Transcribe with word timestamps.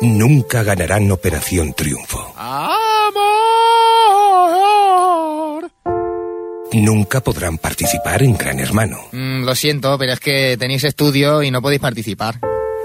nunca 0.00 0.62
ganarán 0.62 1.10
Operación 1.10 1.74
Triunfo. 1.74 2.34
¡Amor! 2.36 2.78
Nunca 6.72 7.20
podrán 7.20 7.58
participar 7.58 8.22
en 8.22 8.36
Gran 8.36 8.60
Hermano. 8.60 8.98
Mm, 9.12 9.44
lo 9.44 9.54
siento, 9.54 9.96
pero 9.98 10.12
es 10.12 10.20
que 10.20 10.56
tenéis 10.58 10.84
estudio 10.84 11.42
y 11.42 11.50
no 11.50 11.62
podéis 11.62 11.80
participar. 11.80 12.38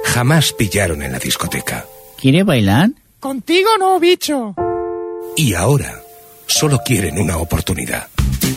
Jamás 0.06 0.54
pillaron 0.54 1.04
en 1.04 1.12
la 1.12 1.20
discoteca. 1.20 1.86
¿Quiere 2.18 2.44
bailar? 2.44 2.92
Contigo 3.20 3.70
no, 3.80 4.00
bicho. 4.00 4.56
Y 5.36 5.54
ahora 5.54 6.02
solo 6.48 6.80
quieren 6.86 7.20
una 7.20 7.38
oportunidad. 7.38 8.08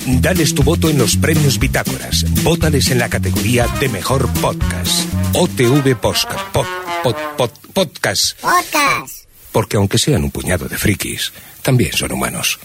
Dales 0.06 0.54
tu 0.54 0.62
voto 0.62 0.88
en 0.90 0.98
los 0.98 1.16
premios 1.16 1.58
Bitácoras. 1.58 2.24
Vótales 2.42 2.90
en 2.90 2.98
la 2.98 3.08
categoría 3.08 3.66
de 3.80 3.88
mejor 3.88 4.28
podcast. 4.40 5.08
OTV 5.34 5.96
Posca, 5.96 6.36
pod, 6.52 6.66
pod, 7.02 7.16
pod, 7.36 7.50
Podcast. 7.72 8.38
Podcast. 8.40 9.24
Porque 9.52 9.76
aunque 9.76 9.98
sean 9.98 10.24
un 10.24 10.30
puñado 10.30 10.68
de 10.68 10.76
frikis, 10.76 11.32
también 11.62 11.92
son 11.92 12.12
humanos. 12.12 12.58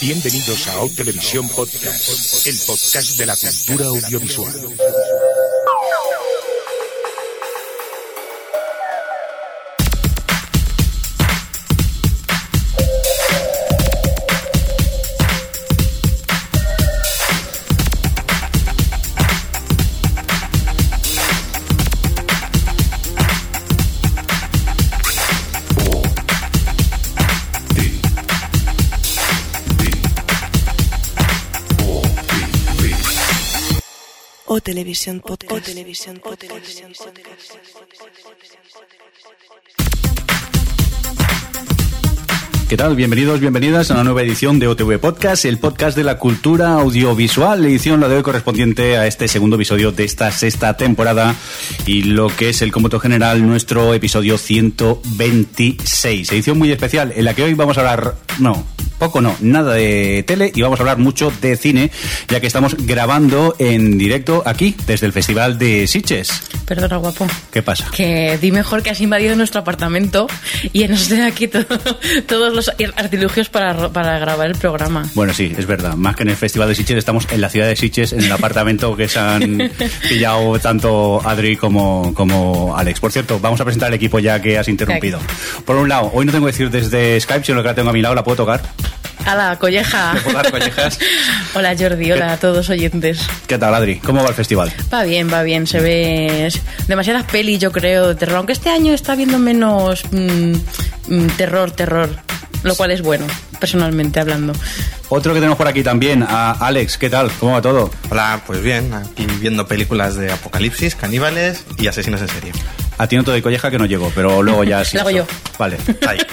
Bienvenidos 0.00 0.66
a 0.68 0.80
O 0.80 0.88
Televisión 0.88 1.48
Podcast, 1.48 2.46
el 2.46 2.58
podcast 2.66 3.18
de 3.18 3.26
la 3.26 3.36
cultura 3.36 3.86
audiovisual. 3.86 4.52
O 34.54 34.60
Televisión 34.60 35.20
Podcast. 35.20 35.66
O 35.66 35.70
Televisión 35.72 36.20
Podcast. 36.20 36.84
¿Qué 42.68 42.76
tal? 42.78 42.96
Bienvenidos, 42.96 43.38
bienvenidas 43.40 43.90
a 43.90 43.94
una 43.94 44.04
nueva 44.04 44.22
edición 44.22 44.58
de 44.58 44.66
OTV 44.66 44.98
Podcast, 44.98 45.44
el 45.44 45.58
podcast 45.58 45.94
de 45.94 46.04
la 46.04 46.16
cultura 46.16 46.72
audiovisual, 46.72 47.62
edición 47.66 48.00
la 48.00 48.08
de 48.08 48.16
hoy 48.16 48.22
correspondiente 48.22 48.96
a 48.96 49.06
este 49.06 49.28
segundo 49.28 49.56
episodio 49.56 49.92
de 49.92 50.04
esta 50.04 50.30
sexta 50.32 50.74
temporada 50.74 51.34
y 51.84 52.04
lo 52.04 52.28
que 52.28 52.48
es 52.48 52.62
el 52.62 52.72
cómodo 52.72 52.98
general, 52.98 53.46
nuestro 53.46 53.92
episodio 53.92 54.38
126. 54.38 56.32
Edición 56.32 56.56
muy 56.56 56.72
especial 56.72 57.12
en 57.14 57.26
la 57.26 57.34
que 57.34 57.42
hoy 57.42 57.52
vamos 57.52 57.76
a 57.76 57.80
hablar, 57.80 58.14
no, 58.38 58.64
poco 58.98 59.20
no, 59.20 59.36
nada 59.40 59.74
de 59.74 60.24
tele 60.26 60.50
y 60.54 60.62
vamos 60.62 60.78
a 60.80 60.82
hablar 60.84 60.96
mucho 60.96 61.30
de 61.42 61.56
cine, 61.58 61.90
ya 62.28 62.40
que 62.40 62.46
estamos 62.46 62.74
grabando 62.78 63.54
en 63.58 63.98
directo 63.98 64.42
aquí, 64.46 64.74
desde 64.86 65.04
el 65.06 65.12
Festival 65.12 65.58
de 65.58 65.86
Sitges. 65.86 66.30
Perdona, 66.64 66.96
guapo. 66.96 67.26
¿Qué 67.50 67.60
pasa? 67.62 67.86
Que 67.94 68.38
di 68.40 68.50
mejor 68.52 68.82
que 68.82 68.88
has 68.90 69.00
invadido 69.02 69.34
nuestro 69.36 69.60
apartamento 69.60 70.26
y 70.72 70.86
nos 70.88 71.08
den 71.10 71.22
aquí 71.22 71.48
to- 71.48 71.66
todos 72.26 72.54
los 72.54 72.61
artilugios 72.96 73.48
para, 73.48 73.88
para 73.90 74.18
grabar 74.18 74.48
el 74.48 74.56
programa. 74.56 75.08
Bueno, 75.14 75.32
sí, 75.32 75.52
es 75.56 75.66
verdad. 75.66 75.94
Más 75.94 76.16
que 76.16 76.22
en 76.22 76.30
el 76.30 76.36
Festival 76.36 76.68
de 76.68 76.74
Sitges, 76.74 76.96
estamos 76.96 77.26
en 77.30 77.40
la 77.40 77.48
ciudad 77.48 77.66
de 77.66 77.76
Sitges, 77.76 78.12
en 78.12 78.22
el 78.22 78.32
apartamento 78.32 78.96
que 78.96 79.08
se 79.08 79.18
han 79.18 79.70
pillado 80.08 80.58
tanto 80.58 81.20
Adri 81.26 81.56
como, 81.56 82.12
como 82.14 82.76
Alex. 82.76 83.00
Por 83.00 83.12
cierto, 83.12 83.38
vamos 83.40 83.60
a 83.60 83.64
presentar 83.64 83.88
el 83.88 83.94
equipo 83.94 84.18
ya 84.18 84.40
que 84.40 84.58
has 84.58 84.68
interrumpido. 84.68 85.18
Por 85.64 85.76
un 85.76 85.88
lado, 85.88 86.10
hoy 86.14 86.26
no 86.26 86.32
tengo 86.32 86.46
que 86.46 86.52
decir 86.52 86.70
desde 86.70 87.20
Skype, 87.20 87.44
sino 87.44 87.62
que 87.62 87.68
la 87.68 87.74
tengo 87.74 87.90
a 87.90 87.92
mi 87.92 88.02
lado, 88.02 88.14
la 88.14 88.24
puedo 88.24 88.36
tocar. 88.36 88.62
¡Hala, 89.24 89.56
colleja! 89.56 90.14
Hola. 90.26 90.42
Hola, 91.54 91.76
Jordi. 91.78 92.10
Hola 92.10 92.32
a 92.32 92.36
todos 92.38 92.68
oyentes. 92.70 93.20
¿Qué 93.46 93.56
tal, 93.56 93.74
Adri? 93.74 93.96
¿Cómo 94.00 94.22
va 94.22 94.30
el 94.30 94.34
festival? 94.34 94.72
Va 94.92 95.04
bien, 95.04 95.32
va 95.32 95.42
bien. 95.42 95.66
Se 95.66 95.80
ve 95.80 96.48
demasiadas 96.88 97.24
pelis, 97.24 97.60
yo 97.60 97.70
creo, 97.70 98.08
de 98.08 98.14
terror. 98.16 98.38
Aunque 98.38 98.52
este 98.52 98.70
año 98.70 98.92
está 98.92 99.14
viendo 99.14 99.38
menos 99.38 100.02
mm, 100.10 100.54
mm, 101.08 101.26
terror, 101.36 101.70
terror. 101.70 102.10
Lo 102.62 102.74
cual 102.76 102.90
es 102.92 103.02
bueno, 103.02 103.26
personalmente 103.58 104.20
hablando. 104.20 104.52
Otro 105.08 105.34
que 105.34 105.40
tenemos 105.40 105.58
por 105.58 105.68
aquí 105.68 105.82
también, 105.82 106.22
a 106.22 106.52
Alex. 106.52 106.96
¿Qué 106.96 107.10
tal? 107.10 107.30
¿Cómo 107.38 107.52
va 107.52 107.62
todo? 107.62 107.90
Hola, 108.08 108.42
pues 108.46 108.62
bien, 108.62 108.94
aquí 108.94 109.26
viendo 109.40 109.66
películas 109.66 110.14
de 110.16 110.32
apocalipsis, 110.32 110.94
caníbales 110.94 111.64
y 111.78 111.88
asesinos 111.88 112.20
en 112.22 112.28
serie. 112.28 112.52
A 113.02 113.08
ti 113.08 113.16
no 113.16 113.24
te 113.24 113.32
doy 113.32 113.42
colleja 113.42 113.68
que 113.68 113.78
no 113.78 113.86
llego, 113.86 114.12
pero 114.14 114.44
luego 114.44 114.62
ya 114.62 114.84
sí. 114.84 114.96
Lo 114.96 115.00
hago 115.00 115.10
yo. 115.10 115.24
Vale. 115.58 115.76
Ahí. 116.06 116.18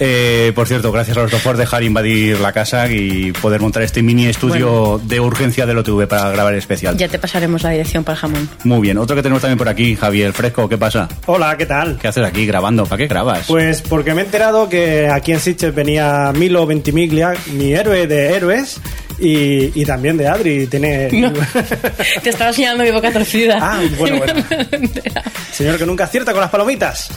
Eh, 0.00 0.52
por 0.54 0.68
cierto, 0.68 0.92
gracias 0.92 1.16
a 1.16 1.22
los 1.22 1.30
dos 1.32 1.42
por 1.42 1.56
dejar 1.56 1.82
invadir 1.82 2.38
la 2.38 2.52
casa 2.52 2.86
y 2.88 3.32
poder 3.32 3.60
montar 3.60 3.82
este 3.82 4.00
mini 4.00 4.26
estudio 4.26 5.00
de 5.02 5.18
urgencia 5.18 5.66
del 5.66 5.76
OTV 5.78 6.06
para 6.06 6.30
grabar 6.30 6.52
el 6.52 6.60
especial. 6.60 6.96
Ya 6.96 7.08
te 7.08 7.18
pasaremos 7.18 7.64
la 7.64 7.70
dirección 7.70 8.04
para 8.04 8.14
el 8.14 8.20
jamón. 8.20 8.48
Muy 8.62 8.80
bien. 8.80 8.96
Otro 8.96 9.16
que 9.16 9.22
tenemos 9.22 9.42
también 9.42 9.58
por 9.58 9.68
aquí, 9.68 9.96
Javier 9.96 10.32
Fresco. 10.32 10.68
¿Qué 10.68 10.78
pasa? 10.78 11.08
Hola, 11.26 11.56
¿qué 11.56 11.66
tal? 11.66 11.98
¿Qué 11.98 12.06
haces 12.06 12.24
aquí 12.24 12.46
grabando? 12.46 12.86
¿Para 12.86 12.98
qué 12.98 13.08
grabas? 13.08 13.46
Pues 13.48 13.82
porque 13.82 14.14
me 14.14 14.22
he 14.22 14.24
enterado 14.26 14.68
que 14.68 15.08
aquí 15.08 15.32
en 15.32 15.40
Sitges 15.40 15.74
venía 15.74 16.30
Milo 16.32 16.64
Ventimiglia, 16.64 17.34
mi 17.54 17.72
héroe 17.74 18.06
de 18.06 18.36
héroes, 18.36 18.80
y, 19.18 19.80
y 19.80 19.84
también 19.84 20.16
de 20.16 20.28
Adri. 20.28 20.66
Tiene... 20.66 21.08
No. 21.12 21.32
Te 22.22 22.30
estaba 22.30 22.50
enseñando 22.50 22.84
mi 22.84 22.90
boca 22.90 23.12
torcida. 23.12 23.58
Ah, 23.60 23.80
bueno, 23.98 24.18
bueno. 24.18 24.44
Señor 25.52 25.78
que 25.78 25.86
nunca 25.86 26.04
acierta 26.04 26.32
con 26.32 26.40
las 26.40 26.50
palomitas. 26.50 27.10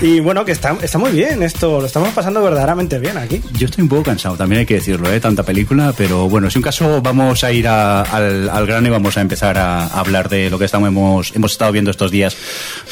Y 0.00 0.20
bueno, 0.20 0.44
que 0.44 0.52
está, 0.52 0.76
está 0.80 0.96
muy 0.96 1.10
bien 1.10 1.42
esto, 1.42 1.80
lo 1.80 1.86
estamos 1.86 2.10
pasando 2.10 2.40
verdaderamente 2.40 3.00
bien 3.00 3.16
aquí. 3.18 3.40
Yo 3.54 3.66
estoy 3.66 3.82
un 3.82 3.88
poco 3.88 4.04
cansado, 4.04 4.36
también 4.36 4.60
hay 4.60 4.66
que 4.66 4.74
decirlo, 4.74 5.12
¿eh? 5.12 5.18
Tanta 5.18 5.42
película, 5.42 5.92
pero 5.96 6.28
bueno, 6.28 6.48
si 6.50 6.58
un 6.58 6.62
caso 6.62 7.02
vamos 7.02 7.42
a 7.42 7.50
ir 7.50 7.66
a- 7.66 8.02
al, 8.02 8.48
al 8.48 8.64
grano 8.64 8.86
y 8.86 8.90
vamos 8.90 9.16
a 9.16 9.22
empezar 9.22 9.58
a, 9.58 9.86
hablar 9.88 10.28
de 10.28 10.50
lo 10.50 10.58
que 10.58 10.66
estamos, 10.66 10.86
hemos, 10.86 11.34
hemos 11.34 11.50
estado 11.50 11.72
viendo 11.72 11.90
estos 11.90 12.12
días 12.12 12.36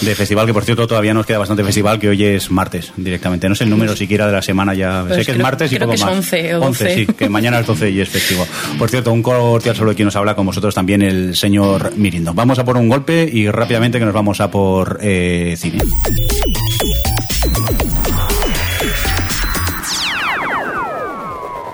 de 0.00 0.14
festival, 0.16 0.46
que 0.46 0.52
por 0.52 0.64
cierto 0.64 0.88
todavía 0.88 1.14
nos 1.14 1.26
queda 1.26 1.38
bastante 1.38 1.62
festival, 1.62 2.00
que 2.00 2.08
hoy 2.08 2.24
es 2.24 2.50
martes 2.50 2.92
directamente. 2.96 3.48
No 3.48 3.54
sé 3.54 3.62
el 3.64 3.70
número 3.70 3.94
siquiera 3.94 4.26
de 4.26 4.32
la 4.32 4.42
semana 4.42 4.74
ya. 4.74 5.04
Pues 5.06 5.18
sé 5.20 5.24
que 5.26 5.32
es 5.32 5.38
martes 5.38 5.70
y 5.72 5.76
creo 5.76 5.86
poco 5.86 5.92
que 5.92 5.96
es 5.96 6.04
más. 6.04 6.12
11 6.16 6.54
o 6.56 6.60
12. 6.60 6.94
sí, 6.94 7.06
que 7.06 7.28
mañana 7.28 7.60
es 7.60 7.66
12 7.68 7.88
y 7.88 8.00
es 8.00 8.08
festivo. 8.08 8.44
Por 8.80 8.90
cierto, 8.90 9.12
un 9.12 9.22
cordial 9.22 9.76
de 9.76 9.94
quien 9.94 10.06
nos 10.06 10.16
habla 10.16 10.34
con 10.34 10.44
vosotros 10.44 10.74
también 10.74 11.02
el 11.02 11.36
señor 11.36 11.92
Mirindo. 11.96 12.34
Vamos 12.34 12.58
a 12.58 12.64
por 12.64 12.76
un 12.76 12.88
golpe 12.88 13.30
y 13.32 13.48
rápidamente 13.48 14.00
que 14.00 14.04
nos 14.04 14.14
vamos 14.14 14.40
a 14.40 14.50
por 14.50 14.98
eh, 15.00 15.54
cine. 15.56 15.78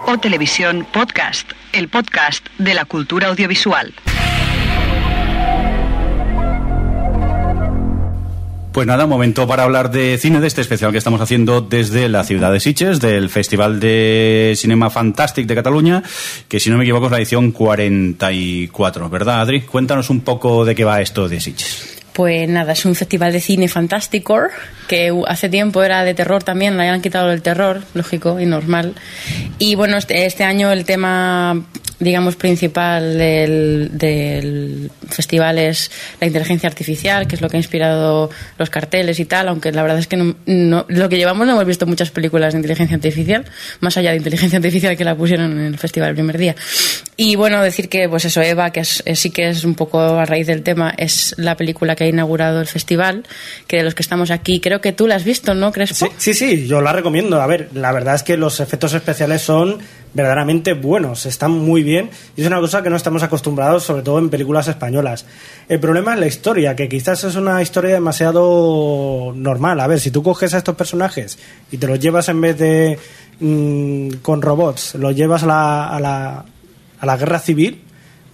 O 0.06 0.18
Televisión 0.18 0.86
Podcast, 0.92 1.52
el 1.72 1.88
podcast 1.88 2.46
de 2.58 2.74
la 2.74 2.84
cultura 2.84 3.28
audiovisual. 3.28 3.94
Pues 8.72 8.86
nada, 8.86 9.06
momento 9.06 9.46
para 9.46 9.64
hablar 9.64 9.90
de 9.90 10.16
cine, 10.18 10.40
de 10.40 10.46
este 10.46 10.62
especial 10.62 10.92
que 10.92 10.98
estamos 10.98 11.20
haciendo 11.20 11.60
desde 11.60 12.08
la 12.08 12.24
ciudad 12.24 12.50
de 12.50 12.58
Sitges, 12.58 13.00
del 13.00 13.28
Festival 13.28 13.80
de 13.80 14.54
Cinema 14.56 14.88
Fantastic 14.88 15.46
de 15.46 15.54
Cataluña, 15.54 16.02
que 16.48 16.58
si 16.58 16.70
no 16.70 16.78
me 16.78 16.84
equivoco 16.84 17.06
es 17.06 17.12
la 17.12 17.18
edición 17.18 17.52
44, 17.52 19.10
¿verdad, 19.10 19.42
Adri? 19.42 19.60
Cuéntanos 19.60 20.08
un 20.08 20.22
poco 20.22 20.64
de 20.64 20.74
qué 20.74 20.84
va 20.84 21.02
esto 21.02 21.28
de 21.28 21.38
Sitges. 21.38 21.91
Pues 22.12 22.48
nada, 22.48 22.72
es 22.72 22.84
un 22.84 22.94
festival 22.94 23.32
de 23.32 23.40
cine 23.40 23.68
fantástico 23.68 24.38
que 24.86 25.12
hace 25.26 25.48
tiempo 25.48 25.82
era 25.82 26.04
de 26.04 26.12
terror 26.12 26.42
también, 26.42 26.76
le 26.76 26.88
han 26.88 27.00
quitado 27.00 27.32
el 27.32 27.40
terror, 27.40 27.82
lógico 27.94 28.38
y 28.38 28.46
normal. 28.46 28.94
Y 29.58 29.74
bueno, 29.74 29.96
este, 29.96 30.26
este 30.26 30.44
año 30.44 30.70
el 30.70 30.84
tema, 30.84 31.64
digamos, 32.02 32.34
principal 32.36 33.16
del, 33.16 34.90
festival 35.08 35.58
es 35.58 35.90
la 36.20 36.26
inteligencia 36.26 36.68
artificial, 36.68 37.26
que 37.26 37.36
es 37.36 37.40
lo 37.40 37.48
que 37.48 37.56
ha 37.56 37.60
inspirado 37.60 38.30
los 38.58 38.70
carteles 38.70 39.20
y 39.20 39.24
tal, 39.24 39.48
aunque 39.48 39.72
la 39.72 39.82
verdad 39.82 39.98
es 39.98 40.06
que 40.06 40.16
no, 40.16 40.34
no- 40.46 40.84
lo 40.88 41.08
que 41.08 41.16
llevamos 41.16 41.46
no 41.46 41.52
hemos 41.52 41.64
visto 41.66 41.86
muchas 41.86 42.10
películas 42.10 42.52
de 42.54 42.58
inteligencia 42.58 42.96
artificial, 42.96 43.44
más 43.80 43.96
allá 43.96 44.10
de 44.10 44.16
inteligencia 44.16 44.56
artificial 44.58 44.96
que 44.96 45.04
la 45.04 45.14
pusieron 45.14 45.52
en 45.52 45.66
el 45.66 45.78
festival 45.78 46.10
el 46.10 46.14
primer 46.14 46.38
día. 46.38 46.56
Y 47.16 47.36
bueno, 47.36 47.62
decir 47.62 47.88
que, 47.88 48.08
pues 48.08 48.24
eso, 48.24 48.42
Eva, 48.42 48.70
que 48.70 48.80
es- 48.80 49.02
eh, 49.06 49.14
sí 49.16 49.30
que 49.30 49.48
es 49.48 49.64
un 49.64 49.74
poco 49.74 50.00
a 50.00 50.24
raíz 50.24 50.46
del 50.46 50.62
tema, 50.62 50.92
es 50.96 51.34
la 51.38 51.56
película 51.56 51.94
que 51.94 52.04
ha 52.04 52.08
inaugurado 52.08 52.60
el 52.60 52.66
festival, 52.66 53.22
que 53.66 53.76
de 53.78 53.82
los 53.84 53.94
que 53.94 54.02
estamos 54.02 54.30
aquí, 54.30 54.60
creo 54.60 54.80
que 54.80 54.92
tú 54.92 55.06
la 55.06 55.16
has 55.16 55.24
visto, 55.24 55.54
¿no, 55.54 55.70
Crespo? 55.72 56.06
Sí, 56.06 56.06
sí, 56.18 56.34
sí, 56.34 56.66
yo 56.66 56.80
la 56.80 56.92
recomiendo. 56.92 57.40
A 57.40 57.46
ver, 57.46 57.68
la 57.74 57.92
verdad 57.92 58.14
es 58.16 58.22
que 58.22 58.36
los 58.36 58.60
efectos 58.60 58.94
especiales 58.94 59.42
son 59.42 59.78
verdaderamente 60.14 60.74
buenos, 60.74 61.26
están 61.26 61.52
muy 61.52 61.82
bien 61.82 62.10
y 62.36 62.42
es 62.42 62.46
una 62.46 62.60
cosa 62.60 62.82
que 62.82 62.90
no 62.90 62.96
estamos 62.96 63.22
acostumbrados, 63.22 63.84
sobre 63.84 64.02
todo 64.02 64.18
en 64.18 64.30
películas 64.30 64.68
españolas. 64.68 65.26
El 65.68 65.80
problema 65.80 66.14
es 66.14 66.20
la 66.20 66.26
historia, 66.26 66.76
que 66.76 66.88
quizás 66.88 67.24
es 67.24 67.34
una 67.34 67.62
historia 67.62 67.94
demasiado 67.94 69.32
normal. 69.34 69.80
A 69.80 69.86
ver, 69.86 70.00
si 70.00 70.10
tú 70.10 70.22
coges 70.22 70.54
a 70.54 70.58
estos 70.58 70.76
personajes 70.76 71.38
y 71.70 71.78
te 71.78 71.86
los 71.86 71.98
llevas 71.98 72.28
en 72.28 72.40
vez 72.40 72.58
de 72.58 72.98
mm, 73.40 74.20
con 74.22 74.42
robots, 74.42 74.94
los 74.96 75.16
llevas 75.16 75.42
a 75.44 75.46
la, 75.46 75.88
a 75.88 76.00
la, 76.00 76.44
a 77.00 77.06
la 77.06 77.16
guerra 77.16 77.38
civil, 77.38 77.81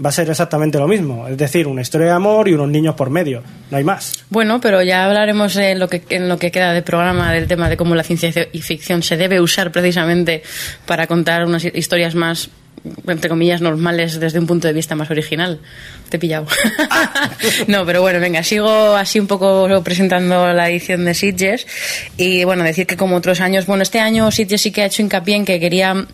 va 0.05 0.11
a 0.11 0.13
ser 0.13 0.31
exactamente 0.31 0.79
lo 0.79 0.87
mismo. 0.87 1.27
Es 1.29 1.37
decir, 1.37 1.67
una 1.67 1.83
historia 1.83 2.09
de 2.09 2.13
amor 2.13 2.49
y 2.49 2.53
unos 2.53 2.69
niños 2.69 2.95
por 2.95 3.11
medio. 3.11 3.43
No 3.71 3.77
hay 3.77 3.85
más. 3.85 4.13
Bueno, 4.31 4.61
pero 4.61 4.83
ya 4.83 5.05
hablaremos 5.05 5.57
en 5.57 5.79
lo 5.79 5.89
que, 5.89 6.03
en 6.11 6.29
lo 6.29 6.39
que 6.39 6.51
queda 6.51 6.73
de 6.73 6.83
programa 6.83 7.33
del 7.33 7.49
tema 7.49 7.69
de 7.69 7.77
cómo 7.77 7.95
la 7.95 8.05
ciencia 8.05 8.31
y 8.53 8.61
ficción 8.63 9.03
se 9.03 9.17
debe 9.17 9.41
usar 9.41 9.73
precisamente 9.73 10.43
para 10.87 11.07
contar 11.07 11.45
unas 11.45 11.65
historias 11.65 12.15
más 12.15 12.51
entre 13.07 13.29
comillas, 13.29 13.61
normales 13.61 14.21
desde 14.21 14.39
un 14.39 14.47
punto 14.47 14.69
de 14.69 14.73
vista 14.73 14.95
más 14.95 15.11
original. 15.11 15.61
Te 16.09 16.17
he 16.17 16.21
pillado. 16.21 16.47
no, 17.67 17.85
pero 17.85 18.01
bueno, 18.01 18.21
venga, 18.21 18.43
sigo 18.43 18.95
así 18.95 19.19
un 19.21 19.27
poco 19.27 19.69
presentando 19.83 20.53
la 20.53 20.71
edición 20.71 21.05
de 21.05 21.15
Sitges. 21.15 21.67
Y 22.17 22.45
bueno, 22.45 22.65
decir 22.65 22.87
que 22.87 22.97
como 22.97 23.17
otros 23.17 23.41
años, 23.41 23.67
bueno, 23.67 23.83
este 23.83 24.01
año 24.01 24.31
Sitges 24.31 24.63
sí 24.63 24.71
que 24.71 24.83
ha 24.83 24.87
hecho 24.87 25.03
hincapié 25.03 25.37
en 25.37 25.45
que 25.45 25.61
quería 25.61 26.07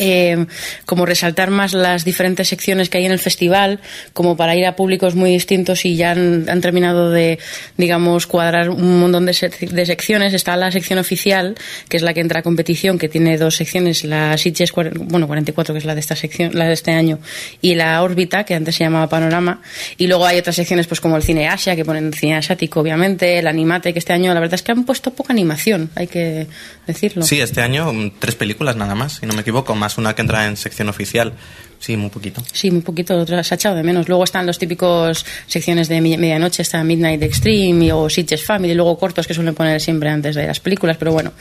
eh, 0.00 0.46
como 0.86 1.06
resaltar 1.06 1.50
más 1.50 1.74
las 1.74 2.04
diferentes 2.04 2.48
secciones 2.48 2.88
que 2.88 2.98
hay 2.98 3.04
en 3.06 3.12
el 3.12 3.18
festival, 3.20 3.78
como 4.12 4.36
para 4.36 4.56
ir 4.56 4.66
a 4.66 4.74
públicos 4.74 5.14
muy 5.14 5.30
distintos 5.30 5.84
y 5.84 5.94
ya 5.94 6.10
han, 6.12 6.60
terminado 6.60 7.10
de, 7.10 7.38
digamos, 7.76 8.26
cuadrar 8.26 8.70
un 8.70 8.98
montón 9.00 9.26
de, 9.26 9.32
sec- 9.32 9.68
de 9.70 9.86
secciones. 9.86 10.32
Está 10.34 10.56
la 10.56 10.72
sección 10.72 10.98
oficial, 10.98 11.54
que 11.88 11.98
es 11.98 12.02
la 12.02 12.14
que 12.14 12.20
entra 12.20 12.40
a 12.40 12.42
competición, 12.42 12.98
que 12.98 13.08
tiene 13.08 13.36
dos 13.38 13.56
secciones, 13.56 14.02
la 14.04 14.36
Sitges, 14.38 14.72
bueno, 14.72 15.26
44, 15.26 15.74
que 15.74 15.78
es 15.78 15.84
la 15.84 15.94
de 15.94 16.00
esta 16.00 16.16
sección, 16.16 16.52
la 16.54 16.64
de 16.66 16.72
este 16.72 16.92
año, 16.92 17.18
y 17.60 17.74
la 17.74 18.02
órbita, 18.02 18.44
que 18.44 18.54
antes 18.54 18.74
se 18.76 18.84
llamaba 18.84 19.08
Panorama. 19.08 19.60
Y 19.98 20.06
luego 20.06 20.24
hay 20.24 20.38
otras 20.38 20.56
secciones, 20.56 20.86
pues 20.86 21.00
como 21.00 21.16
el 21.18 21.22
cine 21.22 21.46
Asia, 21.46 21.76
que 21.76 21.84
ponen 21.84 22.12
cine 22.14 22.36
asiático, 22.36 22.80
obviamente, 22.80 23.38
el 23.38 23.46
animate, 23.46 23.92
que 23.92 23.98
este 23.98 24.14
año 24.14 24.32
la 24.32 24.40
verdad 24.40 24.54
es 24.54 24.62
que 24.62 24.72
han 24.72 24.84
puesto 24.84 25.12
poca 25.12 25.32
animación, 25.34 25.90
hay 25.94 26.06
que 26.06 26.46
decirlo. 26.92 27.22
Sí, 27.22 27.40
este 27.40 27.60
año 27.62 27.92
mm, 27.92 28.12
tres 28.18 28.34
películas 28.34 28.76
nada 28.76 28.94
más, 28.94 29.14
si 29.20 29.26
no 29.26 29.34
me 29.34 29.40
equivoco, 29.42 29.74
más 29.74 29.98
una 29.98 30.14
que 30.14 30.22
entra 30.22 30.46
en 30.46 30.56
sección 30.56 30.88
oficial. 30.88 31.32
Sí, 31.78 31.96
muy 31.96 32.10
poquito. 32.10 32.42
Sí, 32.52 32.70
muy 32.70 32.82
poquito, 32.82 33.18
otra- 33.18 33.42
se 33.42 33.54
ha 33.54 33.56
echado 33.56 33.74
de 33.76 33.82
menos. 33.82 34.06
Luego 34.06 34.24
están 34.24 34.44
los 34.46 34.58
típicos 34.58 35.24
secciones 35.46 35.88
de 35.88 36.00
medianoche, 36.02 36.60
está 36.62 36.84
Midnight 36.84 37.22
Extreme 37.22 37.86
y- 37.86 37.90
o 37.90 38.08
Sitges 38.10 38.44
Family, 38.44 38.74
luego 38.74 38.98
cortos 38.98 39.26
que 39.26 39.32
suelen 39.32 39.54
poner 39.54 39.80
siempre 39.80 40.10
antes 40.10 40.34
de 40.36 40.46
las 40.46 40.60
películas, 40.60 40.96
pero 40.98 41.12
bueno. 41.12 41.32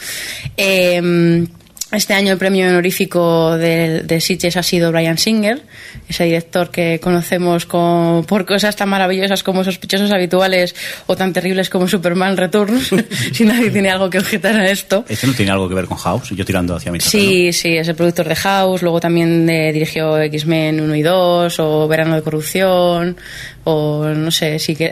Eh, 0.56 1.46
este 1.92 2.14
año 2.14 2.32
el 2.34 2.38
premio 2.38 2.68
honorífico 2.68 3.58
de, 3.58 4.02
de 4.04 4.22
Sitges 4.22 4.58
ha 4.58 4.64
sido 4.64 4.92
Brian 4.92 5.18
Singer, 5.18 5.62
ese 6.08 6.26
director 6.26 6.70
que 6.70 7.00
conocemos 7.02 7.66
con- 7.66 8.26
por 8.26 8.46
cosas 8.46 8.76
tan 8.76 8.90
maravillosas 8.90 9.42
como 9.44 9.64
Sospechosos 9.64 10.12
Habituales 10.12 10.76
o 11.08 11.16
tan 11.16 11.34
terribles 11.34 11.70
como 11.70 11.88
Superman 11.88 12.38
Returns, 12.38 12.90
si 13.34 13.44
nadie 13.46 13.72
tiene 13.72 13.90
algo 13.90 14.10
que 14.10 14.20
objetar 14.20 14.56
a 14.56 14.70
esto. 14.70 15.04
Este 15.10 15.26
no 15.28 15.34
tiene 15.34 15.52
algo 15.52 15.68
que 15.68 15.76
ver 15.76 15.86
con 15.86 15.98
House, 15.98 16.30
yo 16.30 16.46
tirando 16.46 16.76
hacia 16.76 16.92
mi. 16.92 17.00
Sí, 17.00 17.52
sí, 17.54 17.78
es 17.78 17.88
el 17.88 17.96
productor 17.96 18.28
de 18.28 18.36
House, 18.36 18.82
luego 18.84 19.00
también 19.00 19.50
eh, 19.50 19.72
dirigió 19.74 20.20
X-Men 20.22 20.82
1 20.82 20.96
y 20.96 21.02
2, 21.02 21.60
o 21.60 21.88
Verano 21.88 22.16
de 22.16 22.22
Corrupción, 22.22 23.18
o 23.64 24.06
no 24.06 24.32
sé, 24.32 24.60
sí 24.60 24.76
que 24.76 24.92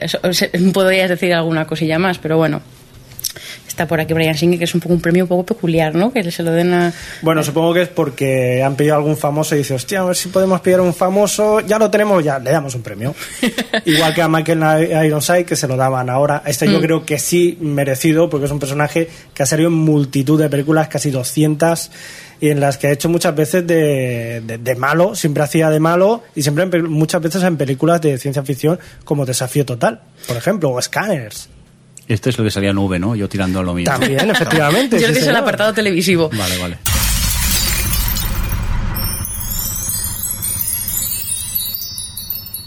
podrías 0.73 1.09
decir 1.09 1.33
alguna 1.33 1.65
cosilla 1.67 1.99
más, 1.99 2.17
pero 2.17 2.37
bueno. 2.37 2.61
Está 3.77 3.85
por 3.87 4.01
aquí 4.01 4.11
Brian 4.11 4.33
Singer, 4.35 4.57
que 4.57 4.65
es 4.65 4.73
un 4.73 4.81
poco 4.81 4.95
un 4.95 5.01
premio 5.01 5.25
un 5.25 5.27
poco 5.27 5.45
peculiar, 5.45 5.93
¿no? 5.93 6.11
Que 6.11 6.31
se 6.31 6.41
lo 6.41 6.49
den 6.51 6.73
a... 6.73 6.91
Bueno, 7.21 7.43
supongo 7.43 7.75
que 7.75 7.83
es 7.83 7.87
porque 7.89 8.63
han 8.63 8.75
pedido 8.75 8.95
algún 8.95 9.15
famoso 9.15 9.53
y 9.53 9.59
dice, 9.59 9.75
hostia, 9.75 9.99
a 10.01 10.05
ver 10.05 10.15
si 10.15 10.29
podemos 10.29 10.61
pedir 10.61 10.79
a 10.79 10.81
un 10.81 10.95
famoso, 10.95 11.59
ya 11.59 11.77
lo 11.77 11.91
tenemos, 11.91 12.23
ya 12.23 12.39
le 12.39 12.49
damos 12.49 12.73
un 12.73 12.81
premio. 12.81 13.13
Igual 13.85 14.15
que 14.15 14.23
a 14.23 14.27
Michael 14.27 15.05
Ironside, 15.05 15.45
que 15.45 15.55
se 15.55 15.67
lo 15.67 15.77
daban 15.77 16.09
ahora. 16.09 16.41
Este 16.43 16.65
yo 16.65 16.79
Mm. 16.79 16.81
creo 16.81 17.05
que 17.05 17.19
sí 17.19 17.55
merecido, 17.61 18.31
porque 18.31 18.47
es 18.47 18.51
un 18.51 18.57
personaje 18.57 19.09
que 19.35 19.43
ha 19.43 19.45
salido 19.45 19.67
en 19.69 19.75
multitud 19.75 20.41
de 20.41 20.49
películas, 20.49 20.87
casi 20.87 21.11
200, 21.11 21.91
y 22.41 22.49
en 22.49 22.59
las 22.59 22.79
que 22.79 22.87
ha 22.87 22.91
hecho 22.91 23.09
muchas 23.09 23.35
veces 23.35 23.67
de, 23.67 24.41
de- 24.43 24.57
de 24.57 24.75
malo, 24.75 25.13
siempre 25.13 25.43
hacía 25.43 25.69
de 25.69 25.79
malo, 25.79 26.23
y 26.33 26.41
siempre 26.41 26.63
en 26.63 26.89
muchas 26.89 27.21
veces 27.21 27.43
en 27.43 27.57
películas 27.57 28.01
de 28.01 28.17
ciencia 28.17 28.41
ficción 28.41 28.79
como 29.03 29.23
Desafío 29.23 29.67
Total, 29.67 30.01
por 30.27 30.35
ejemplo, 30.35 30.71
o 30.71 30.81
Scanners. 30.81 31.49
Este 32.07 32.29
es 32.29 32.37
lo 32.37 32.43
que 32.43 32.51
salía 32.51 32.69
en 32.69 32.77
V, 32.77 32.99
¿no? 32.99 33.15
Yo 33.15 33.27
tirando 33.27 33.59
a 33.59 33.63
lo 33.63 33.73
mismo. 33.73 33.91
También, 33.91 34.29
efectivamente. 34.29 34.95
Yo 34.95 34.99
sí, 34.99 35.03
creo 35.05 35.13
que 35.15 35.19
es 35.21 35.27
el 35.27 35.35
apartado 35.35 35.73
televisivo. 35.73 36.29
Vale, 36.29 36.57
vale. 36.57 36.77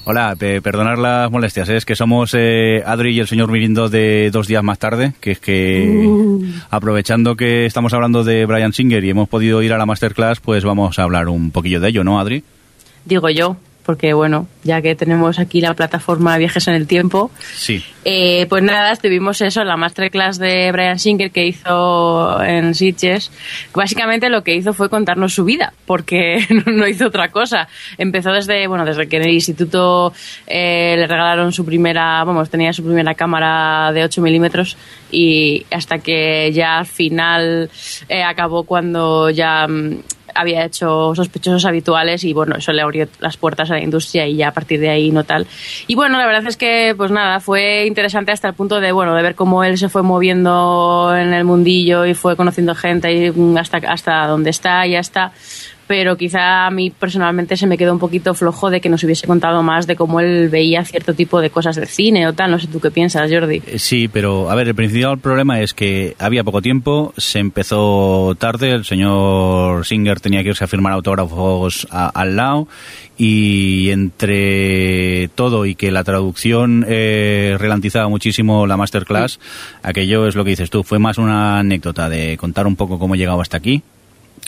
Hola, 0.05 0.35
pe- 0.37 0.61
perdonar 0.63 0.99
las 0.99 1.31
molestias, 1.31 1.69
¿eh? 1.69 1.77
es 1.77 1.85
que 1.85 1.95
somos 1.95 2.35
eh, 2.37 2.83
Adri 2.85 3.11
y 3.15 3.21
el 3.21 3.29
señor 3.29 3.53
Mirindo 3.53 3.89
de 3.89 4.31
dos 4.33 4.49
días 4.49 4.63
más 4.65 4.79
tarde, 4.79 5.13
que 5.21 5.33
es 5.33 5.39
que 5.41 6.41
aprovechando 6.71 7.37
que 7.37 7.67
estamos 7.67 7.93
hablando 7.93 8.25
de 8.25 8.45
Brian 8.47 8.73
Singer 8.73 9.05
y 9.05 9.11
hemos 9.11 9.29
podido 9.29 9.63
ir 9.63 9.73
a 9.73 9.79
la 9.79 9.87
masterclass, 9.87 10.41
pues 10.41 10.65
vamos 10.65 10.99
a 10.99 11.03
hablar 11.05 11.29
un 11.29 11.51
poquillo 11.53 11.81
de 11.81 11.91
ello, 11.91 12.03
¿no, 12.03 12.19
Adri? 12.19 12.43
digo 13.05 13.29
yo, 13.31 13.57
porque 13.85 14.13
bueno, 14.13 14.47
ya 14.63 14.81
que 14.83 14.95
tenemos 14.95 15.39
aquí 15.39 15.61
la 15.61 15.75
plataforma 15.75 16.37
Viajes 16.39 16.69
en 16.69 16.75
el 16.75 16.87
Tiempo, 16.87 17.31
Sí. 17.55 17.83
eh, 18.05 18.47
pues 18.49 18.63
nada, 18.63 18.93
estuvimos 18.93 19.41
eso, 19.41 19.65
la 19.65 19.77
masterclass 19.77 20.39
de 20.39 20.71
Brian 20.73 20.99
Singer 20.99 21.31
que 21.31 21.47
hizo 21.47 22.43
en 22.43 22.75
Sitges. 22.75 23.31
Básicamente 23.75 24.29
lo 24.29 24.43
que 24.45 24.55
hizo 24.55 24.73
fue 24.75 24.89
contarnos 24.89 25.35
su 25.35 25.45
vida, 25.45 25.73
porque 25.87 26.47
no, 26.51 26.73
no 26.73 26.87
hizo 26.87 27.07
otra 27.07 27.31
cosa. 27.31 27.69
Empezó 27.99 28.33
desde, 28.33 28.67
bueno, 28.67 28.85
desde 28.85 29.09
que 29.09 29.17
en 29.17 29.23
el 29.25 29.33
instituto 29.35 30.13
eh, 30.47 30.95
le 30.97 31.07
regalaron 31.07 31.53
su 31.53 31.65
primera, 31.65 32.23
vamos, 32.25 32.51
tenía 32.51 32.73
su 32.73 32.85
primera 32.85 33.15
cámara 33.15 33.93
de 33.93 34.05
8 34.05 34.21
milímetros 34.23 34.77
y 35.11 35.67
hasta 35.71 35.99
que 35.99 36.53
ya 36.53 36.79
al 36.79 36.87
final 36.87 37.71
eh, 38.09 38.23
acabó 38.23 38.65
cuando 38.65 39.31
ya 39.31 39.67
mm, 39.67 40.03
había 40.35 40.65
hecho 40.65 41.15
sospechosos 41.15 41.65
habituales 41.65 42.25
y 42.25 42.33
bueno, 42.33 42.57
eso 42.57 42.73
le 42.73 42.83
abrió 42.83 43.09
las 43.21 43.37
puertas 43.37 43.71
a 43.71 43.75
la 43.75 43.83
industria 43.83 44.27
y 44.27 44.37
ya 44.37 44.49
a 44.49 44.53
partir 44.53 44.81
de 44.81 44.91
ahí 44.91 45.11
no 45.11 45.25
tal. 45.25 45.47
Y 45.87 45.95
bueno, 45.95 46.19
la 46.19 46.27
verdad 46.27 46.47
es 46.47 46.57
que 46.57 46.95
pues 46.97 47.11
nada, 47.11 47.41
fue 47.41 47.87
interesante 47.87 48.33
hasta 48.33 48.49
el 48.49 48.55
punto 48.55 48.81
de 48.81 48.93
bueno, 48.93 49.15
de 49.15 49.23
ver 49.23 49.35
cómo 49.35 49.65
él 49.65 49.79
se 49.79 49.89
fue 49.89 50.03
moviendo 50.03 51.15
en 51.17 51.33
el 51.33 51.45
mundillo 51.45 52.07
y 52.07 52.15
fue 52.15 52.37
conociendo 52.37 52.75
gente 52.75 53.13
y 53.13 53.33
hasta 53.57 53.79
hasta 53.79 54.27
donde 54.27 54.51
está, 54.51 54.87
ya 54.87 55.01
está. 55.01 55.33
Pero 55.91 56.17
quizá 56.17 56.69
a 56.69 56.71
mí 56.71 56.91
personalmente 56.93 57.57
se 57.57 57.67
me 57.67 57.77
quedó 57.77 57.93
un 57.93 57.99
poquito 57.99 58.33
flojo 58.35 58.71
de 58.71 58.81
que 58.81 58.89
nos 58.89 59.03
hubiese 59.03 59.27
contado 59.27 59.61
más 59.65 59.89
de 59.89 59.97
cómo 59.97 60.21
él 60.21 60.49
veía 60.49 60.85
cierto 60.85 61.15
tipo 61.15 61.41
de 61.41 61.51
cosas 61.51 61.75
de 61.75 61.87
cine 61.87 62.29
o 62.29 62.33
tal. 62.33 62.53
No 62.53 62.61
sé 62.61 62.69
tú 62.69 62.79
qué 62.79 62.93
piensas, 62.93 63.29
Jordi. 63.29 63.61
Eh, 63.67 63.81
Sí, 63.81 64.07
pero 64.07 64.51
a 64.51 64.55
ver, 64.55 64.69
el 64.69 64.77
principal 64.77 65.19
problema 65.19 65.61
es 65.61 65.75
que 65.75 66.15
había 66.21 66.45
poco 66.45 66.63
tiempo, 66.63 67.13
se 67.17 67.41
empezó 67.41 68.37
tarde, 68.39 68.71
el 68.71 68.85
señor 68.85 69.85
Singer 69.85 70.21
tenía 70.21 70.45
que 70.45 70.51
irse 70.51 70.63
a 70.63 70.69
firmar 70.69 70.93
autógrafos 70.93 71.89
a- 71.91 72.09
al 72.11 72.37
lado 72.37 72.69
y 73.19 73.91
entre 73.91 75.29
todo 75.35 75.67
y 75.67 75.75
que 75.75 75.91
la 75.91 76.05
traducción 76.05 76.85
eh, 76.89 77.57
ralentizaba 77.59 78.09
muchísimo 78.09 78.67
la 78.69 78.77
masterclass, 78.77 79.41
aquello 79.83 80.29
es 80.29 80.37
lo 80.37 80.45
que 80.45 80.51
dices 80.51 80.71
tú, 80.71 80.85
fue 80.85 81.01
más 81.01 81.19
una 81.19 81.59
anécdota 81.59 82.09
de 82.09 82.37
contar 82.37 82.69
un 82.69 82.77
poco 82.77 83.01
cómo 83.01 83.17
he 83.17 83.19
llegado 83.19 83.41
hasta 83.41 83.57
aquí 83.57 83.83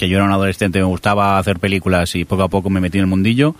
que 0.02 0.08
yo 0.08 0.16
era 0.16 0.24
un 0.26 0.32
adolescente, 0.32 0.80
me 0.80 0.84
gustaba 0.84 1.38
hacer 1.38 1.60
películas 1.60 2.16
y 2.16 2.24
poco 2.24 2.42
a 2.42 2.48
poco 2.48 2.68
me 2.70 2.80
metí 2.80 2.98
en 2.98 3.02
el 3.02 3.06
mundillo 3.08 3.54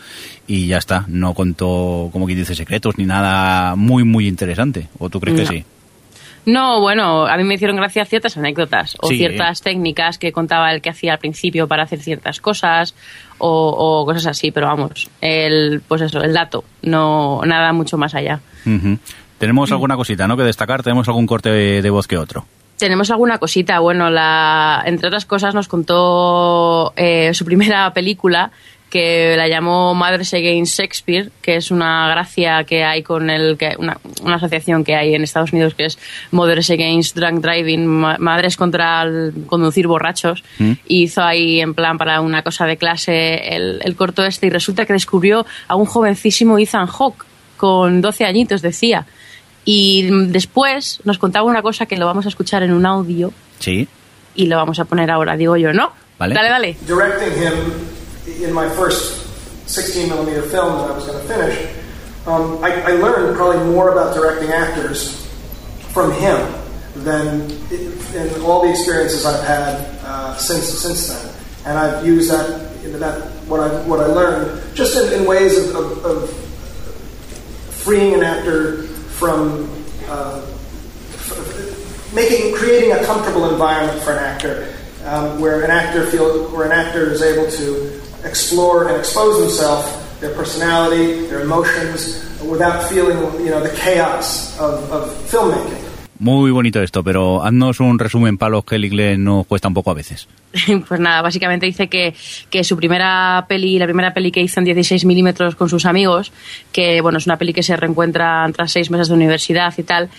y 0.48 0.66
ya 0.66 0.78
está, 0.78 1.04
no 1.06 1.34
contó, 1.34 2.08
como 2.12 2.26
quien 2.26 2.36
dice, 2.36 2.56
secretos 2.56 2.98
ni 2.98 3.04
nada 3.04 3.76
muy, 3.76 4.02
muy 4.02 4.26
interesante. 4.26 4.88
¿O 4.98 5.08
tú 5.08 5.20
crees 5.20 5.38
No. 5.38 5.44
que 5.44 5.58
sí? 5.58 5.64
No, 6.44 6.80
bueno, 6.80 7.26
a 7.28 7.36
mí 7.36 7.44
me 7.44 7.54
hicieron 7.54 7.76
gracia 7.76 8.04
ciertas 8.04 8.36
anécdotas 8.36 8.96
o 9.00 9.06
Sí. 9.06 9.18
ciertas 9.18 9.60
técnicas 9.62 10.18
que 10.18 10.32
contaba 10.32 10.72
el 10.72 10.82
que 10.82 10.90
hacía 10.90 11.12
al 11.12 11.20
principio 11.20 11.68
para 11.68 11.84
hacer 11.84 12.00
ciertas 12.00 12.40
cosas 12.40 12.96
o, 13.38 13.68
o 13.68 14.04
cosas 14.04 14.26
así, 14.26 14.50
pero 14.50 14.66
vamos, 14.66 15.08
el, 15.20 15.80
pues 15.86 16.00
eso, 16.02 16.20
el 16.24 16.32
dato, 16.32 16.64
no 16.82 17.40
nada 17.46 17.72
mucho 17.72 17.96
más 17.96 18.16
allá. 18.16 18.40
Tenemos 19.38 19.70
alguna 19.70 19.94
cosita, 19.94 20.26
¿no? 20.26 20.36
Que 20.36 20.42
destacar, 20.42 20.82
tenemos 20.82 21.06
algún 21.06 21.26
corte 21.26 21.50
de, 21.50 21.82
de 21.82 21.90
voz 21.90 22.08
que 22.08 22.18
otro. 22.18 22.44
Tenemos 22.82 23.12
alguna 23.12 23.38
cosita, 23.38 23.78
bueno, 23.78 24.10
la, 24.10 24.82
entre 24.86 25.06
otras 25.06 25.24
cosas 25.24 25.54
nos 25.54 25.68
contó 25.68 26.92
eh, 26.96 27.30
su 27.32 27.44
primera 27.44 27.92
película 27.94 28.50
que 28.90 29.36
la 29.36 29.46
llamó 29.46 29.94
Mothers 29.94 30.34
Against 30.34 30.80
Shakespeare, 30.80 31.30
que 31.40 31.54
es 31.54 31.70
una 31.70 32.08
gracia 32.08 32.64
que 32.64 32.82
hay 32.82 33.04
con 33.04 33.30
el 33.30 33.56
que 33.56 33.76
una, 33.78 33.98
una 34.24 34.34
asociación 34.34 34.82
que 34.82 34.96
hay 34.96 35.14
en 35.14 35.22
Estados 35.22 35.52
Unidos 35.52 35.74
que 35.76 35.84
es 35.84 35.96
Mothers 36.32 36.70
Against 36.70 37.14
Drunk 37.16 37.40
Driving, 37.40 37.86
ma- 37.86 38.16
Madres 38.18 38.56
contra 38.56 39.02
el 39.04 39.32
conducir 39.46 39.86
borrachos. 39.86 40.42
Mm. 40.58 40.72
Y 40.88 41.04
hizo 41.04 41.22
ahí 41.22 41.60
en 41.60 41.74
plan 41.74 41.98
para 41.98 42.20
una 42.20 42.42
cosa 42.42 42.66
de 42.66 42.76
clase 42.76 43.54
el, 43.54 43.80
el 43.84 43.94
corto 43.94 44.24
este 44.24 44.48
y 44.48 44.50
resulta 44.50 44.86
que 44.86 44.92
descubrió 44.92 45.46
a 45.68 45.76
un 45.76 45.86
jovencísimo 45.86 46.58
Ethan 46.58 46.88
Hawke 46.88 47.24
con 47.56 48.00
12 48.00 48.24
añitos, 48.24 48.60
decía. 48.60 49.06
Y 49.64 50.08
después 50.28 51.00
nos 51.04 51.18
contaba 51.18 51.46
una 51.48 51.62
cosa 51.62 51.86
que 51.86 51.96
lo 51.96 52.06
vamos 52.06 52.26
a 52.26 52.28
escuchar 52.28 52.62
en 52.62 52.72
un 52.72 52.84
audio 52.86 53.32
Sí. 53.60 53.86
y 54.34 54.46
lo 54.46 54.56
vamos 54.56 54.78
a 54.80 54.84
poner 54.84 55.10
ahora, 55.10 55.36
digo 55.36 55.56
yo, 55.56 55.72
¿no? 55.72 55.92
Vale. 56.18 56.34
Dale, 56.34 56.48
dale. 56.48 56.76
directing 56.86 57.32
him 57.32 57.54
in 58.42 58.52
my 58.52 58.68
first 58.70 59.20
16 59.66 60.08
millimeter 60.08 60.42
film 60.42 60.76
that 60.78 60.90
I 60.90 60.94
was 60.94 61.06
going 61.06 61.18
to 61.20 61.28
finish, 61.32 61.58
um, 62.26 62.58
I, 62.62 62.72
I 62.82 62.92
learned 62.92 63.36
probably 63.36 63.64
more 63.72 63.90
about 63.92 64.14
directing 64.14 64.50
actors 64.50 65.26
from 65.92 66.12
him 66.12 66.38
than 67.04 67.50
in 68.14 68.42
all 68.44 68.62
the 68.62 68.70
experiences 68.70 69.24
I've 69.24 69.44
had 69.44 69.74
uh, 70.04 70.36
since 70.36 70.68
since 70.68 71.08
then. 71.08 71.32
And 71.64 71.78
I've 71.78 72.04
used 72.06 72.30
that 72.30 72.68
that 73.00 73.22
what 73.48 73.60
I 73.60 73.68
what 73.86 74.00
I 74.00 74.06
learned, 74.06 74.60
just 74.74 74.96
in, 74.96 75.20
in 75.20 75.26
ways 75.26 75.56
of, 75.58 75.74
of, 75.74 76.04
of 76.04 76.30
freeing 77.70 78.14
an 78.14 78.22
actor 78.22 78.86
from 79.22 79.70
uh, 80.08 80.44
making 82.12 82.52
creating 82.56 82.90
a 82.90 83.04
comfortable 83.04 83.48
environment 83.48 84.02
for 84.02 84.10
an 84.10 84.18
actor, 84.18 84.74
um, 85.04 85.40
where 85.40 85.62
an 85.62 85.70
actor 85.70 86.04
feel 86.10 86.50
where 86.50 86.66
an 86.66 86.72
actor 86.72 87.12
is 87.12 87.22
able 87.22 87.48
to 87.48 88.00
explore 88.24 88.88
and 88.88 88.96
expose 88.96 89.40
himself, 89.40 90.18
their 90.18 90.34
personality, 90.34 91.26
their 91.26 91.42
emotions, 91.42 92.28
without 92.42 92.88
feeling 92.88 93.16
you 93.44 93.50
know 93.50 93.62
the 93.62 93.72
chaos 93.76 94.58
of, 94.58 94.90
of 94.90 95.08
filmmaking. 95.30 95.81
Muy 96.22 96.52
bonito 96.52 96.80
esto, 96.80 97.02
pero 97.02 97.44
haznos 97.44 97.80
un 97.80 97.98
resumen 97.98 98.38
para 98.38 98.50
los 98.50 98.64
que 98.64 98.76
el 98.76 98.84
inglés 98.84 99.18
nos 99.18 99.44
cuesta 99.44 99.66
un 99.66 99.74
poco 99.74 99.90
a 99.90 99.94
veces. 99.94 100.28
Pues 100.86 101.00
nada, 101.00 101.20
básicamente 101.20 101.66
dice 101.66 101.88
que, 101.88 102.14
que 102.48 102.62
su 102.62 102.76
primera 102.76 103.44
peli, 103.48 103.76
la 103.76 103.86
primera 103.86 104.14
peli 104.14 104.30
que 104.30 104.40
hizo 104.40 104.60
en 104.60 104.66
16 104.66 105.04
milímetros 105.04 105.56
con 105.56 105.68
sus 105.68 105.84
amigos, 105.84 106.30
que 106.70 107.00
bueno, 107.00 107.18
es 107.18 107.26
una 107.26 107.38
peli 107.38 107.52
que 107.52 107.64
se 107.64 107.74
reencuentra 107.74 108.48
tras 108.54 108.70
seis 108.70 108.88
meses 108.88 109.08
de 109.08 109.14
universidad 109.14 109.74
y 109.76 109.82
tal, 109.82 110.10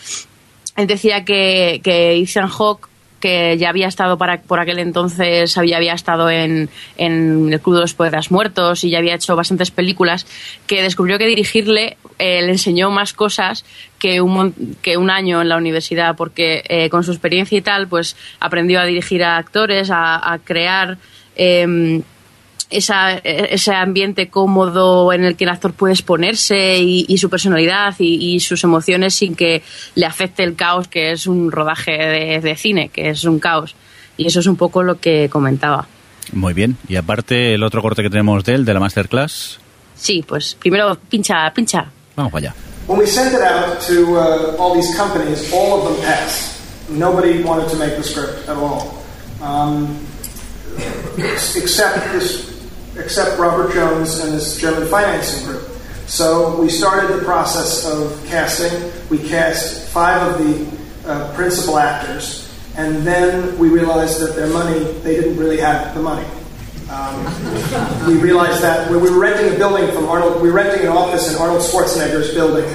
él 0.75 0.87
decía 0.87 1.23
que, 1.23 1.79
que 1.81 2.17
Ethan 2.17 2.49
Hawke 2.49 2.89
que 3.23 3.57
ya 3.57 3.69
había 3.69 3.87
estado 3.87 4.17
para, 4.17 4.41
por 4.41 4.59
aquel 4.59 4.79
entonces, 4.79 5.57
había, 5.57 5.77
había 5.77 5.93
estado 5.93 6.29
en, 6.29 6.69
en 6.97 7.53
El 7.53 7.61
Club 7.61 7.75
de 7.75 7.81
los 7.83 7.93
Poetas 7.93 8.31
Muertos 8.31 8.83
y 8.83 8.89
ya 8.89 8.97
había 8.97 9.15
hecho 9.15 9.37
bastantes 9.37 9.71
películas, 9.71 10.27
que 10.67 10.81
descubrió 10.81 11.17
que 11.17 11.25
dirigirle 11.25 11.95
eh, 12.19 12.41
le 12.41 12.51
enseñó 12.51 12.91
más 12.91 13.13
cosas 13.13 13.63
que 13.97 14.19
un, 14.19 14.75
que 14.81 14.97
un 14.97 15.09
año 15.09 15.41
en 15.41 15.47
la 15.47 15.55
universidad, 15.55 16.17
porque 16.17 16.65
eh, 16.67 16.89
con 16.89 17.05
su 17.05 17.11
experiencia 17.11 17.57
y 17.57 17.61
tal, 17.61 17.87
pues 17.87 18.17
aprendió 18.41 18.81
a 18.81 18.83
dirigir 18.83 19.23
a 19.23 19.37
actores, 19.37 19.89
a, 19.89 20.37
crear... 20.43 20.97
em, 21.37 22.03
esa, 22.77 23.13
ese 23.17 23.73
ambiente 23.73 24.27
cómodo 24.29 25.13
en 25.13 25.23
el 25.23 25.35
que 25.35 25.43
el 25.45 25.49
actor 25.49 25.73
puede 25.73 25.93
exponerse 25.93 26.77
y, 26.79 27.05
y 27.07 27.17
su 27.17 27.29
personalidad 27.29 27.95
y, 27.99 28.33
y 28.35 28.39
sus 28.39 28.63
emociones 28.63 29.13
sin 29.15 29.35
que 29.35 29.63
le 29.95 30.05
afecte 30.05 30.43
el 30.43 30.55
caos 30.55 30.87
que 30.87 31.11
es 31.11 31.27
un 31.27 31.51
rodaje 31.51 31.91
de, 31.93 32.39
de 32.41 32.55
cine, 32.55 32.89
que 32.89 33.09
es 33.09 33.23
un 33.23 33.39
caos. 33.39 33.75
Y 34.17 34.27
eso 34.27 34.39
es 34.41 34.47
un 34.47 34.55
poco 34.55 34.83
lo 34.83 34.99
que 34.99 35.29
comentaba. 35.29 35.87
Muy 36.33 36.53
bien. 36.53 36.77
Y 36.87 36.95
aparte, 36.95 37.53
el 37.53 37.63
otro 37.63 37.81
corte 37.81 38.01
que 38.03 38.09
tenemos 38.09 38.43
de 38.43 38.53
él, 38.55 38.65
de 38.65 38.73
la 38.73 38.79
Masterclass, 38.79 39.59
Sí, 39.95 40.23
pues 40.27 40.55
primero 40.55 40.97
pincha, 41.09 41.51
pincha. 41.53 41.85
vamos 42.15 42.31
para 42.31 42.47
allá. 42.49 42.55
When 42.87 42.99
we 42.99 43.07
sent 43.07 43.33
it 43.33 43.41
out 43.41 43.79
to 43.87 44.17
uh, 44.17 44.55
all 44.59 44.73
these 44.75 44.93
companies, 44.97 45.49
all 45.53 45.79
of 45.79 45.83
them 45.85 46.05
passed. 46.05 46.59
Nobody 46.89 47.41
wanted 47.41 47.69
to 47.69 47.77
make 47.77 47.95
the 47.95 48.03
script 48.03 48.49
at 48.49 48.57
all, 48.57 49.01
um, 49.41 49.97
except 51.55 52.11
this, 52.11 52.52
except 52.97 53.39
Robert 53.39 53.73
Jones 53.73 54.19
and 54.19 54.33
his 54.33 54.57
German 54.57 54.87
financing 54.87 55.45
group. 55.45 55.63
So 56.07 56.59
we 56.61 56.69
started 56.69 57.17
the 57.17 57.23
process 57.23 57.85
of 57.85 58.23
casting. 58.27 58.91
We 59.09 59.17
cast 59.27 59.87
five 59.89 60.21
of 60.21 60.37
the 60.37 61.09
uh, 61.09 61.33
principal 61.33 61.79
actors, 61.79 62.51
and 62.75 62.97
then 63.07 63.57
we 63.57 63.69
realized 63.69 64.19
that 64.21 64.35
their 64.35 64.47
money, 64.47 64.83
they 65.01 65.15
didn't 65.15 65.37
really 65.37 65.57
have 65.57 65.93
the 65.95 66.01
money. 66.01 66.27
Um, 66.89 68.07
we 68.07 68.19
realized 68.19 68.61
that 68.61 68.91
we 68.91 68.97
were 68.97 69.17
renting 69.17 69.55
a 69.55 69.57
building 69.57 69.91
from 69.91 70.05
Arnold, 70.05 70.41
we 70.41 70.49
were 70.49 70.55
renting 70.55 70.85
an 70.85 70.91
office 70.91 71.33
in 71.33 71.41
Arnold 71.41 71.61
Schwarzenegger's 71.61 72.33
building 72.33 72.65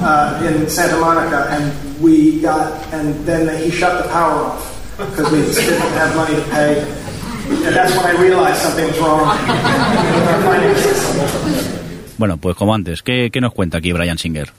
uh, 0.00 0.42
in 0.46 0.68
Santa 0.68 1.00
Monica, 1.00 1.46
and 1.50 2.00
we 2.00 2.40
got, 2.40 2.86
and 2.92 3.14
then 3.26 3.60
he 3.62 3.70
shut 3.70 4.02
the 4.04 4.08
power 4.10 4.44
off 4.44 4.96
because 4.96 5.32
we 5.32 5.40
didn't 5.40 5.80
have 5.80 6.14
money 6.14 6.36
to 6.36 6.42
pay. 6.50 7.01
And 7.48 7.74
that's 7.74 7.96
when 7.96 8.06
I 8.06 8.12
realized 8.20 8.56
something 8.62 8.86
was 8.86 8.98
wrong 8.98 9.28
with 9.28 10.28
our 10.28 10.42
finances. 10.42 12.18
Bueno, 12.18 12.36
pues 12.36 12.54
como 12.56 12.74
antes, 12.74 13.02
¿qué, 13.02 13.30
qué 13.32 13.40
nos 13.40 13.52
cuenta 13.52 13.78
aquí 13.78 13.92
Brian 13.92 14.18
Singer? 14.18 14.50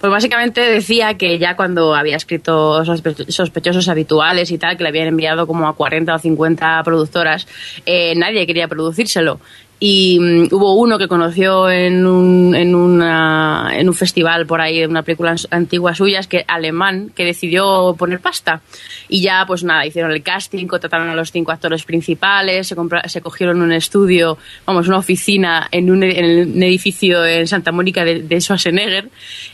Pues 0.00 0.12
básicamente 0.12 0.60
decía 0.60 1.14
que 1.14 1.38
ya 1.38 1.56
cuando 1.56 1.94
había 1.94 2.16
escrito 2.16 2.84
sospe- 2.84 3.28
sospechosos 3.30 3.88
habituales 3.88 4.50
y 4.52 4.58
tal, 4.58 4.76
que 4.76 4.82
le 4.84 4.90
habían 4.90 5.08
enviado 5.08 5.46
como 5.46 5.66
a 5.66 5.74
40 5.74 6.14
o 6.14 6.18
50 6.18 6.82
productoras, 6.84 7.48
eh, 7.86 8.14
nadie 8.14 8.46
quería 8.46 8.68
producírselo. 8.68 9.40
Y 9.80 10.18
mm, 10.18 10.48
hubo 10.54 10.74
uno 10.74 10.98
que 10.98 11.06
conoció 11.06 11.70
en 11.70 12.04
un, 12.04 12.54
en, 12.54 12.74
una- 12.74 13.70
en 13.74 13.88
un 13.88 13.94
festival 13.94 14.44
por 14.46 14.60
ahí, 14.60 14.80
de 14.80 14.86
una 14.88 15.02
película 15.02 15.36
antigua 15.50 15.94
suya, 15.94 16.20
que 16.28 16.44
alemán, 16.48 17.12
que 17.14 17.24
decidió 17.24 17.94
poner 17.96 18.18
pasta. 18.18 18.60
Y 19.08 19.22
ya, 19.22 19.44
pues 19.46 19.62
nada, 19.62 19.86
hicieron 19.86 20.10
el 20.10 20.22
casting, 20.22 20.66
contrataron 20.66 21.08
a 21.08 21.14
los 21.14 21.30
cinco 21.30 21.52
actores 21.52 21.84
principales, 21.84 22.66
se, 22.66 22.74
se 23.06 23.20
cogieron 23.20 23.62
un 23.62 23.70
estudio, 23.72 24.36
vamos, 24.66 24.88
una 24.88 24.98
oficina 24.98 25.68
en 25.70 25.90
un, 25.92 26.02
en 26.02 26.56
un 26.56 26.62
edificio 26.62 27.24
en 27.24 27.46
Santa 27.46 27.70
Mónica 27.70 28.04
de, 28.04 28.22
de 28.22 28.40
Schwarzenegger 28.40 29.08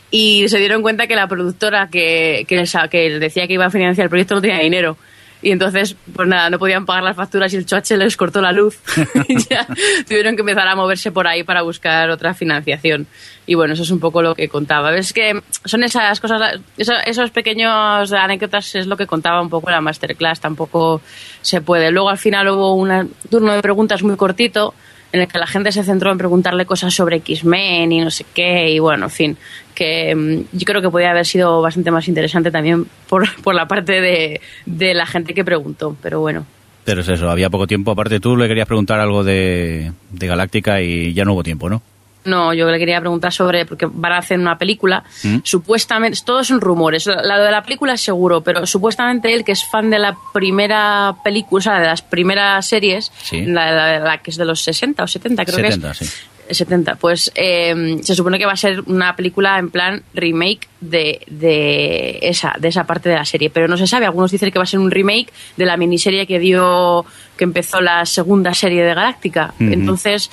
y 0.09 0.47
se 0.47 0.57
dieron 0.57 0.81
cuenta 0.81 1.05
que 1.07 1.15
la 1.15 1.27
productora 1.27 1.87
que, 1.91 2.45
que, 2.47 2.55
les, 2.55 2.73
que 2.89 3.09
les 3.09 3.19
decía 3.19 3.47
que 3.47 3.53
iba 3.53 3.65
a 3.65 3.69
financiar 3.69 4.05
el 4.05 4.09
proyecto 4.09 4.35
no 4.35 4.41
tenía 4.41 4.59
dinero. 4.59 4.97
Y 5.45 5.51
entonces, 5.51 5.95
pues 6.15 6.27
nada, 6.27 6.49
no 6.49 6.57
podían 6.57 6.87
pagar 6.87 7.03
las 7.03 7.15
facturas 7.15 7.53
y 7.53 7.57
el 7.57 7.67
choche 7.67 7.97
les 7.97 8.17
cortó 8.17 8.41
la 8.41 8.51
luz. 8.51 8.79
y 9.27 9.37
ya 9.47 9.67
tuvieron 10.07 10.35
que 10.35 10.41
empezar 10.41 10.67
a 10.67 10.75
moverse 10.75 11.11
por 11.11 11.27
ahí 11.27 11.43
para 11.43 11.61
buscar 11.61 12.09
otra 12.09 12.33
financiación. 12.33 13.05
Y 13.45 13.53
bueno, 13.53 13.75
eso 13.75 13.83
es 13.83 13.91
un 13.91 13.99
poco 13.99 14.23
lo 14.23 14.33
que 14.33 14.49
contaba. 14.49 14.97
Es 14.97 15.13
que 15.13 15.39
son 15.63 15.83
esas 15.83 16.19
cosas, 16.19 16.59
esos, 16.77 16.95
esos 17.05 17.29
pequeños 17.29 18.11
anécdotas 18.11 18.73
es 18.73 18.87
lo 18.87 18.97
que 18.97 19.05
contaba 19.05 19.39
un 19.39 19.51
poco 19.51 19.69
la 19.69 19.81
masterclass. 19.81 20.39
Tampoco 20.39 21.01
se 21.43 21.61
puede. 21.61 21.91
Luego 21.91 22.09
al 22.09 22.17
final 22.17 22.47
hubo 22.47 22.73
un 22.73 23.13
turno 23.29 23.53
de 23.53 23.61
preguntas 23.61 24.01
muy 24.01 24.15
cortito 24.15 24.73
en 25.11 25.21
el 25.21 25.27
que 25.27 25.37
la 25.37 25.45
gente 25.45 25.71
se 25.71 25.83
centró 25.83 26.11
en 26.11 26.17
preguntarle 26.17 26.65
cosas 26.65 26.93
sobre 26.93 27.17
X-Men 27.17 27.91
y 27.91 28.01
no 28.01 28.09
sé 28.09 28.25
qué, 28.33 28.71
y 28.71 28.79
bueno, 28.79 29.05
en 29.05 29.11
fin, 29.11 29.37
que 29.75 30.15
mm, 30.15 30.57
yo 30.57 30.65
creo 30.65 30.81
que 30.81 30.89
podría 30.89 31.11
haber 31.11 31.25
sido 31.27 31.61
bastante 31.61 31.91
más 31.91 32.07
interesante 32.07 32.49
también 32.49 32.87
por, 33.07 33.29
por 33.43 33.53
la 33.53 33.67
parte 33.67 34.01
de, 34.01 34.41
de 34.65 34.93
la 34.95 35.05
gente 35.05 35.33
que 35.35 35.43
preguntó, 35.45 35.95
pero 36.01 36.21
bueno. 36.21 36.45
Pero 36.85 37.01
es 37.01 37.07
eso, 37.09 37.29
había 37.29 37.49
poco 37.49 37.67
tiempo. 37.67 37.91
Aparte, 37.91 38.19
tú 38.19 38.35
le 38.37 38.47
querías 38.47 38.67
preguntar 38.67 38.99
algo 38.99 39.23
de, 39.23 39.91
de 40.11 40.27
Galáctica 40.27 40.81
y 40.81 41.13
ya 41.13 41.25
no 41.25 41.33
hubo 41.33 41.43
tiempo, 41.43 41.69
¿no? 41.69 41.81
No, 42.25 42.55
yo 42.55 42.67
le 42.71 42.79
quería 42.79 42.99
preguntar 42.99 43.31
sobre, 43.31 43.67
porque 43.67 43.87
van 43.87 44.11
a 44.13 44.17
hacer 44.17 44.39
una 44.39 44.57
película, 44.57 45.03
¿Mm? 45.23 45.37
supuestamente, 45.43 46.17
todos 46.25 46.47
son 46.47 46.59
rumores, 46.59 47.05
la 47.05 47.37
de 47.39 47.51
la 47.51 47.61
película 47.61 47.93
es 47.93 48.01
seguro, 48.01 48.41
pero 48.41 48.65
supuestamente 48.65 49.31
él, 49.31 49.43
que 49.43 49.51
es 49.51 49.63
fan 49.63 49.91
de 49.91 49.99
la 49.99 50.17
primera 50.33 51.15
película, 51.23 51.59
o 51.59 51.61
sea, 51.61 51.79
de 51.79 51.85
las 51.85 52.01
primeras 52.01 52.65
series, 52.67 53.11
Sí. 53.23 53.45
la, 53.45 53.71
la- 53.71 53.99
la 53.99 54.17
que 54.23 54.31
es 54.31 54.37
de 54.37 54.45
los 54.45 54.59
60 54.61 55.03
o 55.03 55.07
70 55.07 55.45
creo 55.45 55.55
70, 55.57 55.91
que 55.91 56.03
es. 56.03 56.09
sí. 56.09 56.15
70, 56.49 56.95
pues 56.95 57.31
eh, 57.35 57.97
se 58.01 58.15
supone 58.15 58.37
que 58.37 58.45
va 58.45 58.53
a 58.53 58.57
ser 58.57 58.81
una 58.81 59.15
película 59.15 59.57
en 59.59 59.69
plan 59.69 60.03
remake 60.13 60.67
de, 60.81 61.21
de, 61.27 62.19
esa, 62.21 62.55
de 62.59 62.67
esa 62.67 62.85
parte 62.85 63.09
de 63.09 63.15
la 63.15 63.25
serie, 63.25 63.49
pero 63.49 63.67
no 63.67 63.77
se 63.77 63.87
sabe. 63.87 64.05
Algunos 64.05 64.31
dicen 64.31 64.51
que 64.51 64.59
va 64.59 64.63
a 64.63 64.67
ser 64.67 64.79
un 64.79 64.91
remake 64.91 65.31
de 65.57 65.65
la 65.65 65.77
miniserie 65.77 66.27
que 66.27 66.39
dio, 66.39 67.05
que 67.37 67.43
empezó 67.43 67.81
la 67.81 68.05
segunda 68.05 68.53
serie 68.53 68.83
de 68.83 68.93
Galáctica. 68.93 69.53
Entonces, 69.59 70.29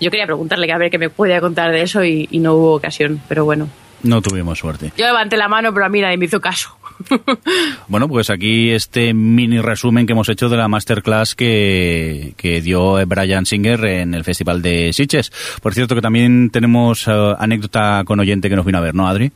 yo 0.00 0.10
quería 0.10 0.26
preguntarle 0.26 0.66
que 0.66 0.72
a 0.72 0.78
ver 0.78 0.90
qué 0.90 0.98
me 0.98 1.10
podía 1.10 1.40
contar 1.40 1.70
de 1.70 1.82
eso 1.82 2.04
y, 2.04 2.28
y 2.30 2.38
no 2.38 2.54
hubo 2.54 2.74
ocasión, 2.74 3.20
pero 3.28 3.44
bueno. 3.44 3.68
No 4.02 4.20
tuvimos 4.20 4.58
suerte. 4.58 4.92
Yo 4.96 5.06
levanté 5.06 5.36
la 5.36 5.48
mano, 5.48 5.72
pero 5.72 5.86
a 5.86 5.88
mí 5.88 6.00
nadie 6.00 6.16
me 6.16 6.24
hizo 6.24 6.40
caso. 6.40 6.76
Bueno, 7.88 8.08
pues 8.08 8.30
aquí 8.30 8.70
este 8.70 9.12
mini 9.14 9.60
resumen 9.60 10.06
que 10.06 10.12
hemos 10.12 10.28
hecho 10.28 10.48
de 10.48 10.56
la 10.56 10.68
masterclass 10.68 11.34
que, 11.34 12.34
que 12.36 12.60
dio 12.60 13.04
Brian 13.06 13.44
Singer 13.46 13.84
en 13.84 14.14
el 14.14 14.24
Festival 14.24 14.62
de 14.62 14.92
Sitges. 14.92 15.30
Por 15.62 15.74
cierto, 15.74 15.94
que 15.94 16.00
también 16.00 16.50
tenemos 16.50 17.06
eh, 17.08 17.34
anécdota 17.38 18.02
con 18.04 18.20
oyente 18.20 18.48
que 18.48 18.56
nos 18.56 18.64
vino 18.66 18.78
a 18.78 18.82
ver, 18.82 18.94
¿no, 18.94 19.06
Adri? 19.08 19.30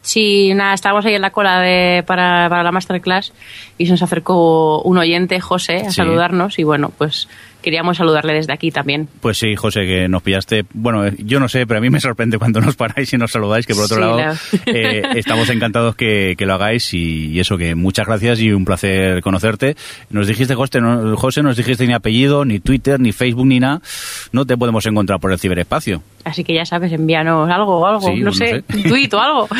Sí, 0.00 0.54
nada, 0.54 0.74
estábamos 0.74 1.04
ahí 1.04 1.14
en 1.14 1.22
la 1.22 1.30
cola 1.30 1.60
de, 1.60 2.02
para, 2.06 2.48
para 2.48 2.62
la 2.62 2.72
masterclass 2.72 3.32
y 3.76 3.86
se 3.86 3.92
nos 3.92 4.02
acercó 4.02 4.80
un 4.82 4.96
oyente, 4.96 5.40
José, 5.40 5.78
a 5.78 5.90
Sí. 5.90 5.96
saludarnos 5.96 6.58
y 6.58 6.62
bueno, 6.64 6.92
pues 6.96 7.28
queríamos 7.62 7.96
saludarle 7.96 8.32
desde 8.34 8.52
aquí 8.52 8.70
también. 8.70 9.08
Pues 9.20 9.38
sí, 9.38 9.54
José, 9.56 9.80
que 9.86 10.08
nos 10.08 10.22
pillaste. 10.22 10.64
Bueno, 10.74 11.06
eh, 11.06 11.14
yo 11.18 11.40
no 11.40 11.48
sé, 11.48 11.66
pero 11.66 11.78
a 11.78 11.80
mí 11.80 11.90
me 11.90 12.00
sorprende 12.00 12.38
cuando 12.38 12.60
nos 12.60 12.76
paráis 12.76 13.12
y 13.12 13.16
nos 13.16 13.30
saludáis, 13.32 13.66
que 13.66 13.74
por 13.74 13.84
otro 13.84 13.96
Sí, 13.96 14.00
lado 14.02 14.16
la- 14.18 14.36
eh, 14.66 15.02
estamos 15.16 15.48
encantados 15.50 15.94
que, 15.96 16.34
que 16.38 16.46
lo 16.46 16.54
hagáis 16.54 16.92
y, 16.94 17.26
y 17.28 17.40
eso, 17.40 17.56
que 17.58 17.74
muchas 17.74 18.06
gracias 18.06 18.40
y 18.40 18.52
un 18.52 18.64
placer 18.64 19.20
conocerte. 19.22 19.76
Nos 20.10 20.26
dijiste, 20.26 20.54
José, 20.54 20.80
no, 20.80 21.16
José, 21.16 21.42
nos 21.42 21.56
dijiste 21.56 21.86
ni 21.86 21.92
apellido, 21.92 22.44
ni 22.44 22.60
Twitter, 22.60 22.98
ni 23.00 23.12
Facebook, 23.12 23.46
ni 23.46 23.60
nada. 23.60 23.80
No 24.32 24.46
te 24.46 24.56
podemos 24.56 24.84
encontrar 24.86 25.20
por 25.20 25.32
el 25.32 25.38
ciberespacio. 25.38 26.02
Así 26.24 26.44
que 26.44 26.52
ya 26.54 26.66
sabes, 26.66 26.92
envíanos 26.92 27.48
algo 27.50 27.78
o 27.78 27.86
algo, 27.86 28.00
Sí, 28.08 28.16
no, 28.18 28.26
no 28.26 28.32
sé, 28.32 28.62
sé. 28.68 28.76
un 28.76 28.82
tuit 28.82 29.14
o 29.14 29.20
algo. 29.20 29.48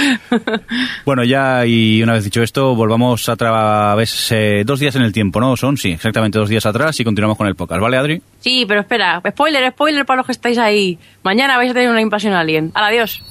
Bueno, 1.04 1.24
ya 1.24 1.64
y 1.66 2.02
una 2.02 2.12
vez 2.14 2.24
dicho 2.24 2.42
esto, 2.42 2.74
volvamos 2.74 3.28
a 3.28 3.36
través 3.36 4.30
eh, 4.32 4.62
dos 4.66 4.78
días 4.80 4.94
en 4.96 5.02
el 5.02 5.12
tiempo, 5.12 5.40
¿no? 5.40 5.56
Son, 5.56 5.76
sí, 5.76 5.90
exactamente 5.92 6.38
dos 6.38 6.48
días 6.48 6.66
atrás 6.66 6.98
y 7.00 7.04
continuamos 7.04 7.38
con 7.38 7.46
el 7.46 7.54
podcast, 7.54 7.80
¿vale, 7.80 7.87
Adri? 7.96 8.22
Sí, 8.40 8.64
pero 8.66 8.80
espera, 8.80 9.22
spoiler, 9.28 9.70
spoiler 9.72 10.04
para 10.04 10.18
los 10.18 10.26
que 10.26 10.32
estáis 10.32 10.58
ahí. 10.58 10.98
Mañana 11.22 11.56
vais 11.56 11.70
a 11.70 11.74
tener 11.74 11.90
una 11.90 12.00
invasión 12.00 12.34
alien. 12.34 12.70
¡Hala, 12.74 12.88
adiós! 12.88 13.22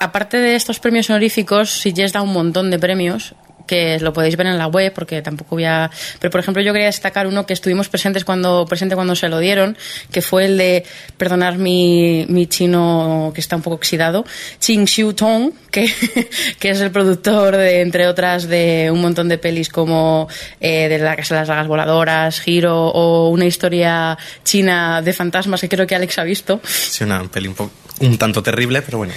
Aparte 0.00 0.36
de 0.36 0.54
estos 0.54 0.80
premios 0.80 1.08
honoríficos, 1.08 1.70
Sitges 1.70 2.12
da 2.12 2.20
un 2.20 2.32
montón 2.32 2.70
de 2.70 2.78
premios 2.78 3.34
que 3.66 3.98
lo 4.00 4.12
podéis 4.12 4.36
ver 4.36 4.46
en 4.46 4.58
la 4.58 4.66
web 4.66 4.92
porque 4.94 5.22
tampoco 5.22 5.56
voy 5.56 5.64
a... 5.64 5.90
Pero, 6.20 6.30
por 6.30 6.40
ejemplo, 6.40 6.62
yo 6.62 6.72
quería 6.72 6.86
destacar 6.86 7.26
uno 7.26 7.46
que 7.46 7.52
estuvimos 7.52 7.88
presentes 7.88 8.24
cuando, 8.24 8.66
presente 8.66 8.94
cuando 8.94 9.14
se 9.16 9.28
lo 9.28 9.38
dieron, 9.38 9.76
que 10.12 10.20
fue 10.22 10.44
el 10.46 10.58
de, 10.58 10.84
perdonar 11.16 11.58
mi, 11.58 12.26
mi 12.28 12.46
chino 12.46 13.32
que 13.34 13.40
está 13.40 13.56
un 13.56 13.62
poco 13.62 13.76
oxidado, 13.76 14.24
Ching 14.58 14.86
Xiu 14.86 15.12
Tong, 15.14 15.52
que, 15.70 15.88
que 16.58 16.70
es 16.70 16.80
el 16.80 16.90
productor, 16.90 17.56
de, 17.56 17.80
entre 17.80 18.06
otras, 18.08 18.48
de 18.48 18.90
un 18.92 19.00
montón 19.00 19.28
de 19.28 19.38
pelis 19.38 19.68
como 19.68 20.28
eh, 20.60 20.88
de 20.88 20.98
La 20.98 21.16
Casa 21.16 21.34
de 21.34 21.40
las 21.40 21.48
Dragas 21.48 21.66
Voladoras, 21.68 22.40
Giro 22.40 22.88
o 22.88 23.28
una 23.30 23.46
historia 23.46 24.16
china 24.44 25.00
de 25.02 25.12
fantasmas 25.12 25.60
que 25.60 25.68
creo 25.68 25.86
que 25.86 25.94
Alex 25.94 26.18
ha 26.18 26.24
visto. 26.24 26.60
Sí, 26.64 27.04
una 27.04 27.22
peli 27.24 27.48
un, 27.48 27.54
po- 27.54 27.70
un 28.00 28.18
tanto 28.18 28.42
terrible, 28.42 28.82
pero 28.82 28.98
bueno. 28.98 29.12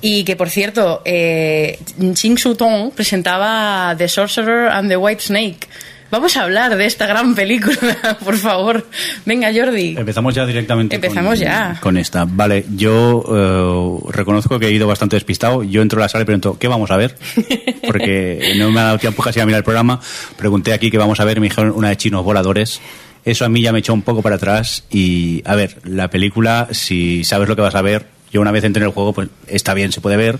Y 0.00 0.24
que, 0.24 0.36
por 0.36 0.50
cierto, 0.50 1.02
eh, 1.04 1.78
Ching 2.14 2.38
Su 2.38 2.54
Tong 2.54 2.92
presentaba 2.92 3.94
The 3.96 4.08
Sorcerer 4.08 4.68
and 4.68 4.88
the 4.88 4.96
White 4.96 5.22
Snake. 5.22 5.68
Vamos 6.08 6.36
a 6.36 6.44
hablar 6.44 6.76
de 6.76 6.86
esta 6.86 7.06
gran 7.06 7.34
película, 7.34 8.16
por 8.24 8.36
favor. 8.36 8.86
Venga, 9.24 9.50
Jordi. 9.52 9.96
Empezamos 9.98 10.34
ya 10.34 10.46
directamente. 10.46 10.94
Empezamos 10.94 11.38
con, 11.38 11.38
ya. 11.38 11.78
Con 11.80 11.96
esta. 11.96 12.24
Vale, 12.24 12.64
yo 12.76 13.24
eh, 13.28 14.12
reconozco 14.12 14.58
que 14.60 14.68
he 14.68 14.70
ido 14.70 14.86
bastante 14.86 15.16
despistado. 15.16 15.64
Yo 15.64 15.82
entro 15.82 15.98
a 15.98 16.02
la 16.02 16.08
sala 16.08 16.22
y 16.22 16.24
pregunto, 16.26 16.58
¿qué 16.58 16.68
vamos 16.68 16.92
a 16.92 16.96
ver? 16.96 17.16
Porque 17.86 18.54
no 18.56 18.70
me 18.70 18.80
ha 18.80 18.84
dado 18.84 18.98
tiempo 18.98 19.22
casi 19.22 19.40
a 19.40 19.46
mirar 19.46 19.58
el 19.58 19.64
programa. 19.64 20.00
Pregunté 20.36 20.72
aquí 20.72 20.90
qué 20.90 20.98
vamos 20.98 21.18
a 21.18 21.24
ver 21.24 21.40
me 21.40 21.48
dijeron 21.48 21.72
una 21.74 21.88
de 21.88 21.96
chinos 21.96 22.24
voladores. 22.24 22.80
Eso 23.26 23.44
a 23.44 23.48
mí 23.50 23.60
ya 23.60 23.72
me 23.72 23.80
echó 23.80 23.92
un 23.92 24.00
poco 24.02 24.22
para 24.22 24.36
atrás. 24.36 24.84
Y, 24.90 25.42
a 25.44 25.54
ver, 25.54 25.76
la 25.84 26.08
película, 26.08 26.68
si 26.70 27.24
sabes 27.24 27.48
lo 27.48 27.56
que 27.56 27.62
vas 27.62 27.74
a 27.74 27.82
ver, 27.82 28.06
yo 28.32 28.40
una 28.40 28.52
vez 28.52 28.64
entré 28.64 28.82
en 28.82 28.86
el 28.88 28.94
juego, 28.94 29.12
pues 29.12 29.28
está 29.48 29.74
bien, 29.74 29.92
se 29.92 30.00
puede 30.00 30.16
ver. 30.16 30.36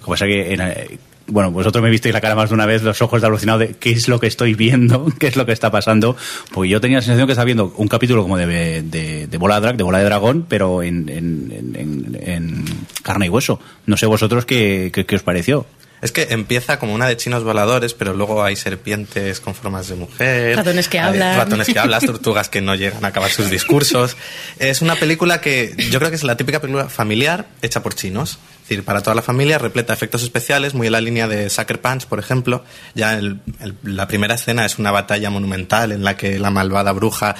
Lo 0.00 0.04
que 0.06 0.10
pasa 0.10 0.26
que 0.26 0.52
en, 0.54 0.60
eh, 0.60 0.98
bueno, 1.26 1.50
vosotros 1.52 1.84
me 1.84 1.90
visteis 1.90 2.12
la 2.14 2.20
cara 2.20 2.34
más 2.34 2.48
de 2.50 2.54
una 2.54 2.66
vez, 2.66 2.82
los 2.82 3.00
ojos 3.02 3.20
de 3.20 3.26
alucinado 3.28 3.58
de 3.60 3.76
qué 3.78 3.90
es 3.92 4.08
lo 4.08 4.18
que 4.18 4.26
estoy 4.26 4.54
viendo, 4.54 5.06
qué 5.20 5.26
es 5.28 5.36
lo 5.36 5.46
que 5.46 5.52
está 5.52 5.70
pasando. 5.70 6.16
Pues 6.52 6.68
yo 6.70 6.80
tenía 6.80 6.96
la 6.98 7.02
sensación 7.02 7.26
que 7.28 7.32
estaba 7.32 7.44
viendo 7.44 7.72
un 7.76 7.88
capítulo 7.88 8.22
como 8.22 8.36
de, 8.36 8.82
de, 8.82 9.26
de 9.28 9.38
Bola 9.38 9.60
Drag, 9.60 9.76
de 9.76 9.84
Bola 9.84 9.98
de 9.98 10.04
Dragón, 10.04 10.46
pero 10.48 10.82
en, 10.82 11.08
en- 11.08 11.72
en- 11.76 12.18
en 12.20 12.64
carne 13.02 13.26
y 13.26 13.28
hueso. 13.28 13.60
No 13.86 13.96
sé 13.96 14.06
vosotros 14.06 14.44
qué, 14.44 14.90
qué, 14.92 15.04
qué 15.06 15.16
os 15.16 15.22
pareció. 15.22 15.66
Es 16.02 16.12
que 16.12 16.28
empieza 16.30 16.78
como 16.78 16.94
una 16.94 17.06
de 17.06 17.16
chinos 17.16 17.44
voladores, 17.44 17.92
pero 17.94 18.14
luego 18.14 18.42
hay 18.42 18.56
serpientes 18.56 19.38
con 19.40 19.54
formas 19.54 19.88
de 19.88 19.96
mujer. 19.96 20.56
Ratones 20.56 20.88
que 20.88 20.98
hablan. 20.98 21.36
Ratones 21.36 21.66
que 21.68 21.78
hablan, 21.78 22.00
tortugas 22.06 22.48
que 22.48 22.60
no 22.62 22.74
llegan 22.74 23.04
a 23.04 23.08
acabar 23.08 23.30
sus 23.30 23.50
discursos. 23.50 24.16
Es 24.58 24.80
una 24.80 24.96
película 24.96 25.40
que 25.42 25.74
yo 25.90 25.98
creo 25.98 26.10
que 26.10 26.16
es 26.16 26.24
la 26.24 26.36
típica 26.36 26.60
película 26.60 26.88
familiar 26.88 27.46
hecha 27.60 27.82
por 27.82 27.94
chinos. 27.94 28.38
Es 28.62 28.68
decir, 28.76 28.84
para 28.84 29.02
toda 29.02 29.14
la 29.16 29.22
familia, 29.22 29.58
repleta 29.58 29.92
de 29.92 29.96
efectos 29.96 30.22
especiales, 30.22 30.74
muy 30.74 30.86
en 30.86 30.92
la 30.92 31.00
línea 31.00 31.26
de 31.28 31.50
Sucker 31.50 31.80
Punch, 31.80 32.06
por 32.06 32.18
ejemplo. 32.20 32.64
Ya 32.94 33.18
el- 33.18 33.40
el- 33.60 33.74
la 33.82 34.06
primera 34.06 34.36
escena 34.36 34.64
es 34.64 34.78
una 34.78 34.92
batalla 34.92 35.28
monumental 35.28 35.90
en 35.92 36.04
la 36.04 36.16
que 36.16 36.38
la 36.38 36.50
malvada 36.50 36.92
bruja 36.92 37.34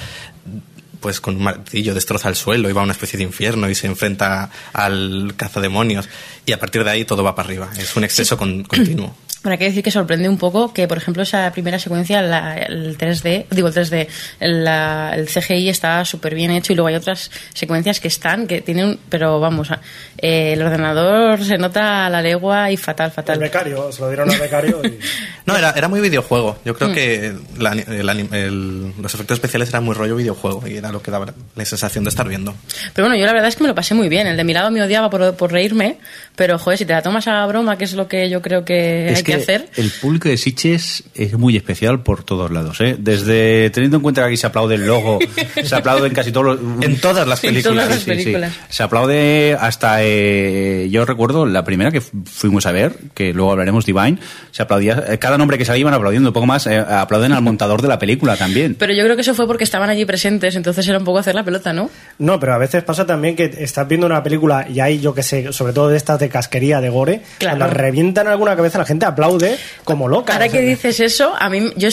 pues 1.00 1.20
con 1.20 1.36
un 1.36 1.42
martillo 1.44 1.94
destroza 1.94 2.28
el 2.28 2.36
suelo 2.36 2.68
y 2.68 2.72
va 2.72 2.82
a 2.82 2.84
una 2.84 2.92
especie 2.92 3.16
de 3.16 3.24
infierno 3.24 3.68
y 3.70 3.74
se 3.74 3.86
enfrenta 3.86 4.50
al 4.72 5.34
cazademonios 5.36 6.08
y 6.46 6.52
a 6.52 6.60
partir 6.60 6.84
de 6.84 6.90
ahí 6.90 7.04
todo 7.04 7.22
va 7.24 7.34
para 7.34 7.46
arriba. 7.48 7.70
Es 7.78 7.96
un 7.96 8.04
exceso 8.04 8.36
con- 8.36 8.62
continuo. 8.64 9.14
Bueno, 9.42 9.52
hay 9.54 9.58
que 9.58 9.64
decir 9.64 9.82
que 9.82 9.90
sorprende 9.90 10.28
un 10.28 10.36
poco 10.36 10.74
que, 10.74 10.86
por 10.86 10.98
ejemplo, 10.98 11.22
esa 11.22 11.50
primera 11.50 11.78
secuencia, 11.78 12.20
la- 12.20 12.58
el 12.58 12.98
3D, 12.98 13.46
digo 13.50 13.68
el 13.68 13.74
3D, 13.74 14.06
la- 14.40 15.12
el 15.16 15.28
CGI 15.28 15.70
está 15.70 16.04
súper 16.04 16.34
bien 16.34 16.50
hecho 16.50 16.72
y 16.72 16.76
luego 16.76 16.88
hay 16.88 16.94
otras 16.96 17.30
secuencias 17.54 18.00
que 18.00 18.08
están, 18.08 18.46
que 18.46 18.60
tienen, 18.60 18.98
pero 19.08 19.40
vamos, 19.40 19.70
eh, 20.18 20.52
el 20.52 20.60
ordenador 20.62 21.42
se 21.42 21.56
nota 21.56 22.04
a 22.06 22.10
la 22.10 22.20
legua 22.20 22.70
y 22.70 22.76
fatal, 22.76 23.06
El 23.06 23.12
fatal. 23.12 23.38
becario, 23.38 23.90
se 23.92 24.02
lo 24.02 24.08
dieron 24.08 24.30
al 24.30 24.38
becario 24.38 24.82
y... 24.84 24.98
No, 25.46 25.56
era, 25.56 25.70
era 25.70 25.88
muy 25.88 26.00
videojuego. 26.00 26.58
Yo 26.64 26.74
Mm. 26.74 26.76
creo 26.76 26.92
que 26.92 27.34
la- 27.58 27.72
el 27.72 28.08
anim- 28.08 28.32
el- 28.34 28.92
los 29.00 29.14
efectos 29.14 29.36
especiales 29.36 29.70
eran 29.70 29.84
muy 29.84 29.94
rollo 29.94 30.16
videojuego 30.16 30.68
y 30.68 30.76
era 30.76 30.92
lo 30.92 31.02
que 31.02 31.10
daba 31.10 31.32
la 31.56 31.64
sensación 31.64 32.04
de 32.04 32.10
estar 32.10 32.28
viendo. 32.28 32.54
Pero 32.94 33.08
bueno, 33.08 33.18
yo 33.18 33.26
la 33.26 33.32
verdad 33.32 33.48
es 33.48 33.56
que 33.56 33.64
me 33.64 33.68
lo 33.68 33.74
pasé 33.74 33.94
muy 33.94 34.08
bien. 34.08 34.26
El 34.26 34.36
de 34.36 34.44
mi 34.44 34.52
lado 34.52 34.70
me 34.70 34.82
odiaba 34.82 35.08
por, 35.10 35.34
por 35.34 35.50
reírme, 35.50 35.96
pero 36.36 36.58
joder, 36.58 36.78
si 36.78 36.84
te 36.84 36.92
la 36.92 37.02
tomas 37.02 37.26
a 37.26 37.32
la 37.32 37.46
broma, 37.46 37.76
que 37.78 37.84
es 37.84 37.94
lo 37.94 38.06
que 38.06 38.28
yo 38.30 38.42
creo 38.42 38.64
que 38.64 39.14
hay 39.16 39.22
que, 39.24 39.29
hacer. 39.36 39.68
el 39.76 39.90
público 39.90 40.28
de 40.28 40.36
Sitges 40.36 41.04
es 41.14 41.32
muy 41.38 41.56
especial 41.56 42.02
por 42.02 42.24
todos 42.24 42.50
lados. 42.50 42.80
¿eh? 42.80 42.96
Desde 42.98 43.70
teniendo 43.70 43.96
en 43.98 44.02
cuenta 44.02 44.22
que 44.22 44.28
aquí 44.28 44.36
se 44.36 44.46
aplaude 44.46 44.74
el 44.76 44.86
logo, 44.86 45.18
se 45.64 45.74
aplaude 45.74 46.08
en 46.08 46.14
casi 46.14 46.32
todos 46.32 46.46
los, 46.60 46.82
En 46.84 47.00
todas 47.00 47.26
las 47.26 47.40
películas. 47.40 47.74
todas 47.74 47.88
las 47.88 47.98
Sí, 47.98 48.04
sí, 48.04 48.10
sí. 48.10 48.16
películas. 48.24 48.52
Se 48.68 48.82
aplaude 48.82 49.56
hasta. 49.60 49.98
eh, 50.02 50.88
yo 50.90 51.04
recuerdo 51.04 51.46
la 51.46 51.64
primera 51.64 51.90
que 51.90 52.00
fu- 52.00 52.22
fuimos 52.24 52.66
a 52.66 52.72
ver, 52.72 52.94
que 53.14 53.32
luego 53.32 53.50
hablaremos, 53.52 53.86
Divine. 53.86 54.18
Se 54.50 54.62
aplaudía. 54.62 55.04
eh, 55.08 55.18
Cada 55.18 55.38
nombre 55.38 55.58
que 55.58 55.64
salía 55.64 55.80
iban 55.80 55.94
aplaudiendo. 55.94 56.30
Un 56.30 56.32
poco 56.34 56.46
más, 56.46 56.66
eh, 56.66 56.78
aplauden 56.78 57.32
al 57.32 57.42
montador 57.42 57.82
de 57.82 57.88
la 57.88 57.98
película 57.98 58.36
también. 58.36 58.74
Pero 58.78 58.92
yo 58.92 59.04
creo 59.04 59.16
que 59.16 59.22
eso 59.22 59.34
fue 59.34 59.46
porque 59.46 59.64
estaban 59.64 59.90
allí 59.90 60.04
presentes, 60.04 60.56
entonces 60.56 60.86
era 60.88 60.98
un 60.98 61.04
poco 61.04 61.18
hacer 61.18 61.34
la 61.34 61.44
pelota, 61.44 61.72
¿no? 61.72 61.90
No, 62.18 62.38
pero 62.40 62.54
a 62.54 62.58
veces 62.58 62.82
pasa 62.84 63.06
también 63.06 63.36
que 63.36 63.44
estás 63.58 63.86
viendo 63.88 64.06
una 64.06 64.22
película 64.22 64.66
y 64.68 64.80
hay, 64.80 65.00
yo 65.00 65.14
que 65.14 65.22
sé, 65.22 65.52
sobre 65.52 65.72
todo 65.72 65.88
de 65.88 65.96
estas 65.96 66.18
de 66.18 66.28
casquería, 66.28 66.80
de 66.80 66.88
gore, 66.88 67.22
Claro. 67.38 67.58
cuando 67.58 67.74
revientan 67.74 68.26
alguna 68.28 68.56
cabeza 68.56 68.78
la 68.78 68.84
gente 68.84 69.06
aplaude 69.06 69.19
como 69.84 70.08
loca. 70.08 70.32
Ahora 70.32 70.46
o 70.46 70.50
sea, 70.50 70.60
que 70.60 70.66
dices 70.66 71.00
eso, 71.00 71.34
a 71.38 71.48
mí 71.48 71.72
yo 71.76 71.88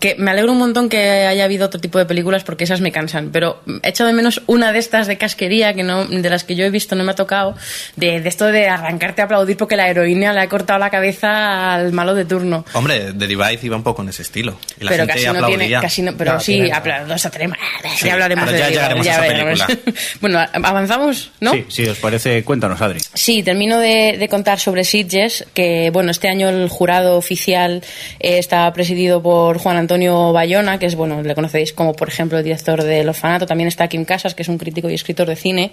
que 0.00 0.14
me 0.18 0.30
alegro 0.30 0.52
un 0.52 0.58
montón 0.58 0.88
que 0.88 1.26
haya 1.26 1.44
habido 1.44 1.66
otro 1.66 1.80
tipo 1.80 1.98
de 1.98 2.06
películas 2.06 2.44
porque 2.44 2.64
esas 2.64 2.80
me 2.80 2.92
cansan, 2.92 3.30
pero 3.32 3.60
he 3.82 3.88
echado 3.88 4.08
de 4.08 4.14
menos 4.14 4.42
una 4.46 4.72
de 4.72 4.78
estas 4.78 5.06
de 5.06 5.18
casquería 5.18 5.74
que 5.74 5.82
no 5.82 6.04
de 6.06 6.30
las 6.30 6.44
que 6.44 6.54
yo 6.54 6.64
he 6.64 6.70
visto 6.70 6.94
no 6.94 7.04
me 7.04 7.12
ha 7.12 7.14
tocado 7.14 7.56
de, 7.96 8.20
de 8.20 8.28
esto 8.28 8.46
de 8.46 8.68
arrancarte 8.68 9.22
a 9.22 9.24
aplaudir 9.24 9.56
porque 9.56 9.76
la 9.76 9.88
heroína 9.88 10.32
le 10.32 10.40
ha 10.40 10.48
cortado 10.48 10.78
la 10.78 10.90
cabeza 10.90 11.74
al 11.74 11.92
malo 11.92 12.14
de 12.14 12.24
turno. 12.24 12.64
Hombre, 12.74 13.12
The 13.12 13.26
Divide 13.26 13.58
iba 13.62 13.76
un 13.76 13.82
poco 13.82 14.02
en 14.02 14.10
ese 14.10 14.22
estilo. 14.22 14.56
Y 14.80 14.84
la 14.84 14.90
pero 14.90 15.02
gente 15.04 15.14
casi 15.14 15.24
no 15.26 15.30
aplaudía. 15.32 15.58
tiene, 15.66 15.80
casi 15.80 16.02
no, 16.02 16.12
pero 16.16 16.32
No, 16.34 16.40
sí, 16.40 16.70
aplausos 16.70 17.26
a 17.26 17.30
tres- 17.30 17.50
Sí, 17.96 18.06
ya 18.06 18.12
hablaremos 18.12 18.50
de 18.52 18.58
ya 18.58 18.66
ello, 18.68 18.74
llegaremos 18.76 19.06
a 19.06 19.10
esa 19.10 19.20
veremos. 19.20 19.64
bueno, 20.20 20.38
avanzamos, 20.52 21.30
¿no? 21.40 21.52
Sí, 21.52 21.64
si 21.68 21.86
os 21.88 21.98
parece, 21.98 22.44
cuéntanos, 22.44 22.80
Adri. 22.80 23.00
Sí, 23.14 23.42
termino 23.42 23.78
de, 23.80 24.16
de 24.18 24.28
contar 24.28 24.60
sobre 24.60 24.84
Sitges, 24.84 25.44
que 25.54 25.90
bueno, 25.92 26.10
este 26.10 26.28
año 26.28 26.48
el 26.48 26.68
jurado 26.68 27.16
oficial 27.16 27.82
eh, 28.20 28.38
está 28.38 28.72
presidido 28.72 29.22
por 29.22 29.58
Juan 29.58 29.76
Antonio 29.76 29.87
Bayona, 29.88 30.78
que 30.78 30.86
es, 30.86 30.94
bueno, 30.94 31.22
le 31.22 31.34
conocéis 31.34 31.72
como, 31.72 31.94
por 31.94 32.08
ejemplo, 32.08 32.38
el 32.38 32.44
director 32.44 32.82
de 32.82 33.00
El 33.00 33.08
Orfanato. 33.08 33.46
También 33.46 33.68
está 33.68 33.88
Kim 33.88 34.04
Casas, 34.04 34.34
que 34.34 34.42
es 34.42 34.48
un 34.48 34.58
crítico 34.58 34.88
y 34.90 34.94
escritor 34.94 35.26
de 35.28 35.36
cine. 35.36 35.72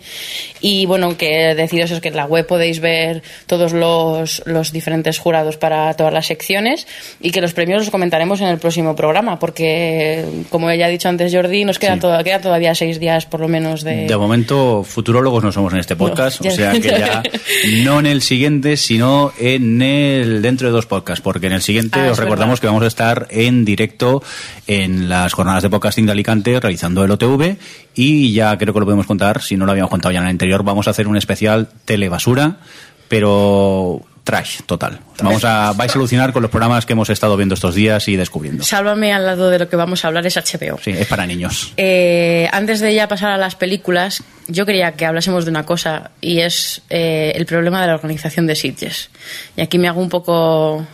Y 0.62 0.86
bueno, 0.86 1.18
que 1.18 1.54
deciros 1.56 1.92
es 1.92 2.00
que 2.02 2.10
en 2.10 2.16
la 2.16 2.26
web 2.26 2.46
podéis 2.48 2.80
ver 2.80 3.22
todos 3.48 3.74
los, 3.74 4.42
los 4.46 4.72
diferentes 4.72 5.20
jurados 5.20 5.58
para 5.58 5.94
todas 5.96 6.14
las 6.14 6.26
secciones 6.28 6.88
y 7.22 7.32
que 7.32 7.42
los 7.42 7.54
premios 7.54 7.80
los 7.82 7.90
comentaremos 7.92 8.42
en 8.42 8.48
el 8.48 8.58
próximo 8.58 8.96
programa, 8.96 9.40
porque, 9.40 10.26
como 10.50 10.72
ya 10.74 10.86
ha 10.86 10.90
dicho 10.90 11.10
antes 11.10 11.34
Jordi, 11.34 11.66
nos 11.66 11.80
queda, 11.80 11.96
Sí. 11.96 12.24
queda 12.24 12.40
todavía 12.42 12.74
seis 12.76 13.00
días 13.00 13.26
por 13.26 13.40
lo 13.40 13.48
menos 13.48 13.84
de... 13.84 14.06
De 14.08 14.18
momento, 14.18 14.84
futurólogos 14.84 15.44
no 15.44 15.52
somos 15.52 15.74
en 15.74 15.80
este 15.80 15.96
podcast, 15.96 16.42
No, 16.42 16.52
o 16.52 16.56
sea 16.56 16.72
que 16.74 16.90
ya 16.90 17.24
no 17.84 18.00
en 18.00 18.06
el 18.06 18.22
siguiente, 18.22 18.78
sino 18.78 19.32
en 19.40 19.82
el 19.82 20.42
dentro 20.42 20.68
de 20.68 20.74
dos 20.74 20.86
podcasts, 20.86 21.22
porque 21.22 21.48
en 21.48 21.54
el 21.54 21.62
siguiente 21.62 22.00
Ah, 22.00 22.12
os 22.12 22.18
recordamos 22.18 22.60
verdad. 22.60 22.62
que 22.62 22.68
vamos 22.68 22.84
a 22.84 22.88
estar 22.88 23.28
en 23.30 23.66
directo 23.66 24.05
en 24.68 25.10
las 25.10 25.34
jornadas 25.34 25.64
de 25.64 25.70
podcasting 25.70 26.06
de 26.06 26.12
Alicante 26.12 26.60
realizando 26.60 27.04
el 27.04 27.12
OTV 27.12 27.58
y 27.96 28.34
ya 28.34 28.58
creo 28.58 28.74
que 28.74 28.80
lo 28.80 28.86
podemos 28.86 29.06
contar, 29.06 29.42
si 29.42 29.58
no 29.58 29.66
lo 29.66 29.72
habíamos 29.72 29.92
contado 29.92 30.12
ya 30.12 30.20
en 30.20 30.26
el 30.26 30.32
anterior, 30.32 30.64
vamos 30.64 30.88
a 30.88 30.92
hacer 30.92 31.08
un 31.08 31.18
especial 31.18 31.70
telebasura, 31.86 32.58
pero 33.08 34.06
trash 34.26 34.62
total. 34.66 35.00
Vamos 35.22 35.46
a 35.46 35.72
vais 35.74 35.92
a 35.92 35.98
alucinar 35.98 36.34
con 36.34 36.42
los 36.42 36.52
programas 36.52 36.86
que 36.86 36.94
hemos 36.94 37.10
estado 37.10 37.38
viendo 37.38 37.54
estos 37.54 37.76
días 37.76 38.08
y 38.10 38.18
descubriendo. 38.18 38.64
Sálvame 38.64 39.14
al 39.14 39.24
lado 39.24 39.50
de 39.50 39.60
lo 39.60 39.70
que 39.70 39.76
vamos 39.78 40.04
a 40.04 40.10
hablar 40.10 40.26
es 40.26 40.36
HBO. 40.36 40.80
Sí, 40.84 40.92
es 40.92 41.08
para 41.08 41.26
niños. 41.26 41.72
Eh, 41.78 42.50
antes 42.52 42.80
de 42.82 42.94
ya 42.94 43.08
pasar 43.08 43.30
a 43.30 43.38
las 43.38 43.56
películas, 43.56 44.24
yo 44.48 44.66
quería 44.66 44.94
que 44.94 45.06
hablásemos 45.06 45.46
de 45.46 45.52
una 45.52 45.66
cosa 45.66 46.12
y 46.20 46.40
es 46.40 46.82
eh, 46.90 47.34
el 47.36 47.46
problema 47.46 47.80
de 47.82 47.88
la 47.88 47.94
organización 47.94 48.48
de 48.48 48.56
Sitges. 48.56 49.10
Y 49.56 49.62
aquí 49.62 49.78
me 49.78 49.88
hago 49.88 50.02
un 50.02 50.10
poco. 50.10 50.86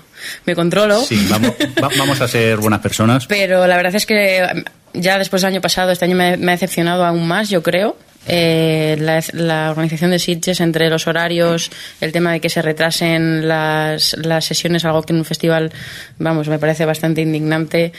Me 0.45 0.55
controlo. 0.55 1.01
Sí, 1.03 1.25
vamos, 1.29 1.51
va- 1.83 1.89
vamos 1.97 2.21
a 2.21 2.27
ser 2.27 2.57
buenas 2.57 2.79
personas. 2.81 3.25
Pero 3.27 3.67
la 3.67 3.75
verdad 3.77 3.95
es 3.95 4.05
que 4.05 4.47
mm, 4.93 4.99
ya 4.99 5.17
después 5.17 5.41
del 5.41 5.51
año 5.53 5.61
pasado, 5.61 5.91
este 5.91 6.05
año 6.05 6.15
me, 6.15 6.37
me 6.37 6.51
ha 6.51 6.55
decepcionado 6.55 7.05
aún 7.05 7.27
más, 7.27 7.49
yo 7.49 7.61
creo. 7.63 7.97
Eh, 8.27 8.97
la, 8.99 9.19
la 9.33 9.71
organización 9.71 10.11
de 10.11 10.19
Sitges 10.19 10.59
entre 10.61 10.89
los 10.91 11.07
horarios, 11.07 11.71
el 12.01 12.11
tema 12.11 12.31
de 12.33 12.39
que 12.39 12.49
se 12.49 12.61
retrasen 12.61 13.47
las, 13.47 14.15
las 14.21 14.45
sesiones, 14.45 14.85
algo 14.85 15.01
que 15.01 15.13
en 15.13 15.19
un 15.19 15.25
festival, 15.25 15.71
vamos, 16.19 16.47
me 16.47 16.59
parece 16.59 16.85
bastante 16.85 17.21
indignante. 17.21 17.93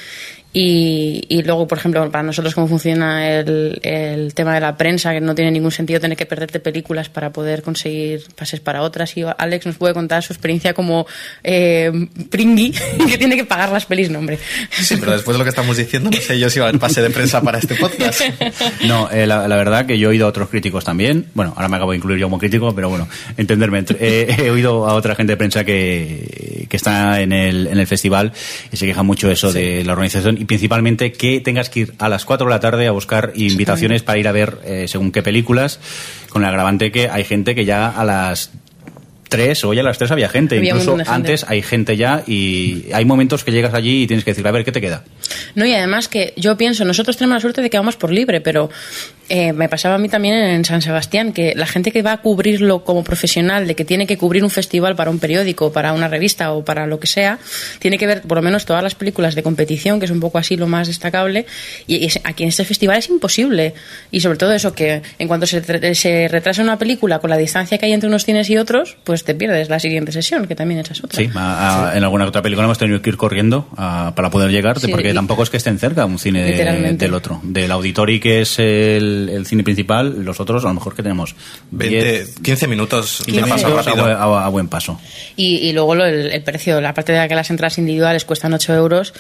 Y, 0.55 1.25
y 1.31 1.43
luego, 1.45 1.67
por 1.67 1.79
ejemplo, 1.79 2.11
para 2.11 2.23
nosotros 2.23 2.55
cómo 2.55 2.69
funciona 2.69 3.31
el, 3.31 3.81
el 3.83 4.35
tema 4.35 4.55
de 4.55 4.61
la 4.61 4.77
prensa, 4.77 5.13
que 5.13 5.21
no 5.21 5.35
tiene 5.35 5.51
ningún 5.51 5.71
sentido 5.71 5.99
tener 5.99 6.17
que 6.19 6.27
perderte 6.27 6.61
películas 6.61 7.09
para 7.09 7.33
poder 7.33 7.63
conseguir 7.63 8.23
pases 8.35 8.61
para 8.61 8.83
otras. 8.83 9.17
Y 9.17 9.25
Alex 9.39 9.65
nos 9.65 9.77
puede 9.77 9.95
contar 9.95 10.23
su 10.23 10.33
experiencia 10.35 10.75
como 10.75 11.07
eh, 11.43 11.91
pringui, 12.29 12.73
que 13.09 13.17
tiene 13.17 13.37
que 13.37 13.45
pagar 13.45 13.71
las 13.73 13.87
pelis, 13.87 14.11
no, 14.11 14.19
hombre. 14.19 14.39
Sí, 14.71 14.97
pero 15.01 15.13
después 15.13 15.35
de 15.35 15.39
lo 15.39 15.45
que 15.45 15.51
estamos 15.51 15.77
diciendo, 15.77 16.11
no 16.11 16.17
sé 16.19 16.39
yo 16.39 16.51
si 16.51 16.59
va 16.61 16.67
a 16.67 16.69
haber 16.69 16.81
pase 16.81 17.01
de 17.01 17.09
prensa 17.11 17.41
para 17.41 17.59
este 17.59 17.75
podcast. 17.75 18.21
No, 18.87 19.09
eh, 19.11 19.27
la, 19.27 19.47
la 19.49 19.57
verdad 19.57 19.87
que 19.87 19.99
yo 19.99 20.09
he 20.09 20.11
oído 20.11 20.27
a 20.27 20.29
otros 20.29 20.49
críticos 20.49 20.85
también. 20.85 21.27
Bueno, 21.35 21.53
ahora 21.57 21.69
me 21.69 21.77
acabo 21.77 21.93
de 21.93 21.99
incluir 21.99 22.19
yo 22.19 22.27
como 22.27 22.39
crítico, 22.39 22.75
pero 22.75 22.89
bueno, 22.89 23.09
entenderme. 23.37 23.79
entre- 23.79 23.97
eh, 24.01 24.37
he 24.47 24.51
oído 24.51 24.87
a 24.89 24.95
otra 24.95 25.15
gente 25.15 25.33
de 25.33 25.37
prensa 25.37 25.65
que, 25.65 26.67
que 26.69 26.77
está 26.77 27.21
en 27.23 27.33
el, 27.33 27.69
en 27.69 27.79
el 27.79 27.87
festival 27.87 28.33
y 28.73 28.77
se 28.77 28.87
queja 28.87 29.03
mucho 29.03 29.31
eso 29.31 29.53
de 29.53 29.85
la 29.85 29.93
organización 29.93 30.39
y 30.43 30.45
principalmente 30.45 31.13
que 31.13 31.41
tengas 31.41 31.71
que 31.71 31.81
ir 31.81 31.95
a 32.01 32.09
las 32.09 32.25
4 32.25 32.49
de 32.49 32.51
la 32.51 32.59
tarde 32.59 32.89
a 32.89 32.91
buscar 32.91 33.33
invitaciones 33.37 34.03
para 34.03 34.19
ir 34.19 34.27
a 34.27 34.33
ver 34.33 34.59
eh, 34.65 34.87
según 34.89 35.13
qué 35.13 35.23
películas, 35.23 35.79
con 36.31 36.43
el 36.43 36.49
agravante 36.49 36.91
que 36.91 37.09
hay 37.09 37.23
gente 37.23 37.55
que 37.55 37.65
ya 37.65 37.89
a 37.89 38.05
las 38.05 38.51
3 39.33 39.65
o 39.65 39.75
ya 39.75 39.81
a 39.81 39.85
las 39.85 39.99
3 39.99 40.11
había 40.13 40.29
gente, 40.29 40.59
Había 40.59 40.71
incluso 40.71 40.97
gente. 40.97 41.11
antes 41.11 41.45
hay 41.49 41.63
gente 41.63 41.97
ya 41.97 42.23
y 42.27 42.85
hay 42.93 43.05
momentos 43.05 43.43
que 43.45 43.51
llegas 43.51 43.75
allí 43.75 44.03
y 44.03 44.07
tienes 44.07 44.25
que 44.25 44.31
decir, 44.31 44.47
a 44.47 44.51
ver, 44.53 44.65
¿qué 44.65 44.73
te 44.73 44.81
queda? 44.81 45.03
No, 45.55 45.67
y 45.67 45.75
además 45.75 46.09
que 46.09 46.33
yo 46.37 46.57
pienso, 46.57 46.85
nosotros 46.85 47.17
tenemos 47.17 47.37
la 47.37 47.41
suerte 47.41 47.63
de 47.63 47.71
que 47.71 47.77
vamos 47.79 47.97
por 47.97 48.13
libre, 48.13 48.41
pero 48.41 48.71
eh, 49.29 49.53
me 49.53 49.69
pasaba 49.69 49.95
a 49.95 49.99
mí 49.99 50.09
también 50.09 50.35
en 50.35 50.65
San 50.65 50.83
Sebastián, 50.83 51.33
que 51.33 51.55
la 51.57 51.67
gente 51.67 51.91
que 51.93 52.03
va 52.03 52.13
a 52.13 52.17
cubrirlo 52.19 52.85
como 52.85 53.03
profesional, 53.03 53.67
de 53.67 53.75
que 53.75 53.85
tiene 53.85 54.07
que 54.07 54.19
cubrir 54.19 54.45
un 54.45 54.51
festival 54.51 54.95
para 54.95 55.11
un 55.11 55.19
periódico, 55.19 55.73
para 55.73 55.93
una 55.95 56.09
revista 56.09 56.53
o 56.53 56.65
para 56.65 56.87
lo 56.87 57.01
que 57.01 57.07
sea, 57.07 57.39
tiene 57.79 57.97
que 57.99 58.07
ver 58.07 58.23
por 58.23 58.37
lo 58.37 58.43
menos 58.43 58.67
todas 58.67 58.83
las 58.83 58.95
películas 58.95 59.35
de 59.35 59.43
competición, 59.43 59.99
que 59.99 60.05
es 60.07 60.11
un 60.11 60.21
poco 60.21 60.39
así 60.39 60.57
lo 60.57 60.67
más 60.67 60.87
destacable, 60.89 61.47
y 61.87 62.05
es- 62.05 62.21
aquí 62.25 62.43
en 62.43 62.51
este 62.51 62.65
festival 62.65 62.99
es 62.99 63.09
imposible. 63.09 63.73
Y 64.11 64.21
sobre 64.21 64.37
todo 64.39 64.53
eso, 64.53 64.75
que 64.75 65.01
en 65.19 65.29
cuanto 65.29 65.47
se 65.47 65.61
retrasa 66.29 66.63
una 66.63 66.79
película 66.79 67.19
con 67.21 67.31
la 67.31 67.37
distancia 67.39 67.79
que 67.79 67.87
hay 67.87 67.93
entre 67.93 68.09
unos 68.09 68.25
cines 68.25 68.51
y 68.51 68.59
otros, 68.59 68.97
pues 69.05 69.22
te 69.25 69.35
pierdes 69.35 69.69
la 69.69 69.79
siguiente 69.81 70.13
sesión, 70.13 70.47
que 70.47 70.55
también 70.55 70.81
esa 70.81 70.93
es 70.93 71.03
otra. 71.05 71.17
Sí, 71.19 71.31
a- 71.35 71.91
a- 71.91 71.97
en 71.97 72.05
alguna 72.05 72.27
otra 72.27 72.43
película 72.43 72.65
hemos 72.65 72.79
tenido 72.79 73.01
que 73.03 73.11
ir 73.11 73.17
corriendo 73.17 73.69
a- 73.77 74.13
para 74.15 74.31
poder 74.31 74.51
llegar, 74.51 74.79
Sí, 74.81 74.89
porque 74.89 75.11
y- 75.11 75.15
tampoco 75.15 75.43
es 75.43 75.51
que 75.51 75.57
estén 75.57 75.79
cerca 75.79 76.05
un 76.05 76.19
cine 76.19 76.43
de- 76.43 76.93
del 76.95 77.15
otro. 77.15 77.41
Del 77.43 77.71
Auditori, 77.73 78.21
que 78.21 78.41
es 78.43 78.59
el, 78.59 79.29
el 79.33 79.47
cine 79.47 79.63
principal, 79.65 80.25
los 80.25 80.41
otros 80.41 80.65
a 80.65 80.69
lo 80.69 80.75
mejor 80.75 80.95
que 80.95 81.03
tenemos 81.03 81.35
20, 81.71 82.05
10, 82.05 82.35
15 82.43 82.67
minutos, 82.69 83.23
15 83.25 83.43
me 83.43 83.49
pasa 83.49 83.67
minutos 83.69 83.87
a, 83.87 83.91
rápido. 83.91 84.05
buen- 84.05 84.17
a- 84.17 84.47
a 84.47 84.49
buen 84.49 84.69
paso. 84.69 85.01
Y, 85.37 85.57
y 85.57 85.73
luego 85.73 85.95
lo- 85.95 86.07
el, 86.07 86.31
el 86.33 86.43
precio, 86.43 86.81
la 86.81 86.95
parte 86.95 87.13
de 87.13 87.29
que 87.29 87.35
las 87.35 87.51
entradas 87.51 87.79
individuales 87.79 88.25
cuestan 88.25 88.53
8 88.55 88.75
euros, 88.75 89.13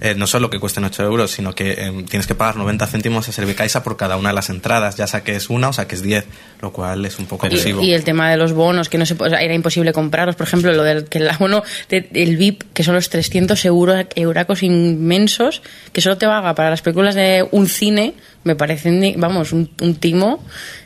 Eh, 0.00 0.14
no 0.16 0.26
solo 0.26 0.48
que 0.50 0.58
cuesten 0.58 0.84
8 0.84 1.02
euros, 1.04 1.30
sino 1.30 1.54
que 1.54 1.72
eh, 1.72 2.04
tienes 2.08 2.26
que 2.26 2.34
pagar 2.34 2.56
90 2.56 2.86
céntimos 2.86 3.28
a 3.28 3.32
Servicaixa 3.32 3.82
por 3.82 3.96
cada 3.96 4.16
una 4.16 4.30
de 4.30 4.34
las 4.34 4.48
entradas, 4.50 4.96
ya 4.96 5.06
saques 5.06 5.50
una 5.50 5.68
o 5.68 5.72
saques 5.72 6.02
10, 6.02 6.24
lo 6.62 6.72
cual 6.72 7.04
es 7.04 7.18
un 7.18 7.26
poco 7.26 7.46
Y, 7.46 7.50
abusivo. 7.50 7.82
y 7.82 7.92
el 7.92 8.02
tema 8.04 8.30
de 8.30 8.36
los 8.36 8.52
bonos, 8.52 8.88
que 8.88 8.96
no 8.98 9.04
se, 9.06 9.14
puede- 9.14 9.28
o 9.28 9.34
sea, 9.34 9.42
era 9.50 9.56
imposible 9.56 9.92
comprarlos. 9.92 10.36
Por 10.36 10.46
ejemplo, 10.46 10.72
lo 10.72 10.82
del 10.82 11.04
que 11.04 11.18
el 11.18 11.28
abono 11.28 11.62
del 11.88 12.36
VIP, 12.36 12.62
que 12.72 12.84
son 12.84 12.94
los 12.94 13.10
300 13.10 13.64
euros, 13.64 14.06
euracos 14.14 14.62
inmensos, 14.62 15.62
que 15.92 16.00
solo 16.00 16.16
te 16.16 16.26
vaga 16.26 16.54
para 16.54 16.70
las 16.70 16.82
películas 16.82 17.14
de 17.14 17.46
un 17.50 17.66
cine, 17.66 18.14
me 18.44 18.56
parecen, 18.56 19.14
vamos, 19.18 19.52
un, 19.52 19.70
un 19.80 19.94
timo 19.96 20.42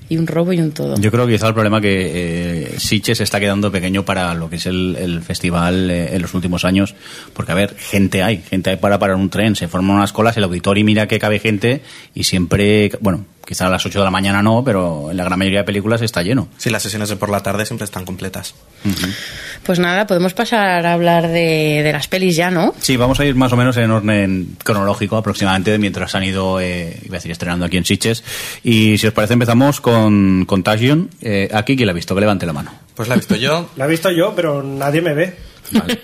y 0.08 0.16
un 0.16 0.26
robo 0.26 0.52
y 0.52 0.60
un 0.60 0.72
todo. 0.72 0.96
Yo 0.98 1.10
creo 1.10 1.26
que 1.26 1.34
quizá 1.34 1.48
el 1.48 1.54
problema 1.54 1.80
que 1.80 2.72
eh, 2.74 2.78
Sitges 2.78 3.18
se 3.18 3.24
está 3.24 3.40
quedando 3.40 3.70
pequeño 3.70 4.04
para 4.04 4.34
lo 4.34 4.50
que 4.50 4.56
es 4.56 4.66
el, 4.66 4.96
el 4.98 5.22
festival 5.22 5.90
eh, 5.90 6.14
en 6.14 6.22
los 6.22 6.34
últimos 6.34 6.64
años, 6.64 6.94
porque 7.32 7.52
a 7.52 7.54
ver, 7.54 7.74
gente 7.76 8.22
hay, 8.22 8.38
gente 8.38 8.70
hay 8.70 8.76
para 8.76 8.98
parar 8.98 9.16
un 9.16 9.30
tren, 9.30 9.56
se 9.56 9.68
forman 9.68 9.96
unas 9.96 10.12
colas, 10.12 10.36
el 10.36 10.44
auditorio 10.44 10.84
mira 10.84 11.06
que 11.06 11.18
cabe 11.18 11.38
gente 11.38 11.82
y 12.14 12.24
siempre, 12.24 12.90
bueno, 13.00 13.24
quizá 13.46 13.66
a 13.66 13.70
las 13.70 13.84
8 13.84 13.98
de 13.98 14.04
la 14.04 14.10
mañana 14.10 14.42
no, 14.42 14.62
pero 14.64 15.10
en 15.10 15.16
la 15.16 15.24
gran 15.24 15.38
mayoría 15.38 15.60
de 15.60 15.64
películas 15.64 16.02
está 16.02 16.22
lleno. 16.22 16.48
Sí, 16.56 16.70
las 16.70 16.82
sesiones 16.82 17.08
de 17.08 17.16
por 17.16 17.30
la 17.30 17.40
tarde 17.40 17.66
siempre 17.66 17.84
están 17.84 18.04
completas. 18.04 18.54
Pues 19.62 19.78
nada, 19.78 20.06
podemos 20.06 20.34
pasar 20.34 20.84
a 20.86 20.92
hablar 20.92 21.28
de, 21.28 21.82
de 21.82 21.92
las 21.92 22.08
pelis 22.08 22.36
ya, 22.36 22.50
¿no? 22.50 22.74
Sí, 22.80 22.96
vamos 22.96 23.20
a 23.20 23.24
ir 23.24 23.34
más 23.34 23.52
o 23.52 23.56
menos 23.56 23.76
en 23.76 23.90
orden 23.90 24.56
cronológico 24.62 25.16
aproximadamente 25.16 25.78
mientras 25.78 26.14
han 26.14 26.24
ido, 26.24 26.60
eh, 26.60 26.98
iba 27.04 27.14
a 27.14 27.18
decir, 27.18 27.30
estrenando 27.30 27.64
aquí 27.66 27.76
en 27.76 27.84
Sitges. 27.84 28.24
Y 28.62 28.98
si 28.98 29.06
os 29.06 29.12
parece 29.12 29.34
empezamos 29.34 29.80
con 29.80 30.44
Contagion. 30.46 31.10
Eh, 31.20 31.48
aquí, 31.52 31.76
¿quién 31.76 31.86
la 31.86 31.92
ha 31.92 31.94
visto? 31.94 32.14
Que 32.14 32.20
levante 32.20 32.46
la 32.46 32.52
mano. 32.52 32.72
Pues 32.94 33.08
la 33.08 33.14
he 33.14 33.18
visto 33.18 33.36
yo. 33.36 33.68
La 33.76 33.86
he 33.86 33.88
visto 33.88 34.10
yo, 34.10 34.34
pero 34.36 34.62
nadie 34.62 35.00
me 35.00 35.14
ve. 35.14 35.36
Vale. 35.72 35.96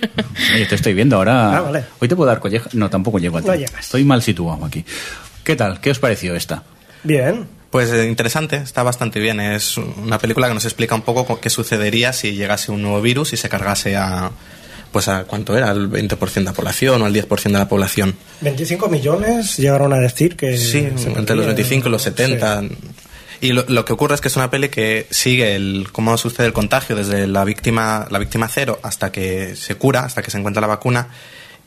Te 0.69 0.75
estoy 0.75 0.95
viendo 0.95 1.17
ahora. 1.17 1.59
Ah, 1.59 1.61
vale. 1.61 1.85
Hoy 2.01 2.09
te 2.09 2.17
puedo 2.17 2.29
dar 2.29 2.41
colleja. 2.41 2.69
No, 2.73 2.89
tampoco 2.89 3.19
llego 3.19 3.39
a 3.39 3.43
ti. 3.43 3.49
No 3.49 3.55
llegas. 3.55 3.79
Estoy 3.81 4.05
mal 4.05 4.23
situado 4.23 4.65
aquí. 4.65 4.85
¿Qué 5.45 5.55
tal? 5.55 5.81
¿Qué 5.81 5.91
os 5.91 5.99
pareció 5.99 6.35
esta? 6.35 6.63
Bien. 7.03 7.47
Pues 7.71 7.91
eh, 7.93 8.07
interesante, 8.09 8.57
está 8.57 8.83
bastante 8.83 9.21
bien. 9.21 9.39
Es 9.41 9.77
una 9.77 10.19
película 10.19 10.49
que 10.49 10.55
nos 10.55 10.65
explica 10.65 10.95
un 10.95 11.03
poco 11.03 11.25
co- 11.25 11.41
qué 11.41 11.51
sucedería 11.51 12.13
si 12.13 12.33
llegase 12.33 12.73
un 12.73 12.83
nuevo 12.83 13.01
virus 13.01 13.33
y 13.33 13.37
se 13.37 13.49
cargase 13.49 13.97
a. 13.97 14.31
Pues 14.93 15.07
a 15.07 15.23
cuánto 15.23 15.57
era, 15.57 15.71
al 15.71 15.89
20% 15.89 16.33
de 16.35 16.41
la 16.41 16.53
población 16.53 17.01
o 17.01 17.05
al 17.07 17.15
10% 17.15 17.43
de 17.45 17.51
la 17.53 17.69
población. 17.69 18.17
25 18.41 18.89
millones 18.89 19.57
llegaron 19.57 19.93
a 19.93 19.99
decir 19.99 20.35
que... 20.37 20.59
Sí, 20.59 20.79
entre 20.79 21.07
los 21.37 21.47
morían. 21.47 21.47
25 21.55 21.87
y 21.89 21.91
los 21.93 22.03
70. 22.03 22.61
Sí. 22.63 22.69
Y 23.43 23.53
lo, 23.53 23.65
lo 23.69 23.85
que 23.85 23.93
ocurre 23.93 24.17
es 24.17 24.21
que 24.21 24.27
es 24.27 24.35
una 24.35 24.51
peli 24.51 24.69
que 24.69 25.07
sigue 25.13 25.55
el 25.55 25.91
cómo 25.93 26.19
sucede 26.19 26.49
el 26.49 26.53
contagio 26.53 26.97
desde 26.97 27.29
la 27.29 27.45
víctima, 27.45 28.09
la 28.11 28.19
víctima 28.19 28.49
cero 28.49 28.81
hasta 28.83 29.13
que 29.13 29.55
se 29.55 29.77
cura, 29.77 30.01
hasta 30.01 30.23
que 30.23 30.33
se 30.33 30.39
encuentra 30.39 30.61
la 30.61 30.67
vacuna. 30.67 31.07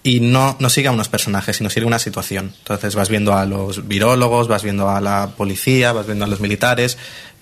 Y 0.05 0.19
no, 0.19 0.57
no 0.59 0.69
sigue 0.69 0.89
a 0.89 0.91
unos 0.91 1.07
personajes, 1.07 1.57
sino 1.57 1.69
sigue 1.69 1.85
una 1.85 1.99
situación. 1.99 2.53
Entonces 2.59 2.93
vas 2.93 3.07
viendo 3.07 3.33
a 3.35 3.45
los 3.45 3.87
virólogos, 3.87 4.49
vas 4.49 4.61
viendo 4.61 4.89
a 4.89 4.99
la 4.99 5.31
policía, 5.37 5.93
vas 5.93 6.05
viendo 6.05 6.25
a 6.25 6.27
los 6.27 6.41
militares, 6.41 6.97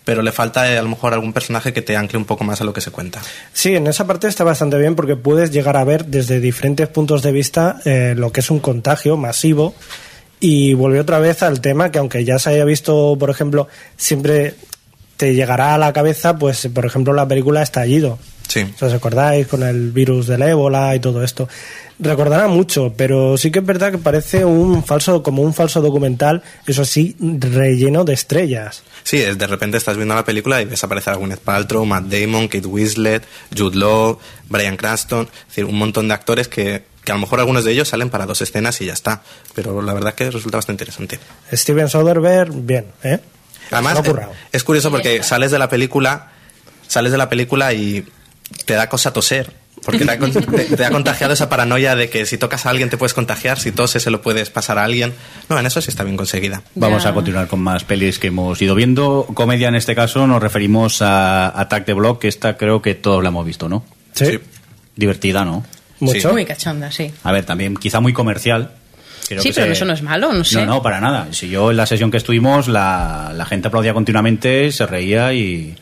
pero 0.05 0.21
le 0.21 0.31
falta 0.31 0.71
eh, 0.71 0.77
a 0.77 0.83
lo 0.83 0.89
mejor 0.89 1.13
algún 1.13 1.33
personaje 1.33 1.73
que 1.73 1.81
te 1.81 1.95
ancle 1.95 2.17
un 2.17 2.25
poco 2.25 2.43
más 2.43 2.61
a 2.61 2.63
lo 2.63 2.73
que 2.73 2.81
se 2.81 2.91
cuenta. 2.91 3.21
Sí, 3.53 3.75
en 3.75 3.87
esa 3.87 4.05
parte 4.05 4.27
está 4.27 4.43
bastante 4.43 4.77
bien 4.77 4.95
porque 4.95 5.15
puedes 5.15 5.51
llegar 5.51 5.77
a 5.77 5.83
ver 5.83 6.05
desde 6.05 6.39
diferentes 6.39 6.87
puntos 6.87 7.21
de 7.23 7.31
vista 7.31 7.79
eh, 7.85 8.13
lo 8.15 8.31
que 8.31 8.41
es 8.41 8.51
un 8.51 8.59
contagio 8.59 9.17
masivo 9.17 9.73
y 10.39 10.73
vuelve 10.73 10.99
otra 10.99 11.19
vez 11.19 11.43
al 11.43 11.61
tema 11.61 11.91
que 11.91 11.99
aunque 11.99 12.25
ya 12.25 12.39
se 12.39 12.49
haya 12.49 12.65
visto, 12.65 13.15
por 13.19 13.29
ejemplo, 13.29 13.67
siempre 13.95 14.55
te 15.17 15.35
llegará 15.35 15.75
a 15.75 15.77
la 15.77 15.93
cabeza, 15.93 16.37
pues 16.37 16.67
por 16.73 16.85
ejemplo 16.85 17.13
la 17.13 17.27
película 17.27 17.61
Estallido. 17.61 18.17
Sí. 18.51 18.65
¿Os 18.81 18.91
acordáis 18.91 19.47
con 19.47 19.63
el 19.63 19.91
virus 19.91 20.27
del 20.27 20.41
ébola 20.41 20.93
y 20.93 20.99
todo 20.99 21.23
esto? 21.23 21.47
Recordará 21.99 22.49
mucho, 22.49 22.93
pero 22.97 23.37
sí 23.37 23.49
que 23.49 23.59
es 23.59 23.65
verdad 23.65 23.91
que 23.91 23.97
parece 23.97 24.43
un 24.43 24.83
falso, 24.83 25.23
como 25.23 25.41
un 25.41 25.53
falso 25.53 25.79
documental, 25.79 26.43
eso 26.67 26.83
sí, 26.83 27.15
relleno 27.21 28.03
de 28.03 28.11
estrellas. 28.11 28.83
Sí, 29.03 29.21
es, 29.21 29.37
de 29.37 29.47
repente 29.47 29.77
estás 29.77 29.95
viendo 29.95 30.15
la 30.15 30.25
película 30.25 30.61
y 30.61 30.65
ves 30.65 30.83
aparecer 30.83 31.13
a 31.13 31.15
Gwyneth 31.15 31.39
Paltrow, 31.39 31.85
Matt 31.85 32.07
Damon, 32.07 32.49
Kate 32.49 32.67
Winslet, 32.67 33.23
Jude 33.57 33.77
Law, 33.77 34.19
Brian 34.49 34.75
Cranston, 34.75 35.29
es 35.31 35.47
decir, 35.47 35.63
un 35.63 35.77
montón 35.77 36.09
de 36.09 36.13
actores 36.13 36.49
que, 36.49 36.83
que 37.05 37.11
a 37.13 37.15
lo 37.15 37.21
mejor 37.21 37.39
algunos 37.39 37.63
de 37.63 37.71
ellos 37.71 37.87
salen 37.87 38.09
para 38.09 38.25
dos 38.25 38.41
escenas 38.41 38.81
y 38.81 38.87
ya 38.87 38.93
está. 38.93 39.21
Pero 39.55 39.81
la 39.81 39.93
verdad 39.93 40.09
es 40.09 40.15
que 40.15 40.29
resulta 40.29 40.57
bastante 40.57 40.83
interesante. 40.83 41.19
Steven 41.53 41.87
Soderbergh, 41.87 42.51
bien, 42.65 42.87
¿eh? 43.03 43.19
Además, 43.71 44.01
currado. 44.01 44.33
es 44.51 44.63
curioso 44.65 44.91
porque 44.91 45.23
sales 45.23 45.51
de 45.51 45.59
la 45.59 45.69
película, 45.69 46.33
sales 46.89 47.13
de 47.13 47.17
la 47.17 47.29
película 47.29 47.71
y 47.71 48.05
te 48.65 48.73
da 48.73 48.87
cosa 48.89 49.13
toser. 49.13 49.53
Porque 49.83 50.05
te 50.05 50.11
ha, 50.11 50.19
te- 50.19 50.75
te 50.77 50.85
ha 50.85 50.91
contagiado 50.91 51.33
esa 51.33 51.49
paranoia 51.49 51.95
de 51.95 52.07
que 52.07 52.27
si 52.27 52.37
tocas 52.37 52.67
a 52.67 52.69
alguien 52.69 52.91
te 52.91 52.97
puedes 52.97 53.15
contagiar, 53.15 53.57
si 53.59 53.71
toses 53.71 54.03
se 54.03 54.11
lo 54.11 54.21
puedes 54.21 54.51
pasar 54.51 54.77
a 54.77 54.83
alguien. 54.83 55.11
No, 55.49 55.57
en 55.57 55.65
eso 55.65 55.81
sí 55.81 55.89
está 55.89 56.03
bien 56.03 56.17
conseguida. 56.17 56.61
Vamos 56.75 57.07
a 57.07 57.13
continuar 57.15 57.47
con 57.47 57.61
más 57.61 57.83
pelis 57.83 58.19
que 58.19 58.27
hemos 58.27 58.61
ido 58.61 58.75
viendo. 58.75 59.25
Comedia 59.33 59.69
en 59.69 59.75
este 59.75 59.95
caso 59.95 60.27
nos 60.27 60.39
referimos 60.39 61.01
a 61.01 61.59
Attack 61.59 61.85
the 61.85 61.93
Block, 61.93 62.21
que 62.21 62.27
esta 62.27 62.57
creo 62.57 62.83
que 62.83 62.93
todos 62.93 63.23
la 63.23 63.29
hemos 63.29 63.43
visto, 63.45 63.67
¿no? 63.69 63.83
Sí, 64.13 64.25
Sí. 64.25 64.39
Divertida, 64.95 65.45
¿no? 65.45 65.65
mucho. 65.99 66.31
Muy 66.31 66.45
cachonda, 66.45 66.91
sí. 66.91 67.11
A 67.23 67.31
ver, 67.31 67.45
también 67.45 67.75
quizá 67.75 67.99
muy 67.99 68.13
comercial. 68.13 68.71
Creo 69.27 69.41
sí, 69.41 69.49
que 69.49 69.55
pero 69.55 69.67
se- 69.67 69.71
eso 69.73 69.85
no 69.85 69.93
es 69.93 70.01
malo, 70.01 70.33
no 70.33 70.43
sé. 70.43 70.57
No, 70.57 70.65
no, 70.75 70.81
para 70.83 70.99
nada. 70.99 71.27
Si 71.31 71.49
yo 71.49 71.71
en 71.71 71.77
la 71.77 71.85
sesión 71.85 72.11
que 72.11 72.17
estuvimos, 72.17 72.67
la, 72.67 73.31
la 73.35 73.45
gente 73.45 73.67
aplaudía 73.69 73.93
continuamente, 73.93 74.71
se 74.71 74.85
reía 74.85 75.31
y... 75.33 75.75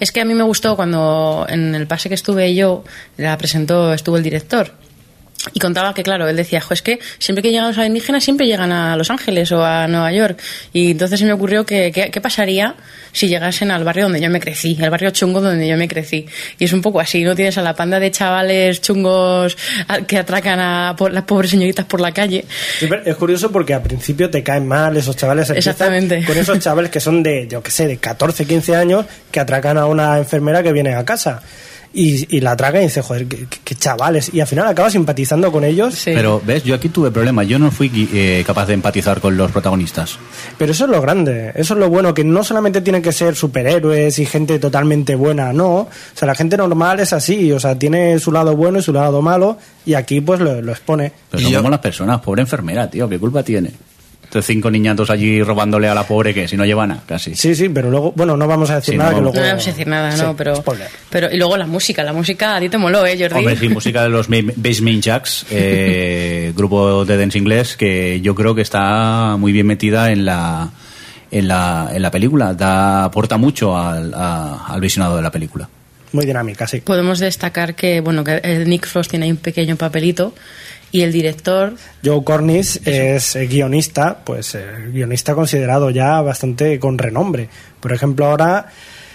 Es 0.00 0.12
que 0.12 0.20
a 0.20 0.24
mí 0.24 0.34
me 0.34 0.42
gustó 0.42 0.76
cuando 0.76 1.46
en 1.48 1.74
el 1.74 1.86
pase 1.86 2.08
que 2.08 2.14
estuve 2.14 2.54
yo, 2.54 2.84
la 3.16 3.36
presentó, 3.38 3.92
estuvo 3.92 4.16
el 4.16 4.22
director. 4.22 4.72
Y 5.52 5.58
contaba 5.58 5.92
que, 5.92 6.02
claro, 6.02 6.28
él 6.28 6.36
decía, 6.36 6.60
jo, 6.60 6.72
es 6.72 6.82
que 6.82 7.00
siempre 7.18 7.42
que 7.42 7.50
llegan 7.50 7.66
los 7.68 7.78
alienígenas 7.78 8.22
siempre 8.22 8.46
llegan 8.46 8.70
a 8.70 8.96
Los 8.96 9.10
Ángeles 9.10 9.50
o 9.52 9.64
a 9.64 9.88
Nueva 9.88 10.12
York. 10.12 10.40
Y 10.72 10.92
entonces 10.92 11.18
se 11.18 11.26
me 11.26 11.32
ocurrió 11.32 11.66
que, 11.66 11.90
qué 11.92 12.20
pasaría 12.20 12.76
si 13.12 13.28
llegasen 13.28 13.70
al 13.70 13.82
barrio 13.84 14.04
donde 14.04 14.20
yo 14.20 14.30
me 14.30 14.40
crecí, 14.40 14.78
al 14.80 14.90
barrio 14.90 15.10
chungo 15.10 15.40
donde 15.40 15.66
yo 15.66 15.76
me 15.76 15.88
crecí. 15.88 16.26
Y 16.58 16.64
es 16.64 16.72
un 16.72 16.80
poco 16.80 17.00
así, 17.00 17.24
¿no? 17.24 17.34
Tienes 17.34 17.58
a 17.58 17.62
la 17.62 17.74
panda 17.74 17.98
de 17.98 18.10
chavales 18.10 18.80
chungos 18.80 19.56
a- 19.88 20.00
que 20.02 20.16
atracan 20.18 20.60
a 20.60 20.94
por, 20.96 21.12
las 21.12 21.24
pobres 21.24 21.50
señoritas 21.50 21.86
por 21.86 22.00
la 22.00 22.12
calle. 22.12 22.44
Sí, 22.78 22.88
Es 23.04 23.16
curioso 23.16 23.50
porque 23.50 23.74
al 23.74 23.82
principio 23.82 24.30
te 24.30 24.42
caen 24.42 24.66
mal 24.66 24.96
esos 24.96 25.16
chavales. 25.16 25.50
Exactamente. 25.50 26.24
Con 26.24 26.38
esos 26.38 26.58
chavales 26.60 26.90
que 26.90 27.00
son 27.00 27.22
de, 27.22 27.48
yo 27.48 27.62
qué 27.62 27.70
sé, 27.70 27.86
de 27.86 27.96
14, 27.96 28.46
15 28.46 28.76
años 28.76 29.06
que 29.30 29.40
atracan 29.40 29.76
a 29.76 29.86
una 29.86 30.18
enfermera 30.18 30.62
que 30.62 30.72
viene 30.72 30.94
a 30.94 31.04
casa. 31.04 31.42
Y, 31.94 32.36
y 32.36 32.40
la 32.40 32.52
atracan 32.52 32.80
y 32.80 32.84
dice, 32.84 33.02
joder, 33.02 33.26
qué, 33.26 33.74
chavales. 33.74 34.32
Y 34.32 34.40
al 34.40 34.46
final 34.46 34.66
acaba 34.66 34.88
simpatizando 34.90 35.52
con 35.52 35.62
ellos. 35.64 35.94
Sí. 35.94 36.12
Pero, 36.14 36.40
¿ves? 36.44 36.64
Yo 36.64 36.74
aquí 36.74 36.88
tuve 36.88 37.10
problema. 37.10 37.42
Yo 37.44 37.58
no 37.58 37.70
fui 37.70 37.90
eh, 38.14 38.42
capaz 38.46 38.66
de 38.66 38.74
empatizar 38.74 39.20
con 39.20 39.36
los 39.36 39.50
protagonistas. 39.52 40.18
Pero 40.56 40.72
eso 40.72 40.84
es 40.84 40.90
lo 40.90 41.00
grande, 41.02 41.52
eso 41.54 41.74
es 41.74 41.80
lo 41.80 41.90
bueno, 41.90 42.14
que 42.14 42.24
no 42.24 42.42
solamente 42.44 42.80
tienen 42.80 43.02
que 43.02 43.12
ser 43.12 43.34
superhéroes 43.36 44.18
y 44.18 44.24
gente 44.26 44.58
totalmente 44.58 45.14
buena, 45.14 45.52
no. 45.52 45.68
O 45.80 45.88
sea, 46.14 46.26
la 46.26 46.34
gente 46.34 46.56
normal 46.56 47.00
es 47.00 47.12
así, 47.12 47.52
o 47.52 47.60
sea, 47.60 47.78
tiene 47.78 48.18
su 48.18 48.32
lado 48.32 48.56
bueno 48.56 48.78
y 48.78 48.82
su 48.82 48.92
lado 48.92 49.20
malo, 49.20 49.58
y 49.84 49.94
aquí 49.94 50.20
pues 50.22 50.40
lo, 50.40 50.62
lo 50.62 50.72
expone. 50.72 51.12
Pero 51.30 51.40
Y 51.40 51.44
son 51.44 51.52
yo- 51.52 51.58
como 51.58 51.70
las 51.70 51.80
personas. 51.80 52.20
Pobre 52.22 52.40
enfermera, 52.42 52.88
tío. 52.88 53.08
¿Qué 53.08 53.18
culpa 53.18 53.42
tiene? 53.42 53.70
Entonces, 54.32 54.46
cinco 54.46 54.70
niñatos 54.70 55.10
allí 55.10 55.42
robándole 55.42 55.88
a 55.88 55.94
la 55.94 56.04
pobre 56.06 56.32
que 56.32 56.48
si 56.48 56.56
no 56.56 56.64
llevan 56.64 56.88
nada, 56.88 57.02
casi. 57.06 57.34
Sí, 57.34 57.54
sí, 57.54 57.68
pero 57.68 57.90
luego, 57.90 58.12
bueno, 58.16 58.34
no 58.34 58.46
vamos 58.46 58.70
a 58.70 58.76
decir 58.76 58.94
Sí, 58.94 58.96
nada 58.98 59.10
no 59.10 59.16
que 59.16 59.20
vamos- 59.20 59.34
luego. 59.34 59.44
No 59.46 59.50
vamos 59.52 59.66
a 59.66 59.70
decir 59.70 59.86
nada, 59.86 60.12
Sí, 60.16 60.22
no, 60.22 60.34
pero, 60.34 60.56
spoiler. 60.56 60.88
pero. 61.10 61.30
Y 61.30 61.36
luego 61.36 61.58
la 61.58 61.66
música, 61.66 62.02
la 62.02 62.14
música 62.14 62.56
a 62.56 62.60
ti 62.60 62.70
te 62.70 62.78
moló, 62.78 63.04
¿eh, 63.04 63.18
Jordi? 63.20 63.34
Hombre, 63.40 63.56
sí, 63.58 63.68
música 63.68 64.02
de 64.02 64.08
los 64.08 64.30
Ma- 64.30 64.38
Basement 64.56 65.02
Jacks, 65.04 65.44
eh, 65.50 66.50
grupo 66.56 67.04
de 67.04 67.18
dance 67.18 67.36
inglés, 67.36 67.76
que 67.76 68.22
yo 68.22 68.34
creo 68.34 68.54
que 68.54 68.62
está 68.62 69.36
muy 69.38 69.52
bien 69.52 69.66
metida 69.66 70.10
en 70.10 70.24
la, 70.24 70.70
en 71.30 71.46
la, 71.48 71.90
en 71.92 72.00
la 72.00 72.10
película. 72.10 72.54
Da, 72.54 73.04
aporta 73.04 73.36
mucho 73.36 73.76
al, 73.76 74.14
a- 74.14 74.64
al 74.66 74.80
visionado 74.80 75.14
de 75.16 75.20
la 75.22 75.30
película. 75.30 75.68
Muy 76.12 76.24
dinámica, 76.24 76.66
sí. 76.66 76.80
Podemos 76.80 77.18
destacar 77.18 77.74
que, 77.74 78.00
bueno, 78.00 78.24
que 78.24 78.40
eh, 78.42 78.64
Nick 78.66 78.86
Frost 78.86 79.10
tiene 79.10 79.26
ahí 79.26 79.30
un 79.30 79.36
pequeño 79.36 79.76
papelito 79.76 80.34
y 80.92 81.00
el 81.00 81.10
director, 81.10 81.74
Joe 82.04 82.22
Cornish 82.22 82.86
es 82.86 83.34
eh, 83.34 83.46
guionista, 83.46 84.18
pues 84.24 84.54
eh, 84.54 84.90
guionista 84.92 85.34
considerado 85.34 85.88
ya 85.88 86.20
bastante 86.20 86.78
con 86.78 86.98
renombre. 86.98 87.48
Por 87.80 87.94
ejemplo, 87.94 88.26
ahora, 88.26 88.66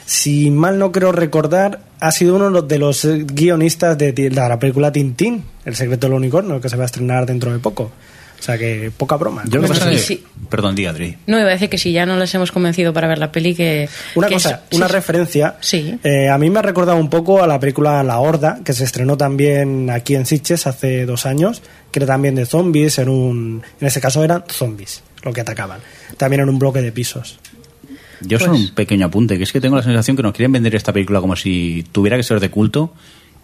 si 0.03 0.49
mal 0.49 0.79
no 0.79 0.91
creo 0.91 1.11
recordar, 1.11 1.81
ha 1.99 2.11
sido 2.11 2.35
uno 2.35 2.63
de 2.63 2.79
los 2.79 3.05
eh, 3.05 3.23
guionistas 3.31 3.95
de, 3.95 4.31
la 4.31 4.57
película 4.57 4.91
Tintín, 4.91 5.43
El 5.65 5.75
secreto 5.75 6.07
del 6.07 6.15
unicornio, 6.15 6.59
que 6.59 6.67
se 6.67 6.77
va 6.77 6.83
a 6.83 6.87
estrenar 6.87 7.27
dentro 7.27 7.53
de 7.53 7.59
poco. 7.59 7.91
O 8.47 8.49
sea 8.49 8.57
que 8.57 8.91
poca 8.95 9.17
broma. 9.17 9.43
Yo 9.45 9.55
lo 9.57 9.63
que 9.63 9.67
Bueno, 9.67 9.73
pasa 9.79 9.89
sí, 9.91 9.95
es- 9.97 10.05
sí. 10.05 10.23
Perdón, 10.49 10.73
di, 10.73 10.85
Adri. 10.85 11.17
no 11.27 11.37
iba 11.37 11.49
a 11.49 11.51
decir 11.51 11.67
que 11.67 11.77
si 11.77 11.91
ya 11.91 12.05
no 12.05 12.15
les 12.15 12.33
hemos 12.33 12.53
convencido 12.53 12.93
para 12.93 13.05
ver 13.09 13.17
la 13.17 13.29
peli, 13.29 13.53
que. 13.53 13.89
Una 14.15 14.27
que 14.27 14.35
cosa, 14.35 14.61
es- 14.71 14.77
una 14.77 14.87
sí, 14.87 14.93
referencia. 14.93 15.57
Sí. 15.59 15.99
Eh, 16.01 16.29
a 16.29 16.37
mí 16.37 16.49
me 16.49 16.59
ha 16.59 16.61
recordado 16.61 16.97
un 16.97 17.09
poco 17.09 17.43
a 17.43 17.47
la 17.47 17.59
película 17.59 18.01
La 18.05 18.19
Horda, 18.19 18.59
que 18.63 18.71
se 18.71 18.85
estrenó 18.85 19.17
también 19.17 19.89
aquí 19.89 20.15
en 20.15 20.25
Sitges 20.25 20.65
hace 20.65 21.05
dos 21.05 21.25
años, 21.25 21.61
que 21.91 21.99
era 21.99 22.05
también 22.07 22.35
de 22.35 22.45
zombies, 22.45 22.99
en 22.99 23.09
un, 23.09 23.63
en 23.81 23.87
este 23.87 23.99
caso 23.99 24.23
eran 24.23 24.45
zombies 24.47 25.03
lo 25.23 25.33
que 25.33 25.41
atacaban, 25.41 25.81
también 26.15 26.41
en 26.43 26.47
un 26.47 26.57
bloque 26.57 26.81
de 26.81 26.93
pisos. 26.93 27.39
Yo 28.21 28.37
Pues- 28.37 28.43
solo 28.45 28.55
un 28.55 28.73
pequeño 28.73 29.07
apunte, 29.07 29.37
que 29.37 29.43
es 29.43 29.51
que 29.51 29.59
tengo 29.59 29.75
la 29.75 29.83
sensación 29.83 30.15
que 30.15 30.23
nos 30.23 30.31
quieren 30.31 30.53
vender 30.53 30.73
esta 30.73 30.93
película 30.93 31.19
como 31.19 31.35
si 31.35 31.85
tuviera 31.91 32.15
que 32.15 32.23
ser 32.23 32.39
de 32.39 32.49
culto 32.49 32.93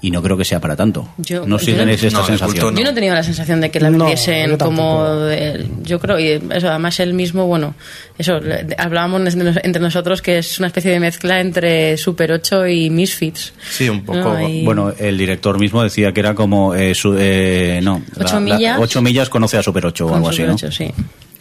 y 0.03 0.11
no 0.11 0.21
creo 0.21 0.37
que 0.37 0.45
sea 0.45 0.59
para 0.59 0.75
tanto. 0.75 1.09
Yo- 1.17 1.47
no 1.47 1.57
sé 1.57 1.65
si 1.65 1.71
no- 1.71 1.77
tenéis 1.79 2.03
esta 2.03 2.19
no, 2.19 2.25
sensación. 2.27 2.61
culto 2.61 2.77
Yo 2.77 2.83
no 2.83 2.91
he 2.91 2.93
tenido 2.93 3.15
la 3.15 3.23
sensación 3.23 3.59
de 3.61 3.71
que 3.71 3.79
la 3.79 3.89
No, 3.89 3.99
vendiesen 3.99 4.51
yo 4.51 4.57
como. 4.59 5.05
de- 5.21 5.65
yo 5.81 5.97
creo, 5.99 6.19
y 6.19 6.27
eso, 6.51 6.69
además 6.69 6.99
él 6.99 7.13
mismo, 7.13 7.47
bueno, 7.47 7.73
eso, 8.17 8.39
hablábamos 8.77 9.21
entre 9.33 9.43
nos- 9.53 9.63
entre 9.63 9.81
nosotros 9.81 10.21
que 10.21 10.37
es 10.39 10.59
una 10.59 10.67
especie 10.67 10.91
de 10.91 10.99
mezcla 10.99 11.39
entre 11.39 11.97
Super 11.97 12.33
8 12.33 12.67
y 12.67 12.89
Misfits. 12.89 13.53
Sí, 13.71 13.87
un 13.89 14.03
poco. 14.03 14.19
No, 14.19 14.47
y- 14.49 14.63
Bueno, 14.65 14.93
el 14.99 15.17
director 15.17 15.57
mismo 15.57 15.81
decía 15.81 16.11
que 16.11 16.19
era 16.19 16.35
como. 16.35 16.75
Eh, 16.75 16.93
su- 16.93 17.15
eh, 17.17 17.79
no, 17.81 18.03
Ocho 18.19 18.39
millas. 18.41 18.77
8 18.79 19.01
millas 19.01 19.29
conoce 19.29 19.57
a 19.57 19.63
Super 19.63 19.85
8 19.85 20.05
o 20.07 20.13
algo 20.15 20.27
así, 20.29 20.37
Super 20.37 20.49
¿no? 20.49 20.55
8, 20.55 20.71
sí. 20.71 20.91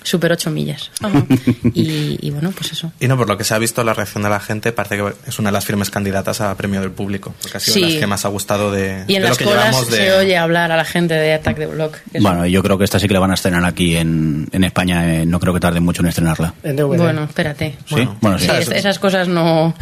Super 0.02 0.32
8 0.32 0.50
millas. 0.50 0.90
y, 1.74 2.18
y 2.26 2.30
bueno, 2.30 2.50
pues 2.52 2.72
eso. 2.72 2.92
Y 3.00 3.08
no, 3.08 3.16
por 3.16 3.28
lo 3.28 3.36
que 3.38 3.44
se 3.44 3.54
ha 3.54 3.58
visto, 3.58 3.82
la 3.84 3.94
reacción 3.94 4.22
de 4.22 4.30
la 4.30 4.40
gente 4.40 4.72
parece 4.72 4.96
que 4.96 5.12
es 5.26 5.38
una 5.38 5.48
de 5.50 5.52
las 5.54 5.64
firmes 5.64 5.90
candidatas 5.90 6.40
a 6.40 6.54
premio 6.56 6.80
del 6.80 6.90
público, 6.90 7.34
porque 7.40 7.56
ha 7.58 7.60
sido 7.60 7.74
Sí. 7.74 7.80
las 7.82 7.94
que 7.94 8.06
más 8.06 8.24
ha 8.24 8.28
gustado 8.28 8.70
de, 8.72 9.04
Y 9.08 9.14
en 9.16 9.20
de 9.20 9.20
lo 9.20 9.28
las 9.28 9.38
que 9.38 9.44
colas 9.44 9.64
llevamos 9.66 9.90
de... 9.90 9.96
se 9.96 10.12
oye 10.14 10.36
hablar 10.36 10.72
a 10.72 10.76
la 10.76 10.84
gente 10.84 11.14
de 11.14 11.34
Attack 11.34 11.56
the 11.56 11.66
Block. 11.66 11.96
Eso. 12.12 12.22
Bueno, 12.22 12.46
yo 12.46 12.62
creo 12.62 12.78
que 12.78 12.84
esta 12.84 12.98
sí 12.98 13.06
que 13.08 13.14
la 13.14 13.20
van 13.20 13.30
a 13.30 13.34
estrenar 13.34 13.64
aquí 13.64 13.96
en, 13.96 14.48
en 14.52 14.64
España. 14.64 15.14
eh, 15.22 15.26
no 15.26 15.38
creo 15.40 15.54
que 15.54 15.60
tarden 15.60 15.82
mucho 15.84 16.02
en 16.02 16.08
estrenarla. 16.08 16.54
En 16.62 16.76
DVD. 16.76 16.96
Bueno, 16.98 17.24
espérate. 17.24 17.76
¿Sí? 17.86 18.08
Bueno, 18.20 18.38
sí. 18.38 18.46
Sí, 18.46 18.52
es- 18.58 18.68
esas 18.70 18.98
cosas 18.98 19.28
no. 19.28 19.74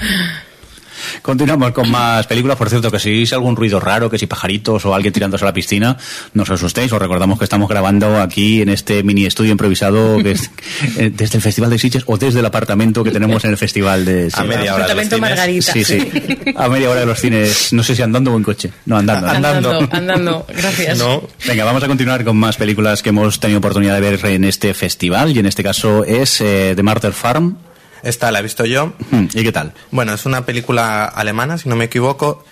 Continuamos 1.23 1.73
con 1.73 1.91
más 1.91 2.27
películas. 2.27 2.57
Por 2.57 2.69
cierto, 2.69 2.91
que 2.91 2.99
si 2.99 3.11
oís 3.11 3.33
algún 3.33 3.57
ruido 3.57 3.81
raro, 3.81 4.11
que 4.11 4.19
si 4.19 4.27
pajaritos 4.27 4.85
o 4.85 4.95
alguien 4.95 5.13
tirándose 5.13 5.45
a 5.45 5.49
la 5.49 5.55
piscina, 5.55 5.97
no 6.35 6.43
os 6.43 6.51
asustéis. 6.51 6.93
Os 6.93 7.01
recordamos 7.01 7.39
que 7.39 7.45
estamos 7.45 7.69
grabando 7.69 8.21
aquí 8.21 8.63
en 8.63 8.69
este 8.69 9.03
mini 9.03 9.27
estudio 9.27 9.53
improvisado 9.53 10.19
es, 10.25 10.51
eh, 10.97 11.11
desde 11.15 11.39
el 11.39 11.43
Festival 11.43 11.71
de 11.71 11.79
Sitges 11.79 12.05
o 12.07 12.17
desde 12.17 12.41
el 12.41 12.47
apartamento 12.47 13.05
que 13.05 13.11
tenemos 13.11 13.45
en 13.45 13.51
el 13.51 13.57
Festival 13.57 14.05
de 14.05 14.27
A 14.27 14.31
Sitges. 14.31 14.47
media 14.47 14.75
hora 14.75 14.87
de 14.89 14.95
los 14.95 15.05
Apartamento 15.05 15.17
cines. 15.17 15.31
Margarita. 15.31 15.73
Sí, 15.73 15.85
sí. 15.85 16.55
A 16.57 16.69
media 16.69 16.91
hora 16.91 17.01
de 17.01 17.07
los 17.07 17.21
cines. 17.21 17.73
No 17.73 17.83
sé 17.83 17.95
si 17.95 18.03
andando 18.03 18.33
o 18.33 18.37
en 18.37 18.43
coche. 18.43 18.73
No, 18.87 18.97
andando. 18.97 19.29
Andando, 19.29 19.89
andando. 19.91 20.47
Gracias. 20.49 20.99
No, 20.99 21.23
Venga, 21.47 21.65
vamos 21.65 21.83
a 21.83 21.87
continuar 21.87 22.25
con 22.25 22.37
más 22.37 22.57
películas 22.57 23.03
que 23.03 23.11
hemos 23.11 23.41
tenido 23.41 23.59
oportunidad 23.59 23.95
de 23.95 24.01
ver 24.01 24.27
en 24.27 24.45
este 24.45 24.75
festival. 24.75 25.35
Y 25.35 25.39
en 25.39 25.47
este 25.47 25.63
caso 25.63 26.05
es 26.05 26.41
eh, 26.41 26.75
The 26.77 26.83
Martyr 26.83 27.13
Farm. 27.13 27.57
Esta 28.03 28.31
la 28.31 28.39
he 28.39 28.43
visto 28.43 28.65
yo. 28.65 28.93
Hmm, 29.11 29.27
¿Y 29.35 29.43
qué 29.43 29.53
tal? 29.53 29.73
Bueno, 29.91 30.13
es 30.15 30.27
una 30.27 30.45
película 30.47 31.05
alemana, 31.05 31.59
si 31.59 31.69
no 31.69 31.77
me 31.77 31.85
equivoco, 31.87 32.45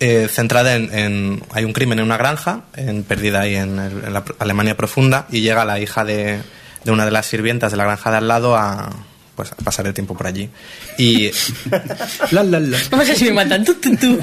eh, 0.00 0.28
centrada 0.30 0.74
en, 0.76 0.92
en- 0.96 1.42
Hay 1.52 1.64
un 1.64 1.72
crimen 1.72 1.98
en 1.98 2.04
una 2.06 2.16
granja, 2.16 2.62
en, 2.76 3.04
perdida 3.04 3.40
ahí 3.42 3.54
en, 3.56 3.78
el- 3.78 4.04
en 4.04 4.12
la 4.12 4.24
Alemania 4.38 4.76
profunda, 4.76 5.26
y 5.30 5.40
llega 5.40 5.64
la 5.64 5.78
hija 5.80 6.04
de, 6.04 6.40
de 6.84 6.90
una 6.90 7.04
de 7.04 7.10
las 7.10 7.26
sirvientas 7.26 7.70
de 7.70 7.76
la 7.78 7.84
granja 7.84 8.10
de 8.10 8.16
al 8.18 8.28
lado 8.28 8.56
a, 8.56 8.90
pues, 9.36 9.52
a 9.52 9.56
pasar 9.56 9.86
el 9.86 9.94
tiempo 9.94 10.16
por 10.16 10.26
allí. 10.26 10.50
Y 10.98 11.30
La, 12.30 12.42
la, 12.42 12.60
la. 12.60 12.78
No 12.90 13.04
sé 13.04 13.14
si 13.16 13.24
me 13.26 13.32
matan. 13.32 13.64
Tú, 13.64 13.74
tú, 13.74 13.96
tú. 13.96 14.18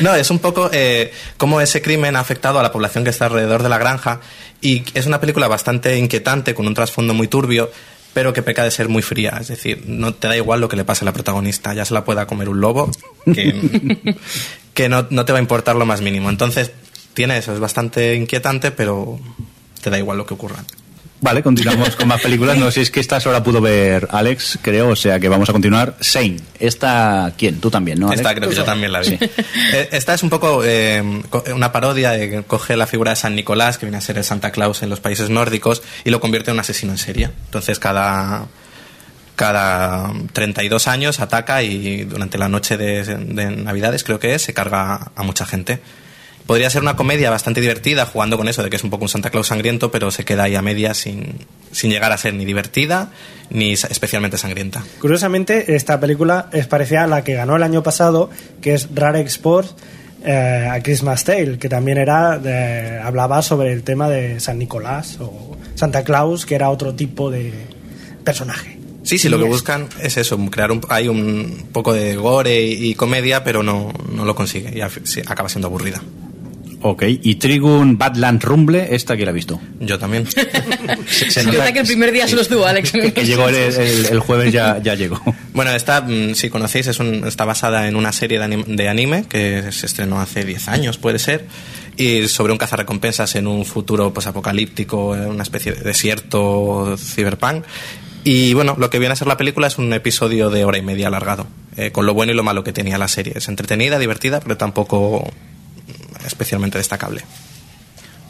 No, 0.00 0.14
es 0.14 0.30
un 0.30 0.38
poco 0.38 0.70
eh, 0.72 1.12
cómo 1.36 1.60
ese 1.60 1.82
crimen 1.82 2.16
ha 2.16 2.20
afectado 2.20 2.58
a 2.58 2.62
la 2.62 2.72
población 2.72 3.04
que 3.04 3.10
está 3.10 3.26
alrededor 3.26 3.62
de 3.62 3.68
la 3.68 3.78
granja 3.78 4.20
y 4.60 4.82
es 4.94 5.06
una 5.06 5.20
película 5.20 5.48
bastante 5.48 5.96
inquietante 5.98 6.54
con 6.54 6.66
un 6.66 6.74
trasfondo 6.74 7.12
muy 7.14 7.28
turbio 7.28 7.70
pero 8.16 8.32
que 8.32 8.40
peca 8.40 8.64
de 8.64 8.70
ser 8.70 8.88
muy 8.88 9.02
fría, 9.02 9.36
es 9.38 9.48
decir, 9.48 9.84
no 9.86 10.14
te 10.14 10.26
da 10.26 10.34
igual 10.34 10.58
lo 10.58 10.70
que 10.70 10.76
le 10.76 10.86
pase 10.86 11.04
a 11.04 11.06
la 11.06 11.12
protagonista, 11.12 11.74
ya 11.74 11.84
se 11.84 11.92
la 11.92 12.06
pueda 12.06 12.26
comer 12.26 12.48
un 12.48 12.62
lobo, 12.62 12.90
que, 13.26 14.16
que 14.72 14.88
no, 14.88 15.06
no 15.10 15.26
te 15.26 15.32
va 15.32 15.38
a 15.38 15.42
importar 15.42 15.76
lo 15.76 15.84
más 15.84 16.00
mínimo. 16.00 16.30
Entonces, 16.30 16.72
tiene 17.12 17.36
eso, 17.36 17.52
es 17.52 17.60
bastante 17.60 18.14
inquietante, 18.14 18.70
pero 18.70 19.20
te 19.82 19.90
da 19.90 19.98
igual 19.98 20.16
lo 20.16 20.24
que 20.24 20.32
ocurra. 20.32 20.64
Vale, 21.26 21.42
continuamos 21.42 21.96
con 21.96 22.06
más 22.06 22.20
películas. 22.20 22.56
No 22.56 22.66
sé 22.66 22.74
si 22.74 22.80
es 22.82 22.90
que 22.92 23.00
esta 23.00 23.18
sola 23.18 23.42
pudo 23.42 23.60
ver 23.60 24.06
Alex, 24.12 24.60
creo, 24.62 24.90
o 24.90 24.94
sea 24.94 25.18
que 25.18 25.28
vamos 25.28 25.48
a 25.48 25.52
continuar. 25.52 25.96
Shane, 26.00 26.36
¿esta 26.60 27.32
quién? 27.36 27.58
Tú 27.60 27.68
también, 27.68 27.98
¿no? 27.98 28.06
Alex? 28.06 28.20
Esta 28.20 28.32
creo 28.32 28.48
que 28.48 28.54
yo 28.54 28.62
también 28.62 28.92
la 28.92 29.00
vi. 29.00 29.18
Eh, 29.72 29.88
Esta 29.90 30.14
es 30.14 30.22
un 30.22 30.30
poco 30.30 30.62
eh, 30.64 31.02
una 31.52 31.72
parodia 31.72 32.12
de 32.12 32.30
que 32.30 32.42
coge 32.44 32.76
la 32.76 32.86
figura 32.86 33.10
de 33.10 33.16
San 33.16 33.34
Nicolás, 33.34 33.76
que 33.76 33.86
viene 33.86 33.98
a 33.98 34.00
ser 34.00 34.18
el 34.18 34.22
Santa 34.22 34.52
Claus 34.52 34.84
en 34.84 34.88
los 34.88 35.00
países 35.00 35.28
nórdicos, 35.28 35.82
y 36.04 36.10
lo 36.10 36.20
convierte 36.20 36.52
en 36.52 36.54
un 36.54 36.60
asesino 36.60 36.92
en 36.92 36.98
serie. 36.98 37.30
Entonces 37.46 37.80
cada, 37.80 38.46
cada 39.34 40.12
32 40.32 40.86
años 40.86 41.18
ataca 41.18 41.64
y 41.64 42.04
durante 42.04 42.38
la 42.38 42.48
noche 42.48 42.76
de, 42.76 43.04
de 43.04 43.50
Navidades, 43.50 44.04
creo 44.04 44.20
que 44.20 44.36
es, 44.36 44.42
se 44.42 44.54
carga 44.54 45.10
a 45.16 45.22
mucha 45.24 45.44
gente. 45.44 45.80
Podría 46.46 46.70
ser 46.70 46.82
una 46.82 46.94
comedia 46.94 47.28
bastante 47.30 47.60
divertida, 47.60 48.06
jugando 48.06 48.36
con 48.36 48.46
eso 48.48 48.62
de 48.62 48.70
que 48.70 48.76
es 48.76 48.84
un 48.84 48.90
poco 48.90 49.04
un 49.04 49.08
Santa 49.08 49.30
Claus 49.30 49.48
sangriento, 49.48 49.90
pero 49.90 50.10
se 50.12 50.24
queda 50.24 50.44
ahí 50.44 50.54
a 50.54 50.62
medias 50.62 50.96
sin, 50.96 51.34
sin 51.72 51.90
llegar 51.90 52.12
a 52.12 52.18
ser 52.18 52.34
ni 52.34 52.44
divertida 52.44 53.10
ni 53.50 53.72
especialmente 53.72 54.38
sangrienta. 54.38 54.84
Curiosamente, 55.00 55.74
esta 55.74 55.98
película 55.98 56.48
es 56.52 56.66
parecida 56.68 57.04
a 57.04 57.06
la 57.08 57.24
que 57.24 57.34
ganó 57.34 57.56
el 57.56 57.62
año 57.64 57.82
pasado, 57.82 58.30
que 58.60 58.74
es 58.74 58.88
Rare 58.94 59.20
Export 59.20 59.68
eh, 60.24 60.68
a 60.70 60.80
Christmas 60.82 61.24
Tale, 61.24 61.58
que 61.58 61.68
también 61.68 61.98
era 61.98 62.38
de- 62.38 62.98
hablaba 63.00 63.42
sobre 63.42 63.72
el 63.72 63.82
tema 63.82 64.08
de 64.08 64.38
San 64.40 64.58
Nicolás 64.58 65.18
o 65.20 65.56
Santa 65.74 66.04
Claus, 66.04 66.46
que 66.46 66.54
era 66.54 66.70
otro 66.70 66.94
tipo 66.94 67.30
de 67.30 67.52
personaje. 68.24 68.78
Sí, 69.02 69.18
sí, 69.18 69.28
lo 69.28 69.38
que 69.38 69.44
buscan 69.44 69.88
es 70.02 70.16
eso, 70.16 70.36
crear 70.50 70.72
un, 70.72 70.80
hay 70.88 71.06
un 71.06 71.68
poco 71.72 71.92
de 71.92 72.16
gore 72.16 72.60
y, 72.62 72.90
y 72.90 72.94
comedia, 72.94 73.44
pero 73.44 73.62
no, 73.62 73.92
no 74.12 74.24
lo 74.24 74.34
consigue 74.34 74.76
y 74.76 74.80
acaba 74.80 75.48
siendo 75.48 75.68
aburrida. 75.68 76.02
Ok, 76.82 77.04
y 77.08 77.34
Trigun 77.36 77.96
Badland 77.98 78.42
Rumble, 78.44 78.94
esta 78.94 79.16
que 79.16 79.24
la 79.24 79.30
ha 79.30 79.34
visto. 79.34 79.60
Yo 79.80 79.98
también. 79.98 80.26
Se- 81.06 81.30
se 81.30 81.30
Se 81.30 81.44
nota- 81.44 81.72
que 81.72 81.80
el 81.80 81.86
primer 81.86 82.12
día 82.12 82.28
solo 82.28 82.42
estuvo 82.42 82.64
Alex. 82.66 82.92
Que, 82.92 83.12
que 83.12 83.24
llegó 83.24 83.48
el, 83.48 83.54
el- 83.56 84.06
el 84.06 84.20
jueves, 84.20 84.52
ya, 84.52 84.78
ya 84.82 84.94
llegó. 84.94 85.20
Bueno, 85.54 85.72
esta, 85.72 86.02
mm, 86.02 86.34
si 86.34 86.50
conocéis, 86.50 86.86
es 86.88 86.98
un- 87.00 87.26
está 87.26 87.44
basada 87.44 87.88
en 87.88 87.96
una 87.96 88.12
serie 88.12 88.38
de 88.38 88.44
anime, 88.44 88.64
de 88.68 88.88
anime 88.88 89.24
que 89.28 89.72
se 89.72 89.86
estrenó 89.86 90.20
hace 90.20 90.44
10 90.44 90.68
años, 90.68 90.98
puede 90.98 91.18
ser, 91.18 91.46
y 91.96 92.28
sobre 92.28 92.52
un 92.52 92.58
cazarrecompensas 92.58 93.34
en 93.36 93.46
un 93.46 93.64
futuro 93.64 94.12
pues, 94.12 94.26
apocalíptico, 94.26 95.16
en 95.16 95.26
una 95.26 95.42
especie 95.42 95.72
de 95.72 95.80
desierto 95.82 96.96
cyberpunk. 96.98 97.64
Y 98.22 98.54
bueno, 98.54 98.74
lo 98.78 98.90
que 98.90 98.98
viene 98.98 99.12
a 99.14 99.16
ser 99.16 99.28
la 99.28 99.36
película 99.36 99.66
es 99.68 99.78
un 99.78 99.92
episodio 99.92 100.50
de 100.50 100.64
hora 100.64 100.78
y 100.78 100.82
media 100.82 101.06
alargado, 101.08 101.46
eh, 101.76 101.90
con 101.92 102.06
lo 102.06 102.12
bueno 102.14 102.32
y 102.32 102.34
lo 102.36 102.42
malo 102.42 102.62
que 102.64 102.72
tenía 102.72 102.98
la 102.98 103.08
serie. 103.08 103.32
Es 103.36 103.48
entretenida, 103.48 103.98
divertida, 103.98 104.40
pero 104.40 104.56
tampoco 104.56 105.32
especialmente 106.26 106.78
destacable. 106.78 107.22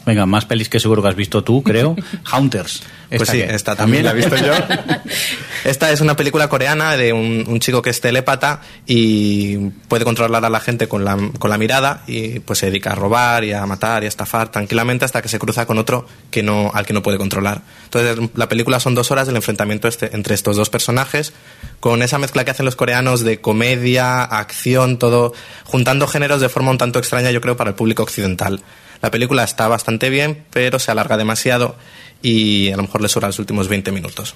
Venga, 0.07 0.25
más 0.25 0.45
pelis 0.45 0.69
que 0.69 0.79
seguro 0.79 1.03
que 1.03 1.09
has 1.09 1.15
visto 1.15 1.43
tú, 1.43 1.61
creo. 1.61 1.95
Hunters. 2.35 2.81
Pues 3.09 3.21
¿Esta 3.21 3.31
sí, 3.33 3.37
qué? 3.39 3.53
esta 3.53 3.75
también 3.75 4.05
la 4.05 4.11
he 4.11 4.15
visto 4.15 4.35
yo. 4.37 4.53
Esta 5.63 5.91
es 5.91 6.01
una 6.01 6.15
película 6.15 6.47
coreana 6.49 6.95
de 6.97 7.11
un, 7.13 7.43
un 7.47 7.59
chico 7.59 7.81
que 7.81 7.89
es 7.89 7.99
telépata 8.01 8.61
y 8.85 9.57
puede 9.89 10.05
controlar 10.05 10.43
a 10.45 10.49
la 10.49 10.59
gente 10.61 10.87
con 10.87 11.03
la, 11.05 11.17
con 11.39 11.49
la 11.49 11.57
mirada 11.57 12.03
y 12.07 12.39
pues 12.39 12.59
se 12.59 12.67
dedica 12.67 12.91
a 12.91 12.95
robar 12.95 13.43
y 13.43 13.51
a 13.53 13.65
matar 13.65 14.03
y 14.03 14.05
a 14.05 14.09
estafar 14.09 14.49
tranquilamente 14.49 15.03
hasta 15.05 15.21
que 15.21 15.27
se 15.29 15.39
cruza 15.39 15.65
con 15.65 15.77
otro 15.77 16.07
que 16.31 16.41
no, 16.43 16.71
al 16.73 16.85
que 16.85 16.93
no 16.93 17.01
puede 17.01 17.17
controlar. 17.17 17.61
Entonces 17.85 18.29
la 18.35 18.47
película 18.47 18.79
son 18.79 18.95
dos 18.95 19.11
horas 19.11 19.27
del 19.27 19.35
enfrentamiento 19.35 19.87
este- 19.89 20.15
entre 20.15 20.35
estos 20.35 20.55
dos 20.55 20.69
personajes 20.69 21.33
con 21.81 22.01
esa 22.01 22.17
mezcla 22.17 22.43
que 22.45 22.51
hacen 22.51 22.65
los 22.65 22.75
coreanos 22.75 23.21
de 23.21 23.39
comedia, 23.41 24.23
acción, 24.23 24.97
todo, 24.99 25.33
juntando 25.65 26.07
géneros 26.07 26.39
de 26.41 26.49
forma 26.49 26.71
un 26.71 26.77
tanto 26.77 26.99
extraña 26.99 27.31
yo 27.31 27.41
creo 27.41 27.57
para 27.57 27.69
el 27.71 27.75
público 27.75 28.03
occidental. 28.03 28.61
La 29.01 29.11
película 29.11 29.43
está 29.43 29.67
bastante 29.67 30.09
bien, 30.09 30.43
pero 30.51 30.79
se 30.79 30.91
alarga 30.91 31.17
demasiado 31.17 31.75
y 32.21 32.71
a 32.71 32.77
lo 32.77 32.83
mejor 32.83 33.01
le 33.01 33.09
sobran 33.09 33.29
los 33.29 33.39
últimos 33.39 33.67
20 33.67 33.91
minutos. 33.91 34.35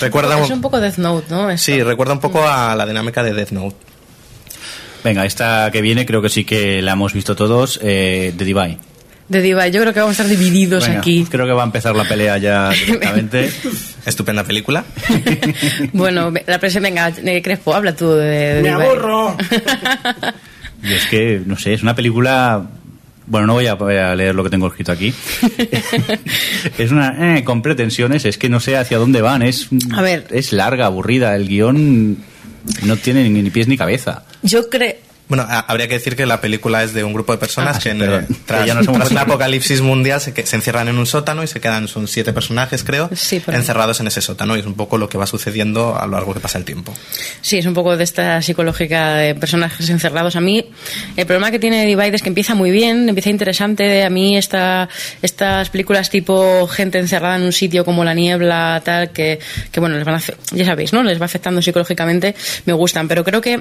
Recuerda, 0.00 0.38
Es 0.42 0.50
un 0.50 0.60
poco 0.60 0.80
Death 0.80 0.98
Note, 0.98 1.26
¿no? 1.30 1.50
Esto. 1.50 1.64
sí, 1.64 1.82
recuerda 1.82 2.12
un 2.12 2.20
poco 2.20 2.46
a 2.46 2.74
la 2.76 2.86
dinámica 2.86 3.22
de 3.22 3.32
Death 3.32 3.50
Note. 3.50 3.76
Venga, 5.02 5.24
esta 5.24 5.70
que 5.72 5.80
viene 5.80 6.04
creo 6.06 6.20
que 6.20 6.28
sí 6.28 6.44
que 6.44 6.82
la 6.82 6.92
hemos 6.92 7.12
visto 7.12 7.34
todos, 7.36 7.78
eh, 7.82 8.32
The 8.36 8.44
Divide. 8.44 8.78
De 9.28 9.42
Diva, 9.42 9.68
yo 9.68 9.82
creo 9.82 9.92
que 9.92 10.00
vamos 10.00 10.18
a 10.18 10.22
estar 10.22 10.38
divididos 10.38 10.88
aquí. 10.88 11.26
Creo 11.30 11.44
que 11.44 11.52
va 11.52 11.62
a 11.62 11.66
empezar 11.66 11.94
la 11.94 12.04
pelea 12.04 12.38
ya 12.38 12.70
directamente. 12.86 13.52
Estupenda 14.06 14.42
película. 14.44 14.84
Bueno, 15.92 16.32
la 16.46 16.58
presión, 16.58 16.82
venga, 16.82 17.12
eh, 17.24 17.42
Crespo, 17.42 17.74
habla 17.74 17.94
tú 17.94 18.10
de, 18.12 18.54
de 18.54 18.62
¡Me 18.62 18.70
aburro! 18.70 19.36
Y 20.82 20.92
es 20.92 21.06
que, 21.06 21.42
no 21.44 21.58
sé, 21.58 21.74
es 21.74 21.82
una 21.82 21.94
película... 21.94 22.64
Bueno, 23.28 23.46
no 23.46 23.52
voy 23.54 23.66
a, 23.66 23.74
voy 23.74 23.96
a 23.96 24.14
leer 24.14 24.34
lo 24.34 24.42
que 24.42 24.50
tengo 24.50 24.66
escrito 24.68 24.90
aquí. 24.92 25.12
es 26.78 26.90
una... 26.90 27.36
eh, 27.38 27.44
con 27.44 27.60
pretensiones, 27.62 28.24
es 28.24 28.38
que 28.38 28.48
no 28.48 28.58
sé 28.60 28.76
hacia 28.76 28.98
dónde 28.98 29.20
van. 29.20 29.42
Es, 29.42 29.68
A 29.94 30.02
ver. 30.02 30.26
es 30.30 30.52
larga, 30.52 30.86
aburrida. 30.86 31.34
El 31.36 31.46
guion 31.46 32.16
no 32.84 32.96
tiene 32.96 33.28
ni, 33.28 33.42
ni 33.42 33.50
pies 33.50 33.68
ni 33.68 33.76
cabeza. 33.76 34.24
Yo 34.42 34.68
creo... 34.70 34.94
Bueno, 35.28 35.44
a- 35.48 35.60
habría 35.60 35.88
que 35.88 35.94
decir 35.94 36.16
que 36.16 36.24
la 36.26 36.40
película 36.40 36.82
es 36.82 36.94
de 36.94 37.04
un 37.04 37.12
grupo 37.12 37.32
de 37.32 37.38
personas 37.38 37.76
Ah, 37.76 37.80
que, 37.80 37.90
sí, 37.92 38.02
en- 38.02 38.26
tras, 38.46 38.62
Que 38.62 38.66
ya 38.68 38.74
no 38.74 38.80
tras 38.80 39.10
un 39.10 39.18
apocalipsis 39.18 39.80
mundial 39.82 40.20
se, 40.20 40.32
que- 40.32 40.46
se 40.46 40.56
encierran 40.56 40.88
en 40.88 40.96
un 40.98 41.06
sótano 41.06 41.42
y 41.42 41.46
se 41.46 41.60
quedan, 41.60 41.86
son 41.88 42.08
siete 42.08 42.32
personajes 42.32 42.82
creo, 42.82 43.10
Sí, 43.14 43.42
encerrados 43.48 44.00
en 44.00 44.06
ese 44.06 44.20
sótano 44.22 44.56
y 44.56 44.60
es 44.60 44.66
un 44.66 44.74
poco 44.74 44.96
lo 44.96 45.08
que 45.08 45.18
va 45.18 45.26
sucediendo 45.26 45.98
a 45.98 46.06
lo 46.06 46.12
largo 46.12 46.32
que 46.34 46.40
pasa 46.40 46.56
el 46.58 46.64
tiempo. 46.64 46.94
Sí, 47.42 47.58
es 47.58 47.66
un 47.66 47.74
poco 47.74 47.96
de 47.96 48.04
esta 48.04 48.40
psicológica 48.42 49.14
de 49.14 49.34
personajes 49.34 49.88
encerrados. 49.90 50.34
A 50.36 50.40
mí, 50.40 50.64
el 51.16 51.26
problema 51.26 51.50
que 51.50 51.58
tiene 51.58 51.84
Divide 51.84 52.16
es 52.16 52.22
que 52.22 52.28
empieza 52.30 52.54
muy 52.54 52.70
bien, 52.70 53.08
empieza 53.08 53.30
interesante. 53.30 54.04
A 54.04 54.10
mí, 54.10 54.36
esta, 54.36 54.88
estas 55.22 55.68
películas 55.70 56.08
tipo 56.10 56.66
gente 56.68 56.98
encerrada 56.98 57.36
en 57.36 57.42
un 57.42 57.52
sitio 57.52 57.84
como 57.84 58.04
La 58.04 58.14
Niebla, 58.14 58.80
tal, 58.84 59.10
que, 59.12 59.38
que 59.70 59.80
bueno, 59.80 59.96
les 59.96 60.04
van 60.04 60.14
a, 60.16 60.22
ya 60.52 60.64
sabéis, 60.64 60.92
¿no? 60.92 61.02
Les 61.02 61.20
va 61.20 61.26
afectando 61.26 61.60
psicológicamente, 61.60 62.34
me 62.64 62.72
gustan. 62.72 63.08
Pero 63.08 63.24
creo 63.24 63.40
que 63.40 63.60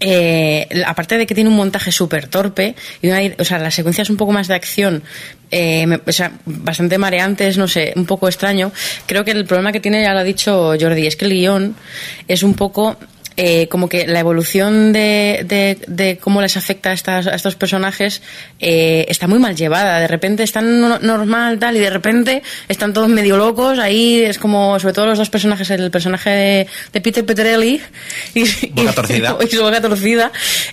eh, 0.00 0.66
aparte 0.86 1.18
de 1.18 1.26
que 1.26 1.34
tiene 1.34 1.50
un 1.50 1.56
montaje 1.56 1.92
súper 1.92 2.28
torpe, 2.28 2.74
y 3.02 3.08
una, 3.08 3.20
o 3.38 3.44
sea, 3.44 3.58
las 3.58 3.74
secuencias 3.74 4.10
un 4.10 4.16
poco 4.16 4.32
más 4.32 4.48
de 4.48 4.54
acción, 4.54 5.02
eh, 5.50 5.86
me- 5.86 6.00
o 6.06 6.12
sea, 6.12 6.32
bastante 6.46 6.98
mareantes, 6.98 7.58
no 7.58 7.68
sé, 7.68 7.92
un 7.96 8.06
poco 8.06 8.28
extraño, 8.28 8.72
creo 9.06 9.24
que 9.24 9.32
el 9.32 9.44
problema 9.44 9.72
que 9.72 9.80
tiene, 9.80 10.02
ya 10.02 10.12
lo 10.14 10.20
ha 10.20 10.24
dicho 10.24 10.74
Jordi, 10.80 11.06
es 11.06 11.16
que 11.16 11.26
el 11.26 11.32
guion 11.32 11.76
es 12.28 12.42
un 12.42 12.54
poco... 12.54 12.96
eh, 13.36 13.66
como 13.68 13.88
que 13.88 14.06
la 14.06 14.20
evolución 14.20 14.92
de, 14.92 15.44
de, 15.46 15.78
de 15.86 16.18
cómo 16.18 16.40
les 16.40 16.56
afecta 16.56 16.90
a, 16.90 16.92
estas, 16.92 17.26
a 17.26 17.34
estos 17.34 17.56
personajes 17.56 18.22
eh, 18.60 19.06
está 19.08 19.26
muy 19.26 19.38
mal 19.38 19.56
llevada. 19.56 19.98
De 20.00 20.06
repente 20.08 20.42
están 20.42 20.80
no- 20.80 20.98
normal, 21.00 21.58
tal, 21.58 21.76
y 21.76 21.80
de 21.80 21.90
repente 21.90 22.42
están 22.68 22.92
todos 22.92 23.08
medio 23.08 23.36
locos. 23.36 23.78
Ahí 23.78 24.20
es 24.20 24.38
como, 24.38 24.78
sobre 24.78 24.94
todo 24.94 25.06
los 25.06 25.18
dos 25.18 25.30
personajes, 25.30 25.68
el 25.70 25.90
personaje 25.90 26.30
de, 26.30 26.66
de 26.92 27.00
Peter 27.00 27.24
Petrelli 27.26 27.80
y, 28.34 28.42
Boca 28.70 28.90
y- 28.90 28.94
torcida. 28.94 29.36
y 29.44 29.46
su 29.48 29.62
boca 29.62 29.80
torcida. 29.80 30.30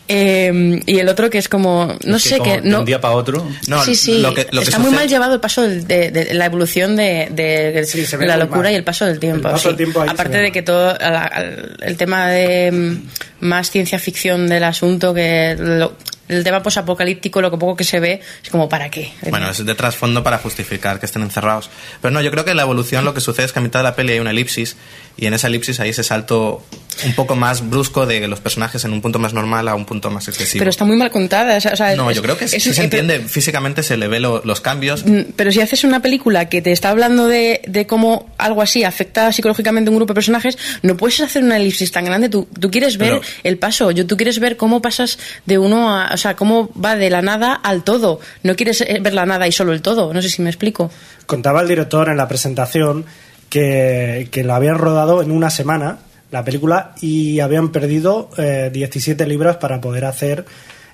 eh, 0.08 0.82
y 0.86 1.00
el 1.00 1.10
otro 1.10 1.30
que 1.30 1.38
es 1.38 1.50
como, 1.50 1.96
no 2.06 2.18
Es 2.18 2.24
que 2.24 2.30
sé, 2.30 2.38
como 2.38 2.52
que 2.56 2.62
de 2.62 2.70
no. 2.70 2.80
un 2.80 2.86
día 2.86 3.02
para 3.02 3.16
otro. 3.16 3.48
No, 3.68 3.84
sí, 3.84 3.96
sí, 3.96 4.20
lo 4.20 4.34
que- 4.34 4.48
lo 4.52 4.62
que 4.62 4.66
está 4.66 4.78
muy 4.80 4.88
sucede- 4.90 4.96
mal 5.00 5.08
llevado 5.10 5.34
el 5.36 5.40
paso 5.40 5.62
de, 5.64 6.12
de 6.12 6.34
la 6.34 6.46
evolución 6.46 6.96
de, 6.96 7.84
Sí, 7.88 8.06
la 8.20 8.38
locura 8.38 8.64
mal. 8.64 8.72
y 8.74 8.76
el 8.76 8.84
paso 8.84 9.06
del 9.06 9.20
tiempo. 9.20 9.48
El 9.48 9.54
paso 9.54 9.64
sí. 9.64 9.68
del 9.70 9.78
tiempo 9.78 10.02
ahí 10.02 10.08
se 10.10 10.14
Aparte 10.14 10.38
de 10.38 10.52
que 10.52 10.62
todo 10.62 10.94
la- 11.00 11.24
al- 11.24 11.78
el 11.82 11.98
tema 11.98 12.28
de 12.30 12.51
más 13.40 13.70
ciencia 13.72 14.00
ficción 14.00 14.48
del 14.48 14.64
asunto, 14.64 15.14
que 15.14 15.56
lo- 15.58 15.94
el 16.32 16.44
tema 16.44 16.62
posapocalíptico, 16.64 17.42
lo 17.42 17.52
que 17.52 17.58
poco 17.58 17.76
que 17.76 17.84
se 17.84 18.00
ve, 18.00 18.22
es 18.44 18.50
como, 18.50 18.68
¿para 18.70 18.90
qué? 18.90 19.12
Bueno, 19.30 19.50
es 19.50 19.66
de 19.66 19.76
trasfondo 19.76 20.24
para 20.24 20.38
justificar 20.38 21.00
que 21.00 21.06
estén 21.06 21.22
encerrados. 21.22 21.70
Pero 22.02 22.12
no, 22.12 22.22
yo 22.22 22.32
creo 22.32 22.46
que 22.46 22.54
la 22.54 22.64
evolución 22.64 23.06
lo 23.06 23.14
que 23.14 23.22
sucede 23.22 23.46
es 23.46 23.54
que 23.54 23.60
a 23.60 23.62
mitad 23.62 23.80
de 23.80 23.84
la 23.84 23.96
peli 23.96 24.14
hay 24.14 24.20
una 24.20 24.32
elipsis 24.32 24.76
y 25.18 25.26
en 25.26 25.34
esa 25.34 25.48
elipsis 25.48 25.80
hay 25.80 25.90
ese 25.90 26.04
salto 26.04 26.64
un 27.06 27.14
poco 27.16 27.36
más 27.36 27.70
brusco 27.70 28.06
de 28.06 28.28
los 28.28 28.40
personajes 28.40 28.84
en 28.86 28.94
un 28.94 29.02
punto 29.02 29.18
más 29.20 29.34
normal 29.34 29.68
a 29.68 29.76
un 29.76 29.86
punto 29.86 30.10
más 30.12 30.28
excesivo. 30.28 30.60
Pero 30.62 30.70
está 30.70 30.86
muy 30.86 30.98
mal 30.98 31.10
contada. 31.12 31.58
o 31.58 31.76
sea, 31.76 31.96
no, 31.96 32.10
es- 32.10 32.16
yo 32.16 32.22
creo 32.24 32.38
que 32.38 32.48
sí, 32.48 32.58
es- 32.58 32.64
sí 32.64 32.74
se 32.74 32.82
eh, 32.82 32.84
entiende. 32.86 33.20
Físicamente 33.22 33.84
se 33.84 33.98
le 33.98 34.08
ve 34.08 34.20
lo- 34.20 34.42
los 34.46 34.62
cambios. 34.62 35.06
Mm, 35.06 35.22
Pero 35.36 35.52
si 35.52 35.62
haces 35.62 35.84
una 35.84 36.02
película 36.02 36.48
que 36.50 36.62
te 36.62 36.72
está 36.72 36.90
hablando 36.90 37.28
de, 37.28 37.62
de 37.68 37.88
cómo 37.88 38.30
algo 38.38 38.62
así 38.62 38.84
afecta 38.84 39.32
psicológicamente 39.32 39.90
a 39.90 39.92
un 39.92 39.98
grupo 39.98 40.12
de 40.14 40.16
personajes, 40.16 40.58
no 40.82 40.96
puedes 40.98 41.20
hacer 41.22 41.44
una 41.44 41.58
elipsis 41.58 41.92
tan 41.92 42.06
grande. 42.06 42.30
Tú, 42.30 42.48
tú 42.60 42.70
quieres 42.72 42.98
ver 42.98 43.10
Pero- 43.14 43.22
el 43.44 43.58
paso, 43.58 43.92
yo, 43.92 44.06
tú 44.06 44.16
quieres 44.18 44.40
ver 44.40 44.58
cómo 44.58 44.82
pasas 44.82 45.18
de 45.46 45.58
uno 45.58 45.96
a. 45.98 46.18
O 46.22 46.24
sea, 46.24 46.36
cómo 46.36 46.70
va 46.74 46.96
de 46.96 47.10
la 47.10 47.24
nada 47.24 47.56
al 47.56 47.84
todo. 47.84 48.20
No 48.44 48.56
quieres 48.56 48.82
eh, 48.82 49.00
ver 49.02 49.16
la 49.16 49.26
nada 49.26 49.48
y 49.48 49.52
solo 49.52 49.74
el 49.74 49.82
todo. 49.82 50.14
No 50.14 50.22
sé 50.22 50.30
si 50.30 50.44
me 50.44 50.52
explico. 50.52 50.92
Contaba 51.26 51.62
el 51.62 51.68
director 51.68 52.10
en 52.10 52.18
la 52.18 52.28
presentación 52.28 53.06
que, 53.50 54.28
que 54.30 54.44
lo 54.44 54.54
habían 54.54 54.78
rodado 54.78 55.24
en 55.24 55.32
una 55.32 55.50
semana, 55.50 55.98
la 56.30 56.44
película, 56.44 56.94
y 57.02 57.40
habían 57.40 57.72
perdido 57.72 58.30
eh, 58.38 58.70
17 58.72 59.26
libras 59.26 59.58
para 59.58 59.82
poder 59.82 60.06
hacer 60.06 60.46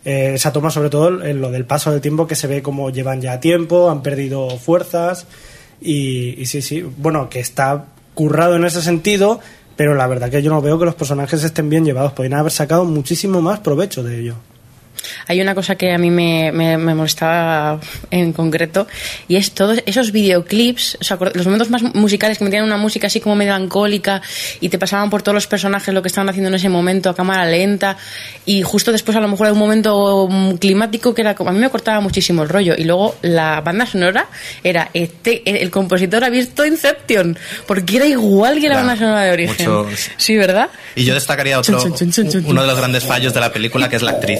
eh, 0.05 0.31
esa 0.35 0.53
toma, 0.53 0.71
sobre 0.71 0.89
todo 0.89 1.21
en 1.21 1.41
lo 1.41 1.51
del 1.51 1.65
paso 1.65 1.91
del 1.91 1.99
tiempo, 1.99 2.25
que 2.25 2.35
se 2.35 2.47
ve 2.47 2.61
como 2.61 2.89
llevan 2.89 3.19
ya 3.19 3.41
tiempo, 3.41 3.89
han 3.89 4.01
perdido 4.01 4.57
fuerzas, 4.57 5.25
y, 5.81 6.41
y 6.41 6.45
sí, 6.45 6.61
sí, 6.61 6.85
bueno, 6.95 7.29
que 7.29 7.41
está 7.41 7.83
currado 8.13 8.55
en 8.55 8.63
ese 8.63 8.81
sentido, 8.81 9.41
pero 9.75 9.93
la 9.93 10.07
verdad 10.07 10.31
que 10.31 10.41
yo 10.41 10.51
no 10.51 10.61
veo 10.61 10.79
que 10.79 10.85
los 10.85 10.95
personajes 10.95 11.43
estén 11.43 11.69
bien 11.69 11.83
llevados, 11.83 12.13
podrían 12.13 12.39
haber 12.39 12.53
sacado 12.53 12.85
muchísimo 12.85 13.41
más 13.41 13.59
provecho 13.59 14.03
de 14.03 14.21
ello. 14.21 14.35
Hay 15.27 15.41
una 15.41 15.55
cosa 15.55 15.75
que 15.75 15.91
a 15.93 15.97
mí 15.97 16.09
me, 16.09 16.51
me, 16.51 16.77
me 16.77 16.93
molestaba 16.95 17.79
en 18.11 18.33
concreto 18.33 18.87
y 19.27 19.35
es 19.35 19.51
todos 19.51 19.81
esos 19.85 20.11
videoclips, 20.11 20.97
o 21.01 21.03
sea, 21.03 21.17
los 21.33 21.45
momentos 21.45 21.69
más 21.69 21.81
musicales 21.95 22.37
que 22.37 22.43
metían 22.43 22.63
una 22.63 22.77
música 22.77 23.07
así 23.07 23.19
como 23.19 23.35
melancólica 23.35 24.21
y 24.59 24.69
te 24.69 24.77
pasaban 24.79 25.09
por 25.09 25.21
todos 25.21 25.33
los 25.35 25.47
personajes 25.47 25.93
lo 25.93 26.01
que 26.01 26.07
estaban 26.07 26.29
haciendo 26.29 26.49
en 26.49 26.55
ese 26.55 26.69
momento 26.69 27.09
a 27.09 27.15
cámara 27.15 27.45
lenta 27.45 27.97
y 28.45 28.61
justo 28.63 28.91
después 28.91 29.15
a 29.17 29.19
lo 29.21 29.27
mejor 29.27 29.47
hay 29.47 29.53
un 29.53 29.59
momento 29.59 30.27
mm, 30.29 30.55
climático 30.55 31.13
que 31.13 31.21
era 31.21 31.35
como 31.35 31.49
a 31.49 31.53
mí 31.53 31.59
me 31.59 31.69
cortaba 31.69 31.99
muchísimo 32.01 32.43
el 32.43 32.49
rollo 32.49 32.75
y 32.77 32.83
luego 32.83 33.15
la 33.21 33.61
banda 33.61 33.85
sonora 33.85 34.27
era 34.63 34.89
este, 34.93 35.41
el, 35.61 35.69
compositor 35.71 36.23
ha 36.23 36.29
visto 36.29 36.65
Inception 36.65 37.37
porque 37.65 37.97
era 37.97 38.05
igual 38.05 38.55
que 38.55 38.67
la 38.67 38.75
Claro, 38.75 38.87
banda 38.87 38.99
sonora 38.99 39.21
de 39.23 39.31
origen. 39.31 39.71
muchos- 39.71 40.09
Sí, 40.17 40.35
¿verdad? 40.37 40.69
Y 40.95 41.03
yo 41.05 41.13
destacaría 41.13 41.59
otro, 41.59 41.79
chun, 41.81 42.11
chun, 42.11 42.29
chun. 42.29 42.43
uno 42.45 42.61
de 42.61 42.67
los 42.67 42.77
grandes 42.77 43.03
fallos 43.03 43.33
de 43.33 43.39
la 43.39 43.51
película, 43.51 43.87
que 43.89 43.95
es 43.97 44.01
la 44.01 44.11
actriz. 44.11 44.39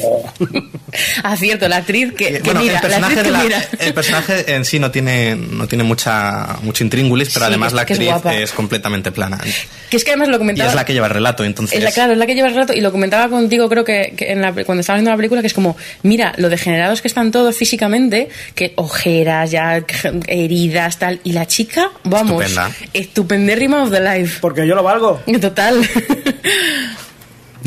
Ah, 1.24 1.36
cierto, 1.38 1.68
la 1.68 1.78
actriz 1.78 2.14
que, 2.14 2.34
que 2.34 2.40
Bueno, 2.40 2.62
mira, 2.62 2.74
el, 2.74 2.76
la 2.76 2.82
personaje 2.82 3.14
actriz 3.14 3.18
de 3.18 3.24
que 3.24 3.32
la- 3.32 3.44
mira. 3.44 3.70
el 3.80 3.94
personaje 3.94 4.56
en 4.56 4.66
sí 4.66 4.80
no 4.80 4.90
tiene, 4.92 5.36
no 5.36 5.68
tiene 5.68 5.84
mucha, 5.84 6.58
mucho 6.62 6.84
intríngulis, 6.84 7.30
pero 7.34 7.46
Sí, 7.46 7.50
además 7.50 7.74
la 7.74 7.84
es 7.84 7.92
actriz 7.92 8.10
es 8.34 8.52
completamente 8.52 9.12
plana. 9.12 9.40
Que 9.90 9.98
es 9.98 10.04
que 10.04 10.12
además 10.12 10.30
lo 10.30 10.36
Y 10.36 10.40
comentaba. 10.40 10.70
es 10.70 10.76
la 10.76 10.86
que 10.86 10.94
lleva 10.94 11.08
el 11.08 11.14
relato, 11.14 11.44
entonces... 11.44 11.78
Es 11.78 11.84
la, 11.84 11.92
claro, 11.92 12.14
es 12.14 12.18
la 12.18 12.26
que 12.26 12.36
lleva 12.36 12.48
el 12.48 12.56
rato 12.56 12.74
y 12.74 12.82
lo 12.82 12.92
comentaba 12.92 13.30
contigo, 13.30 13.70
creo 13.70 13.84
que, 13.84 14.14
que 14.18 14.32
en 14.32 14.42
la- 14.42 14.54
cuando 14.66 14.80
estaba 14.82 14.98
viendo 14.98 15.12
la 15.12 15.18
película, 15.18 15.42
que 15.42 15.48
es 15.48 15.54
como, 15.54 15.76
mira, 16.04 16.34
lo 16.38 16.50
degenerados 16.50 17.02
que 17.02 17.08
están 17.08 17.32
todos 17.32 17.56
físicamente, 17.58 18.30
que 18.56 18.74
ojeras, 18.76 19.52
ya 19.52 19.84
heridas, 20.28 21.00
tal, 21.00 21.20
y 21.24 21.34
la 21.34 21.46
chica, 21.48 21.90
vamos, 22.04 22.44
Estupenda. 22.44 22.72
estupendérrima 22.94 23.84
of 23.84 23.92
the 23.92 24.00
life. 24.00 24.38
Porque 24.42 24.66
yo 24.68 24.76
lo 24.76 24.84
valgo. 24.84 25.22
Total. 25.42 25.78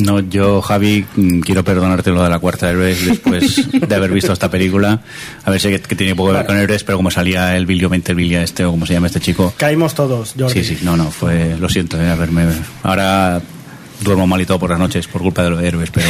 No, 0.00 0.20
yo, 0.20 0.62
Javi, 0.62 1.04
mm, 1.16 1.40
quiero 1.40 1.64
perdonarte 1.64 2.10
lo 2.10 2.22
de 2.22 2.30
la 2.30 2.38
cuarta 2.38 2.70
Héroes 2.70 3.04
después 3.06 3.70
de 3.88 3.94
haber 3.94 4.10
visto 4.10 4.32
esta 4.32 4.50
película. 4.50 5.00
A 5.44 5.50
ver, 5.50 5.60
sé 5.60 5.70
que, 5.70 5.80
que 5.80 5.96
tiene 5.96 6.14
poco 6.14 6.30
que 6.30 6.38
ver 6.38 6.46
con 6.46 6.56
Héroes, 6.56 6.84
pero 6.84 6.98
como 6.98 7.10
salía 7.10 7.56
el 7.56 7.66
Billy 7.66 7.86
Ventervilla 7.86 8.42
este, 8.42 8.64
o 8.64 8.70
como 8.70 8.86
se 8.86 8.94
llama 8.94 9.08
este 9.08 9.20
chico. 9.20 9.52
Caímos 9.56 9.94
todos, 9.94 10.34
Jordi. 10.38 10.64
Sí, 10.64 10.76
sí, 10.76 10.84
no, 10.84 10.96
no, 10.96 11.10
fue, 11.10 11.56
lo 11.58 11.68
siento, 11.68 12.00
eh, 12.00 12.08
haberme, 12.08 12.46
ahora 12.82 13.40
duermo 14.02 14.26
mal 14.26 14.40
y 14.40 14.46
todo 14.46 14.58
por 14.58 14.70
las 14.70 14.78
noches 14.78 15.06
por 15.06 15.20
culpa 15.20 15.42
de 15.42 15.50
los 15.50 15.62
héroes, 15.62 15.90
pero 15.90 16.08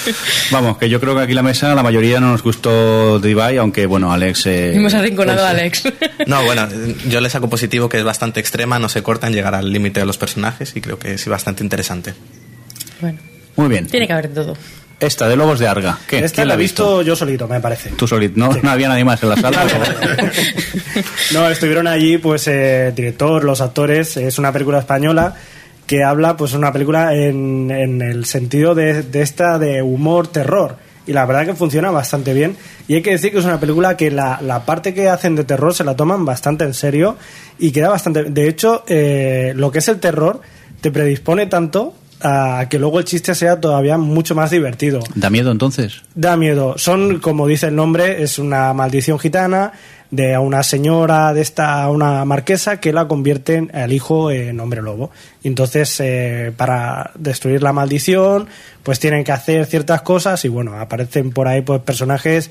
vamos, 0.52 0.78
que 0.78 0.88
yo 0.88 1.00
creo 1.00 1.16
que 1.16 1.22
aquí 1.22 1.32
la 1.34 1.42
mesa 1.42 1.74
la 1.74 1.82
mayoría 1.82 2.20
no 2.20 2.30
nos 2.30 2.42
gustó 2.42 3.18
Divide, 3.18 3.58
aunque 3.58 3.86
bueno, 3.86 4.12
Alex... 4.12 4.46
eh, 4.46 4.76
Hemos 4.76 4.94
arrinconado 4.94 5.38
pues, 5.38 5.48
a 5.48 5.50
Alex. 5.50 5.82
No, 6.28 6.44
bueno, 6.44 6.68
yo 7.08 7.20
le 7.20 7.28
saco 7.30 7.50
positivo 7.50 7.88
que 7.88 7.98
es 7.98 8.04
bastante 8.04 8.38
extrema, 8.38 8.78
no 8.78 8.88
se 8.88 9.02
corta 9.02 9.26
en 9.26 9.32
llegar 9.32 9.56
al 9.56 9.72
límite 9.72 9.98
de 9.98 10.06
los 10.06 10.18
personajes 10.18 10.76
y 10.76 10.80
creo 10.80 11.00
que 11.00 11.14
es 11.14 11.26
bastante 11.26 11.64
interesante. 11.64 12.14
bueno, 13.00 13.18
Muy 13.56 13.68
bien. 13.68 13.86
tiene 13.86 14.06
que 14.06 14.12
haber 14.12 14.28
de 14.28 14.34
todo. 14.34 14.56
Esta, 15.00 15.28
de 15.28 15.34
Lobos 15.34 15.58
de 15.58 15.66
Arga. 15.66 15.98
¿Qué? 16.06 16.18
Esta 16.20 16.36
¿Quién 16.36 16.48
la 16.48 16.54
he 16.54 16.56
ha 16.56 16.58
visto 16.58 16.84
visto? 16.98 17.02
yo 17.02 17.16
solito, 17.16 17.48
me 17.48 17.58
parece. 17.60 17.90
Tú 17.90 18.06
solito, 18.06 18.38
¿no? 18.38 18.50
No 18.62 18.70
había 18.70 18.88
nadie 18.88 19.04
más 19.04 19.20
en 19.22 19.30
la 19.30 19.36
sala. 19.36 19.64
No, 21.32 21.48
estuvieron 21.48 21.86
allí, 21.86 22.18
pues, 22.18 22.46
eh, 22.48 22.88
el 22.88 22.94
director, 22.94 23.42
los 23.44 23.60
actores. 23.60 24.16
Es 24.16 24.38
una 24.38 24.52
película 24.52 24.78
española 24.78 25.34
que 25.86 26.04
habla, 26.04 26.36
pues, 26.36 26.52
una 26.52 26.72
película 26.72 27.14
en, 27.14 27.70
en 27.70 28.00
el 28.02 28.24
sentido 28.26 28.74
de, 28.74 29.02
de 29.02 29.22
esta 29.22 29.58
de 29.58 29.82
humor, 29.82 30.28
terror. 30.28 30.76
Y 31.06 31.12
la 31.12 31.26
verdad 31.26 31.46
que 31.46 31.54
funciona 31.54 31.90
bastante 31.90 32.32
bien. 32.32 32.56
Y 32.86 32.94
hay 32.94 33.02
que 33.02 33.10
decir 33.10 33.32
que 33.32 33.38
es 33.38 33.44
una 33.44 33.58
película 33.58 33.96
que 33.96 34.10
la, 34.10 34.38
la 34.40 34.64
parte 34.64 34.94
que 34.94 35.08
hacen 35.08 35.34
de 35.34 35.42
terror 35.44 35.74
se 35.74 35.82
la 35.84 35.96
toman 35.96 36.24
bastante 36.24 36.64
en 36.64 36.74
serio 36.74 37.16
y 37.58 37.72
queda 37.72 37.88
bastante. 37.88 38.24
De 38.24 38.48
hecho, 38.48 38.84
eh, 38.86 39.52
lo 39.56 39.72
que 39.72 39.80
es 39.80 39.88
el 39.88 39.98
terror 39.98 40.40
te 40.80 40.92
predispone 40.92 41.46
tanto 41.46 41.94
a 42.22 42.68
que 42.68 42.78
luego 42.78 42.98
el 42.98 43.04
chiste 43.04 43.34
sea 43.34 43.60
todavía 43.60 43.98
mucho 43.98 44.34
más 44.34 44.50
divertido. 44.50 45.00
¿Da 45.14 45.30
miedo 45.30 45.50
entonces? 45.50 46.02
Da 46.14 46.36
miedo. 46.36 46.74
Son, 46.78 47.18
como 47.20 47.46
dice 47.46 47.66
el 47.66 47.76
nombre, 47.76 48.22
es 48.22 48.38
una 48.38 48.72
maldición 48.72 49.18
gitana. 49.18 49.72
de 50.12 50.34
a 50.34 50.40
una 50.40 50.62
señora 50.62 51.32
de 51.32 51.40
esta, 51.40 51.82
a 51.82 51.90
una 51.90 52.24
marquesa, 52.26 52.80
que 52.80 52.92
la 52.92 53.08
convierte 53.08 53.66
al 53.72 53.92
hijo 53.92 54.30
en 54.30 54.60
hombre 54.60 54.82
lobo. 54.82 55.10
Y 55.42 55.48
entonces, 55.48 55.98
eh, 56.00 56.52
para 56.54 57.12
destruir 57.14 57.62
la 57.62 57.72
maldición, 57.72 58.46
pues 58.82 59.00
tienen 59.00 59.24
que 59.24 59.32
hacer 59.32 59.64
ciertas 59.64 60.02
cosas 60.02 60.44
y 60.44 60.48
bueno, 60.48 60.78
aparecen 60.78 61.30
por 61.30 61.48
ahí 61.48 61.62
pues 61.62 61.80
personajes 61.80 62.50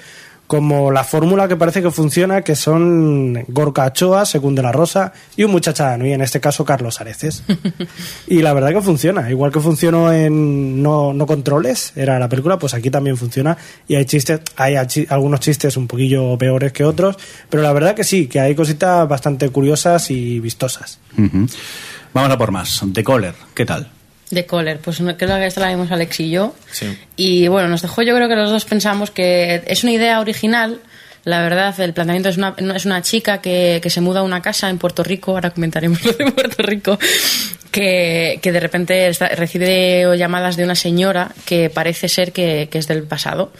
como 0.51 0.91
la 0.91 1.05
fórmula 1.05 1.47
que 1.47 1.55
parece 1.55 1.81
que 1.81 1.91
funciona, 1.91 2.41
que 2.41 2.57
son 2.57 3.45
Gorka 3.47 3.85
Ochoa, 3.85 4.25
Según 4.25 4.53
de 4.53 4.61
la 4.61 4.73
Rosa 4.73 5.13
y 5.37 5.45
un 5.45 5.51
muchacha 5.51 5.97
y 5.97 6.11
en 6.11 6.19
este 6.19 6.41
caso 6.41 6.65
Carlos 6.65 6.99
Areces. 6.99 7.43
y 8.27 8.41
la 8.41 8.51
verdad 8.53 8.71
que 8.73 8.81
funciona, 8.81 9.29
igual 9.31 9.53
que 9.53 9.61
funcionó 9.61 10.11
en 10.11 10.83
No, 10.83 11.13
no 11.13 11.25
Controles, 11.25 11.93
era 11.95 12.19
la 12.19 12.27
película, 12.27 12.59
pues 12.59 12.73
aquí 12.73 12.91
también 12.91 13.15
funciona 13.15 13.55
y 13.87 13.95
hay 13.95 14.03
chistes, 14.03 14.41
hay 14.57 14.73
achi- 14.73 15.07
algunos 15.09 15.39
chistes 15.39 15.77
un 15.77 15.87
poquillo 15.87 16.37
peores 16.37 16.73
que 16.73 16.83
otros, 16.83 17.15
pero 17.49 17.63
la 17.63 17.71
verdad 17.71 17.95
que 17.95 18.03
sí, 18.03 18.27
que 18.27 18.41
hay 18.41 18.53
cositas 18.53 19.07
bastante 19.07 19.47
curiosas 19.51 20.11
y 20.11 20.41
vistosas. 20.41 20.99
Vamos 22.13 22.29
a 22.29 22.37
por 22.37 22.51
más. 22.51 22.81
The 22.91 23.05
Caller, 23.05 23.35
¿qué 23.53 23.65
tal? 23.65 23.89
De 24.31 24.45
Kohler, 24.45 24.79
pues 24.79 24.97
creo 24.97 25.15
que 25.37 25.45
esta 25.45 25.61
la 25.61 25.69
vimos 25.69 25.91
Alex 25.91 26.19
y 26.21 26.29
yo. 26.31 26.55
Sí. 26.71 26.97
Y 27.17 27.47
bueno, 27.49 27.67
nos 27.67 27.81
dejó, 27.81 28.01
yo 28.01 28.15
creo 28.15 28.27
que 28.27 28.35
los 28.35 28.49
dos 28.49 28.65
pensamos 28.65 29.11
que 29.11 29.61
es 29.67 29.83
una 29.83 29.91
idea 29.93 30.19
original. 30.19 30.79
La 31.23 31.41
verdad, 31.43 31.79
el 31.79 31.93
planteamiento 31.93 32.29
es 32.29 32.37
una, 32.37 32.55
es 32.75 32.85
una 32.85 33.01
chica 33.03 33.41
que, 33.41 33.79
que 33.83 33.89
se 33.91 34.01
muda 34.01 34.21
a 34.21 34.23
una 34.23 34.41
casa 34.41 34.69
en 34.69 34.79
Puerto 34.79 35.03
Rico, 35.03 35.33
ahora 35.33 35.51
comentaremos 35.51 36.03
lo 36.05 36.13
de 36.13 36.31
Puerto 36.31 36.63
Rico, 36.63 36.97
que, 37.69 38.39
que 38.41 38.51
de 38.51 38.59
repente 38.59 39.07
está- 39.07 39.27
recibe 39.29 40.05
llamadas 40.17 40.55
de 40.57 40.63
una 40.63 40.73
señora 40.75 41.31
que 41.45 41.69
parece 41.69 42.09
ser 42.09 42.31
que, 42.31 42.69
que 42.71 42.79
es 42.79 42.87
del 42.87 43.03
pasado. 43.03 43.51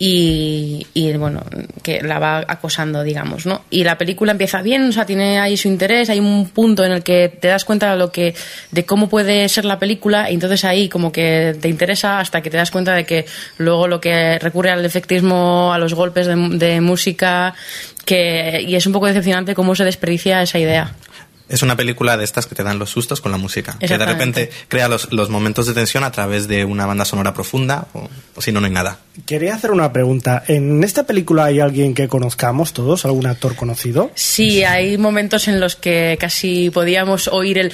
Y, 0.00 0.86
y, 0.94 1.12
bueno, 1.14 1.42
que 1.82 2.02
la 2.02 2.20
va 2.20 2.44
acosando, 2.46 3.02
digamos, 3.02 3.46
¿no? 3.46 3.62
Y 3.68 3.82
la 3.82 3.98
película 3.98 4.30
empieza 4.30 4.62
bien, 4.62 4.88
o 4.88 4.92
sea, 4.92 5.06
tiene 5.06 5.40
ahí 5.40 5.56
su 5.56 5.66
interés, 5.66 6.08
hay 6.08 6.20
un 6.20 6.48
punto 6.50 6.84
en 6.84 6.92
el 6.92 7.02
que 7.02 7.28
te 7.28 7.48
das 7.48 7.64
cuenta 7.64 7.90
de 7.90 7.98
lo 7.98 8.12
que, 8.12 8.32
de 8.70 8.84
cómo 8.84 9.08
puede 9.08 9.48
ser 9.48 9.64
la 9.64 9.80
película, 9.80 10.30
y 10.30 10.34
entonces 10.34 10.64
ahí 10.64 10.88
como 10.88 11.10
que 11.10 11.56
te 11.60 11.68
interesa 11.68 12.20
hasta 12.20 12.42
que 12.42 12.50
te 12.50 12.56
das 12.56 12.70
cuenta 12.70 12.94
de 12.94 13.04
que 13.04 13.26
luego 13.56 13.88
lo 13.88 14.00
que 14.00 14.38
recurre 14.38 14.70
al 14.70 14.84
efectismo, 14.84 15.72
a 15.72 15.78
los 15.78 15.94
golpes 15.94 16.28
de, 16.28 16.36
de 16.36 16.80
música, 16.80 17.54
que, 18.04 18.64
y 18.66 18.76
es 18.76 18.86
un 18.86 18.92
poco 18.92 19.06
decepcionante 19.06 19.56
cómo 19.56 19.74
se 19.74 19.84
desperdicia 19.84 20.42
esa 20.42 20.60
idea. 20.60 20.94
Es 21.48 21.62
una 21.62 21.76
película 21.76 22.16
de 22.16 22.24
estas 22.24 22.46
que 22.46 22.54
te 22.54 22.62
dan 22.62 22.78
los 22.78 22.90
sustos 22.90 23.20
con 23.20 23.32
la 23.32 23.38
música. 23.38 23.76
Que 23.78 23.98
de 23.98 24.06
repente 24.06 24.50
crea 24.68 24.88
los, 24.88 25.12
los 25.12 25.30
momentos 25.30 25.66
de 25.66 25.74
tensión 25.74 26.04
a 26.04 26.12
través 26.12 26.48
de 26.48 26.64
una 26.64 26.86
banda 26.86 27.04
sonora 27.04 27.34
profunda 27.34 27.86
o, 27.92 28.08
o 28.34 28.40
si 28.40 28.52
no, 28.52 28.60
no 28.60 28.66
hay 28.66 28.72
nada. 28.72 28.98
Quería 29.26 29.54
hacer 29.54 29.70
una 29.70 29.92
pregunta. 29.92 30.44
¿En 30.46 30.84
esta 30.84 31.04
película 31.04 31.46
hay 31.46 31.60
alguien 31.60 31.94
que 31.94 32.08
conozcamos 32.08 32.72
todos? 32.72 33.04
¿Algún 33.04 33.26
actor 33.26 33.56
conocido? 33.56 34.10
Sí, 34.14 34.62
hay 34.64 34.98
momentos 34.98 35.48
en 35.48 35.60
los 35.60 35.76
que 35.76 36.16
casi 36.20 36.70
podíamos 36.70 37.28
oír 37.28 37.58
el 37.58 37.72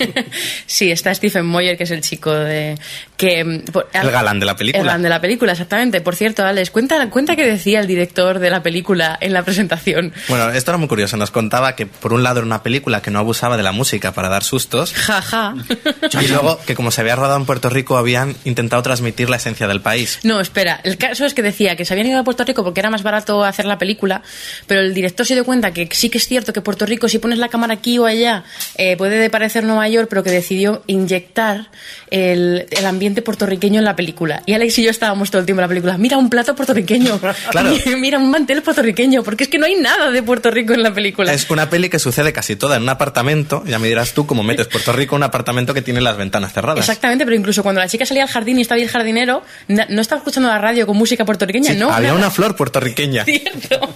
sí, 0.66 0.90
está 0.90 1.14
Stephen 1.14 1.46
Moyer, 1.46 1.76
que 1.76 1.84
es 1.84 1.90
el 1.90 2.00
chico 2.00 2.32
de 2.32 2.76
que 3.22 3.44
mm, 3.44 3.64
por- 3.72 3.88
El 3.92 4.10
galán 4.10 4.40
de 4.40 4.46
la 4.46 4.56
película. 4.56 4.80
El 4.80 4.86
galán 4.86 5.02
de 5.02 5.08
la 5.08 5.20
película, 5.20 5.52
exactamente. 5.52 6.00
Por 6.00 6.16
cierto, 6.16 6.44
Alex, 6.44 6.70
cuenta, 6.72 7.08
cuenta 7.08 7.36
qué 7.36 7.46
decía 7.46 7.78
el 7.80 7.86
director 7.86 8.40
de 8.40 8.50
la 8.50 8.62
película 8.64 9.16
en 9.20 9.32
la 9.32 9.44
presentación. 9.44 10.12
Bueno, 10.28 10.50
esto 10.50 10.72
era 10.72 10.78
muy 10.78 10.88
curioso. 10.88 11.16
Nos 11.16 11.30
contaba 11.30 11.76
que 11.76 11.86
por 11.86 12.12
un 12.12 12.22
lado 12.24 12.38
era 12.40 12.46
una 12.46 12.62
película 12.64 13.00
que 13.00 13.10
no 13.12 13.20
abusaba 13.20 13.56
de 13.56 13.62
la 13.62 13.70
música 13.72 14.12
para 14.12 14.28
dar 14.28 14.42
sustos 14.42 14.92
Ja, 14.92 15.22
ja. 15.22 15.54
y 16.20 16.26
luego 16.28 16.58
que 16.66 16.74
como 16.74 16.90
se 16.90 17.00
había 17.00 17.14
rodado 17.14 17.36
en 17.36 17.46
Puerto 17.46 17.68
Rico 17.70 17.96
habían 17.96 18.34
intentado 18.44 18.82
transmitir 18.82 19.30
la 19.30 19.36
esencia 19.36 19.68
del 19.68 19.80
país. 19.80 20.18
No, 20.24 20.40
espera. 20.40 20.80
El 20.82 20.98
caso 20.98 21.24
es 21.24 21.34
que 21.34 21.42
decía 21.42 21.76
que 21.76 21.84
se 21.84 21.94
habían 21.94 22.08
ido 22.08 22.18
a 22.18 22.24
Puerto 22.24 22.44
Rico 22.44 22.64
porque 22.64 22.80
era 22.80 22.90
más 22.90 23.02
barato 23.04 23.44
hacer 23.44 23.66
la 23.66 23.78
película, 23.78 24.22
pero 24.66 24.80
el 24.80 24.94
director 24.94 25.24
se 25.26 25.34
dio 25.34 25.44
cuenta 25.44 25.72
que 25.72 25.88
sí 25.92 26.08
que 26.10 26.18
es 26.18 26.26
cierto 26.26 26.52
que 26.52 26.60
Puerto 26.60 26.86
Rico, 26.86 27.08
si 27.08 27.18
pones 27.20 27.38
la 27.38 27.48
cámara 27.48 27.74
aquí 27.74 27.98
o 27.98 28.06
allá, 28.06 28.42
eh, 28.76 28.96
puede 28.96 29.30
parecer 29.30 29.64
Nueva 29.64 29.88
York, 29.88 30.08
pero 30.10 30.22
que 30.22 30.30
decidió 30.30 30.82
inyectar 30.86 31.68
el, 32.10 32.66
el 32.70 32.86
ambiente 32.86 33.11
puertorriqueño 33.20 33.80
en 33.80 33.84
la 33.84 33.94
película. 33.94 34.42
Y 34.46 34.54
Alex 34.54 34.78
y 34.78 34.84
yo 34.84 34.90
estábamos 34.90 35.30
todo 35.30 35.40
el 35.40 35.46
tiempo 35.46 35.60
en 35.60 35.64
la 35.64 35.68
película. 35.68 35.98
Mira 35.98 36.16
un 36.16 36.30
plato 36.30 36.54
puertorriqueño. 36.54 37.20
Claro. 37.50 37.70
Mira 37.98 38.18
un 38.18 38.30
mantel 38.30 38.62
puertorriqueño, 38.62 39.22
porque 39.22 39.44
es 39.44 39.50
que 39.50 39.58
no 39.58 39.66
hay 39.66 39.74
nada 39.74 40.10
de 40.10 40.22
Puerto 40.22 40.50
Rico 40.50 40.72
en 40.72 40.82
la 40.82 40.94
película. 40.94 41.32
Es 41.32 41.50
una 41.50 41.68
peli 41.68 41.88
que 41.90 41.98
sucede 41.98 42.32
casi 42.32 42.56
toda 42.56 42.76
en 42.76 42.82
un 42.84 42.88
apartamento. 42.88 43.62
Ya 43.66 43.78
me 43.78 43.88
dirás 43.88 44.14
tú 44.14 44.26
cómo 44.26 44.42
metes 44.42 44.68
Puerto 44.68 44.92
Rico 44.92 45.16
en 45.16 45.20
un 45.20 45.24
apartamento 45.24 45.74
que 45.74 45.82
tiene 45.82 46.00
las 46.00 46.16
ventanas 46.16 46.52
cerradas. 46.52 46.78
Exactamente, 46.78 47.24
pero 47.24 47.36
incluso 47.36 47.62
cuando 47.62 47.80
la 47.80 47.88
chica 47.88 48.06
salía 48.06 48.22
al 48.22 48.28
jardín 48.28 48.58
y 48.58 48.62
estaba 48.62 48.76
ahí 48.76 48.82
el 48.84 48.88
jardinero, 48.88 49.42
no 49.68 50.00
estaba 50.00 50.18
escuchando 50.20 50.48
la 50.48 50.58
radio 50.58 50.86
con 50.86 50.96
música 50.96 51.24
puertorriqueña, 51.24 51.72
Sí, 51.72 51.78
no. 51.78 51.90
había 51.90 52.08
nada. 52.10 52.18
una 52.20 52.30
flor 52.30 52.54
puertorriqueña. 52.54 53.24
Cierto. 53.24 53.94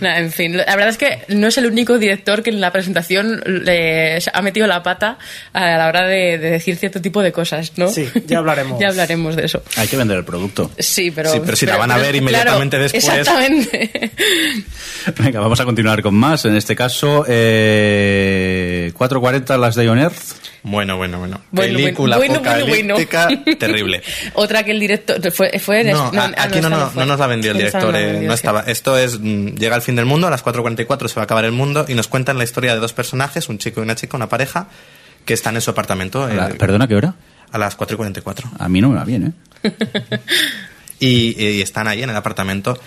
Nah, 0.00 0.18
en 0.18 0.30
fin, 0.32 0.56
la 0.56 0.64
verdad 0.76 0.88
es 0.90 0.98
que 0.98 1.24
no 1.28 1.46
es 1.46 1.56
el 1.56 1.66
único 1.66 1.98
director 1.98 2.42
que 2.42 2.50
en 2.50 2.60
la 2.60 2.70
presentación 2.72 3.40
le 3.46 4.18
ha 4.32 4.42
metido 4.42 4.66
la 4.66 4.82
pata 4.82 5.18
a 5.52 5.76
la 5.78 5.88
hora 5.88 6.06
de, 6.06 6.38
de 6.38 6.50
decir 6.50 6.76
cierto 6.76 7.00
tipo 7.00 7.22
de 7.22 7.32
cosas, 7.32 7.72
¿no? 7.76 7.88
Sí, 7.88 8.08
ya 8.26 8.40
hablaremos. 8.52 8.80
ya 8.80 8.88
hablaremos 8.88 9.36
de 9.36 9.44
eso. 9.44 9.62
Hay 9.76 9.88
que 9.88 9.96
vender 9.96 10.16
el 10.18 10.24
producto. 10.24 10.70
Sí, 10.78 11.10
pero. 11.10 11.32
Sí, 11.32 11.40
pero 11.44 11.56
si 11.56 11.66
la 11.66 11.76
van 11.76 11.90
a 11.90 11.96
ver 11.98 12.14
inmediatamente 12.14 12.76
claro, 12.76 12.92
después. 12.92 13.18
Exactamente. 13.18 14.12
Venga, 15.18 15.40
vamos 15.40 15.58
a 15.60 15.64
continuar 15.64 16.02
con 16.02 16.14
más. 16.14 16.44
En 16.44 16.56
este 16.56 16.76
caso, 16.76 17.24
eh, 17.28 18.92
440 18.96 19.58
Las 19.58 19.74
Day 19.74 19.88
on 19.88 19.98
Earth. 19.98 20.16
Bueno, 20.64 20.96
bueno, 20.96 21.18
bueno. 21.18 21.40
Bueno, 21.50 21.76
Película 21.76 22.16
bueno, 22.18 22.40
bueno, 22.40 22.66
bueno. 22.66 22.94
apocalíptica 22.94 23.28
terrible. 23.58 24.00
Otra 24.34 24.62
que 24.62 24.70
el 24.70 24.78
director. 24.78 25.32
Fue, 25.32 25.58
fue 25.58 25.82
No, 25.84 26.12
no, 26.12 26.20
a- 26.22 26.26
ah, 26.36 26.44
aquí 26.44 26.60
no, 26.60 26.70
no, 26.70 26.88
fue. 26.90 27.00
no 27.00 27.06
nos 27.06 27.18
la 27.18 27.26
vendió 27.26 27.50
el 27.50 27.56
director, 27.58 27.94
eh, 27.96 28.06
vendió, 28.12 28.28
no 28.28 28.34
sí. 28.36 28.40
estaba. 28.40 28.60
Esto 28.68 28.96
es, 28.96 29.18
mm, 29.18 29.56
llega 29.56 29.74
el 29.74 29.82
fin 29.82 29.96
del 29.96 30.04
mundo, 30.06 30.28
a 30.28 30.30
las 30.30 30.44
4.44 30.44 31.08
se 31.08 31.14
va 31.16 31.22
a 31.22 31.24
acabar 31.24 31.44
el 31.44 31.52
mundo 31.52 31.84
y 31.88 31.94
nos 31.94 32.06
cuentan 32.06 32.38
la 32.38 32.44
historia 32.44 32.74
de 32.74 32.80
dos 32.80 32.92
personajes, 32.92 33.48
un 33.48 33.58
chico 33.58 33.80
y 33.80 33.82
una 33.82 33.96
chica, 33.96 34.16
una 34.16 34.28
pareja, 34.28 34.68
que 35.24 35.34
están 35.34 35.56
en 35.56 35.62
su 35.62 35.70
apartamento. 35.72 36.28
Eh, 36.28 36.54
¿Perdona 36.58 36.86
qué 36.86 36.94
hora? 36.94 37.14
A 37.52 37.58
las 37.58 37.78
4.44. 37.78 38.50
A 38.58 38.68
mí 38.68 38.80
no 38.80 38.88
me 38.88 38.96
va 38.96 39.04
bien, 39.04 39.34
¿eh? 39.62 39.72
Y, 40.98 41.34
y 41.36 41.62
están 41.62 41.88
ahí 41.88 42.00
en 42.00 42.10
el 42.10 42.14
apartamento 42.14 42.78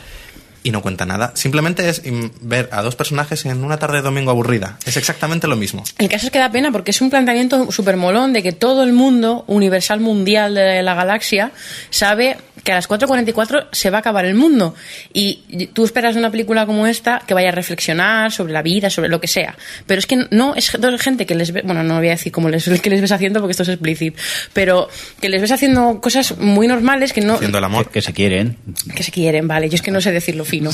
y 0.65 0.71
no 0.71 0.81
cuenta 0.81 1.05
nada. 1.05 1.31
Simplemente 1.35 1.87
es 1.87 2.01
ver 2.41 2.69
a 2.71 2.81
dos 2.81 2.95
personajes 2.95 3.45
en 3.45 3.63
una 3.63 3.77
tarde 3.77 3.97
de 3.97 4.01
domingo 4.01 4.31
aburrida. 4.31 4.79
Es 4.83 4.97
exactamente 4.97 5.47
lo 5.47 5.55
mismo. 5.55 5.83
El 5.99 6.09
caso 6.09 6.25
es 6.25 6.31
que 6.31 6.39
da 6.39 6.51
pena 6.51 6.71
porque 6.71 6.89
es 6.89 6.99
un 7.01 7.11
planteamiento 7.11 7.71
súper 7.71 7.97
molón 7.97 8.33
de 8.33 8.41
que 8.41 8.51
todo 8.51 8.81
el 8.83 8.91
mundo, 8.91 9.43
universal 9.45 9.99
mundial 9.99 10.55
de 10.55 10.81
la 10.81 10.95
galaxia, 10.95 11.51
sabe 11.91 12.37
que 12.65 12.71
a 12.73 12.75
las 12.75 12.89
4.44 12.89 13.67
se 13.71 13.89
va 13.91 13.99
a 13.99 14.01
acabar 14.01 14.25
el 14.25 14.35
mundo. 14.35 14.75
Y 15.13 15.67
tú 15.71 15.85
esperas 15.85 16.15
una 16.17 16.29
película 16.31 16.65
como 16.65 16.85
esta 16.87 17.21
que 17.25 17.33
vaya 17.33 17.49
a 17.49 17.51
reflexionar 17.53 18.31
sobre 18.33 18.51
la 18.51 18.61
vida, 18.61 18.89
sobre 18.89 19.07
lo 19.07 19.21
que 19.21 19.27
sea. 19.27 19.55
Pero 19.87 19.99
es 19.99 20.07
que 20.07 20.25
no 20.31 20.55
es 20.55 20.71
gente 20.99 21.25
que 21.25 21.35
les 21.35 21.51
ve, 21.53 21.61
bueno, 21.63 21.83
no 21.83 21.97
voy 21.99 22.07
a 22.07 22.11
decir 22.11 22.31
cómo 22.33 22.49
les, 22.49 22.67
que 22.81 22.89
les 22.89 22.99
ves 23.01 23.11
haciendo 23.11 23.39
porque 23.39 23.51
esto 23.51 23.63
es 23.63 23.69
explícito, 23.69 24.19
pero 24.51 24.89
que 25.21 25.29
les 25.29 25.41
ves 25.41 25.51
haciendo 25.51 26.01
cosas 26.01 26.37
muy 26.39 26.67
normales 26.67 27.13
que 27.13 27.21
no. 27.21 27.35
Haciendo 27.35 27.59
el 27.59 27.63
amor. 27.63 27.89
Que 27.91 28.01
se 28.01 28.11
quieren. 28.13 28.57
que 28.95 29.03
se 29.03 29.11
quieren, 29.11 29.47
vale, 29.47 29.69
yo 29.69 29.75
es 29.75 29.81
que 29.81 29.91
no 29.91 30.01
sé 30.01 30.11
decirlo 30.11 30.43
fino. 30.43 30.71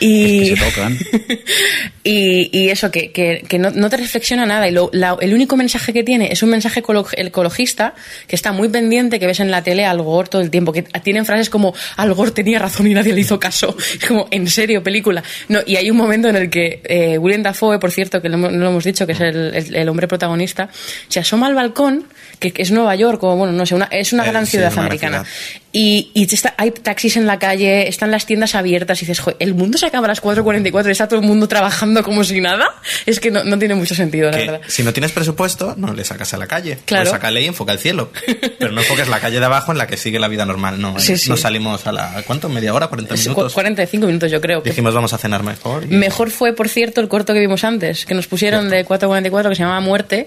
Y, 0.00 0.42
Es 0.44 0.50
que 0.50 0.56
se 0.56 0.70
tocan. 0.70 0.98
y, 2.04 2.50
y 2.56 2.68
eso, 2.70 2.90
que, 2.90 3.10
que, 3.12 3.44
que 3.48 3.58
no, 3.58 3.70
no 3.70 3.90
te 3.90 3.96
reflexiona 3.96 4.46
nada. 4.46 4.68
Y 4.68 4.72
lo- 4.72 4.90
la- 4.92 5.16
el 5.20 5.34
único 5.34 5.56
mensaje 5.56 5.92
que 5.92 6.02
tiene 6.04 6.32
es 6.32 6.42
un 6.42 6.50
mensaje 6.50 6.82
ecolo- 6.82 7.06
ecologista 7.16 7.94
que 8.26 8.36
está 8.36 8.52
muy 8.52 8.68
pendiente, 8.68 9.18
que 9.18 9.26
ves 9.26 9.40
en 9.40 9.50
la 9.50 9.62
tele 9.62 9.84
Al 9.84 10.02
Gore 10.02 10.28
todo 10.28 10.42
el 10.42 10.50
tiempo, 10.50 10.72
que 10.72 10.82
tienen 10.82 11.24
frases 11.32 11.50
como 11.50 11.74
Al 11.96 12.14
Gore 12.14 12.30
tenía 12.30 12.58
razón 12.58 12.86
y 12.86 12.94
nadie 12.94 13.12
le 13.12 13.20
hizo 13.20 13.38
caso. 13.40 13.74
Es 13.78 14.06
como, 14.06 14.28
en 14.30 14.46
serio, 14.48 14.82
película. 14.82 15.22
No, 15.48 15.60
y 15.66 15.76
hay 15.76 15.90
un 15.90 15.96
momento 15.96 16.28
en 16.28 16.36
el 16.36 16.50
que 16.50 16.80
eh, 16.84 17.18
William 17.18 17.42
Dafoe, 17.42 17.78
por 17.78 17.90
cierto, 17.90 18.20
que 18.22 18.28
no 18.28 18.36
lo 18.50 18.68
hemos 18.68 18.84
dicho, 18.84 19.06
que 19.06 19.12
es 19.12 19.20
el, 19.20 19.54
el- 19.54 19.74
el 19.76 19.88
hombre 19.88 20.06
protagonista, 20.08 20.68
se 21.08 21.20
asoma 21.20 21.46
al 21.46 21.54
balcón, 21.54 22.06
que, 22.38 22.52
es 22.56 22.70
Nueva 22.70 22.94
York, 22.96 23.22
o 23.22 23.36
bueno, 23.36 23.52
no 23.52 23.64
sé, 23.66 23.74
una, 23.74 23.86
es 23.86 24.12
una 24.12 24.24
Eh, 24.26 24.30
gran 24.30 24.44
sí, 24.46 24.52
ciudad 24.52 24.72
una 24.72 24.82
americana. 24.82 25.24
ciudad. 25.24 25.61
Y, 25.74 26.10
y 26.12 26.24
está- 26.32 26.54
hay 26.58 26.70
taxis 26.70 27.16
en 27.16 27.26
la 27.26 27.38
calle, 27.38 27.88
están 27.88 28.10
las 28.10 28.26
tiendas 28.26 28.54
abiertas 28.54 28.98
y 28.98 29.06
dices, 29.06 29.20
"Joder, 29.20 29.38
¿el 29.40 29.54
mundo 29.54 29.78
se 29.78 29.86
acaba 29.86 30.04
a 30.04 30.08
las 30.08 30.20
4.44 30.20 30.88
y 30.88 30.92
está 30.92 31.08
todo 31.08 31.20
el 31.20 31.26
mundo 31.26 31.48
trabajando 31.48 32.02
como 32.04 32.24
si 32.24 32.42
nada? 32.42 32.68
Es 33.06 33.20
que 33.20 33.30
no, 33.30 33.42
no 33.44 33.58
tiene 33.58 33.74
mucho 33.74 33.94
sentido, 33.94 34.30
la 34.30 34.36
verdad. 34.36 34.60
si 34.68 34.82
no 34.82 34.92
tienes 34.92 35.12
presupuesto, 35.12 35.74
no 35.78 35.94
le 35.94 36.04
sacas 36.04 36.34
a 36.34 36.36
la 36.36 36.46
calle. 36.46 36.78
Claro. 36.84 37.04
Pues 37.04 37.12
sácale 37.12 37.40
y 37.40 37.46
enfoca 37.46 37.72
el 37.72 37.78
cielo. 37.78 38.12
Pero 38.58 38.70
no 38.70 38.82
enfoques 38.82 39.08
la 39.08 39.18
calle 39.20 39.40
de 39.40 39.46
abajo 39.46 39.72
en 39.72 39.78
la 39.78 39.86
que 39.86 39.96
sigue 39.96 40.18
la 40.18 40.28
vida 40.28 40.44
normal. 40.44 40.78
No, 40.78 40.98
Sí, 40.98 41.14
eh, 41.14 41.16
sí. 41.16 41.30
nos 41.30 41.40
salimos 41.40 41.86
a 41.86 41.92
la. 41.92 42.22
¿Cuánto? 42.26 42.50
¿Media 42.50 42.74
hora? 42.74 42.90
¿40 42.90 43.14
Es 43.14 43.22
cu- 43.22 43.30
minutos? 43.30 43.54
45 43.54 44.06
minutos, 44.06 44.30
yo 44.30 44.42
creo. 44.42 44.60
Dijimos 44.60 44.92
vamos 44.92 45.14
a 45.14 45.18
cenar 45.18 45.42
mejor. 45.42 45.84
y- 45.84 45.94
Mejor 45.94 46.30
fue, 46.30 46.52
por 46.52 46.68
cierto, 46.68 47.00
el 47.00 47.08
corto 47.08 47.32
que 47.32 47.40
vimos 47.40 47.64
antes, 47.64 48.04
que 48.04 48.12
nos 48.12 48.26
pusieron 48.26 48.68
de 48.68 48.84
4.44 48.84 49.48
que 49.48 49.56
se 49.56 49.62
llamaba 49.62 49.80
Muerte, 49.80 50.26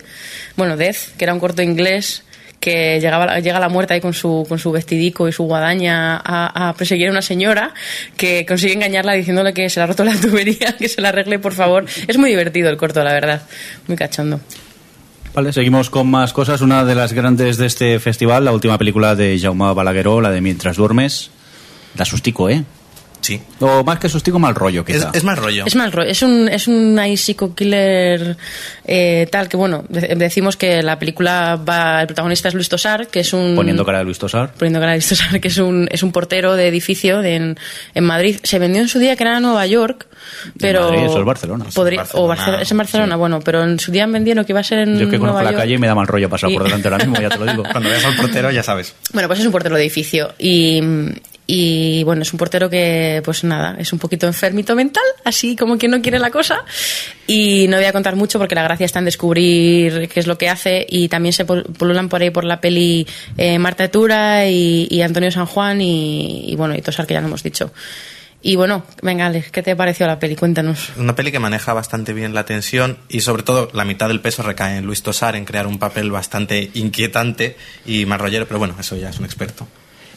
bueno, 0.55 0.75
Death, 0.75 1.15
que 1.17 1.23
era 1.25 1.33
un 1.35 1.39
corto 1.39 1.61
inglés 1.61 2.23
que 2.59 2.99
llegaba, 2.99 3.39
llega 3.39 3.59
la 3.59 3.69
muerte 3.69 3.93
ahí 3.93 4.01
con 4.01 4.13
su, 4.13 4.45
con 4.47 4.57
su 4.59 4.71
vestidico 4.71 5.27
y 5.27 5.31
su 5.31 5.43
guadaña 5.43 6.17
a, 6.17 6.69
a 6.69 6.73
perseguir 6.73 7.07
a 7.09 7.11
una 7.11 7.21
señora 7.21 7.73
que 8.17 8.45
consigue 8.45 8.73
engañarla 8.73 9.13
diciéndole 9.13 9.53
que 9.53 9.69
se 9.69 9.79
le 9.79 9.83
ha 9.83 9.87
roto 9.87 10.03
la 10.03 10.15
tubería, 10.19 10.75
que 10.79 10.89
se 10.89 11.01
la 11.01 11.09
arregle, 11.09 11.39
por 11.39 11.53
favor. 11.53 11.85
Es 12.07 12.17
muy 12.17 12.29
divertido 12.29 12.69
el 12.69 12.77
corto, 12.77 13.03
la 13.03 13.13
verdad. 13.13 13.41
Muy 13.87 13.97
cachondo. 13.97 14.39
Vale, 15.33 15.51
seguimos 15.51 15.89
con 15.89 16.09
más 16.09 16.31
cosas. 16.31 16.61
Una 16.61 16.85
de 16.85 16.95
las 16.95 17.11
grandes 17.11 17.57
de 17.57 17.65
este 17.65 17.99
festival, 17.99 18.45
la 18.45 18.53
última 18.53 18.77
película 18.77 19.15
de 19.15 19.37
Jaume 19.37 19.73
Balagueró, 19.73 20.21
la 20.21 20.31
de 20.31 20.39
Mientras 20.39 20.77
duermes. 20.77 21.29
Da 21.93 22.05
sustico, 22.05 22.49
¿eh? 22.49 22.63
Sí. 23.25 23.41
O 23.59 23.83
más 23.83 23.97
que 23.97 24.07
sustigo, 24.07 24.37
mal 24.37 24.53
rollo, 24.53 24.83
Es, 24.87 24.97
quizá. 24.97 25.09
es 25.13 25.23
más 25.23 25.39
rollo. 25.39 25.65
Es 25.65 25.75
mal 25.75 25.91
rollo. 25.91 26.09
Es 26.11 26.21
un, 26.21 26.47
es 26.47 26.67
un 26.67 26.95
psycho 27.17 27.55
killer 27.55 28.37
eh, 28.85 29.27
tal 29.31 29.49
que, 29.49 29.57
bueno, 29.57 29.83
de- 29.89 30.13
decimos 30.15 30.57
que 30.57 30.83
la 30.83 30.99
película 30.99 31.55
va. 31.55 32.01
El 32.01 32.07
protagonista 32.07 32.49
es 32.49 32.53
Luis 32.53 32.69
Tosar, 32.69 33.07
que 33.07 33.21
es 33.21 33.33
un. 33.33 33.55
Poniendo 33.55 33.83
cara 33.83 33.97
de 33.99 34.03
Luis 34.03 34.19
Tosar. 34.19 34.53
poniendo 34.53 34.79
cara 34.79 34.91
a 34.91 34.95
Luis 34.95 35.09
Tosar, 35.09 35.39
que 35.41 35.47
es 35.47 35.57
un, 35.57 35.87
es 35.91 36.03
un 36.03 36.11
portero 36.11 36.55
de 36.55 36.67
edificio 36.67 37.21
de 37.21 37.35
en, 37.35 37.57
en 37.95 38.03
Madrid. 38.03 38.37
Se 38.43 38.59
vendió 38.59 38.81
en 38.81 38.87
su 38.89 38.99
día 38.99 39.15
que 39.15 39.23
era 39.23 39.39
Nueva 39.39 39.65
York, 39.65 40.05
pero. 40.59 40.91
Madrid, 40.91 41.05
eso 41.05 41.19
es 41.19 41.25
Barcelona. 41.25 41.65
podría- 41.73 42.01
Eso 42.03 42.09
es 42.11 42.15
o 42.15 42.27
Barcelona, 42.27 42.61
es 42.61 42.71
en 42.71 42.77
Barcelona, 42.77 43.15
bueno, 43.15 43.39
pero 43.41 43.63
en 43.63 43.79
su 43.79 43.91
día 43.91 44.05
vendieron 44.05 44.45
que 44.45 44.51
iba 44.51 44.59
a 44.59 44.63
ser 44.63 44.79
en 44.79 44.97
Yo 44.99 45.05
es 45.05 45.09
que 45.09 45.17
conozco 45.17 45.25
Nueva 45.33 45.43
la 45.43 45.51
York. 45.51 45.61
calle 45.63 45.73
y 45.73 45.77
me 45.79 45.87
da 45.87 45.95
mal 45.95 46.05
rollo 46.07 46.29
pasar 46.29 46.51
por 46.53 46.63
delante 46.63 46.87
ahora 46.89 47.03
mismo, 47.03 47.19
ya 47.19 47.29
te 47.29 47.39
lo 47.39 47.45
digo. 47.45 47.63
Cuando 47.71 47.89
veas 47.89 48.05
al 48.05 48.15
portero 48.15 48.51
ya 48.51 48.61
sabes. 48.61 48.93
Bueno, 49.13 49.27
pues 49.27 49.39
es 49.39 49.45
un 49.47 49.51
portero 49.51 49.75
de 49.75 49.81
edificio 49.81 50.33
y, 50.37 50.79
y 51.47 52.03
bueno, 52.03 52.23
es 52.23 52.33
un 52.33 52.39
portero 52.39 52.69
que, 52.69 53.21
pues 53.23 53.43
nada, 53.43 53.75
es 53.77 53.93
un 53.93 53.99
poquito 53.99 54.25
enfermito 54.25 54.75
mental, 54.75 55.03
así 55.23 55.55
como 55.55 55.77
que 55.77 55.87
no 55.87 56.01
quiere 56.01 56.17
la 56.17 56.31
cosa. 56.31 56.63
Y 57.27 57.67
no 57.69 57.77
voy 57.77 57.85
a 57.85 57.93
contar 57.93 58.15
mucho 58.15 58.39
porque 58.39 58.55
la 58.55 58.63
gracia 58.63 58.85
está 58.85 58.99
en 58.99 59.05
descubrir 59.05 60.09
qué 60.09 60.19
es 60.19 60.27
lo 60.27 60.37
que 60.37 60.49
hace 60.49 60.85
y 60.89 61.07
también 61.07 61.33
se 61.33 61.45
pululan 61.45 62.09
por 62.09 62.21
ahí 62.21 62.31
por 62.31 62.45
la 62.45 62.61
peli 62.61 63.07
eh, 63.37 63.59
Marta 63.59 63.83
Etura 63.83 64.47
y, 64.47 65.01
Antonio 65.01 65.29
San 65.29 65.45
Juan 65.45 65.81
y, 65.81 66.55
bueno, 66.57 66.75
y 66.75 66.81
Tosar, 66.81 67.05
que 67.05 67.13
ya 67.13 67.21
lo 67.21 67.27
hemos 67.27 67.43
dicho. 67.43 67.71
Y 68.41 68.55
bueno, 68.55 68.83
venga, 69.01 69.27
Alex, 69.27 69.51
¿qué 69.51 69.63
te 69.63 69.75
pareció 69.75 70.05
la 70.07 70.19
peli? 70.19 70.35
Cuéntanos. 70.35 70.91
Una 70.97 71.15
peli 71.15 71.31
que 71.31 71.39
maneja 71.39 71.73
bastante 71.73 72.13
bien 72.13 72.33
la 72.33 72.45
tensión 72.45 72.97
y 73.09 73.21
sobre 73.21 73.43
todo 73.43 73.69
la 73.73 73.85
mitad 73.85 74.07
del 74.07 74.21
peso 74.21 74.43
recae 74.43 74.77
en 74.77 74.85
Luis 74.85 75.01
Tosar 75.01 75.35
en 75.35 75.45
crear 75.45 75.65
un 75.65 75.79
papel 75.79 76.11
bastante 76.11 76.69
inquietante 76.75 77.55
y 77.85 78.05
más 78.05 78.21
rollero, 78.21 78.47
pero 78.47 78.59
bueno, 78.59 78.75
eso 78.79 78.95
ya 78.95 79.09
es 79.09 79.19
un 79.19 79.25
experto. 79.25 79.67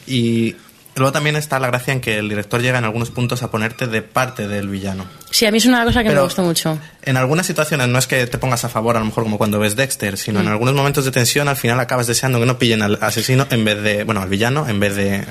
Y 0.05 0.55
luego 0.99 1.11
también 1.11 1.35
está 1.35 1.59
la 1.59 1.67
gracia 1.67 1.93
en 1.93 2.01
que 2.01 2.17
el 2.17 2.29
director 2.29 2.61
llega 2.61 2.77
en 2.77 2.85
algunos 2.85 3.09
puntos 3.09 3.43
a 3.43 3.51
ponerte 3.51 3.87
de 3.87 4.01
parte 4.01 4.47
del 4.47 4.69
villano. 4.69 5.05
Sí, 5.31 5.45
a 5.45 5.51
mí 5.51 5.57
es 5.57 5.65
una 5.65 5.83
cosa 5.83 6.03
que 6.03 6.09
me 6.09 6.21
gustó 6.21 6.43
mucho. 6.43 6.77
En 7.01 7.17
algunas 7.17 7.45
situaciones 7.45 7.87
no 7.87 7.97
es 7.97 8.07
que 8.07 8.27
te 8.27 8.37
pongas 8.37 8.63
a 8.65 8.69
favor, 8.69 8.95
a 8.95 8.99
lo 8.99 9.05
mejor 9.05 9.23
como 9.23 9.37
cuando 9.37 9.59
ves 9.59 9.75
Dexter, 9.75 10.17
sino 10.17 10.39
en 10.39 10.47
algunos 10.47 10.73
momentos 10.73 11.05
de 11.05 11.11
tensión 11.11 11.47
al 11.47 11.55
final 11.55 11.79
acabas 11.79 12.07
deseando 12.07 12.39
que 12.39 12.45
no 12.45 12.59
pillen 12.59 12.81
al 12.81 12.99
asesino 13.01 13.47
en 13.49 13.65
vez 13.65 13.81
de, 13.81 14.03
bueno, 14.03 14.21
al 14.21 14.29
villano 14.29 14.67
en 14.67 14.79
vez 14.79 14.95
de... 14.95 15.25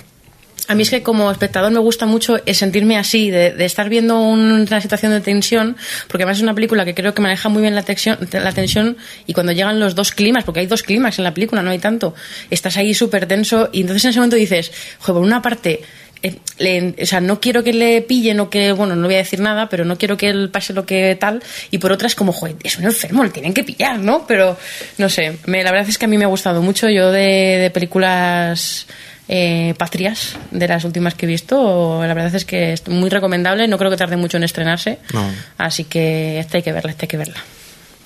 A 0.69 0.75
mí 0.75 0.83
es 0.83 0.91
que 0.91 1.03
como 1.03 1.31
espectador 1.31 1.73
me 1.73 1.79
gusta 1.81 2.05
mucho 2.07 2.37
sentirme 2.53 2.99
así, 2.99 3.31
de, 3.31 3.53
de 3.53 3.64
estar 3.64 3.89
viendo 3.89 4.21
un- 4.21 4.53
una 4.69 4.81
situación 4.81 5.12
de 5.12 5.21
tensión, 5.21 5.77
porque 6.09 6.25
además 6.25 6.37
es 6.37 6.43
una 6.43 6.55
película 6.55 6.85
que 6.85 6.95
creo 6.95 7.14
que 7.14 7.23
maneja 7.23 7.49
muy 7.49 7.62
bien 7.62 7.75
la 7.75 7.83
tensión, 7.83 8.19
la 8.31 8.53
tensión 8.53 8.97
y 9.27 9.33
cuando 9.33 9.53
llegan 9.53 9.81
los 9.81 9.95
dos 9.95 10.12
climas, 10.12 10.45
porque 10.45 10.61
hay 10.61 10.66
dos 10.66 10.83
climas 10.83 11.19
en 11.19 11.25
la 11.25 11.33
película, 11.33 11.62
no 11.62 11.71
hay 11.71 11.79
tanto, 11.79 12.14
estás 12.51 12.77
ahí 12.77 12.93
súper 12.93 13.25
tenso 13.27 13.71
y 13.73 13.81
entonces 13.81 14.05
en 14.05 14.11
ese 14.11 14.19
momento 14.21 14.37
dices, 14.37 14.71
joder, 14.99 15.14
por 15.14 15.23
una 15.23 15.41
parte... 15.43 15.81
eh, 16.23 16.35
le- 16.59 16.95
o 17.01 17.07
sea, 17.07 17.21
no 17.21 17.41
quiero 17.41 17.62
que 17.64 17.73
le 17.73 18.03
pillen 18.03 18.41
o 18.41 18.51
que, 18.51 18.73
bueno, 18.73 18.95
no 18.97 19.07
voy 19.07 19.14
a 19.14 19.19
decir 19.19 19.39
nada, 19.41 19.69
pero 19.69 19.85
no 19.85 19.97
quiero 19.97 20.16
que 20.16 20.29
él 20.29 20.51
pase 20.51 20.73
lo 20.75 20.85
que 20.85 21.16
tal. 21.19 21.41
Y 21.71 21.79
por 21.79 21.93
otra 21.93 22.09
es 22.09 22.14
como, 22.16 22.33
joder, 22.33 22.57
es 22.64 22.77
un 22.77 22.85
enfermo, 22.87 23.23
le 23.25 23.31
tienen 23.31 23.55
que 23.55 23.62
pillar, 23.64 23.99
¿no? 24.01 24.27
Pero, 24.27 24.59
no 24.99 25.09
sé, 25.09 25.39
me- 25.47 25.62
la 25.62 25.71
verdad 25.71 25.89
es 25.89 25.97
que 25.97 26.07
a 26.07 26.09
mí 26.09 26.19
me 26.19 26.25
ha 26.25 26.29
gustado 26.29 26.61
mucho. 26.61 26.89
Yo 26.91 27.12
de, 27.12 27.59
de 27.62 27.71
películas 27.71 28.87
eh, 29.29 29.74
patrias 29.76 30.37
de 30.51 30.66
las 30.66 30.85
últimas 30.85 31.14
que 31.14 31.26
he 31.26 31.29
visto. 31.29 32.01
La 32.05 32.14
verdad 32.14 32.35
es 32.35 32.45
que 32.45 32.72
es 32.72 32.89
muy 32.89 33.11
recomendable. 33.11 33.68
No 33.68 33.79
creo 33.79 33.91
que 33.91 33.97
tarde 33.97 34.16
mucho 34.16 34.39
en 34.39 34.45
estrenarse. 34.45 34.99
No. 35.12 35.31
Así 35.59 35.85
que 35.85 36.39
esta 36.39 36.59
hay 36.59 36.62
que 36.62 36.72
verla, 36.72 36.91
esta 36.91 37.05
hay 37.05 37.09
que 37.09 37.16
verla. 37.18 37.37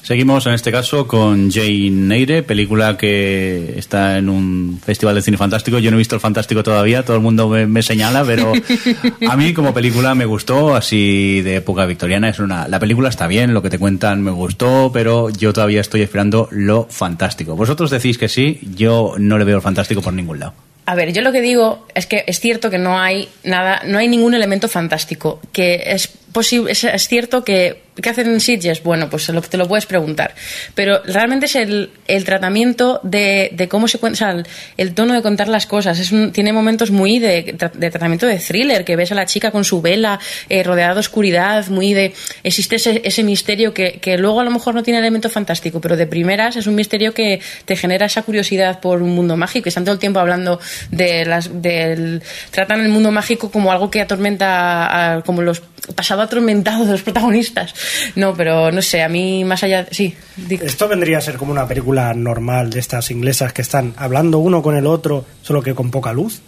Seguimos 0.02 0.44
en 0.46 0.54
este 0.54 0.72
caso 0.72 1.06
con 1.06 1.52
Jane 1.52 2.16
Eyre, 2.16 2.42
película 2.42 2.96
que 2.96 3.74
está 3.76 4.18
en 4.18 4.28
un 4.28 4.80
festival 4.84 5.14
de 5.14 5.22
cine 5.22 5.36
fantástico. 5.36 5.78
Yo 5.78 5.92
no 5.92 5.96
he 5.96 5.98
visto 5.98 6.16
el 6.16 6.20
fantástico 6.20 6.64
todavía, 6.64 7.04
todo 7.04 7.16
el 7.16 7.22
mundo 7.22 7.48
me, 7.48 7.68
me 7.68 7.84
señala, 7.84 8.24
pero 8.24 8.52
a 9.28 9.36
mí 9.36 9.54
como 9.54 9.72
película 9.72 10.16
me 10.16 10.24
gustó, 10.24 10.74
así 10.74 11.40
de 11.42 11.56
época 11.56 11.86
victoriana. 11.86 12.28
Es 12.28 12.40
una, 12.40 12.66
la 12.66 12.80
película 12.80 13.10
está 13.10 13.28
bien, 13.28 13.54
lo 13.54 13.62
que 13.62 13.70
te 13.70 13.78
cuentan 13.78 14.22
me 14.22 14.32
gustó, 14.32 14.90
pero 14.92 15.30
yo 15.30 15.52
todavía 15.52 15.80
estoy 15.80 16.02
esperando 16.02 16.48
lo 16.50 16.88
fantástico. 16.90 17.54
Vosotros 17.54 17.88
decís 17.92 18.18
que 18.18 18.28
sí, 18.28 18.58
yo 18.74 19.14
no 19.18 19.38
le 19.38 19.44
veo 19.44 19.54
el 19.54 19.62
fantástico 19.62 20.02
por 20.02 20.12
ningún 20.12 20.40
lado. 20.40 20.54
A 20.84 20.94
ver, 20.94 21.12
yo 21.12 21.22
lo 21.22 21.32
que 21.32 21.40
digo 21.40 21.86
es 21.94 22.06
que 22.06 22.24
es 22.26 22.40
cierto 22.40 22.70
que 22.70 22.78
no 22.78 22.98
hay 22.98 23.28
nada, 23.44 23.82
no 23.86 23.98
hay 23.98 24.08
ningún 24.08 24.34
elemento 24.34 24.68
fantástico. 24.68 25.40
Que 25.52 25.82
es 25.86 26.08
posible, 26.08 26.72
es, 26.72 26.82
es 26.84 27.08
cierto 27.08 27.44
que 27.44 27.81
¿qué 28.00 28.10
hacen 28.10 28.26
en 28.28 28.40
Sitges? 28.40 28.82
Bueno, 28.82 29.10
pues 29.10 29.30
te 29.50 29.56
lo 29.58 29.68
puedes 29.68 29.86
preguntar. 29.86 30.34
Pero 30.74 31.02
realmente 31.04 31.46
es 31.46 31.56
el, 31.56 31.90
el 32.06 32.24
tratamiento 32.24 33.00
de, 33.02 33.50
de 33.52 33.68
cómo 33.68 33.88
se 33.88 33.98
cuenta, 33.98 34.42
el, 34.76 34.94
tono 34.94 35.14
de 35.14 35.22
contar 35.22 35.48
las 35.48 35.66
cosas. 35.66 36.00
Tiene 36.32 36.52
momentos 36.52 36.90
muy 36.90 37.18
de, 37.18 37.56
de 37.74 37.90
tratamiento 37.90 38.26
de 38.26 38.38
thriller, 38.38 38.84
que 38.84 38.96
ves 38.96 39.12
a 39.12 39.14
la 39.14 39.26
chica 39.26 39.50
con 39.50 39.64
su 39.64 39.82
vela 39.82 40.18
eh, 40.48 40.62
rodeada 40.62 40.94
de 40.94 41.00
oscuridad, 41.00 41.66
muy 41.68 41.92
de 41.92 42.14
existe 42.42 42.76
ese, 42.76 43.02
ese 43.04 43.22
misterio 43.22 43.74
que, 43.74 43.98
que 44.00 44.16
luego 44.18 44.40
a 44.40 44.44
lo 44.44 44.50
mejor 44.50 44.74
no 44.74 44.82
tiene 44.82 44.98
elemento 45.00 45.28
fantástico, 45.28 45.80
pero 45.80 45.96
de 45.96 46.06
primeras 46.06 46.56
es 46.56 46.66
un 46.66 46.74
misterio 46.74 47.12
que 47.14 47.40
te 47.64 47.76
genera 47.76 48.06
esa 48.06 48.22
curiosidad 48.22 48.80
por 48.80 49.02
un 49.02 49.10
mundo 49.14 49.36
mágico. 49.36 49.68
Están 49.68 49.84
todo 49.84 49.94
el 49.94 50.00
tiempo 50.00 50.20
hablando 50.20 50.60
de 50.90 51.24
las, 51.24 51.62
del 51.62 52.22
tratan 52.50 52.80
el 52.80 52.88
mundo 52.88 53.10
mágico 53.10 53.50
como 53.50 53.70
algo 53.72 53.90
que 53.90 54.00
atormenta, 54.00 55.16
a- 55.16 55.22
como 55.22 55.42
los 55.42 55.62
pasado 55.94 56.22
atormentado 56.22 56.84
de 56.84 56.92
los 56.92 57.02
protagonistas. 57.02 57.74
No, 58.14 58.34
pero 58.34 58.70
no 58.70 58.82
sé, 58.82 59.02
a 59.02 59.08
mí 59.08 59.44
más 59.44 59.62
allá, 59.62 59.86
sí. 59.90 60.14
di- 60.36 60.60
Esto 60.62 60.88
vendría 60.88 61.18
a 61.18 61.20
ser 61.20 61.36
como 61.36 61.52
una 61.52 61.66
película 61.66 62.14
normal 62.14 62.70
de 62.70 62.80
estas 62.80 63.10
inglesas 63.10 63.52
que 63.52 63.62
están 63.62 63.94
hablando 63.96 64.38
uno 64.38 64.62
con 64.62 64.76
el 64.76 64.86
otro, 64.86 65.24
solo 65.42 65.62
que 65.62 65.74
con 65.74 65.90
poca 65.90 66.12
luz. 66.12 66.40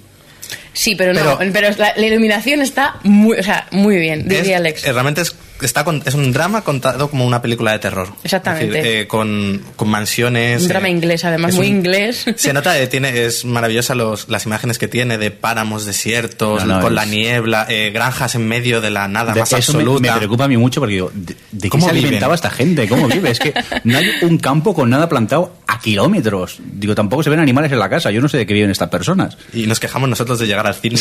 Sí, 0.73 0.95
pero 0.97 1.13
no, 1.15 1.39
Pero- 1.53 1.71
la, 1.79 1.95
la 1.97 2.07
iluminación 2.07 2.61
está 2.63 2.97
muy, 3.05 3.39
o 3.39 3.43
sea, 3.43 3.67
muy 3.71 3.97
bien, 3.97 4.29
diría 4.29 4.55
Es- 4.55 4.61
Alex. 4.61 4.85
eh, 4.87 4.93
realmente 4.93 5.21
es, 5.23 5.35
está 5.61 5.85
con- 5.85 6.03
es 6.05 6.15
un 6.15 6.33
drama 6.33 6.63
contado 6.63 7.09
como 7.09 7.25
una 7.27 7.41
película 7.41 7.73
de 7.73 7.79
terror. 7.79 8.09
Exactamente. 8.23 8.67
Decir, 8.77 8.91
eh, 9.01 9.07
con, 9.07 9.63
con 9.77 9.89
mansiones. 9.89 10.63
Un 10.63 10.69
drama 10.69 10.89
eh, 10.89 10.93
inglés, 10.93 11.25
además, 11.25 11.55
muy 11.55 11.69
un- 11.69 11.77
inglés. 11.77 12.25
Se 12.37 12.53
nota, 12.53 12.79
eh, 12.79 12.87
tiene, 12.87 13.25
es 13.25 13.45
maravillosa 13.45 13.95
los, 13.95 14.29
las 14.29 14.47
imágenes 14.47 14.79
que 14.79 14.89
tiene 14.89 15.17
de 15.19 15.31
páramos 15.31 15.87
desiertos, 15.87 16.65
No, 16.65 16.77
no, 16.77 16.81
con 16.81 16.93
es- 16.93 16.97
la 16.97 17.05
niebla, 17.07 17.67
eh, 17.69 17.91
granjas 17.93 18.35
en 18.35 18.47
medio 18.49 18.81
de 18.81 18.91
la 18.91 19.09
nada 19.09 19.33
De- 19.33 19.41
más 19.41 19.53
eso 19.53 19.73
me, 19.73 19.79
absoluta. 19.81 20.13
me 20.13 20.19
preocupa 20.19 20.45
a 20.45 20.49
mí 20.49 20.57
mucho 20.57 20.81
porque 20.81 20.95
digo, 20.95 21.11
¿de, 21.15 21.35
de 21.53 21.61
qué 21.63 21.69
¿Cómo 21.69 21.87
se 21.87 21.93
viven? 21.93 22.07
alimentaba 22.07 22.35
esta 22.35 22.51
gente? 22.51 22.89
¿Cómo 22.89 23.07
vive? 23.09 23.31
Es 23.31 23.39
que 23.39 23.55
no 23.85 23.99
hay 23.99 24.07
un 24.23 24.39
campo 24.39 24.75
con 24.75 24.91
nada 24.91 25.09
plantado 25.09 25.57
a 25.67 25.81
kilómetros. 25.81 26.59
Digo, 26.61 26.95
tampoco 26.95 27.23
se 27.23 27.31
ven 27.31 27.41
animales 27.41 27.73
en 27.73 27.79
la 27.79 27.89
casa. 27.89 28.11
Yo 28.11 28.21
no 28.21 28.29
sé 28.29 28.39
de 28.39 28.47
qué 28.47 28.55
viven 28.55 28.71
estas 28.71 28.89
personas. 28.91 29.37
Y 29.53 29.67
nos 29.67 29.81
quejamos 29.81 30.09
nosotros 30.09 30.39
de 30.39 30.47
llegar 30.47 30.67
al 30.67 30.75
cine. 30.75 31.01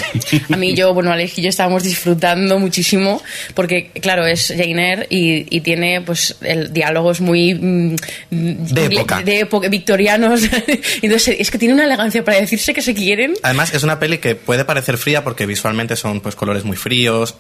A 0.52 0.56
mí 0.58 0.74
yo, 0.76 0.94
bueno, 0.94 1.12
Alex 1.12 1.38
y 1.40 1.42
yo 1.42 1.50
estábamos 1.50 1.84
disfrutando 1.84 2.60
muchísimo 2.60 3.22
porque, 3.54 3.92
claro, 4.02 4.26
es 4.26 4.43
Jane 4.48 4.92
Eyre 4.92 5.08
y, 5.10 5.56
y 5.56 5.62
tiene, 5.62 6.02
pues, 6.02 6.36
el 6.42 6.74
diálogos 6.74 7.22
muy... 7.22 7.54
mm, 7.56 7.96
De 8.30 8.86
época. 8.86 9.22
De 9.22 9.40
época, 9.40 9.68
victorianos. 9.70 10.42
Entonces, 11.02 11.36
es 11.40 11.52
que 11.52 11.58
tiene 11.58 11.74
una 11.74 11.86
elegancia 11.86 12.24
para 12.24 12.40
decirse 12.40 12.74
que 12.74 12.82
se 12.82 12.94
quieren. 12.94 13.34
Además, 13.44 13.74
es 13.74 13.84
una 13.84 14.00
peli 14.00 14.18
que 14.18 14.36
puede 14.36 14.66
parecer 14.66 14.98
fría 14.98 15.24
porque 15.24 15.46
visualmente 15.46 15.96
son 15.96 16.22
pues 16.22 16.36
colores 16.36 16.64
muy 16.64 16.78
fríos, 16.78 17.36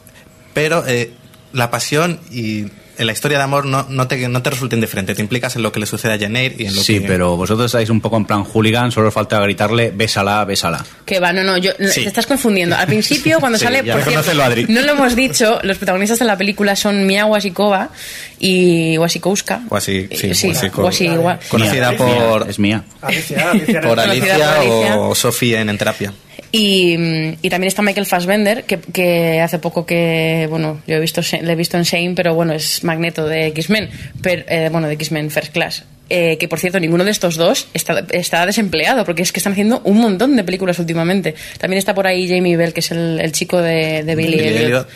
pero 0.53 0.85
eh, 0.87 1.11
la 1.51 1.69
pasión 1.71 2.19
y 2.31 2.65
en 2.97 3.05
la 3.07 3.11
historia 3.13 3.37
de 3.37 3.43
amor 3.43 3.65
no, 3.65 3.85
no, 3.89 4.07
te, 4.07 4.27
no 4.27 4.41
te 4.41 4.49
resulta 4.49 4.75
indiferente. 4.75 5.15
Te 5.15 5.21
implicas 5.21 5.55
en 5.55 5.63
lo 5.63 5.71
que 5.71 5.79
le 5.79 5.85
sucede 5.85 6.13
a 6.13 6.19
Jane 6.19 6.53
y 6.57 6.65
en 6.67 6.75
lo 6.75 6.81
Sí, 6.83 6.99
que... 6.99 7.07
pero 7.07 7.35
vosotros 7.37 7.65
estáis 7.67 7.89
un 7.89 8.01
poco 8.01 8.17
en 8.17 8.25
plan 8.25 8.43
hooligan, 8.43 8.91
solo 8.91 9.07
os 9.07 9.13
falta 9.13 9.39
gritarle, 9.41 9.91
bésala, 9.95 10.45
bésala. 10.45 10.85
Que 11.05 11.19
va, 11.19 11.33
no, 11.33 11.43
no, 11.43 11.57
yo, 11.57 11.71
Sí. 11.79 12.01
te 12.01 12.07
estás 12.07 12.25
confundiendo. 12.27 12.75
Al 12.75 12.87
principio, 12.87 13.39
cuando 13.39 13.57
Sí, 13.59 13.65
sale. 13.65 13.81
ya 13.83 13.95
por 13.95 14.03
cierto, 14.03 14.43
Adri. 14.43 14.65
no 14.69 14.81
lo 14.81 14.91
hemos 14.93 15.15
dicho, 15.15 15.59
los 15.63 15.77
protagonistas 15.77 16.19
de 16.19 16.25
la 16.25 16.37
película 16.37 16.75
son 16.75 17.05
Mia 17.05 17.25
Wasikova 17.25 17.89
y 18.39 18.97
Wasikowska. 18.97 19.61
Wasi- 19.69 20.07
sí, 20.15 20.27
Eh, 20.31 20.35
sí, 20.35 20.47
Wasiko- 20.49 21.39
Conocida 21.49 21.89
Mía, 21.91 21.97
por, 21.97 22.49
Es 22.49 22.59
mía. 22.59 22.83
Alicia, 23.01 23.51
Alicia 23.51 23.81
por 23.81 23.99
Alicia, 23.99 24.33
por 24.35 24.43
Alicia. 24.43 24.97
o 24.99 25.15
Sophie 25.15 25.57
en, 25.59 25.69
en 25.69 25.77
terapia. 25.77 26.13
Y, 26.55 26.95
y 27.41 27.49
también 27.49 27.69
está 27.69 27.81
Michael 27.81 28.05
Fassbender, 28.05 28.65
que, 28.65 28.77
que 28.77 29.41
hace 29.41 29.57
poco 29.57 29.87
que, 29.87 30.45
bueno, 30.51 30.83
yo 30.85 30.97
he 30.97 30.99
visto, 30.99 31.21
le 31.41 31.51
he 31.51 31.55
visto 31.55 31.77
en 31.77 31.83
Shane, 31.83 32.13
pero 32.15 32.35
bueno, 32.35 32.53
es 32.53 32.83
Magneto 32.83 33.25
de 33.25 33.47
X-Men, 33.47 33.89
pero, 34.21 34.43
eh, 34.47 34.69
bueno, 34.71 34.87
de 34.87 34.93
X-Men 34.93 35.31
First 35.31 35.51
Class. 35.51 35.83
Eh, 36.11 36.37
que 36.37 36.47
por 36.47 36.59
cierto, 36.59 36.79
ninguno 36.79 37.03
de 37.05 37.09
estos 37.09 37.37
dos 37.37 37.69
está, 37.73 38.05
está 38.11 38.45
desempleado, 38.45 39.03
porque 39.03 39.23
es 39.23 39.31
que 39.31 39.39
están 39.39 39.53
haciendo 39.53 39.81
un 39.83 39.97
montón 39.97 40.35
de 40.35 40.43
películas 40.43 40.77
últimamente. 40.77 41.33
También 41.57 41.79
está 41.79 41.95
por 41.95 42.05
ahí 42.05 42.29
Jamie 42.29 42.55
Bell, 42.55 42.71
que 42.71 42.81
es 42.81 42.91
el, 42.91 43.19
el 43.19 43.31
chico 43.31 43.59
de, 43.59 44.03
de 44.03 44.15
Billy, 44.15 44.37
Billy. 44.37 44.63
Elliot. 44.65 44.87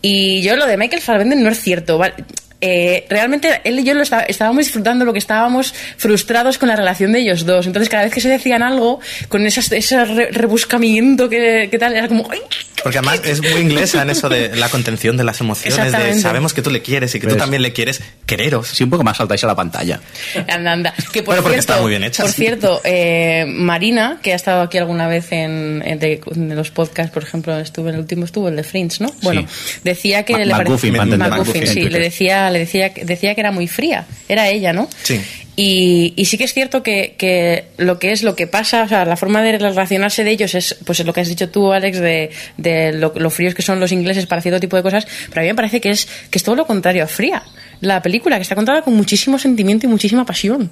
Y 0.00 0.40
yo 0.40 0.56
lo 0.56 0.66
de 0.66 0.78
Michael 0.78 1.02
Fassbender 1.02 1.38
no 1.38 1.50
es 1.50 1.60
cierto. 1.60 1.98
¿vale? 1.98 2.14
Eh, 2.60 3.06
realmente 3.08 3.60
él 3.62 3.78
y 3.78 3.84
yo 3.84 3.94
lo 3.94 4.02
está- 4.02 4.22
estábamos 4.22 4.64
disfrutando 4.64 5.04
lo 5.04 5.12
que 5.12 5.20
estábamos 5.20 5.72
frustrados 5.96 6.58
con 6.58 6.68
la 6.68 6.74
relación 6.76 7.12
de 7.12 7.20
ellos 7.20 7.46
dos. 7.46 7.66
Entonces 7.66 7.88
cada 7.88 8.02
vez 8.04 8.12
que 8.12 8.20
se 8.20 8.28
decían 8.28 8.62
algo, 8.62 8.98
con 9.28 9.46
esas- 9.46 9.70
ese 9.72 10.04
re- 10.04 10.30
rebuscamiento 10.32 11.28
que, 11.28 11.68
que 11.70 11.78
tal, 11.78 11.94
era 11.94 12.08
como... 12.08 12.28
¡ay! 12.30 12.40
Porque 12.82 12.98
además 12.98 13.20
es 13.24 13.40
muy 13.42 13.60
inglesa 13.60 14.02
en 14.02 14.10
eso 14.10 14.28
de 14.28 14.54
la 14.54 14.68
contención 14.68 15.16
de 15.16 15.24
las 15.24 15.40
emociones, 15.40 15.92
de 15.92 16.20
sabemos 16.20 16.54
que 16.54 16.62
tú 16.62 16.70
le 16.70 16.80
quieres 16.80 17.12
y 17.16 17.18
que 17.20 17.26
tú 17.26 17.34
Ves. 17.34 17.42
también 17.42 17.60
le 17.60 17.72
quieres 17.72 18.00
quereros. 18.24 18.68
Sí, 18.68 18.84
un 18.84 18.90
poco 18.90 19.02
más 19.02 19.16
saltáis 19.16 19.42
a 19.42 19.48
la 19.48 19.56
pantalla. 19.56 20.00
Anda, 20.48 20.72
anda. 20.72 20.94
Que 21.12 21.22
por 21.24 21.34
Bueno, 21.34 21.42
porque 21.42 21.56
cierto, 21.56 21.72
están 21.72 21.80
muy 21.82 21.90
bien 21.90 22.04
hechas. 22.04 22.24
Por 22.26 22.32
cierto, 22.34 22.80
eh, 22.84 23.46
Marina, 23.48 24.20
que 24.22 24.32
ha 24.32 24.36
estado 24.36 24.62
aquí 24.62 24.78
alguna 24.78 25.08
vez 25.08 25.32
en, 25.32 25.82
en 25.84 25.98
de, 25.98 26.20
de 26.24 26.54
los 26.54 26.70
podcasts, 26.70 27.12
por 27.12 27.24
ejemplo, 27.24 27.58
estuvo 27.58 27.88
en 27.88 27.94
el 27.96 28.00
último 28.00 28.24
estuvo 28.24 28.48
el 28.48 28.54
de 28.54 28.62
Fringe, 28.62 29.02
¿no? 29.02 29.12
Bueno, 29.22 29.44
decía 29.82 30.22
que 30.22 30.34
Ma- 30.34 30.38
le 30.44 30.54
McGuffin, 30.54 30.94
en 30.96 31.66
sí, 31.68 31.88
le 31.88 31.98
decía, 31.98 32.47
le 32.50 32.60
decía, 32.60 32.90
decía 32.90 33.34
que 33.34 33.40
era 33.40 33.52
muy 33.52 33.68
fría. 33.68 34.06
Era 34.28 34.48
ella, 34.48 34.72
¿no? 34.72 34.88
Sí. 35.02 35.20
Y, 35.56 36.14
y 36.14 36.26
sí 36.26 36.38
que 36.38 36.44
es 36.44 36.54
cierto 36.54 36.84
que, 36.84 37.16
que 37.18 37.64
lo 37.78 37.98
que 37.98 38.12
es 38.12 38.22
lo 38.22 38.36
que 38.36 38.46
pasa, 38.46 38.84
o 38.84 38.88
sea, 38.88 39.04
la 39.04 39.16
forma 39.16 39.42
de 39.42 39.58
relacionarse 39.58 40.22
de 40.22 40.30
ellos 40.30 40.54
es 40.54 40.76
pues 40.84 41.04
lo 41.04 41.12
que 41.12 41.20
has 41.20 41.28
dicho 41.28 41.48
tú, 41.50 41.72
Alex, 41.72 41.98
de, 41.98 42.30
de 42.56 42.92
lo, 42.92 43.12
lo 43.16 43.28
fríos 43.28 43.54
que 43.56 43.62
son 43.62 43.80
los 43.80 43.90
ingleses 43.90 44.26
para 44.26 44.40
cierto 44.40 44.60
tipo 44.60 44.76
de 44.76 44.84
cosas, 44.84 45.06
pero 45.30 45.40
a 45.40 45.42
mí 45.42 45.48
me 45.48 45.56
parece 45.56 45.80
que 45.80 45.90
es, 45.90 46.06
que 46.30 46.38
es 46.38 46.44
todo 46.44 46.54
lo 46.54 46.64
contrario 46.64 47.02
a 47.02 47.08
fría. 47.08 47.42
La 47.80 48.00
película 48.02 48.36
que 48.36 48.42
está 48.42 48.54
contada 48.54 48.82
con 48.82 48.94
muchísimo 48.94 49.36
sentimiento 49.36 49.86
y 49.86 49.88
muchísima 49.88 50.24
pasión. 50.24 50.70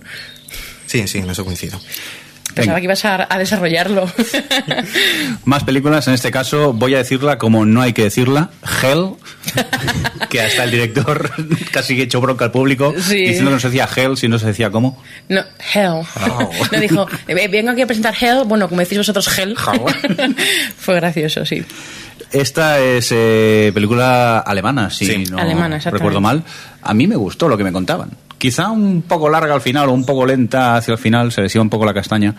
Sí, 0.86 1.08
sí, 1.08 1.18
en 1.18 1.30
eso 1.30 1.44
coincido. 1.44 1.80
Pensaba 2.56 2.78
que 2.78 2.84
ibas 2.84 3.04
a, 3.04 3.26
a 3.28 3.38
desarrollarlo. 3.38 4.10
Más 5.44 5.62
películas, 5.64 6.08
en 6.08 6.14
este 6.14 6.30
caso 6.30 6.72
voy 6.72 6.94
a 6.94 6.98
decirla 6.98 7.38
como 7.38 7.64
no 7.64 7.82
hay 7.82 7.92
que 7.92 8.04
decirla, 8.04 8.50
Hell, 8.82 9.10
que 10.30 10.40
hasta 10.40 10.64
el 10.64 10.70
director 10.70 11.30
casi 11.72 11.96
que 11.96 12.02
echó 12.02 12.20
bronca 12.20 12.46
al 12.46 12.50
público, 12.52 12.94
Sí. 12.98 13.16
diciendo 13.16 13.50
que 13.50 13.54
no 13.54 13.60
se 13.60 13.68
decía 13.68 13.88
Hell, 13.94 14.16
si 14.16 14.28
no 14.28 14.38
se 14.38 14.46
decía 14.46 14.70
cómo. 14.70 15.02
No, 15.28 15.42
Hell. 15.74 16.02
Oh. 16.30 16.50
No 16.72 16.80
dijo, 16.80 17.06
"Eh, 17.28 17.48
vengo 17.48 17.70
aquí 17.70 17.82
a 17.82 17.86
presentar 17.86 18.14
Hell. 18.20 18.44
Bueno, 18.46 18.68
como 18.68 18.80
decís 18.80 18.98
vosotros, 18.98 19.38
Hell. 19.38 19.54
Fue 20.78 20.94
gracioso, 20.96 21.44
sí. 21.44 21.64
Esta 22.32 22.80
es 22.80 23.08
eh, 23.12 23.70
película 23.72 24.38
alemana, 24.40 24.90
si 24.90 25.06
Sí. 25.06 25.24
no 25.30 25.38
Alemana, 25.38 25.78
recuerdo 25.78 26.20
mal. 26.20 26.42
A 26.82 26.92
mí 26.94 27.06
me 27.06 27.16
gustó 27.16 27.48
lo 27.48 27.56
que 27.56 27.64
me 27.64 27.72
contaban. 27.72 28.10
Quizá 28.38 28.70
un 28.70 29.02
poco 29.02 29.28
larga 29.28 29.54
al 29.54 29.60
final 29.60 29.88
o 29.88 29.92
un 29.92 30.04
poco 30.04 30.26
lenta 30.26 30.76
hacia 30.76 30.92
el 30.92 30.98
final, 30.98 31.32
se 31.32 31.42
les 31.42 31.54
iba 31.54 31.62
un 31.62 31.70
poco 31.70 31.86
la 31.86 31.94
castaña. 31.94 32.34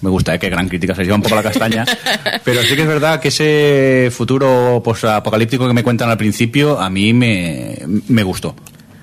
Me 0.00 0.10
gusta, 0.10 0.34
eh, 0.34 0.38
que 0.38 0.50
gran 0.50 0.68
crítica, 0.68 0.94
se 0.94 1.00
les 1.00 1.08
iba 1.08 1.16
un 1.16 1.22
poco 1.22 1.36
la 1.36 1.42
castaña. 1.42 1.84
Pero 2.44 2.62
sí 2.62 2.74
que 2.74 2.82
es 2.82 2.88
verdad 2.88 3.20
que 3.20 3.28
ese 3.28 4.10
futuro 4.10 4.82
apocalíptico 5.08 5.66
que 5.66 5.74
me 5.74 5.82
cuentan 5.82 6.10
al 6.10 6.18
principio, 6.18 6.80
a 6.80 6.90
mí 6.90 7.12
me, 7.12 7.78
me 8.08 8.22
gustó. 8.22 8.54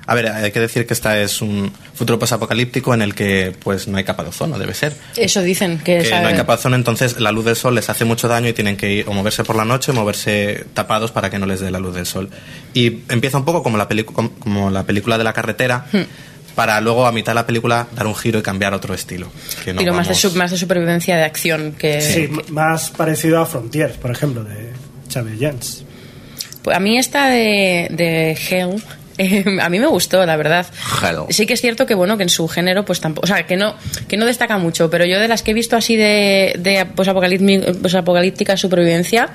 A 0.09 0.15
ver, 0.15 0.27
hay 0.27 0.51
que 0.51 0.59
decir 0.59 0.87
que 0.87 0.95
esta 0.95 1.21
es 1.21 1.39
un 1.39 1.71
futuro 1.93 2.17
posapocalíptico 2.17 2.95
en 2.95 3.03
el 3.03 3.13
que 3.13 3.55
pues 3.63 3.87
no 3.87 3.95
hay 3.95 4.03
capa 4.03 4.23
de 4.23 4.29
ozono, 4.29 4.57
debe 4.57 4.73
ser. 4.73 4.95
Eso 5.15 5.43
dicen, 5.43 5.77
que, 5.77 5.99
Que 5.99 6.09
no 6.09 6.27
hay 6.27 6.35
capa 6.35 6.53
de 6.53 6.59
ozono, 6.59 6.75
entonces 6.75 7.19
la 7.19 7.31
luz 7.31 7.45
del 7.45 7.55
sol 7.55 7.75
les 7.75 7.91
hace 7.91 8.05
mucho 8.05 8.27
daño 8.27 8.49
y 8.49 8.53
tienen 8.53 8.75
que 8.75 8.91
ir 8.91 9.05
o 9.07 9.13
moverse 9.13 9.43
por 9.43 9.55
la 9.55 9.65
noche 9.65 9.91
o 9.91 9.93
moverse 9.93 10.65
tapados 10.73 11.11
para 11.11 11.29
que 11.29 11.37
no 11.37 11.45
les 11.45 11.59
dé 11.59 11.69
la 11.69 11.77
luz 11.77 11.93
del 11.93 12.07
sol. 12.07 12.27
Y 12.73 13.01
empieza 13.09 13.37
un 13.37 13.45
poco 13.45 13.61
como 13.61 13.77
la, 13.77 13.87
como 14.39 14.71
la 14.71 14.83
película 14.83 15.19
de 15.19 15.23
la 15.23 15.33
carretera, 15.33 15.85
Hmm. 15.91 16.01
Para 16.59 16.81
luego 16.81 17.05
a 17.05 17.13
mitad 17.13 17.31
de 17.31 17.35
la 17.35 17.45
película 17.45 17.87
dar 17.95 18.05
un 18.05 18.15
giro 18.15 18.37
y 18.37 18.41
cambiar 18.41 18.73
otro 18.73 18.93
estilo. 18.93 19.31
Que 19.63 19.71
no 19.73 19.79
Pero 19.79 19.93
más 19.93 20.07
de, 20.09 20.13
vamos- 20.13 20.21
su- 20.21 20.35
más 20.37 20.51
de 20.51 20.57
supervivencia 20.57 21.15
de 21.15 21.23
acción 21.23 21.71
que... 21.79 22.01
Sí, 22.01 22.29
más 22.49 22.89
parecido 22.89 23.39
a 23.39 23.45
Frontiers, 23.45 23.95
por 23.95 24.11
ejemplo, 24.11 24.43
de 24.43 24.71
Xavier 25.09 25.37
Jans. 25.39 25.85
Pues 26.61 26.75
a 26.75 26.81
mí 26.81 26.97
esta 26.97 27.27
de, 27.29 27.87
de 27.91 28.31
Hell, 28.49 28.83
eh, 29.17 29.45
a 29.61 29.69
mí 29.69 29.79
me 29.79 29.87
gustó, 29.87 30.25
la 30.25 30.35
verdad. 30.35 30.65
Hell. 31.01 31.19
Sí 31.29 31.45
que 31.45 31.53
es 31.53 31.61
cierto 31.61 31.85
que 31.85 31.95
bueno 31.95 32.17
que 32.17 32.23
en 32.23 32.29
su 32.29 32.45
género 32.49 32.83
pues 32.83 32.99
tampoco, 32.99 33.23
o 33.23 33.27
sea, 33.27 33.45
que 33.45 33.55
no 33.55 33.75
que 34.09 34.17
no 34.17 34.25
destaca 34.25 34.57
mucho, 34.57 34.89
pero 34.89 35.05
yo 35.05 35.17
de 35.19 35.29
las 35.29 35.43
que 35.43 35.51
he 35.51 35.53
visto 35.53 35.77
así 35.77 35.95
de, 35.95 36.55
de 36.59 36.85
posapocalíptica 36.85 37.71
posapocalíptica 37.81 38.57
supervivencia 38.57 39.29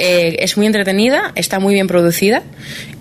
eh, 0.00 0.36
es 0.40 0.56
muy 0.56 0.66
entretenida, 0.66 1.32
está 1.34 1.58
muy 1.60 1.74
bien 1.74 1.86
producida 1.86 2.42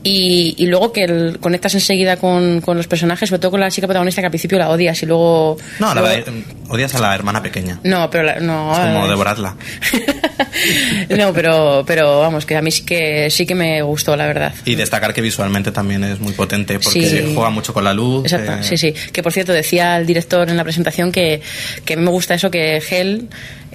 y, 0.03 0.55
y 0.57 0.65
luego 0.67 0.91
que 0.91 1.03
el- 1.05 1.37
conectas 1.39 1.73
enseguida 1.73 2.17
con, 2.17 2.61
con 2.61 2.75
los 2.77 2.87
personajes, 2.87 3.29
sobre 3.29 3.39
todo 3.39 3.51
con 3.51 3.59
la 3.61 3.71
chica 3.71 3.87
protagonista 3.87 4.21
que 4.21 4.25
al 4.27 4.31
principio 4.31 4.57
la 4.59 4.69
odias 4.69 5.01
y 5.03 5.05
luego 5.05 5.57
No, 5.79 5.93
la- 5.95 6.01
luego- 6.01 6.31
odias 6.69 6.93
a 6.95 6.99
la 6.99 7.15
hermana 7.15 7.41
pequeña. 7.41 7.79
no, 7.83 8.09
pero 8.09 8.23
la- 8.25 8.39
no, 8.39 8.71
Es 8.73 8.79
como 8.79 9.07
devorarla. 9.07 9.55
no, 11.17 11.33
pero 11.33 11.83
pero 11.85 12.19
vamos 12.19 12.45
que 12.45 12.55
a 12.57 12.61
mí 12.61 12.71
sí 12.71 12.83
que 12.85 13.29
sí 13.29 13.45
que 13.45 13.55
me 13.55 13.81
gustó 13.81 14.15
la 14.15 14.25
verdad. 14.27 14.53
Y 14.65 14.75
destacar 14.75 15.13
que 15.13 15.21
visualmente 15.21 15.71
también 15.71 16.03
es 16.03 16.19
muy 16.19 16.33
potente 16.33 16.79
porque 16.79 16.99
Sí. 17.09 17.31
juega 17.33 17.49
mucho 17.49 17.73
con 17.73 17.83
la 17.83 17.93
luz. 17.93 18.23
Exacto, 18.25 18.53
eh, 18.53 18.57
sí, 18.63 18.77
sí. 18.77 18.93
Que 19.11 19.23
por 19.23 19.31
cierto, 19.33 19.51
decía 19.53 19.97
el 19.97 20.05
director 20.05 20.49
en 20.49 20.57
la 20.57 20.63
presentación 20.63 21.11
que, 21.11 21.41
que 21.85 21.93
a 21.93 21.97
mí 21.97 22.03
me 22.03 22.11
gusta 22.11 22.33
eso, 22.35 22.49
que 22.51 22.81
Hell, 22.89 23.27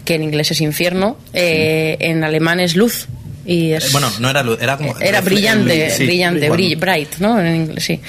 que 0.04 0.14
en 0.14 0.22
inglés 0.22 0.50
es 0.50 0.60
infierno, 0.60 1.16
eh, 1.32 1.96
en 2.00 2.24
alemán 2.24 2.60
es 2.60 2.76
luz. 2.76 3.06
Y 3.46 3.72
es, 3.72 3.84
Eh, 3.84 3.88
Bueno, 3.92 4.10
no 4.20 4.30
era 4.30 4.42
luz, 4.42 4.56
era 4.58 4.78
como... 4.78 4.98
era 5.00 5.20
brillante, 5.20 5.90
sí, 5.90 6.06
brillante, 6.06 6.48
bueno. 6.48 6.80
bright, 6.80 7.16
¿no? 7.18 7.38
En 7.38 7.54
inglés, 7.56 7.84
sí. 7.84 8.00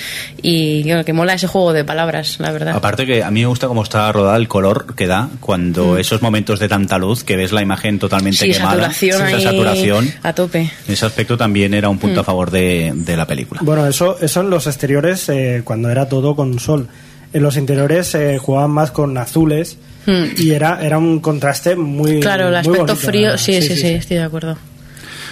Y 0.41 0.83
bueno, 0.83 1.03
que 1.03 1.11
mola 1.11 1.33
ese 1.33 1.47
juego 1.47 1.73
de 1.73 1.83
palabras, 1.83 2.37
la 2.39 2.51
verdad. 2.51 2.73
Aparte 2.73 3.05
que 3.05 3.21
a 3.21 3.29
mí 3.31 3.41
me 3.41 3.47
gusta 3.47 3.67
cómo 3.67 3.83
está 3.83 4.09
rodada 4.13 4.37
el 4.37 4.47
color 4.47 4.95
que 4.95 5.07
da 5.07 5.27
cuando 5.41 5.97
esos 5.97 6.21
momentos 6.21 6.61
de 6.61 6.69
tanta 6.69 6.97
luz 6.97 7.25
que 7.25 7.35
ves 7.35 7.51
la 7.51 7.61
imagen 7.61 7.99
totalmente 7.99 8.45
Mm. 8.47 8.47
sí, 8.47 8.57
quemada, 8.57 8.71
saturación 8.93 9.27
esa 9.27 9.39
saturación, 9.41 10.13
a 10.23 10.31
tope. 10.33 10.71
ese 10.87 11.05
aspecto 11.05 11.35
también 11.37 11.73
era 11.73 11.89
un 11.89 11.97
Mm. 11.97 11.99
punto 11.99 12.21
a 12.21 12.23
favor 12.23 12.49
de, 12.49 12.93
de 12.95 13.17
la 13.17 13.27
película. 13.27 13.59
Bueno, 13.61 13.85
eso, 13.87 14.17
eso 14.21 14.39
en 14.39 14.49
los 14.49 14.67
exteriores 14.67 15.27
eh, 15.27 15.63
cuando 15.65 15.89
era 15.89 16.07
todo 16.07 16.33
con 16.37 16.59
sol. 16.59 16.87
En 17.33 17.43
los 17.43 17.57
interiores 17.57 18.15
eh, 18.15 18.37
jugaban 18.37 18.71
más 18.71 18.91
con 18.91 19.17
azules 19.17 19.77
Hmm. 20.05 20.25
y 20.37 20.51
era, 20.51 20.79
era 20.81 20.97
un 20.97 21.19
contraste 21.19 21.75
muy. 21.75 22.19
Claro, 22.19 22.49
el 22.49 22.55
aspecto 22.55 22.85
bonito, 22.85 22.95
frío, 22.95 23.37
sí 23.37 23.61
sí, 23.61 23.75
sí, 23.75 23.87
estoy 23.87 24.17
de 24.17 24.23
acuerdo. 24.23 24.57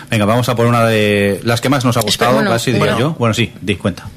Venga, 0.09 0.25
vamos 0.25 0.47
a 0.49 0.55
por 0.55 0.65
una 0.67 0.85
de 0.85 1.39
las 1.43 1.61
que 1.61 1.69
más 1.69 1.85
nos 1.85 1.95
ha 1.97 1.99
Espera, 2.01 2.11
gustado, 2.31 2.33
bueno, 2.35 2.51
casi 2.51 2.71
diría 2.71 2.93
bueno. 2.93 2.99
yo. 2.99 3.15
Bueno, 3.17 3.33
sí, 3.33 3.51
di 3.61 3.75
cuenta. 3.75 4.07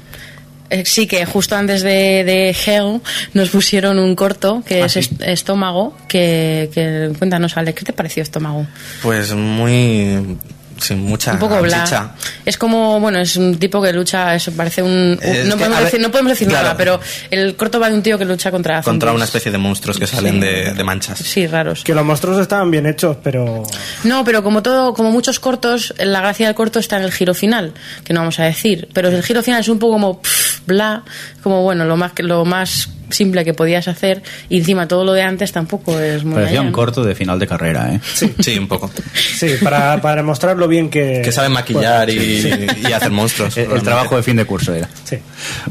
Eh, 0.69 0.83
sí, 0.85 1.07
que 1.07 1.25
justo 1.25 1.55
antes 1.55 1.81
de, 1.81 2.23
de 2.25 2.49
Hell 2.65 2.99
nos 3.33 3.49
pusieron 3.49 3.99
un 3.99 4.15
corto 4.15 4.63
que 4.67 4.83
Ah, 4.83 4.87
es 4.87 4.93
sí. 4.93 5.09
Estómago, 5.21 5.95
que, 6.09 6.69
que 6.73 7.11
cuéntanos, 7.17 7.55
Alex, 7.55 7.79
¿qué 7.79 7.85
te 7.85 7.93
pareció 7.93 8.21
Estómago? 8.21 8.67
Pues 9.01 9.33
muy... 9.33 10.37
Sin 10.79 11.03
mucha 11.05 11.33
un 11.33 11.39
poco 11.39 11.61
bla. 11.61 12.13
Es 12.45 12.57
como, 12.57 12.99
bueno, 12.99 13.19
es 13.19 13.35
un 13.35 13.57
tipo 13.57 13.81
que 13.81 13.91
lucha, 13.93 14.35
eso 14.35 14.51
parece 14.51 14.81
un... 14.81 15.17
Es 15.21 15.45
no, 15.45 15.55
que, 15.55 15.59
podemos 15.59 15.77
ver, 15.77 15.85
decir, 15.85 15.99
no 15.99 16.11
podemos 16.11 16.31
decir 16.31 16.47
claro. 16.47 16.63
nada, 16.63 16.77
pero 16.77 16.99
el 17.31 17.55
corto 17.55 17.79
va 17.79 17.89
de 17.89 17.95
un 17.95 18.03
tío 18.03 18.17
que 18.17 18.25
lucha 18.25 18.51
contra 18.51 18.81
Contra 18.81 19.09
zombies. 19.09 19.15
una 19.15 19.25
especie 19.25 19.51
de 19.51 19.57
monstruos 19.57 19.97
que 19.99 20.07
salen 20.07 20.35
Sí. 20.35 20.39
de, 20.39 20.73
de 20.73 20.83
manchas. 20.83 21.19
Sí, 21.19 21.47
raros. 21.47 21.83
Que 21.83 21.93
los 21.93 22.05
monstruos 22.05 22.39
estaban 22.39 22.69
bien 22.71 22.85
hechos, 22.85 23.17
pero. 23.23 23.63
No, 24.03 24.23
pero 24.23 24.43
como 24.43 24.61
todo, 24.63 24.93
como 24.93 25.11
muchos 25.11 25.39
cortos, 25.39 25.93
la 25.97 26.19
gracia 26.21 26.47
del 26.47 26.55
corto 26.55 26.79
está 26.79 26.97
en 26.97 27.03
el 27.03 27.11
giro 27.11 27.33
final, 27.33 27.73
que 28.03 28.13
no 28.13 28.21
vamos 28.21 28.39
a 28.39 28.43
decir. 28.43 28.87
Pero 28.93 29.09
el 29.09 29.23
giro 29.23 29.41
final 29.43 29.61
es 29.61 29.67
un 29.69 29.79
poco 29.79 29.93
como 29.93 30.21
pff, 30.21 30.59
bla, 30.65 31.03
como 31.41 31.63
bueno, 31.63 31.85
lo 31.85 31.97
más 31.97 32.13
que- 32.13 32.23
lo 32.23 32.45
más 32.45 32.89
simple 33.09 33.45
que 33.45 33.53
podías 33.53 33.87
hacer, 33.87 34.21
y 34.49 34.57
encima 34.57 34.85
todo 34.85 35.05
lo 35.05 35.13
de 35.13 35.21
antes 35.21 35.53
tampoco 35.53 35.97
es 35.97 36.25
muy 36.25 36.33
Parecía 36.35 36.59
allá, 36.59 36.61
un 36.61 36.67
¿no? 36.67 36.73
corto 36.73 37.05
de 37.05 37.15
final 37.15 37.39
de 37.39 37.47
carrera, 37.47 37.93
¿eh? 37.93 38.01
Sí, 38.41 38.57
un 38.59 38.67
poco. 38.67 38.91
Sí, 39.15 39.55
para, 39.63 40.01
para 40.01 40.17
demostrar 40.17 40.57
lo 40.57 40.66
bien 40.67 40.89
que. 40.89 41.21
Que 41.23 41.31
saben 41.31 41.51
maquillar 41.51 42.07
Bueno, 42.07 42.21
y, 42.21 42.41
sí. 42.41 42.49
y 42.89 42.91
hacer 42.91 43.11
monstruos. 43.11 43.57
El, 43.57 43.71
el 43.71 43.81
trabajo 43.81 44.15
de 44.15 44.23
fin 44.23 44.35
de 44.35 44.45
curso 44.45 44.73
era. 44.73 44.89
Sí. 45.03 45.17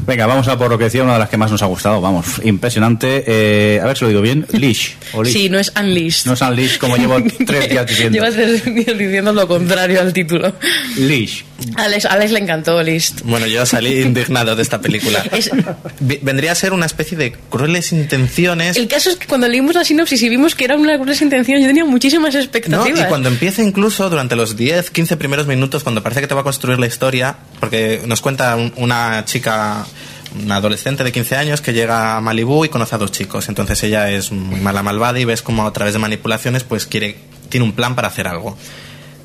Venga, 0.05 0.25
vamos 0.25 0.47
a 0.47 0.57
por 0.57 0.69
lo 0.69 0.77
que 0.77 0.85
decía 0.85 1.03
una 1.03 1.13
de 1.13 1.19
las 1.19 1.29
que 1.29 1.37
más 1.37 1.51
nos 1.51 1.61
ha 1.61 1.65
gustado. 1.67 2.01
Vamos, 2.01 2.25
impresionante. 2.43 3.23
Eh, 3.27 3.79
a 3.81 3.85
ver 3.85 3.97
si 3.97 4.05
lo 4.05 4.09
digo 4.09 4.21
bien. 4.21 4.45
Leash. 4.51 4.91
O 5.13 5.23
Leash. 5.23 5.33
Sí, 5.33 5.49
no 5.49 5.59
es 5.59 5.71
Unleashed. 5.79 6.25
No 6.25 6.33
es 6.33 6.41
Unleash, 6.41 6.77
como 6.77 6.97
llevo 6.97 7.17
tres 7.45 7.69
días 7.69 7.85
diciendo. 7.87 8.13
Llevas 8.13 8.33
tres 8.33 8.65
días 8.65 8.97
diciendo 8.97 9.33
lo 9.33 9.47
contrario 9.47 10.01
al 10.01 10.13
título. 10.13 10.53
Leash. 10.97 11.41
Alex, 11.75 12.05
Alex 12.05 12.31
le 12.31 12.39
encantó 12.39 12.81
List. 12.83 13.21
Bueno, 13.23 13.47
yo 13.47 13.65
salí 13.65 14.01
indignado 14.01 14.55
de 14.55 14.61
esta 14.61 14.79
película. 14.79 15.23
Es- 15.31 15.49
Vendría 15.99 16.51
a 16.51 16.55
ser 16.55 16.73
una 16.73 16.85
especie 16.85 17.17
de 17.17 17.31
crueles 17.49 17.91
intenciones. 17.91 18.77
El 18.77 18.87
caso 18.87 19.09
es 19.09 19.15
que 19.15 19.27
cuando 19.27 19.47
leímos 19.47 19.75
la 19.75 19.83
sinopsis 19.83 20.21
y 20.21 20.29
vimos 20.29 20.55
que 20.55 20.65
era 20.65 20.75
una 20.75 20.97
de 20.97 21.17
intención, 21.21 21.59
yo 21.59 21.67
tenía 21.67 21.85
muchísimas 21.85 22.33
¿no? 22.33 22.39
expectativas. 22.39 23.01
Y 23.01 23.03
cuando 23.05 23.29
empieza 23.29 23.63
incluso 23.63 24.09
durante 24.09 24.35
los 24.35 24.55
10, 24.55 24.91
15 24.91 25.17
primeros 25.17 25.47
minutos, 25.47 25.83
cuando 25.83 26.03
parece 26.03 26.21
que 26.21 26.27
te 26.27 26.35
va 26.35 26.41
a 26.41 26.43
construir 26.43 26.79
la 26.79 26.87
historia, 26.87 27.37
porque 27.59 28.01
nos 28.05 28.21
cuenta 28.21 28.55
un- 28.55 28.73
una 28.77 29.23
chica, 29.25 29.85
una 30.43 30.57
adolescente 30.57 31.03
de 31.03 31.11
15 31.11 31.35
años 31.37 31.61
que 31.61 31.73
llega 31.73 32.17
a 32.17 32.21
Malibú 32.21 32.65
y 32.65 32.69
conoce 32.69 32.95
a 32.95 32.97
dos 32.99 33.11
chicos. 33.11 33.49
Entonces 33.49 33.81
ella 33.83 34.11
es 34.11 34.31
muy 34.31 34.59
mala 34.59 34.83
malvada 34.83 35.19
y 35.19 35.25
ves 35.25 35.41
como 35.41 35.65
a 35.65 35.73
través 35.73 35.93
de 35.93 35.99
manipulaciones 35.99 36.63
pues 36.63 36.85
quiere, 36.85 37.17
tiene 37.49 37.65
un 37.65 37.73
plan 37.73 37.95
para 37.95 38.09
hacer 38.09 38.27
algo. 38.27 38.57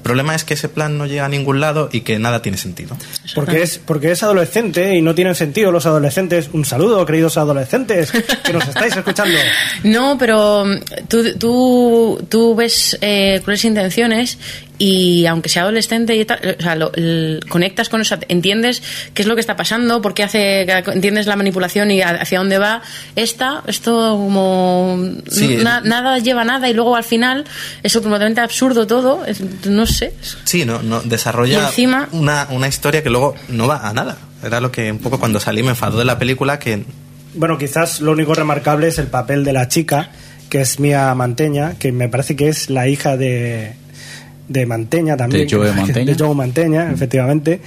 El 0.02 0.06
problema 0.06 0.34
es 0.34 0.42
que 0.42 0.54
ese 0.54 0.68
plan 0.68 0.98
no 0.98 1.06
llega 1.06 1.24
a 1.24 1.28
ningún 1.28 1.60
lado 1.60 1.88
y 1.92 2.00
que 2.00 2.18
nada 2.18 2.42
tiene 2.42 2.58
sentido. 2.58 2.96
Porque 3.36 3.62
es, 3.62 3.78
porque 3.78 4.10
es 4.10 4.24
adolescente 4.24 4.96
y 4.96 5.00
no 5.00 5.14
tienen 5.14 5.36
sentido 5.36 5.70
los 5.70 5.86
adolescentes. 5.86 6.50
Un 6.52 6.64
saludo, 6.64 7.06
queridos 7.06 7.36
adolescentes, 7.36 8.10
que 8.10 8.52
nos 8.52 8.66
estáis 8.66 8.96
escuchando. 8.96 9.38
No, 9.84 10.18
pero 10.18 10.64
mm, 10.64 11.06
tú, 11.08 11.38
tú, 11.38 12.26
tú 12.28 12.54
ves 12.56 12.98
eh, 13.00 13.40
crueles 13.44 13.64
intenciones 13.64 14.38
y 14.84 15.26
aunque 15.26 15.48
sea 15.48 15.62
adolescente 15.62 16.16
y 16.16 16.24
tal, 16.24 16.56
o 16.58 16.62
sea, 16.62 16.74
lo- 16.74 16.92
el- 16.94 17.38
conectas 17.48 17.88
con 17.88 18.00
eso, 18.00 18.16
entiendes 18.28 18.82
qué 19.14 19.22
es 19.22 19.28
lo 19.28 19.36
que 19.36 19.40
está 19.40 19.54
pasando, 19.54 20.02
por 20.02 20.12
qué 20.12 20.24
hace, 20.24 20.62
entiendes 20.62 21.26
la 21.26 21.36
manipulación 21.36 21.92
y 21.92 22.02
a- 22.02 22.10
hacia 22.10 22.38
dónde 22.38 22.58
va. 22.58 22.82
Esta, 23.14 23.62
esto 23.68 23.92
como 23.92 24.98
Sí. 25.30 25.58
na- 25.62 25.82
nada 25.82 26.18
lleva 26.18 26.42
a 26.42 26.44
nada 26.44 26.68
y 26.68 26.74
luego 26.74 26.96
al 26.96 27.04
final 27.04 27.44
es 27.84 27.92
completamente 27.92 28.40
absurdo 28.40 28.86
todo, 28.88 29.24
es- 29.24 29.40
no 29.66 29.86
sé. 29.86 30.14
Sí, 30.42 30.64
no, 30.64 30.82
no 30.82 31.00
desarrolla 31.02 31.58
Y 31.60 31.64
encima- 31.66 32.08
una, 32.10 32.48
una 32.50 32.66
historia 32.66 33.04
que 33.04 33.10
luego 33.10 33.36
no 33.48 33.68
va 33.68 33.88
a 33.88 33.92
nada. 33.92 34.18
Era 34.42 34.60
lo 34.60 34.72
que 34.72 34.90
un 34.90 34.98
poco 34.98 35.20
cuando 35.20 35.38
salí 35.38 35.62
me 35.62 35.70
enfadó 35.70 35.98
de 35.98 36.04
la 36.04 36.18
película 36.18 36.58
que 36.58 36.82
Bueno, 37.34 37.56
quizás 37.56 38.00
lo 38.00 38.10
único 38.12 38.34
remarcable 38.34 38.88
es 38.88 38.98
el 38.98 39.06
papel 39.06 39.44
de 39.44 39.52
la 39.52 39.68
chica, 39.68 40.10
que 40.50 40.60
es 40.60 40.78
Mía 40.80 41.14
Manteña, 41.14 41.74
que 41.78 41.90
me 41.92 42.08
parece 42.08 42.34
que 42.36 42.48
es 42.48 42.68
la 42.68 42.88
hija 42.88 43.16
de, 43.16 43.74
de 44.52 44.66
Manteña 44.66 45.16
también. 45.16 45.46
De 45.46 45.54
Joe 45.54 45.72
Manteña. 45.72 46.12
De 46.12 46.24
Joe 46.24 46.34
Manteña, 46.34 46.92
efectivamente. 46.92 47.60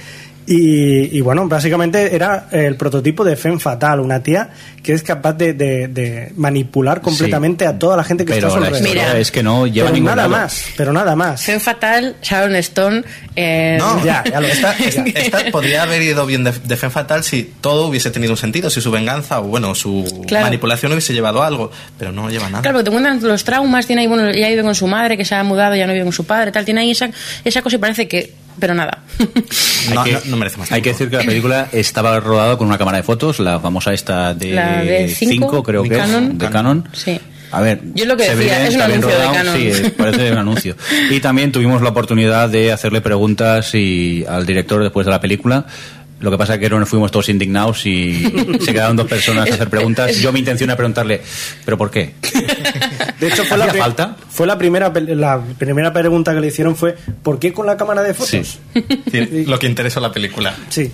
Y, 0.48 1.16
y 1.18 1.20
bueno, 1.22 1.48
básicamente 1.48 2.14
era 2.14 2.46
el 2.52 2.76
prototipo 2.76 3.24
de 3.24 3.34
Femme 3.34 3.58
Fatal, 3.58 3.98
una 3.98 4.22
tía 4.22 4.50
que 4.80 4.92
es 4.92 5.02
capaz 5.02 5.32
de, 5.32 5.54
de- 5.54 5.88
de 5.88 6.32
manipular 6.36 7.00
completamente 7.00 7.66
a 7.66 7.76
toda 7.76 7.96
la 7.96 8.04
gente 8.04 8.24
que 8.24 8.32
Pero 8.34 8.46
está 8.46 8.58
su 8.60 8.64
la 8.64 8.70
historia 8.78 9.18
es 9.18 9.32
que 9.32 9.42
no 9.42 9.66
lleva 9.66 9.86
pero 9.86 9.94
ningún 9.94 10.10
nada 10.14 10.28
lado. 10.28 10.30
más, 10.44 10.66
pero 10.76 10.92
nada 10.92 11.16
más. 11.16 11.42
Femme 11.42 11.58
Fatal, 11.58 12.16
Sharon 12.22 12.54
Stone. 12.56 13.02
eh, 13.34 13.76
No, 13.80 14.04
Ya, 14.04 14.22
ya 14.30 14.40
lo 14.40 14.46
esta, 14.46 14.76
esta- 14.78 15.02
esta 15.14 15.50
podría 15.50 15.82
haber 15.82 16.00
ido 16.02 16.24
bien 16.26 16.44
de, 16.44 16.52
de 16.52 16.76
Femme 16.76 16.92
Fatal 16.92 17.24
si 17.24 17.52
todo 17.60 17.88
hubiese 17.88 18.12
tenido 18.12 18.32
un 18.34 18.36
sentido, 18.38 18.70
si 18.70 18.80
su 18.80 18.92
venganza 18.92 19.40
o 19.40 19.44
bueno, 19.48 19.74
su 19.74 20.22
Claro. 20.28 20.44
manipulación 20.46 20.92
hubiese 20.92 21.12
llevado 21.12 21.42
a 21.42 21.48
algo, 21.48 21.72
pero 21.98 22.12
no 22.12 22.30
lleva 22.30 22.48
nada. 22.48 22.62
Claro, 22.62 22.78
porque 22.78 22.84
te 22.84 22.90
cuentan 22.92 23.20
los 23.20 23.42
traumas, 23.42 23.86
tiene 23.88 24.02
ahí, 24.02 24.06
bueno, 24.08 24.30
ya 24.30 24.48
vive 24.48 24.62
con 24.62 24.76
su 24.76 24.86
madre, 24.86 25.16
que 25.16 25.24
se 25.24 25.34
ha 25.34 25.42
mudado, 25.42 25.74
ya 25.74 25.88
no 25.88 25.92
vive 25.92 26.04
con 26.04 26.12
su 26.12 26.24
padre, 26.24 26.52
tal, 26.52 26.64
tiene 26.64 26.82
ahí 26.82 26.92
esa, 26.92 27.10
esa 27.44 27.62
cosa 27.62 27.74
y 27.74 27.78
parece 27.80 28.06
que, 28.06 28.32
pero 28.58 28.74
nada. 28.74 29.02
no, 29.94 30.00
hay 30.00 30.10
que, 30.10 30.12
no- 30.12 30.20
no 30.26 30.36
merece 30.36 30.58
más 30.58 30.70
Hay 30.72 30.82
que 30.82 30.90
decir 30.90 31.08
que 31.10 31.16
la 31.16 31.22
película 31.24 31.68
estaba 31.72 32.18
rodada 32.20 32.56
con 32.58 32.66
una 32.68 32.78
cámara 32.78 32.98
de 32.98 33.02
fotos, 33.02 33.38
la 33.40 33.60
famosa 33.60 33.92
esta 33.94 34.34
de 34.34 34.52
La 34.52 34.82
de 34.82 35.08
5, 35.08 35.30
cinco, 35.32 35.62
creo 35.62 35.82
que 35.82 35.90
Canon. 35.90 36.32
es, 36.32 36.38
de 36.38 36.50
Canon. 36.50 36.88
Sí. 36.92 37.20
A 37.52 37.60
ver, 37.60 37.80
Yo 37.94 38.04
lo 38.06 38.16
que 38.16 38.24
se 38.24 38.34
decía, 38.36 38.56
bien, 38.58 38.66
es 38.68 38.74
un 38.74 38.82
anuncio 38.82 39.08
de 39.08 39.14
rodado, 39.14 39.32
Canon. 39.34 39.56
Sí, 39.56 39.90
parece 39.96 40.32
un 40.32 40.38
anuncio. 40.38 40.76
Y 41.10 41.20
también 41.20 41.52
tuvimos 41.52 41.80
la 41.80 41.90
oportunidad 41.90 42.48
de 42.48 42.72
hacerle 42.72 43.00
preguntas 43.00 43.74
y 43.74 44.24
al 44.28 44.44
director 44.44 44.82
después 44.82 45.06
de 45.06 45.12
la 45.12 45.20
película. 45.20 45.64
Lo 46.18 46.30
que 46.30 46.38
pasa 46.38 46.54
es 46.54 46.60
que 46.60 46.70
no 46.70 46.78
nos 46.80 46.88
fuimos 46.88 47.10
todos 47.10 47.28
indignados 47.28 47.84
y 47.84 48.22
se 48.64 48.72
quedaron 48.72 48.96
dos 48.96 49.06
personas 49.06 49.50
a 49.50 49.54
hacer 49.54 49.68
preguntas. 49.68 50.16
Yo 50.18 50.32
mi 50.32 50.38
intención 50.40 50.70
era 50.70 50.76
preguntarle, 50.76 51.20
¿pero 51.64 51.76
por 51.76 51.90
qué? 51.90 52.14
De 53.20 53.28
hecho, 53.28 53.44
fue 53.44 53.56
la, 53.58 53.64
¿Hacía 53.64 53.72
pri- 53.72 53.80
falta? 53.80 54.16
fue 54.30 54.46
la 54.46 54.56
primera 54.58 54.92
la 54.94 55.42
primera 55.58 55.92
pregunta 55.92 56.34
que 56.34 56.40
le 56.40 56.46
hicieron 56.48 56.74
fue 56.76 56.96
¿por 57.22 57.38
qué 57.38 57.52
con 57.52 57.66
la 57.66 57.76
cámara 57.76 58.02
de 58.02 58.14
fotos? 58.14 58.58
Sí. 59.10 59.44
Lo 59.46 59.58
que 59.58 59.66
interesó 59.66 60.00
la 60.00 60.12
película. 60.12 60.54
Sí. 60.70 60.90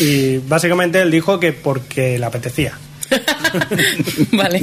Y 0.00 0.38
básicamente 0.38 1.00
él 1.02 1.10
dijo 1.10 1.40
que 1.40 1.52
porque 1.52 2.18
le 2.18 2.24
apetecía. 2.26 2.78
vale. 4.32 4.62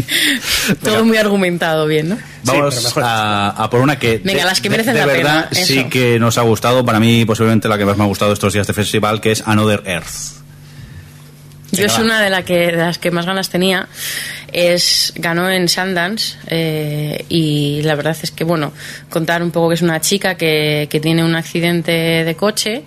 Todo 0.84 1.06
muy 1.06 1.18
argumentado 1.18 1.86
bien, 1.86 2.10
¿no? 2.10 2.18
Vamos 2.44 2.98
a, 2.98 3.50
a 3.50 3.70
por 3.70 3.82
una 3.82 4.00
que 4.00 4.20
Venga, 4.24 4.40
de, 4.40 4.46
las 4.46 4.62
que 4.62 4.70
merecen 4.70 4.94
de 4.94 5.00
la 5.00 5.06
verdad 5.06 5.50
pena, 5.50 5.66
sí 5.66 5.86
que 5.86 6.20
nos 6.20 6.38
ha 6.38 6.42
gustado. 6.42 6.86
Para 6.86 7.00
mí 7.00 7.26
posiblemente 7.26 7.68
la 7.68 7.78
que 7.78 7.86
más 7.86 7.98
me 7.98 8.04
ha 8.04 8.08
gustado 8.08 8.34
estos 8.34 8.54
días 8.54 8.68
de 8.68 8.74
festival, 8.74 9.22
que 9.22 9.32
es 9.32 9.44
Another 9.46 9.84
Earth. 9.86 10.40
Yo 11.72 11.86
es 11.86 12.00
una 12.00 12.22
de, 12.22 12.30
la 12.30 12.44
que, 12.44 12.72
de 12.72 12.78
las 12.78 12.98
que 12.98 13.12
más 13.12 13.26
ganas 13.26 13.50
tenía. 13.50 13.88
Es, 14.52 15.14
ganó 15.16 15.50
en 15.50 15.70
Sundance 15.70 16.36
eh, 16.48 17.26
y 17.30 17.82
la 17.84 17.94
verdad 17.94 18.18
es 18.20 18.32
que, 18.32 18.44
bueno, 18.44 18.74
contar 19.10 19.44
un 19.44 19.52
poco 19.52 19.70
que 19.70 19.76
es 19.76 19.84
una 19.84 20.02
chica 20.02 20.36
que, 20.36 20.88
que 20.90 21.00
tiene 21.00 21.24
un 21.24 21.36
accidente 21.36 21.92
de 21.92 22.36
coche 22.36 22.84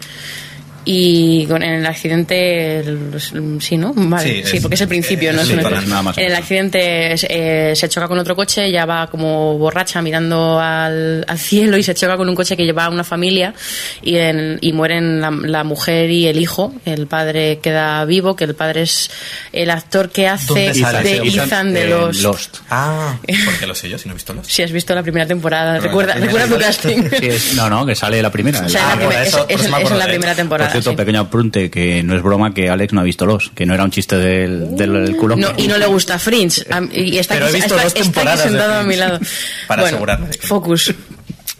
y 0.85 1.47
con 1.47 1.63
en 1.63 1.75
el 1.75 1.87
accidente 1.87 2.81
el- 2.81 3.21
sí 3.61 3.77
no 3.77 3.93
vale 3.95 4.43
Sí, 4.43 4.43
sí, 4.51 4.57
es- 4.57 4.63
porque 4.63 4.75
es 4.75 4.81
el 4.81 4.89
principio 4.89 5.33
no 5.33 5.41
es 5.41 5.45
es 5.47 5.51
un- 5.53 5.59
literal, 5.59 5.89
nada 5.89 6.03
más. 6.03 6.19
en 6.19 6.25
el 6.25 6.35
accidente 6.35 7.15
eh, 7.29 7.73
se 7.77 7.89
choca 7.89 8.09
con 8.09 8.19
otro 8.19 8.35
coche 8.35 8.65
ella 8.67 8.85
va 8.85 9.07
como 9.09 9.57
borracha 9.59 10.03
mirando 10.03 10.59
al, 10.61 11.25
al 11.29 11.39
cielo 11.39 11.77
y 11.77 11.83
se 11.83 11.95
choca 11.95 12.17
con 12.17 12.29
un 12.29 12.35
coche 12.35 12.57
que 12.57 12.65
lleva 12.65 12.87
a 12.87 12.89
una 12.91 13.05
familia 13.05 13.55
y, 14.03 14.17
en- 14.17 14.59
y 14.61 14.73
mueren 14.73 15.21
la, 15.21 15.31
la 15.31 15.65
mujer 15.65 16.11
y 16.11 16.27
el 16.27 16.39
hijo. 16.41 16.75
El 16.85 17.07
padre 17.07 17.61
queda 17.63 18.05
vivo 18.05 18.35
que 18.37 18.45
el 18.45 18.55
padre 18.55 18.83
es 18.83 19.11
el 19.53 19.71
actor 19.71 20.11
que 20.11 20.27
hace 20.29 20.47
¿Dónde 20.49 20.75
sale 20.75 21.03
de 21.09 21.17
Ethan, 21.29 21.73
de 21.75 21.87
los 21.89 22.23
Lost. 22.23 22.57
Ah, 22.71 23.17
porque 23.45 23.67
lo 23.67 23.75
sé 23.75 23.89
yo 23.89 23.99
si 23.99 24.09
no 24.09 24.13
he 24.13 24.17
visto 24.17 24.35
los. 24.35 24.47
si 24.47 24.63
has 24.63 24.73
visto 24.73 24.95
la 24.95 25.03
primera 25.03 25.27
temporada 25.27 25.75
Pero 25.75 25.85
recuerda, 25.85 26.15
recuerda 26.15 26.49
tu 26.49 26.59
casting 26.59 27.03
Sí, 27.19 27.27
es- 27.29 27.55
no, 27.55 27.71
no, 27.71 27.87
que 27.87 27.95
sale 27.95 28.21
la 28.21 28.31
primera. 28.33 28.61
o 28.67 28.69
sea, 28.69 28.91
Ah, 28.91 28.93
en 28.95 28.99
la 28.99 29.05
por 29.05 29.09
primer- 29.15 29.29
eso- 29.29 29.39
es, 29.39 29.45
por 29.45 29.53
es- 29.55 29.61
eso 29.67 29.71
me 29.77 29.83
es 29.85 29.91
en 29.91 29.99
la 29.99 30.05
de- 30.07 30.11
primera 30.13 30.35
temporada. 30.35 30.69
Por 30.71 30.72
cierto, 30.73 30.91
sí. 30.91 30.97
pequeño 30.97 31.21
apunte, 31.21 31.71
que 31.71 32.03
no 32.03 32.17
es 32.17 32.23
broma 32.23 32.53
que 32.53 32.69
Alex 32.69 32.93
no 32.93 33.01
ha 33.01 33.05
visto 33.05 33.25
los, 33.27 33.51
que 33.51 33.65
no 33.67 33.75
era 33.75 33.85
un 33.85 33.91
chiste 33.91 34.17
del, 34.17 34.77
del, 34.77 34.93
del 35.05 35.17
culo. 35.17 35.37
No, 35.37 35.49
y 35.57 35.67
no 35.69 35.79
le 35.79 35.87
gusta 35.87 36.19
Fringe. 36.19 36.65
A- 36.71 36.83
Y 36.93 37.19
está 37.19 37.35
Pero 37.35 37.47
aquí, 37.47 37.55
he 37.55 37.57
visto 37.61 37.75
está- 37.75 37.85
dos 37.85 37.87
está 37.95 38.01
aquí 38.01 38.09
temporadas 38.11 38.43
de 38.45 38.49
sentado 38.51 38.75
a 38.75 38.83
mi 38.83 38.97
lado. 38.97 39.21
Para 39.69 39.83
Bueno, 39.83 39.97
asegurarme 39.97 40.29
Focus. 40.41 40.95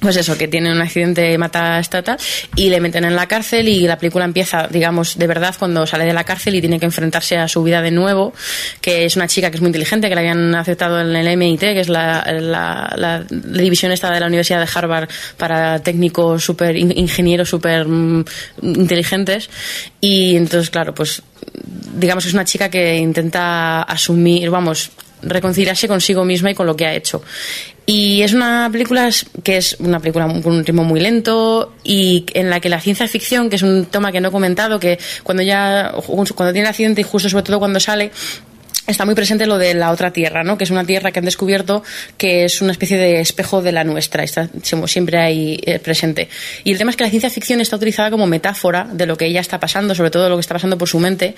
Pues 0.03 0.17
eso, 0.17 0.37
que 0.37 0.49
tiene 0.49 0.73
un 0.73 0.83
accidente, 0.83 1.39
mata 1.39 1.77
a 1.77 1.79
esta 1.79 2.03
tal, 2.03 2.19
y 2.57 2.69
le 2.71 2.81
meten 2.81 3.05
en 3.05 3.15
la 3.15 3.29
cárcel 3.29 3.69
y 3.69 3.87
la 3.87 3.97
película 3.97 4.25
empieza, 4.25 4.67
digamos, 4.67 5.17
de 5.17 5.29
verdad 5.29 5.55
cuando 5.57 5.87
sale 5.87 6.05
de 6.05 6.13
la 6.13 6.25
cárcel 6.25 6.57
y 6.57 6.61
tiene 6.61 6.81
que 6.81 6.87
enfrentarse 6.87 7.37
a 7.37 7.47
su 7.47 7.63
vida 7.63 7.81
de 7.81 7.93
nuevo, 7.93 8.33
que 8.81 9.05
es 9.05 9.15
una 9.15 9.29
chica 9.29 9.49
que 9.49 9.59
es 9.59 9.61
muy 9.61 9.69
inteligente, 9.69 10.09
que 10.09 10.15
la 10.17 10.23
habían 10.23 10.57
aceptado 10.57 11.01
en 11.01 11.15
el 11.15 11.37
MIT, 11.37 11.61
que 11.61 11.81
es 11.81 11.89
la, 11.89 13.25
división 13.31 13.93
esta 13.93 14.11
de 14.11 14.19
la 14.19 14.27
Universidad 14.27 14.59
de 14.59 14.69
Harvard 14.75 15.09
para 15.37 15.79
técnicos 15.79 16.45
super 16.45 16.77
ingenieros 16.77 17.49
súper 17.49 17.87
mm, 17.87 18.25
inteligentes. 18.63 19.51
Y 20.01 20.35
entonces, 20.35 20.71
claro, 20.71 20.93
pues 20.95 21.23
digamos 21.95 22.25
que 22.25 22.29
es 22.29 22.35
una 22.35 22.45
chica 22.45 22.69
que 22.69 22.97
intenta 22.97 23.83
asumir, 23.83 24.51
vamos, 24.51 24.91
reconciliarse 25.23 25.89
consigo 25.89 26.25
misma 26.25 26.51
y 26.51 26.55
con 26.55 26.67
lo 26.67 26.77
que 26.77 26.87
ha 26.87 26.95
hecho. 26.95 27.23
Y 27.85 28.23
es 28.23 28.33
una 28.33 28.69
película 28.71 29.11
que 29.43 29.57
es 29.57 29.77
una 29.81 29.99
película 29.99 30.27
con 30.27 30.55
un 30.55 30.65
ritmo 30.65 30.85
muy 30.85 31.01
lento 31.01 31.75
y 31.83 32.25
en 32.35 32.49
la 32.49 32.61
que 32.61 32.69
la 32.69 32.81
ciencia 32.81 33.09
ficción, 33.09 33.51
que 33.51 33.57
es 33.57 33.63
un 33.63 33.87
tema 33.87 34.13
que 34.13 34.21
no 34.21 34.29
he 34.29 34.33
comentado, 34.33 34.79
que 34.79 34.99
cuando 35.23 35.43
ya 35.43 35.93
cuando 36.07 36.53
tiene 36.53 36.69
accidente 36.69 37.01
y 37.01 37.05
justo 37.05 37.29
sobre 37.29 37.43
todo 37.43 37.59
cuando 37.59 37.81
sale 37.81 38.13
está 38.87 39.05
muy 39.05 39.15
presente 39.15 39.47
lo 39.47 39.59
de 39.59 39.75
la 39.75 39.91
otra 39.91 40.13
tierra, 40.13 40.43
¿no? 40.43 40.59
Que 40.59 40.65
es 40.65 40.71
una 40.71 40.85
tierra 40.85 41.13
que 41.13 41.19
han 41.21 41.25
descubierto 41.25 41.83
que 42.19 42.45
es 42.45 42.61
una 42.63 42.73
especie 42.73 42.99
de 42.99 43.21
espejo 43.21 43.63
de 43.63 43.73
la 43.73 43.85
nuestra, 43.85 44.25
está 44.25 44.49
siempre 44.63 45.19
ahí 45.19 45.61
eh, 45.65 45.79
presente. 45.79 46.29
Y 46.65 46.73
el 46.73 46.79
tema 46.79 46.91
es 46.91 46.97
que 46.97 47.05
la 47.05 47.11
ciencia 47.11 47.31
ficción 47.31 47.61
está 47.61 47.77
utilizada 47.77 48.11
como 48.11 48.27
metáfora 48.27 48.89
de 48.93 49.07
lo 49.07 49.17
que 49.17 49.27
ella 49.27 49.41
está 49.41 49.61
pasando, 49.61 49.95
sobre 49.95 50.11
todo 50.11 50.29
lo 50.29 50.37
que 50.37 50.41
está 50.41 50.55
pasando 50.55 50.77
por 50.79 50.89
su 50.89 50.99
mente. 50.99 51.35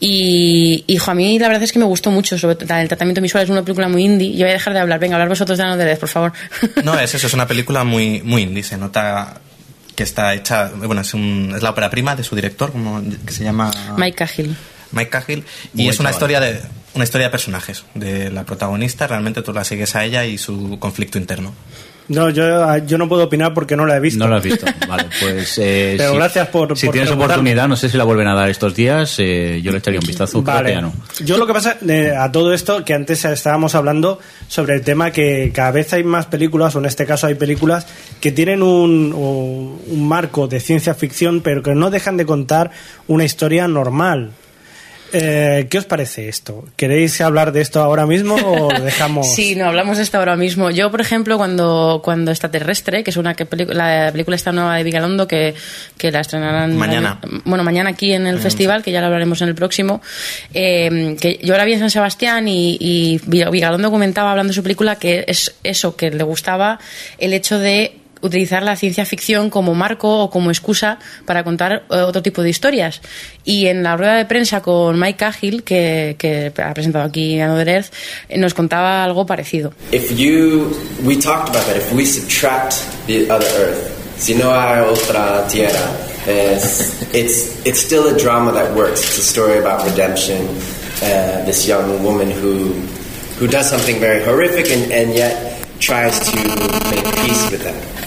Y, 0.00 0.84
hijo, 0.86 1.10
a 1.10 1.14
mí 1.14 1.38
la 1.38 1.48
verdad 1.48 1.62
es 1.62 1.72
que 1.72 1.78
me 1.78 1.84
gustó 1.84 2.10
mucho, 2.10 2.38
sobre 2.38 2.54
todo 2.54 2.78
el 2.78 2.88
tratamiento 2.88 3.20
visual, 3.20 3.44
es 3.44 3.50
una 3.50 3.62
película 3.62 3.88
muy 3.88 4.04
indie. 4.04 4.32
Yo 4.32 4.44
voy 4.44 4.50
a 4.50 4.52
dejar 4.54 4.72
de 4.74 4.80
hablar, 4.80 4.98
venga, 4.98 5.16
hablar 5.16 5.28
vosotros 5.28 5.58
de 5.58 5.64
Another 5.64 5.88
Earth, 5.88 6.00
por 6.00 6.08
favor. 6.08 6.32
No, 6.84 6.98
es 6.98 7.14
eso, 7.14 7.26
es 7.26 7.34
una 7.34 7.46
película 7.46 7.84
muy, 7.84 8.22
muy 8.22 8.42
indie. 8.42 8.62
Se 8.62 8.76
nota 8.76 9.40
que 9.94 10.04
está 10.04 10.34
hecha. 10.34 10.70
Bueno, 10.74 11.00
es, 11.02 11.12
un- 11.14 11.52
es 11.56 11.62
la 11.62 11.70
ópera 11.70 11.90
prima 11.90 12.14
de 12.16 12.22
su 12.24 12.34
director, 12.36 12.72
como, 12.72 13.02
que 13.26 13.32
se 13.32 13.44
llama. 13.44 13.70
Mike 13.96 14.16
Cahill. 14.16 14.56
Mike 14.92 15.10
Cahill. 15.10 15.44
Y 15.74 15.88
es 15.88 15.98
una 16.00 16.10
chaval. 16.10 16.12
historia 16.12 16.40
de. 16.40 16.60
Una 16.94 17.04
historia 17.04 17.26
de 17.28 17.30
personajes, 17.30 17.84
de 17.94 18.30
la 18.30 18.44
protagonista, 18.44 19.06
realmente 19.06 19.42
tú 19.42 19.52
la 19.52 19.62
sigues 19.64 19.94
a 19.94 20.04
ella 20.04 20.24
y 20.24 20.36
su 20.38 20.78
conflicto 20.78 21.18
interno. 21.18 21.52
No, 22.08 22.30
yo, 22.30 22.78
yo 22.86 22.96
no 22.96 23.06
puedo 23.06 23.24
opinar 23.24 23.52
porque 23.52 23.76
no 23.76 23.84
la 23.84 23.98
he 23.98 24.00
visto. 24.00 24.18
No 24.18 24.28
lo 24.28 24.36
has 24.36 24.42
visto. 24.42 24.64
Vale, 24.88 25.04
pues. 25.20 25.58
eh, 25.62 25.94
Pero 25.98 26.12
si- 26.12 26.16
gracias 26.16 26.48
por- 26.48 26.76
Si 26.78 26.86
por 26.86 26.92
tienes 26.94 27.10
oportunidad, 27.10 27.68
no 27.68 27.76
sé 27.76 27.90
si 27.90 27.98
la 27.98 28.04
vuelven 28.04 28.26
a 28.28 28.34
dar 28.34 28.48
estos 28.48 28.74
días, 28.74 29.14
eh, 29.18 29.60
yo 29.62 29.72
le 29.72 29.78
echaría 29.78 30.00
un 30.00 30.06
vistazo. 30.06 30.42
Creo 30.42 30.54
Vale. 30.56 30.68
que 30.70 30.74
ya 30.76 30.80
no. 30.80 30.94
Yo 31.22 31.36
lo 31.36 31.46
que 31.46 31.52
pasa 31.52 31.76
eh, 31.86 32.14
a 32.18 32.32
todo 32.32 32.54
esto, 32.54 32.82
que 32.82 32.94
antes 32.94 33.22
estábamos 33.26 33.74
hablando 33.74 34.18
sobre 34.48 34.74
el 34.76 34.80
tema 34.80 35.10
que 35.10 35.52
cada 35.54 35.70
vez 35.70 35.92
hay 35.92 36.02
más 36.02 36.24
películas, 36.24 36.74
o 36.74 36.78
en 36.78 36.86
este 36.86 37.04
caso 37.04 37.26
hay 37.26 37.34
películas, 37.34 37.86
que 38.22 38.32
tienen 38.32 38.62
un, 38.62 39.12
un- 39.12 39.78
un 39.86 40.08
marco 40.08 40.48
de 40.48 40.60
ciencia 40.60 40.94
ficción, 40.94 41.42
pero 41.42 41.62
que 41.62 41.74
no 41.74 41.90
dejan 41.90 42.16
de 42.16 42.24
contar 42.24 42.70
una 43.06 43.24
historia 43.24 43.68
normal. 43.68 44.30
Eh, 45.12 45.66
¿Qué 45.70 45.78
os 45.78 45.84
parece 45.84 46.28
esto? 46.28 46.64
¿Queréis 46.76 47.20
hablar 47.20 47.52
de 47.52 47.60
esto 47.60 47.80
ahora 47.80 48.06
mismo 48.06 48.34
o 48.34 48.68
dejamos? 48.82 49.34
Sí, 49.34 49.54
no, 49.54 49.66
hablamos 49.66 49.96
de 49.96 50.02
esto 50.02 50.18
ahora 50.18 50.36
mismo. 50.36 50.70
Yo, 50.70 50.90
por 50.90 51.00
ejemplo, 51.00 51.36
cuando, 51.38 52.00
cuando 52.04 52.30
Extraterrestre, 52.30 53.02
que 53.02 53.10
es 53.10 53.16
una 53.16 53.34
que 53.34 53.46
la 53.68 54.10
película 54.12 54.36
esta 54.36 54.52
nueva 54.52 54.76
de 54.76 54.84
Vigalondo, 54.84 55.26
que, 55.26 55.54
que 55.96 56.10
la 56.10 56.20
estrenarán 56.20 56.76
Mañana. 56.76 57.20
bueno, 57.44 57.64
mañana 57.64 57.90
aquí 57.90 58.12
en 58.12 58.26
el 58.26 58.38
festival, 58.38 58.82
que 58.82 58.92
ya 58.92 59.00
lo 59.00 59.06
hablaremos 59.06 59.40
en 59.42 59.48
el 59.48 59.54
próximo, 59.54 60.02
eh, 60.52 61.16
que 61.20 61.38
yo 61.42 61.56
la 61.56 61.64
vi 61.64 61.72
en 61.74 61.80
San 61.80 61.90
Sebastián 61.90 62.48
y, 62.48 62.76
y 62.80 63.20
Vigalondo 63.26 63.90
comentaba, 63.90 64.30
hablando 64.30 64.50
de 64.50 64.54
su 64.54 64.62
película, 64.62 64.96
que 64.96 65.24
es 65.26 65.54
eso, 65.62 65.96
que 65.96 66.10
le 66.10 66.24
gustaba 66.24 66.78
el 67.18 67.32
hecho 67.32 67.58
de 67.58 67.96
utilizar 68.20 68.62
la 68.62 68.76
ciencia 68.76 69.04
ficción 69.04 69.50
como 69.50 69.74
marco 69.74 70.24
o 70.24 70.30
como 70.30 70.50
excusa 70.50 70.98
para 71.24 71.44
contar 71.44 71.84
eh, 71.90 71.96
otro 71.96 72.22
tipo 72.22 72.42
de 72.42 72.50
historias. 72.50 73.00
Y 73.44 73.66
en 73.66 73.82
la 73.82 73.96
rueda 73.96 74.16
de 74.16 74.24
prensa 74.24 74.60
con 74.60 74.98
Mike 74.98 75.18
Cahill, 75.18 75.62
que, 75.62 76.52
ha 76.62 76.74
presentado 76.74 77.04
aquí 77.04 77.40
Another 77.40 77.68
Earth, 77.68 77.92
nos 78.36 78.54
contaba 78.54 79.04
algo 79.04 79.26
parecido. 79.26 79.72
If 79.92 80.12
you, 80.16 80.70
we 81.04 81.16
talked 81.16 81.48
about 81.48 81.66
that. 81.66 81.76
If 81.76 81.92
we 81.92 82.04
subtract 82.04 82.74
the 83.06 83.30
other 83.30 83.46
Earth 83.58 83.98
Si 84.18 84.34
no 84.34 84.50
hay 84.50 84.80
otra 84.80 85.46
tierra, 85.46 85.96
es, 86.26 87.02
it's, 87.14 87.64
it's 87.64 87.78
still 87.78 88.08
a 88.08 88.18
drama 88.18 88.50
that 88.52 88.74
works. 88.74 89.00
It's 89.00 89.18
a 89.18 89.22
story 89.22 89.58
about 89.58 89.84
redemption. 89.88 90.48
Uh, 91.00 91.44
this 91.44 91.68
young 91.68 92.02
woman 92.02 92.28
who, 92.28 92.72
who 93.38 93.46
does 93.46 93.70
something 93.70 94.00
very 94.00 94.24
horrific 94.24 94.66
and, 94.72 94.90
and 94.90 95.14
yet 95.14 95.64
tries 95.78 96.18
to 96.18 96.36
make 96.36 97.04
peace 97.14 97.50
with 97.52 97.62
that. 97.62 97.97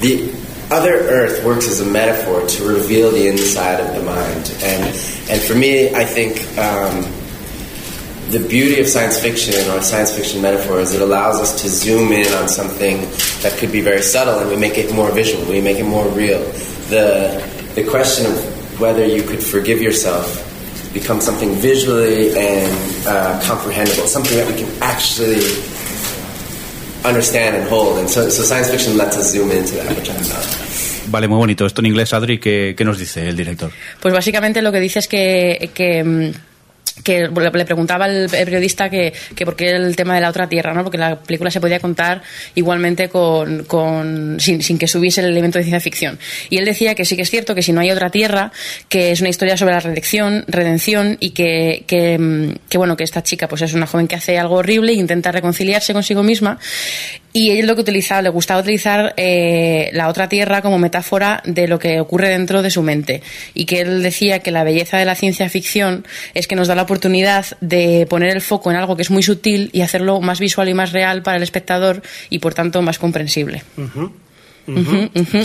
The 0.00 0.32
other 0.70 0.92
Earth 0.92 1.44
works 1.44 1.66
as 1.66 1.80
a 1.80 1.86
metaphor 1.86 2.46
to 2.46 2.68
reveal 2.68 3.10
the 3.10 3.26
inside 3.26 3.80
of 3.80 3.94
the 3.94 4.02
mind. 4.02 4.54
And, 4.62 4.84
and 5.30 5.40
for 5.40 5.54
me, 5.54 5.94
I 5.94 6.04
think 6.04 6.38
um, 6.58 7.10
the 8.30 8.46
beauty 8.46 8.78
of 8.80 8.86
science 8.86 9.18
fiction 9.18 9.54
or 9.70 9.80
science 9.80 10.14
fiction 10.14 10.42
metaphor 10.42 10.80
is 10.80 10.94
it 10.94 11.00
allows 11.00 11.40
us 11.40 11.62
to 11.62 11.68
zoom 11.68 12.12
in 12.12 12.30
on 12.34 12.48
something 12.48 13.00
that 13.40 13.56
could 13.58 13.72
be 13.72 13.80
very 13.80 14.02
subtle 14.02 14.38
and 14.38 14.50
we 14.50 14.56
make 14.56 14.76
it 14.76 14.94
more 14.94 15.10
visual, 15.10 15.44
we 15.46 15.62
make 15.62 15.78
it 15.78 15.84
more 15.84 16.06
real. 16.08 16.40
The, 16.90 17.42
the 17.74 17.88
question 17.88 18.26
of 18.26 18.80
whether 18.80 19.06
you 19.06 19.22
could 19.22 19.42
forgive 19.42 19.80
yourself 19.80 20.44
becomes 20.92 21.24
something 21.24 21.54
visually 21.54 22.36
and 22.36 23.06
uh, 23.06 23.40
comprehensible, 23.44 24.06
something 24.06 24.36
that 24.36 24.46
we 24.46 24.62
can 24.62 24.82
actually 24.82 25.40
understand 27.04 27.56
and 27.56 27.68
hold. 27.68 27.98
And 27.98 28.08
so, 28.08 28.28
so 28.28 28.42
science 28.42 28.70
fiction 28.70 28.96
lets 28.96 29.16
us 29.16 29.32
zoom 29.32 29.50
into 29.50 29.76
that, 29.76 29.96
which 29.96 30.10
I 30.10 30.14
love. 30.14 30.68
Vale, 31.10 31.28
muy 31.28 31.38
bonito. 31.38 31.64
Esto 31.64 31.80
en 31.80 31.86
inglés, 31.86 32.12
Adri, 32.12 32.38
¿qué, 32.38 32.74
qué 32.76 32.84
nos 32.84 32.98
dice 32.98 33.28
el 33.28 33.36
director? 33.36 33.70
Pues 34.00 34.12
básicamente 34.12 34.60
lo 34.60 34.72
que 34.72 34.80
dice 34.80 34.98
es 34.98 35.08
que, 35.08 35.70
que 35.72 36.04
mm, 36.04 36.32
que 37.02 37.28
le 37.28 37.64
preguntaba 37.64 38.06
el 38.06 38.28
el 38.32 38.44
periodista 38.44 38.90
que, 38.90 39.12
que 39.34 39.44
por 39.44 39.56
qué 39.56 39.70
el 39.70 39.96
tema 39.96 40.14
de 40.14 40.20
la 40.20 40.30
otra 40.30 40.48
tierra, 40.48 40.74
¿no? 40.74 40.82
Porque 40.82 40.98
la 40.98 41.18
película 41.20 41.50
se 41.50 41.60
podía 41.60 41.80
contar 41.80 42.22
igualmente 42.54 43.08
con, 43.08 43.64
con 43.64 44.38
sin, 44.40 44.62
sin 44.62 44.78
que 44.78 44.86
subiese 44.86 45.20
el 45.20 45.28
elemento 45.28 45.58
de 45.58 45.64
ciencia 45.64 45.80
ficción. 45.80 46.18
Y 46.50 46.58
él 46.58 46.64
decía 46.64 46.94
que 46.94 47.04
sí 47.04 47.16
que 47.16 47.22
es 47.22 47.30
cierto 47.30 47.54
que 47.54 47.62
si 47.62 47.72
no 47.72 47.80
hay 47.80 47.90
otra 47.90 48.10
tierra, 48.10 48.52
que 48.88 49.12
es 49.12 49.20
una 49.20 49.30
historia 49.30 49.56
sobre 49.56 49.74
la 49.74 49.80
redención, 49.80 50.44
redención 50.48 51.16
y 51.20 51.30
que, 51.30 51.84
que, 51.86 52.18
mm, 52.18 52.68
que, 52.68 52.78
bueno, 52.78 52.96
que 52.96 53.04
esta 53.04 53.22
chica 53.22 53.48
pues 53.48 53.62
es 53.62 53.74
una 53.74 53.86
joven 53.86 54.08
que 54.08 54.16
hace 54.16 54.38
algo 54.38 54.56
horrible 54.56 54.92
e 54.92 54.96
intenta 54.96 55.32
reconciliarse 55.32 55.92
consigo 55.92 56.22
misma. 56.22 56.58
Y 57.32 57.50
él 57.50 57.66
lo 57.66 57.74
que 57.74 57.82
utilizaba, 57.82 58.22
le 58.22 58.30
gustaba 58.30 58.60
utilizar 58.60 59.14
eh, 59.16 59.90
la 59.92 60.08
otra 60.08 60.28
tierra 60.28 60.62
como 60.62 60.78
metáfora 60.78 61.42
de 61.44 61.68
lo 61.68 61.78
que 61.78 62.00
ocurre 62.00 62.30
dentro 62.30 62.62
de 62.62 62.70
su 62.70 62.82
mente. 62.82 63.22
Y 63.54 63.66
que 63.66 63.80
él 63.80 64.02
decía 64.02 64.40
que 64.40 64.50
la 64.50 64.64
belleza 64.64 64.98
de 64.98 65.04
la 65.04 65.14
ciencia 65.14 65.48
ficción 65.48 66.06
es 66.34 66.46
que 66.46 66.56
nos 66.56 66.68
da 66.68 66.74
la 66.74 66.82
oportunidad 66.82 67.46
de 67.60 68.06
poner 68.08 68.30
el 68.30 68.40
foco 68.40 68.70
en 68.70 68.76
algo 68.76 68.96
que 68.96 69.02
es 69.02 69.10
muy 69.10 69.22
sutil 69.22 69.70
y 69.72 69.82
hacerlo 69.82 70.20
más 70.20 70.40
visual 70.40 70.68
y 70.68 70.74
más 70.74 70.92
real 70.92 71.22
para 71.22 71.36
el 71.36 71.42
espectador 71.42 72.02
y 72.30 72.38
por 72.38 72.54
tanto 72.54 72.82
más 72.82 72.98
comprensible. 72.98 73.62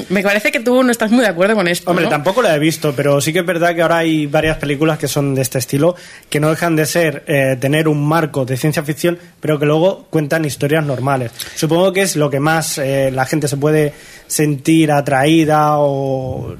Me 0.10 0.22
parece 0.22 0.52
que 0.52 0.60
tú 0.60 0.84
no 0.84 0.92
estás 0.92 1.12
muy 1.12 1.22
de 1.22 1.28
acuerdo 1.28 1.56
con 1.56 1.68
esto. 1.68 1.90
Hombre, 1.90 2.06
¿no? 2.06 2.12
tampoco 2.12 2.42
la 2.42 2.56
he 2.56 2.60
visto, 2.60 2.94
pero 2.96 3.22
sí 3.22 3.34
que 3.34 3.40
es 3.40 3.46
verdad 3.46 3.74
que 3.76 3.82
ahora 3.82 3.98
hay 3.98 4.28
varias 4.28 4.58
películas 4.58 4.98
que 4.98 5.08
son 5.08 5.36
de 5.36 5.42
este 5.42 5.60
estilo, 5.60 5.96
que 6.30 6.40
no 6.40 6.50
dejan 6.50 6.76
de 6.76 6.86
ser 6.86 7.24
eh, 7.28 7.58
tener 7.60 7.88
un 7.88 8.06
marco 8.06 8.46
de 8.46 8.58
ciencia 8.58 8.84
ficción, 8.84 9.18
pero 9.40 9.60
que 9.60 9.66
luego 9.66 10.08
cuentan 10.10 10.46
historias 10.46 10.86
normales. 10.86 11.32
Supongo 11.56 11.94
que 11.94 12.02
es 12.02 12.16
lo 12.16 12.30
que 12.30 12.40
más 12.40 12.78
eh, 12.78 13.12
la 13.12 13.26
gente 13.26 13.48
se 13.48 13.58
puede 13.58 13.94
sentir 14.28 14.92
atraída 14.92 15.78
o 15.80 16.56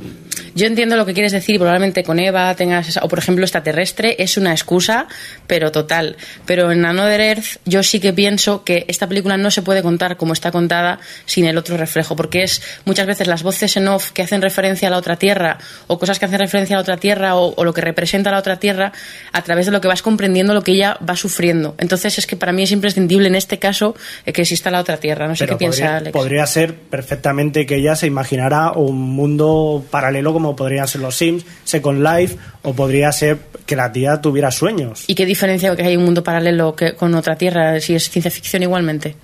Yo 0.56 0.68
entiendo 0.68 0.96
lo 0.96 1.06
que 1.06 1.14
quieres 1.14 1.32
decir 1.32 1.58
probablemente 1.58 2.04
con 2.04 2.20
Eva 2.20 2.54
tengas 2.56 2.88
esa, 2.90 3.02
o 3.04 3.08
por 3.08 3.20
ejemplo 3.20 3.44
extraterrestre 3.44 4.16
es 4.20 4.38
una 4.38 4.52
excusa, 4.52 5.08
pero 5.48 5.72
total. 5.72 6.16
Pero 6.46 6.72
en 6.72 6.86
Another 6.86 7.22
Earth 7.22 7.58
yo 7.66 7.82
sí 7.84 8.00
que 8.00 8.14
pienso 8.14 8.64
que 8.64 8.86
esta 8.88 9.08
película 9.08 9.38
no 9.38 9.50
se 9.52 9.62
puede 9.62 9.82
contar 9.82 10.18
como 10.18 10.34
está 10.34 10.52
contada 10.52 11.00
sin 11.26 11.46
el 11.46 11.58
otro 11.58 11.78
reflejo, 11.78 12.16
porque 12.16 12.44
es 12.44 12.62
muchas 12.86 13.08
veces 13.08 13.28
las 13.28 13.44
voces 13.44 13.76
en 13.78 13.88
off 13.88 14.12
que 14.12 14.22
hacen 14.22 14.42
referencia 14.42 14.88
a 14.90 14.92
la 14.92 14.98
otra 14.98 15.16
tierra 15.16 15.58
o 15.88 15.98
cosas 15.98 16.20
que 16.20 16.26
hacen 16.26 16.40
referencia 16.40 16.76
a 16.76 16.78
la 16.78 16.82
otra 16.82 16.98
tierra 16.98 17.36
o, 17.36 17.54
o 17.56 17.64
lo 17.64 17.74
que 17.74 17.82
representa 17.82 18.32
la 18.32 18.38
otra 18.38 18.60
tierra 18.60 18.92
a 19.32 19.42
través 19.42 19.66
de 19.66 19.72
lo 19.72 19.82
que 19.82 19.88
vas 19.88 20.02
comprendiendo 20.02 20.54
lo 20.54 20.62
que 20.62 20.74
ella 20.74 20.98
va 21.08 21.16
sufriendo. 21.16 21.76
Entonces 21.80 22.18
es 22.20 22.28
que 22.28 22.36
para 22.36 22.52
mí 22.52 22.64
es 22.64 22.72
imprescindible 22.72 23.28
en 23.28 23.36
este 23.36 23.58
caso 23.58 23.96
eh, 24.26 24.34
que 24.34 24.42
exista 24.42 24.70
la 24.70 24.80
otra 24.80 24.98
tierra. 24.98 25.28
No 25.28 25.36
sé 25.36 25.46
Pero 25.46 25.58
qué 25.58 25.60
piensa 25.60 25.98
Alex. 25.98 26.14
podría 26.14 26.46
ser 26.46 26.76
perfectamente 26.76 27.63
que 27.66 27.76
ella 27.76 27.96
se 27.96 28.08
imaginara 28.08 28.72
un 28.74 29.00
mundo 29.00 29.84
paralelo 29.90 30.34
como 30.34 30.56
podrían 30.56 30.88
ser 30.88 31.02
los 31.02 31.16
Sims, 31.16 31.46
Second 31.64 32.04
Life, 32.06 32.38
o 32.62 32.74
podría 32.74 33.12
ser 33.12 33.38
que 33.66 33.76
la 33.76 33.92
tía 33.92 34.22
tuviera 34.22 34.52
sueños. 34.52 35.04
¿Y 35.08 35.16
qué 35.16 35.26
diferencia 35.26 35.76
que 35.76 35.84
hay 35.84 35.96
un 35.98 36.04
mundo 36.06 36.24
paralelo 36.24 36.76
que, 36.76 36.94
con 36.96 37.14
otra 37.16 37.36
tierra 37.38 37.80
si 37.80 37.96
es 37.96 38.10
ciencia 38.10 38.30
ficción 38.32 38.64
igualmente? 38.64 39.16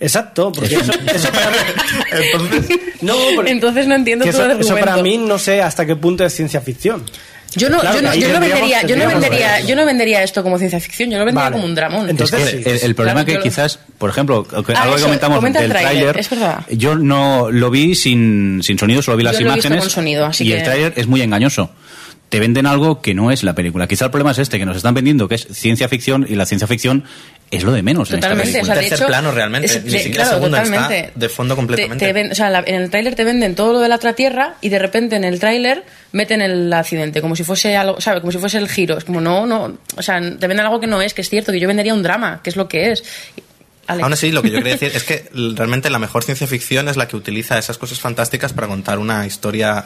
Exacto, 0.00 0.50
porque 0.50 0.74
eso, 0.74 0.92
eso 1.14 1.28
para 1.30 1.50
mí, 1.50 1.56
no, 3.02 3.14
porque- 3.36 3.50
Entonces 3.52 3.86
no 3.86 3.94
entiendo 3.94 4.24
que 4.24 4.30
eso, 4.30 4.74
para 4.78 4.96
mí 4.96 5.16
no 5.18 5.38
sé 5.38 5.62
hasta 5.62 5.86
qué 5.86 5.94
punto 5.96 6.24
es 6.24 6.34
ciencia 6.34 6.60
ficción. 6.60 7.04
Yo 7.54 7.68
no, 7.70 7.80
Claro, 7.80 7.96
yo 7.96 8.02
no, 8.02 8.14
yo 8.14 8.28
no 8.32 8.40
vendería, 8.40 8.82
yo 8.86 8.96
no 8.96 9.06
vendería, 9.08 9.60
yo 9.60 9.76
no 9.76 9.84
vendería 9.84 10.22
esto 10.22 10.42
como 10.42 10.58
ciencia 10.58 10.80
ficción, 10.80 11.10
yo 11.10 11.18
lo 11.18 11.24
vendería 11.24 11.50
Vale. 11.50 11.56
como 11.56 11.66
un 11.66 11.74
dramón. 11.74 12.08
Entonces, 12.08 12.40
Es 12.54 12.64
que 12.64 12.70
el, 12.70 12.80
el 12.82 12.94
problema 12.94 13.24
Claro, 13.24 13.26
que 13.26 13.34
lo- 13.34 13.42
quizás, 13.42 13.78
por 13.98 14.10
ejemplo, 14.10 14.44
que 14.44 14.56
Ah, 14.74 14.82
algo 14.82 14.94
que 14.94 14.98
eso, 15.00 15.06
comentamos 15.06 15.36
comenta 15.36 15.58
el 15.60 15.64
del 15.64 15.70
tráiler, 15.72 15.92
tráiler, 16.12 16.18
es 16.20 16.30
verdad. 16.30 16.64
yo 16.70 16.94
no 16.96 17.50
lo 17.50 17.70
vi 17.70 17.94
sin, 17.94 18.60
sin 18.62 18.78
sonido, 18.78 19.02
solo 19.02 19.16
vi 19.16 19.24
las 19.24 19.34
Yo 19.38 19.44
lo 19.44 19.50
he 19.50 19.54
visto 19.54 19.68
imágenes 19.68 19.84
con 19.84 19.90
sonido, 19.90 20.26
así 20.26 20.44
y 20.44 20.48
que- 20.50 20.56
el 20.58 20.62
tráiler 20.62 20.92
es 20.96 21.06
muy 21.06 21.20
engañoso. 21.22 21.70
Te 22.32 22.40
venden 22.40 22.64
algo 22.64 23.02
que 23.02 23.12
no 23.12 23.30
es 23.30 23.42
la 23.42 23.54
película. 23.54 23.86
Quizá 23.86 24.06
el 24.06 24.10
problema 24.10 24.30
es 24.30 24.38
este, 24.38 24.58
que 24.58 24.64
nos 24.64 24.78
están 24.78 24.94
vendiendo 24.94 25.28
que 25.28 25.34
es 25.34 25.46
ciencia 25.52 25.86
ficción 25.86 26.24
y 26.26 26.34
la 26.34 26.46
ciencia 26.46 26.66
ficción 26.66 27.04
es 27.50 27.62
lo 27.62 27.72
de 27.72 27.82
menos 27.82 28.08
en 28.10 28.14
esta 28.20 28.28
Totalmente, 28.28 28.52
película. 28.52 28.62
o 28.62 28.64
sea, 28.64 28.74
de 28.76 28.80
tercer 28.88 28.98
hecho, 29.04 29.06
plano 29.06 29.32
realmente, 29.32 29.66
es- 29.66 29.84
ni 29.84 29.90
de- 29.90 29.98
siquiera 29.98 30.24
claro, 30.24 30.36
segundo, 30.38 30.56
está 30.56 31.10
de 31.14 31.28
fondo 31.28 31.56
completamente. 31.56 32.02
Te- 32.02 32.08
te 32.08 32.12
ven- 32.14 32.32
o 32.32 32.34
sea, 32.34 32.48
la- 32.48 32.64
en 32.66 32.76
el 32.76 32.88
tráiler 32.88 33.14
te 33.14 33.24
venden 33.24 33.54
todo 33.54 33.74
lo 33.74 33.80
de 33.80 33.90
la 33.90 33.96
otra 33.96 34.14
tierra 34.14 34.54
y 34.62 34.70
de 34.70 34.78
repente 34.78 35.16
en 35.16 35.24
el 35.24 35.38
tráiler 35.40 35.84
meten 36.12 36.40
el 36.40 36.72
accidente, 36.72 37.20
como 37.20 37.36
si 37.36 37.44
fuese 37.44 37.76
algo, 37.76 38.00
¿sabes? 38.00 38.20
Como 38.22 38.32
si 38.32 38.38
fuese 38.38 38.56
el 38.56 38.66
giro. 38.70 38.96
Es 38.96 39.04
como, 39.04 39.20
no, 39.20 39.44
no, 39.46 39.76
o 39.94 40.02
sea, 40.02 40.18
te 40.18 40.46
venden 40.46 40.60
algo 40.60 40.80
que 40.80 40.86
no 40.86 41.02
es, 41.02 41.12
que 41.12 41.20
es 41.20 41.28
cierto, 41.28 41.52
que 41.52 41.60
yo 41.60 41.68
vendería 41.68 41.92
un 41.92 42.02
drama, 42.02 42.40
que 42.42 42.48
es 42.48 42.56
lo 42.56 42.66
que 42.66 42.92
es. 42.92 43.04
Alex. 43.88 44.04
Aún 44.04 44.12
así, 44.14 44.32
lo 44.32 44.40
que 44.40 44.48
yo 44.50 44.56
quería 44.56 44.72
decir 44.78 44.90
es 44.94 45.04
que 45.04 45.28
realmente 45.54 45.90
la 45.90 45.98
mejor 45.98 46.24
ciencia 46.24 46.46
ficción 46.46 46.88
es 46.88 46.96
la 46.96 47.08
que 47.08 47.16
utiliza 47.16 47.58
esas 47.58 47.76
cosas 47.76 48.00
fantásticas 48.00 48.54
para 48.54 48.68
contar 48.68 48.98
una 48.98 49.26
historia 49.26 49.84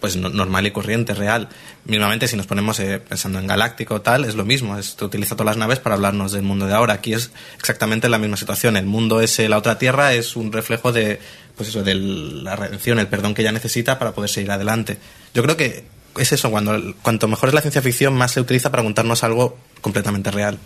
pues 0.00 0.16
no- 0.16 0.28
normal 0.28 0.66
y 0.66 0.70
corriente, 0.70 1.14
real. 1.14 1.48
Mismamente, 1.84 2.28
si 2.28 2.36
nos 2.36 2.46
ponemos 2.46 2.78
eh, 2.80 2.98
pensando 2.98 3.38
en 3.38 3.46
Galáctico 3.46 4.00
tal, 4.00 4.24
es 4.24 4.34
lo 4.34 4.44
mismo. 4.44 4.76
Es, 4.78 4.96
te 4.96 5.04
utiliza 5.04 5.34
todas 5.36 5.46
las 5.46 5.56
naves 5.56 5.78
para 5.78 5.94
hablarnos 5.94 6.32
del 6.32 6.42
mundo 6.42 6.66
de 6.66 6.74
ahora. 6.74 6.94
Aquí 6.94 7.12
es 7.14 7.30
exactamente 7.58 8.08
la 8.08 8.18
misma 8.18 8.36
situación. 8.36 8.76
El 8.76 8.86
mundo 8.86 9.20
es 9.20 9.38
eh, 9.38 9.48
la 9.48 9.58
otra 9.58 9.78
tierra, 9.78 10.12
es 10.14 10.36
un 10.36 10.52
reflejo 10.52 10.92
de 10.92 11.20
pues 11.56 11.70
eso, 11.70 11.82
de 11.82 11.94
la 11.96 12.54
redención, 12.54 13.00
el 13.00 13.08
perdón 13.08 13.34
que 13.34 13.42
ella 13.42 13.50
necesita 13.50 13.98
para 13.98 14.12
poder 14.12 14.30
seguir 14.30 14.50
adelante. 14.52 14.96
Yo 15.34 15.42
creo 15.42 15.56
que 15.56 15.84
es 16.16 16.30
eso, 16.32 16.50
cuando 16.52 16.94
cuanto 17.02 17.26
mejor 17.26 17.48
es 17.48 17.54
la 17.54 17.60
ciencia 17.60 17.82
ficción, 17.82 18.14
más 18.14 18.30
se 18.32 18.40
utiliza 18.40 18.70
para 18.70 18.82
contarnos 18.84 19.24
algo 19.24 19.58
completamente 19.80 20.30
real. 20.30 20.58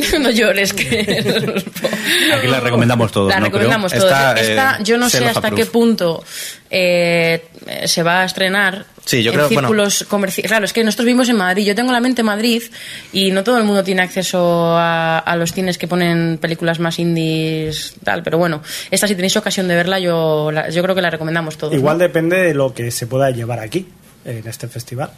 no 0.20 0.30
llores, 0.30 0.72
que... 0.72 1.00
Aquí 2.36 2.46
la 2.48 2.60
recomendamos 2.60 3.12
todos, 3.12 3.30
La 3.30 3.40
¿no? 3.40 3.46
recomendamos 3.46 3.92
Creo. 3.92 4.04
todos. 4.04 4.40
Esta, 4.40 4.76
eh, 4.76 4.82
yo 4.84 4.96
no 4.98 5.08
sé 5.08 5.24
hasta 5.26 5.50
qué 5.52 5.66
punto 5.66 6.22
eh, 6.70 7.44
se 7.84 8.02
va 8.02 8.22
a 8.22 8.24
estrenar 8.24 8.84
Sí, 9.04 9.22
yo 9.22 9.30
en 9.32 9.36
creo- 9.38 9.48
bueno. 9.48 9.60
círculos 9.68 10.04
comerciales. 10.08 10.50
Claro, 10.50 10.64
es 10.64 10.72
que 10.72 10.84
nosotros 10.84 11.06
vivimos 11.06 11.28
en 11.28 11.36
Madrid. 11.36 11.64
Yo 11.66 11.74
tengo 11.74 11.90
la 11.90 12.00
mente 12.00 12.20
en 12.20 12.26
Madrid 12.26 12.62
y 13.12 13.30
no 13.32 13.42
todo 13.42 13.58
el 13.58 13.64
mundo 13.64 13.82
tiene 13.82 14.02
acceso 14.02 14.76
a, 14.76 15.18
a 15.18 15.36
los 15.36 15.52
cines 15.52 15.78
que 15.78 15.88
ponen 15.88 16.38
películas 16.40 16.78
más 16.78 16.98
indies, 16.98 17.94
tal. 18.04 18.22
Pero 18.22 18.38
bueno, 18.38 18.62
esta 18.90 19.08
si 19.08 19.14
tenéis 19.14 19.36
ocasión 19.36 19.66
de 19.68 19.74
verla, 19.74 19.98
yo, 19.98 20.50
la- 20.52 20.68
yo 20.70 20.82
creo 20.82 20.94
que 20.94 21.02
la 21.02 21.10
recomendamos 21.10 21.56
todos. 21.58 21.74
Igual 21.74 21.98
¿no? 21.98 22.02
depende 22.04 22.36
de 22.36 22.54
lo 22.54 22.72
que 22.74 22.90
se 22.90 23.06
pueda 23.06 23.30
llevar 23.30 23.58
aquí, 23.58 23.88
en 24.24 24.46
este 24.46 24.68
festival. 24.68 25.10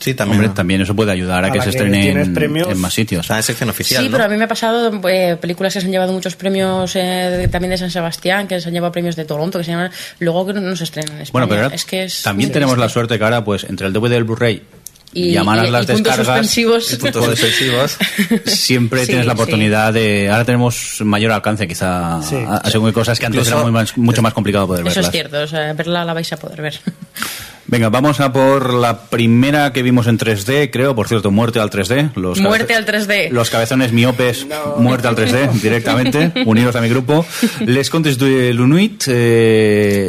Sí, 0.00 0.14
también. 0.14 0.36
Hombre, 0.38 0.48
¿no? 0.48 0.54
también 0.54 0.80
eso 0.80 0.96
puede 0.96 1.12
ayudar 1.12 1.44
a, 1.44 1.48
A 1.48 1.52
que 1.52 1.58
se 1.58 1.64
que 1.64 1.70
estrene 1.70 2.00
tienes 2.02 2.26
en, 2.28 2.34
premios. 2.34 2.68
en 2.68 2.80
más 2.80 2.92
sitios. 2.94 3.20
Está 3.26 3.36
en 3.36 3.42
sección 3.42 3.68
oficial, 3.70 4.02
Sí, 4.02 4.08
¿no? 4.08 4.12
pero 4.16 4.24
a 4.24 4.28
mí 4.28 4.36
me 4.36 4.44
ha 4.44 4.48
pasado 4.48 4.90
eh, 5.08 5.36
películas 5.40 5.74
que 5.74 5.80
se 5.80 5.86
han 5.86 5.92
llevado 5.92 6.12
muchos 6.12 6.34
premios 6.36 6.96
eh, 6.96 7.00
de- 7.00 7.48
también 7.48 7.70
de 7.70 7.78
San 7.78 7.90
Sebastián, 7.90 8.48
que 8.48 8.60
se 8.60 8.68
han 8.68 8.74
llevado 8.74 8.92
premios 8.92 9.14
de 9.14 9.24
Toronto, 9.26 9.58
que 9.58 9.64
se 9.64 9.70
llaman, 9.72 9.90
luego 10.18 10.46
que 10.46 10.52
no, 10.54 10.60
no 10.62 10.74
se 10.74 10.84
estrenan 10.84 11.16
en 11.16 11.20
España. 11.22 11.32
Bueno, 11.32 11.48
pero 11.48 11.62
ahora 11.64 11.74
es 11.74 11.84
que 11.84 12.04
es 12.04 12.22
también 12.22 12.50
tenemos 12.50 12.78
la 12.78 12.88
suerte 12.88 13.18
que 13.18 13.24
ahora, 13.24 13.44
pues, 13.44 13.64
entre 13.64 13.86
el 13.86 13.92
DVD 13.92 14.12
y 14.12 14.14
el 14.16 14.24
Blu-ray 14.24 14.62
Y- 15.12 15.22
y- 15.30 15.34
las 15.34 15.42
y 15.44 15.46
puntos 15.46 15.88
descargas, 15.88 16.16
suspensivos. 16.26 16.92
Y 16.92 16.96
puntos 16.96 17.24
suspensivos. 17.26 17.96
siempre 18.46 19.00
Sí, 19.04 19.06
tienes 19.08 19.26
la 19.26 19.32
sí. 19.32 19.34
oportunidad 19.34 19.92
de... 19.92 20.28
Ahora 20.30 20.44
tenemos 20.44 20.98
mayor 21.00 21.32
alcance, 21.32 21.66
quizá, 21.66 22.22
Sí. 22.22 22.36
a, 22.36 22.56
a 22.58 22.70
según 22.70 22.92
cosas 22.92 23.18
que 23.18 23.26
antes 23.26 23.46
era 23.48 23.56
muy 23.62 23.72
más- 23.72 23.96
mucho 23.98 24.22
más 24.22 24.32
complicado 24.32 24.66
poder 24.68 24.86
Eso 24.86 24.94
verlas. 24.94 25.06
es 25.06 25.12
cierto, 25.12 25.40
o 25.42 25.46
sea, 25.46 25.72
verla 25.72 26.04
la 26.04 26.14
vais 26.14 26.32
a 26.32 26.36
poder 26.36 26.62
ver. 26.62 26.80
Venga, 27.70 27.88
vamos 27.88 28.18
a 28.18 28.32
por 28.32 28.74
la 28.74 29.02
primera 29.02 29.72
que 29.72 29.84
vimos 29.84 30.08
en 30.08 30.18
3D, 30.18 30.70
creo. 30.72 30.96
Por 30.96 31.06
cierto, 31.06 31.30
muerte 31.30 31.60
al 31.60 31.70
3D. 31.70 32.10
Los 32.16 32.40
Muerte 32.40 32.74
al 32.74 32.84
3D. 32.84 33.30
Los 33.30 33.48
cabezones 33.48 33.92
miopes, 33.92 34.44
muerte 34.78 35.06
al 35.06 35.14
3D, 35.14 35.52
directamente. 35.62 36.32
Unidos 36.46 36.74
a 36.74 36.80
mi 36.80 36.88
grupo. 36.88 37.24
Les 37.60 37.88
Contes 37.88 38.18
de 38.18 38.52
l'Unuit. 38.54 39.04
eh, 39.06 40.08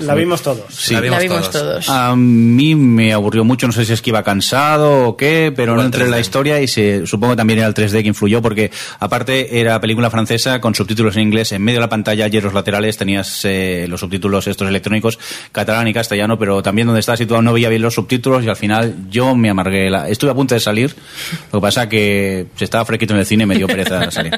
La 0.00 0.14
vimos 0.16 0.42
todos. 0.42 0.64
Sí. 0.74 0.94
La 0.94 1.00
vimos 1.00 1.16
La 1.18 1.22
vimos 1.22 1.50
todos. 1.52 1.86
todos. 1.86 1.88
A 1.88 2.16
mí 2.16 2.74
me 2.74 3.12
aburrió 3.12 3.44
mucho, 3.44 3.68
no 3.68 3.72
sé 3.72 3.84
si 3.84 3.92
es 3.92 4.02
que 4.02 4.10
iba 4.10 4.24
cansado 4.24 5.06
o 5.06 5.16
qué, 5.16 5.52
pero 5.54 5.76
no 5.76 5.82
entré 5.82 6.04
en 6.06 6.10
la 6.10 6.16
3D. 6.18 6.20
historia 6.22 6.60
y 6.60 6.66
se, 6.66 7.06
supongo 7.06 7.34
que 7.34 7.36
también 7.36 7.60
era 7.60 7.68
el 7.68 7.74
3D 7.74 8.02
que 8.02 8.08
influyó 8.08 8.42
porque 8.42 8.72
aparte 8.98 9.60
era 9.60 9.80
película 9.80 10.10
francesa 10.10 10.60
con 10.60 10.74
subtítulos 10.74 11.14
en 11.14 11.22
inglés, 11.22 11.52
en 11.52 11.62
medio 11.62 11.78
de 11.78 11.82
la 11.82 11.88
pantalla 11.88 12.26
y 12.26 12.36
en 12.36 12.42
los 12.42 12.52
laterales 12.52 12.96
tenías 12.96 13.44
eh, 13.44 13.86
los 13.88 14.00
subtítulos 14.00 14.48
estos 14.48 14.66
electrónicos 14.68 15.20
catalán 15.52 15.86
y 15.86 15.94
castellano, 15.94 16.36
pero 16.36 16.63
también 16.64 16.86
donde 16.88 16.98
estaba 16.98 17.16
situado 17.16 17.40
no 17.42 17.52
veía 17.52 17.68
bien 17.68 17.82
los 17.82 17.94
subtítulos 17.94 18.42
y 18.44 18.48
al 18.48 18.56
final 18.56 18.96
yo 19.08 19.36
me 19.36 19.50
amargué. 19.50 19.88
La, 19.90 20.08
estuve 20.08 20.32
a 20.32 20.34
punto 20.34 20.54
de 20.56 20.60
salir, 20.60 20.96
lo 21.52 21.60
que 21.60 21.62
pasa 21.62 21.88
que 21.88 22.46
se 22.56 22.64
estaba 22.64 22.84
fresquito 22.84 23.14
en 23.14 23.20
el 23.20 23.26
cine 23.26 23.44
y 23.44 23.46
me 23.46 23.54
dio 23.56 23.68
pereza 23.68 24.10
salir. 24.10 24.32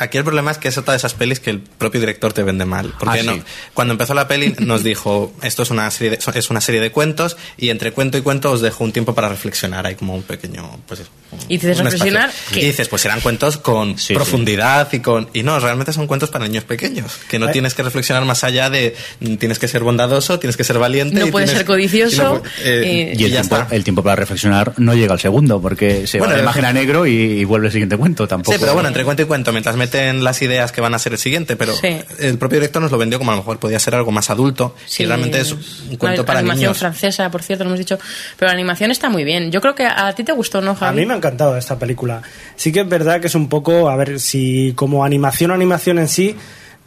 Aquí 0.00 0.18
el 0.18 0.24
problema 0.24 0.50
es 0.50 0.58
que 0.58 0.66
es 0.68 0.78
otra 0.78 0.92
de 0.94 0.96
esas 0.98 1.14
pelis 1.14 1.38
que 1.38 1.50
el 1.50 1.60
propio 1.60 2.00
director 2.00 2.32
te 2.32 2.42
vende 2.42 2.64
mal. 2.64 2.92
Porque 2.98 3.20
Ah, 3.20 3.22
no, 3.22 3.34
sí. 3.34 3.42
cuando 3.74 3.92
empezó 3.92 4.14
la 4.14 4.26
peli 4.26 4.54
nos 4.58 4.82
dijo, 4.82 5.32
esto 5.42 5.62
es 5.62 5.70
una, 5.70 5.90
serie 5.90 6.10
de, 6.18 6.38
es 6.38 6.50
una 6.50 6.60
serie 6.60 6.80
de 6.80 6.90
cuentos 6.90 7.36
y 7.56 7.68
entre 7.68 7.92
cuento 7.92 8.18
y 8.18 8.22
cuento 8.22 8.50
os 8.50 8.60
dejo 8.60 8.82
un 8.82 8.92
tiempo 8.92 9.14
para 9.14 9.28
reflexionar. 9.28 9.86
Hay 9.86 9.94
como 9.94 10.14
un 10.14 10.22
pequeño... 10.22 10.80
Pues, 10.88 11.00
un- 11.00 11.38
¿Y 11.48 11.58
dices 11.58 11.78
reflexionar 11.78 12.30
qué? 12.52 12.60
Y 12.60 12.64
dices, 12.66 12.88
pues 12.88 13.02
serán 13.02 13.20
cuentos 13.20 13.56
con 13.58 13.98
Sí, 13.98 14.14
profundidad 14.14 14.92
y 14.92 15.00
con... 15.00 15.28
Y 15.32 15.42
no, 15.42 15.58
realmente 15.60 15.92
son 15.92 16.06
cuentos 16.06 16.30
para 16.30 16.46
niños 16.46 16.64
pequeños. 16.64 17.12
Que 17.28 17.38
no 17.38 17.48
Eh. 17.48 17.52
tienes 17.52 17.74
que 17.74 17.82
reflexionar 17.82 18.24
más 18.24 18.42
allá 18.44 18.70
de 18.70 18.96
tienes 19.38 19.58
que 19.58 19.68
ser 19.68 19.82
bondadoso, 19.82 20.38
tienes 20.38 20.56
que 20.56 20.64
ser 20.64 20.78
valiente. 20.78 21.18
No 21.20 21.26
y 21.26 21.30
puedes 21.30 21.49
tienes- 21.50 21.58
ser 21.58 21.66
codicioso, 21.66 22.22
no 22.22 22.42
pu- 22.42 22.48
eh, 22.64 23.12
y- 23.16 23.20
Y 23.20 23.24
el 23.24 23.30
ya 23.32 23.40
tiempo, 23.42 23.56
está. 23.56 23.74
el 23.76 23.84
tiempo 23.84 24.02
para 24.02 24.16
reflexionar 24.16 24.72
no 24.78 24.94
llega 24.94 25.12
al 25.12 25.20
segundo, 25.20 25.60
porque 25.60 26.06
se 26.06 26.18
Bueno, 26.18 26.32
va 26.32 26.38
el- 26.38 26.44
imagen 26.44 26.64
a 26.64 26.72
negro 26.72 27.06
y, 27.06 27.12
y 27.12 27.44
vuelve 27.44 27.66
el 27.68 27.72
siguiente 27.72 27.96
cuento. 27.96 28.26
Tampoco. 28.28 28.52
Sí, 28.52 28.58
pero 28.60 28.74
bueno, 28.74 28.88
entre 28.88 29.04
cuento 29.04 29.22
y 29.22 29.26
cuento, 29.26 29.52
mientras 29.52 29.76
meten 29.76 30.24
las 30.24 30.40
ideas 30.42 30.72
que 30.72 30.80
van 30.80 30.94
a 30.94 30.98
ser 30.98 31.12
el 31.12 31.18
siguiente, 31.18 31.56
pero 31.56 31.74
Sí. 31.74 31.98
el 32.18 32.38
propio 32.38 32.58
director 32.58 32.80
nos 32.82 32.90
lo 32.90 32.98
vendió 32.98 33.18
como 33.18 33.30
a 33.32 33.34
lo 33.34 33.40
mejor 33.42 33.58
podía 33.58 33.78
ser 33.78 33.94
algo 33.94 34.10
más 34.10 34.30
adulto 34.30 34.74
Sí. 34.86 35.02
y 35.02 35.06
realmente 35.06 35.40
es 35.40 35.52
un 35.52 35.96
cuento 35.96 36.24
para 36.24 36.38
animación 36.40 36.62
niños. 36.70 36.78
francesa, 36.78 37.30
por 37.30 37.42
cierto, 37.42 37.64
lo 37.64 37.70
hemos 37.70 37.78
dicho. 37.78 37.98
Pero 38.38 38.48
la 38.48 38.54
animación 38.54 38.90
está 38.90 39.08
muy 39.08 39.24
bien. 39.24 39.50
Yo 39.50 39.60
creo 39.60 39.74
que 39.74 39.84
a 39.86 40.12
ti 40.14 40.24
te 40.24 40.32
gustó, 40.32 40.60
¿no, 40.60 40.72
A 40.72 40.76
Javi? 40.76 41.00
mí 41.00 41.06
me 41.06 41.14
ha 41.14 41.16
encantado 41.16 41.56
esta 41.56 41.78
película. 41.78 42.22
Sí 42.56 42.72
que 42.72 42.80
es 42.80 42.88
verdad 42.88 43.20
que 43.20 43.26
es 43.28 43.34
un 43.34 43.48
poco, 43.48 43.88
a 43.90 43.96
ver, 43.96 44.20
si 44.20 44.72
como 44.74 45.04
animación, 45.04 45.50
animación 45.50 45.98
en 45.98 46.08
sí, 46.08 46.36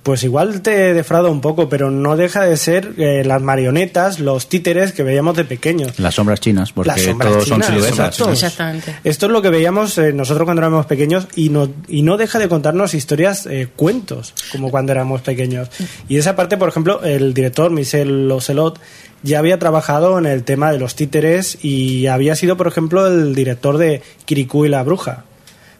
pues 0.03 0.23
igual 0.23 0.61
te 0.61 0.93
defrauda 0.93 1.29
un 1.29 1.39
poco, 1.39 1.69
pero 1.69 1.89
no 1.89 2.17
deja 2.17 2.43
de 2.43 2.57
ser 2.57 2.93
eh, 2.97 3.23
las 3.25 3.41
marionetas, 3.41 4.19
los 4.19 4.49
títeres 4.49 4.91
que 4.91 5.01
veíamos 5.01 5.35
de 5.37 5.45
pequeños. 5.45 5.97
Las 5.97 6.15
sombras 6.15 6.41
chinas, 6.41 6.73
porque 6.73 6.89
Las 6.89 7.01
sombras 7.01 7.31
todos 7.31 7.47
son 7.47 7.61
chinas, 7.61 7.67
siluetas. 7.69 7.99
exacto. 7.99 8.31
Exactamente. 8.31 8.95
Esto 9.05 9.25
es 9.27 9.31
lo 9.31 9.41
que 9.41 9.49
veíamos 9.49 9.97
eh, 9.97 10.11
nosotros 10.11 10.45
cuando 10.45 10.61
éramos 10.61 10.85
pequeños 10.85 11.27
y 11.35 11.49
no, 11.49 11.69
y 11.87 12.01
no 12.01 12.17
deja 12.17 12.37
de 12.37 12.49
contarnos 12.49 12.93
historias, 12.93 13.45
eh, 13.45 13.69
cuentos, 13.73 14.33
como 14.51 14.71
cuando 14.71 14.91
éramos 14.91 15.21
pequeños. 15.21 15.69
Y 16.09 16.17
esa 16.17 16.35
parte, 16.35 16.57
por 16.57 16.67
ejemplo, 16.67 17.01
el 17.03 17.33
director 17.33 17.71
Michel 17.71 18.29
Ocelot 18.29 18.79
ya 19.23 19.39
había 19.39 19.57
trabajado 19.57 20.19
en 20.19 20.25
el 20.25 20.43
tema 20.43 20.71
de 20.73 20.79
los 20.79 20.95
títeres 20.95 21.63
y 21.63 22.07
había 22.07 22.35
sido, 22.35 22.57
por 22.57 22.67
ejemplo, 22.67 23.07
el 23.07 23.33
director 23.33 23.77
de 23.77 24.01
Kirikou 24.25 24.65
y 24.65 24.69
la 24.69 24.83
bruja. 24.83 25.23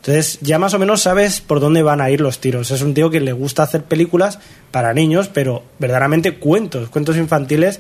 Entonces 0.06 0.38
ya 0.42 0.60
más 0.60 0.74
o 0.74 0.80
menos 0.80 1.02
sabes 1.02 1.40
por 1.40 1.62
dónde 1.62 1.82
van 1.82 2.02
a 2.02 2.10
ir 2.10 2.20
los 2.20 2.40
tiros. 2.40 2.72
Es 2.72 2.82
un 2.82 2.94
tío 2.94 3.10
que 3.10 3.22
le 3.22 3.32
gusta 3.32 3.64
hacer 3.64 3.86
películas 3.86 4.38
para 4.70 4.94
niños, 4.94 5.30
pero 5.30 5.64
verdaderamente 5.80 6.36
cuentos, 6.36 6.90
cuentos 6.90 7.16
infantiles 7.16 7.80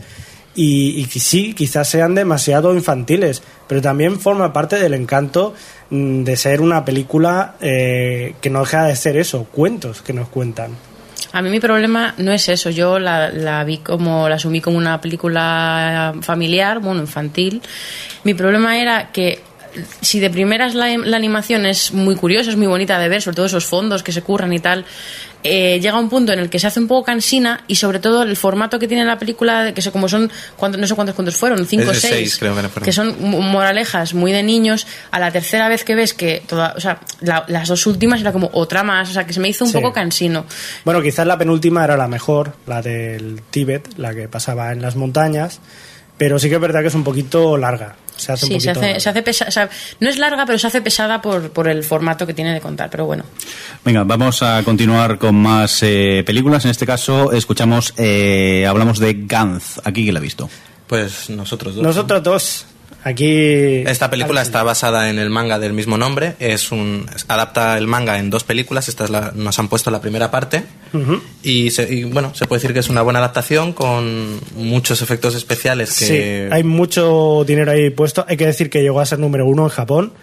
y, 0.55 1.01
y 1.01 1.05
sí, 1.19 1.53
quizás 1.53 1.89
sean 1.89 2.15
demasiado 2.15 2.73
infantiles, 2.73 3.43
pero 3.67 3.81
también 3.81 4.21
forma 4.21 4.53
parte 4.53 4.79
del 4.79 4.93
encanto 4.93 5.53
mm, 5.89 6.23
de 6.23 6.37
ser 6.37 6.61
una 6.61 6.85
película 6.85 7.55
eh, 7.59 8.35
que 8.39 8.49
no 8.49 8.61
deja 8.61 8.85
de 8.85 8.95
ser 8.95 9.17
eso, 9.17 9.43
cuentos 9.43 10.01
que 10.01 10.13
nos 10.13 10.29
cuentan. 10.29 10.77
A 11.33 11.41
mí 11.41 11.49
mi 11.49 11.59
problema 11.59 12.13
no 12.19 12.31
es 12.31 12.47
eso. 12.47 12.69
Yo 12.69 12.99
la, 12.99 13.31
la 13.31 13.63
vi 13.65 13.79
como, 13.79 14.29
la 14.29 14.35
asumí 14.35 14.61
como 14.61 14.77
una 14.77 15.01
película 15.01 16.13
familiar, 16.21 16.79
bueno, 16.79 17.01
infantil. 17.01 17.61
Mi 18.23 18.33
problema 18.33 18.79
era 18.79 19.11
que 19.11 19.41
si 20.01 20.19
de 20.19 20.29
primeras 20.29 20.75
la, 20.75 20.95
la 20.97 21.17
animación 21.17 21.65
es 21.65 21.91
muy 21.93 22.15
curiosa, 22.15 22.49
es 22.51 22.57
muy 22.57 22.67
bonita 22.67 22.99
de 22.99 23.09
ver, 23.09 23.21
sobre 23.21 23.35
todo 23.35 23.45
esos 23.45 23.65
fondos 23.65 24.03
que 24.03 24.11
se 24.11 24.21
curran 24.21 24.51
y 24.53 24.59
tal, 24.59 24.85
eh, 25.45 25.77
llega 25.81 25.99
un 25.99 26.09
punto 26.09 26.31
en 26.31 26.39
el 26.39 26.49
que 26.49 26.57
se 26.57 26.67
hace 26.67 26.79
un 26.79 26.87
poco 26.87 27.03
cansina 27.03 27.65
y 27.67 27.75
sobre 27.75 27.99
todo 27.99 28.23
el 28.23 28.37
formato 28.37 28.79
que 28.79 28.87
tiene 28.87 29.03
la 29.03 29.19
película, 29.19 29.73
que 29.73 29.81
se, 29.81 29.91
como 29.91 30.07
son, 30.07 30.31
cuántos- 30.55 30.79
no 30.79 30.87
sé 30.87 30.95
cuántos 30.95 31.15
cuentos 31.15 31.35
fueron, 31.35 31.65
cinco 31.67 31.89
o 31.91 31.93
seis, 31.93 32.13
seis, 32.13 32.37
creo 32.37 32.55
que 32.81 32.93
son 32.93 33.15
mo- 33.19 33.41
moralejas 33.41 34.13
muy 34.13 34.31
de 34.31 34.41
niños, 34.41 34.87
a 35.11 35.19
la 35.19 35.31
tercera 35.31 35.67
vez 35.67 35.83
que 35.83 35.95
ves 35.95 36.13
que 36.13 36.41
toda, 36.47 36.73
o 36.77 36.79
sea, 36.79 36.99
la- 37.19 37.43
las 37.49 37.67
dos 37.67 37.85
últimas 37.87 38.21
era 38.21 38.31
como 38.31 38.49
otra 38.53 38.83
más, 38.83 39.09
o 39.09 39.13
sea, 39.13 39.25
que 39.25 39.33
se 39.33 39.41
me 39.41 39.49
hizo 39.49 39.65
un 39.65 39.71
Sí. 39.71 39.77
poco 39.77 39.91
cansino. 39.91 40.45
Bueno, 40.85 41.01
quizás 41.01 41.27
la 41.27 41.37
penúltima 41.37 41.83
era 41.83 41.97
la 41.97 42.07
mejor, 42.07 42.55
la 42.65 42.81
del 42.81 43.41
Tíbet, 43.51 43.89
la 43.97 44.13
que 44.15 44.29
pasaba 44.29 44.71
en 44.71 44.81
las 44.81 44.95
montañas, 44.95 45.59
pero 46.17 46.39
sí 46.39 46.49
que 46.49 46.55
es 46.55 46.61
verdad 46.61 46.81
que 46.81 46.87
es 46.87 46.95
un 46.95 47.03
poquito 47.03 47.57
larga. 47.57 47.95
Se 48.15 48.31
hace 48.31 48.45
un 48.45 48.51
Sí, 48.53 48.59
se 48.59 48.69
hace, 48.69 48.99
se 48.99 49.09
hace 49.09 49.23
pesa- 49.23 49.45
o 49.47 49.51
sea, 49.51 49.69
no 49.99 50.07
es 50.09 50.17
larga, 50.19 50.45
pero 50.45 50.59
se 50.59 50.67
hace 50.67 50.81
pesada 50.81 51.21
por, 51.21 51.49
por 51.49 51.67
el 51.67 51.83
formato 51.83 52.27
que 52.27 52.33
tiene 52.35 52.53
de 52.53 52.61
contar, 52.61 52.89
pero 52.89 53.05
bueno. 53.05 53.23
Venga, 53.83 54.03
vamos 54.03 54.43
a 54.43 54.61
continuar 54.63 55.17
con 55.17 55.35
más 55.35 55.81
eh, 55.81 56.23
películas. 56.25 56.63
En 56.65 56.71
este 56.71 56.85
caso, 56.85 57.31
escuchamos, 57.31 57.93
eh, 57.97 58.65
hablamos 58.69 58.99
de 58.99 59.15
Gantz. 59.25 59.79
Aquí, 59.83 60.03
¿quién 60.03 60.13
la 60.13 60.19
ha 60.19 60.23
visto? 60.23 60.47
Pues 60.87 61.29
nosotros 61.31 61.73
dos. 61.75 61.83
Nosotros 61.83 62.21
dos, 62.21 62.65
aquí... 63.03 63.83
Esta 63.85 64.09
película 64.09 64.41
está 64.41 64.63
basada 64.63 65.09
en 65.09 65.19
el 65.19 65.29
manga 65.29 65.59
del 65.59 65.73
mismo 65.73 65.97
nombre. 65.97 66.35
Es 66.39 66.71
un 66.71 67.05
adapta 67.27 67.77
el 67.77 67.87
manga 67.87 68.17
en 68.19 68.29
dos 68.29 68.43
películas. 68.43 68.87
Esta 68.89 69.03
es 69.05 69.09
la, 69.09 69.31
nos 69.35 69.57
han 69.59 69.67
puesto 69.67 69.91
la 69.91 70.01
primera 70.01 70.31
parte 70.31 70.63
y, 71.43 71.71
se- 71.71 71.93
y, 71.93 72.03
bueno 72.03 72.33
se 72.35 72.45
puede 72.47 72.59
decir 72.61 72.73
que 72.73 72.79
es 72.79 72.89
una 72.89 73.01
buena 73.01 73.19
adaptación 73.19 73.73
con 73.73 74.39
muchos 74.55 75.01
efectos 75.01 75.35
especiales 75.35 75.97
que 75.97 76.05
Sí, 76.05 76.53
hay 76.53 76.63
mucho 76.63 77.43
dinero 77.45 77.71
ahí 77.71 77.89
puesto. 77.89 78.25
Hay 78.27 78.37
que 78.37 78.45
decir 78.45 78.69
que 78.69 78.81
llegó 78.81 78.99
a 78.99 79.05
ser 79.05 79.19
número 79.19 79.45
uno 79.45 79.63
en 79.63 79.69
Japón. 79.69 80.13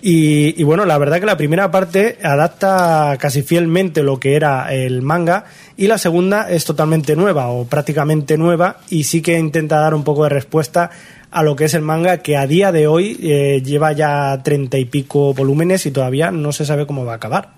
Y, 0.00 0.54
y 0.60 0.62
bueno, 0.62 0.84
la 0.84 0.96
verdad 0.96 1.18
que 1.18 1.26
la 1.26 1.36
primera 1.36 1.72
parte 1.72 2.18
adapta 2.22 3.16
casi 3.18 3.42
fielmente 3.42 4.04
lo 4.04 4.20
que 4.20 4.36
era 4.36 4.72
el 4.72 5.02
manga 5.02 5.46
y 5.76 5.88
la 5.88 5.98
segunda 5.98 6.48
es 6.48 6.64
totalmente 6.64 7.16
nueva 7.16 7.48
o 7.48 7.64
prácticamente 7.66 8.38
nueva 8.38 8.78
y 8.90 9.02
sí 9.04 9.22
que 9.22 9.36
intenta 9.36 9.80
dar 9.80 9.94
un 9.94 10.04
poco 10.04 10.22
de 10.22 10.28
respuesta 10.28 10.90
a 11.30 11.42
lo 11.42 11.56
que 11.56 11.64
es 11.64 11.74
el 11.74 11.82
manga 11.82 12.18
que 12.18 12.36
a 12.36 12.46
día 12.46 12.72
de 12.72 12.86
hoy 12.86 13.18
eh, 13.22 13.62
lleva 13.64 13.92
ya 13.92 14.40
treinta 14.42 14.78
y 14.78 14.84
pico 14.84 15.34
volúmenes 15.34 15.86
y 15.86 15.90
todavía 15.90 16.30
no 16.30 16.52
se 16.52 16.64
sabe 16.64 16.86
cómo 16.86 17.04
va 17.04 17.12
a 17.12 17.16
acabar. 17.16 17.50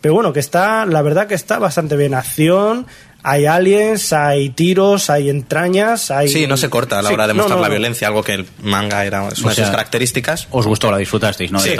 Pero 0.00 0.14
bueno, 0.14 0.32
que 0.32 0.40
está, 0.40 0.84
la 0.84 1.00
verdad 1.00 1.26
que 1.26 1.34
está 1.34 1.58
bastante 1.58 1.96
bien. 1.96 2.12
Acción, 2.12 2.86
hay 3.22 3.46
aliens, 3.46 4.12
hay 4.12 4.50
tiros, 4.50 5.08
hay 5.08 5.30
entrañas, 5.30 6.10
hay... 6.10 6.28
sí 6.28 6.46
no 6.46 6.58
se 6.58 6.68
corta 6.68 6.98
a 6.98 7.02
la 7.02 7.08
Sí, 7.08 7.14
hora 7.14 7.26
de 7.26 7.32
mostrar 7.34 7.56
no, 7.56 7.62
la 7.62 7.68
no. 7.68 7.74
violencia 7.74 8.08
algo 8.08 8.22
que 8.22 8.34
el 8.34 8.46
manga 8.62 9.04
era 9.06 9.30
sea, 9.30 9.54
sus 9.54 9.70
características 9.70 10.48
Os 10.50 10.66
gustó, 10.66 10.90
la 10.90 10.98
disfrutasteis, 10.98 11.50
¿no? 11.50 11.58
Sí. 11.58 11.74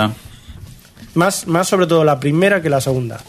Más, 1.15 1.47
más 1.47 1.69
sobre 1.69 1.87
todo 1.87 2.03
la 2.03 2.19
primera 2.19 2.63
que 2.63 2.71
la 2.71 2.81
segunda. 2.81 3.21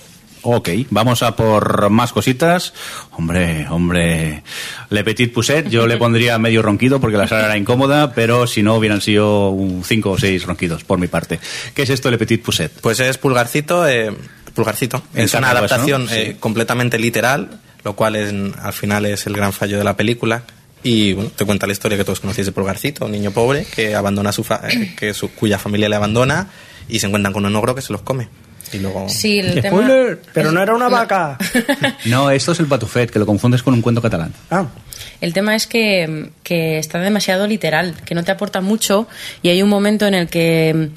Ok, 0.47 0.69
vamos 0.91 1.23
a 1.23 1.35
por 1.35 1.89
más 1.89 2.13
cositas. 2.13 2.73
Hombre, 3.11 3.65
hombre, 3.69 4.43
Le 4.91 5.03
Petit 5.03 5.33
Pousset, 5.33 5.67
yo 5.69 5.87
le 5.87 5.97
pondría 5.97 6.37
medio 6.37 6.61
ronquido 6.61 6.99
porque 7.01 7.17
la 7.17 7.27
sala 7.27 7.45
era 7.45 7.57
incómoda, 7.57 8.13
pero 8.13 8.45
si 8.45 8.61
no 8.61 8.75
hubieran 8.75 9.01
sido 9.01 9.55
cinco 9.83 10.11
o 10.11 10.17
seis 10.19 10.45
ronquidos 10.45 10.83
por 10.83 10.99
mi 10.99 11.07
parte. 11.07 11.39
¿Qué 11.73 11.81
es 11.81 11.89
esto 11.89 12.11
Le 12.11 12.19
Petit 12.19 12.43
Pousset? 12.43 12.71
Pues 12.79 12.99
es 12.99 13.17
Pulgarcito, 13.17 13.87
eh, 13.87 14.13
Pulgarcito. 14.53 15.01
Es 15.15 15.33
una 15.33 15.49
adaptación 15.49 16.05
¿no? 16.05 16.11
eh, 16.11 16.37
completamente 16.39 16.99
literal, 16.99 17.59
lo 17.83 17.95
cual 17.95 18.15
en- 18.15 18.53
al 18.61 18.73
final 18.73 19.07
es 19.07 19.25
el 19.25 19.33
gran 19.35 19.51
fallo 19.51 19.79
de 19.79 19.83
la 19.83 19.97
película. 19.97 20.43
Y 20.83 21.13
bueno, 21.13 21.31
te 21.35 21.43
cuenta 21.45 21.65
la 21.65 21.73
historia 21.73 21.97
que 21.97 22.03
todos 22.03 22.19
conocéis 22.19 22.45
de 22.45 22.51
Pulgarcito, 22.53 23.05
un 23.05 23.11
niño 23.13 23.31
pobre 23.31 23.65
que 23.65 23.95
abandona 23.95 24.31
su 24.31 24.43
fa- 24.43 24.61
eh, 24.69 24.93
que 24.95 25.15
su, 25.15 25.31
cuya 25.31 25.57
familia 25.57 25.89
le 25.89 25.95
abandona 25.95 26.49
y 26.87 26.99
se 26.99 27.07
encuentran 27.07 27.33
con 27.33 27.43
un 27.47 27.55
ogro 27.55 27.73
que 27.73 27.81
se 27.81 27.91
los 27.91 28.03
come. 28.03 28.27
Y 28.73 28.79
luego 28.79 29.07
Sí, 29.09 29.39
el 29.39 29.61
tema... 29.61 29.77
¡Spoiler! 29.77 30.21
Pero 30.33 30.51
no 30.51 30.61
era 30.61 30.73
una 30.73 30.89
vaca. 30.89 31.37
No, 32.05 32.29
esto 32.31 32.51
es 32.51 32.59
el 32.59 32.65
Patufet, 32.67 33.09
que 33.11 33.19
lo 33.19 33.25
confundes 33.25 33.63
con 33.63 33.73
un 33.73 33.81
cuento 33.81 34.01
catalán. 34.01 34.33
Ah, 34.51 34.65
El 35.21 35.33
tema 35.33 35.55
es 35.55 35.67
que, 35.67 36.29
que 36.43 36.77
está 36.79 36.99
demasiado 36.99 37.47
literal, 37.47 37.93
que 38.05 38.15
no 38.15 38.23
te 38.23 38.31
aporta 38.31 38.61
mucho 38.61 39.07
y 39.41 39.49
hay 39.49 39.61
un 39.61 39.69
momento 39.69 40.05
en 40.07 40.13
el 40.13 40.27
que, 40.27 40.89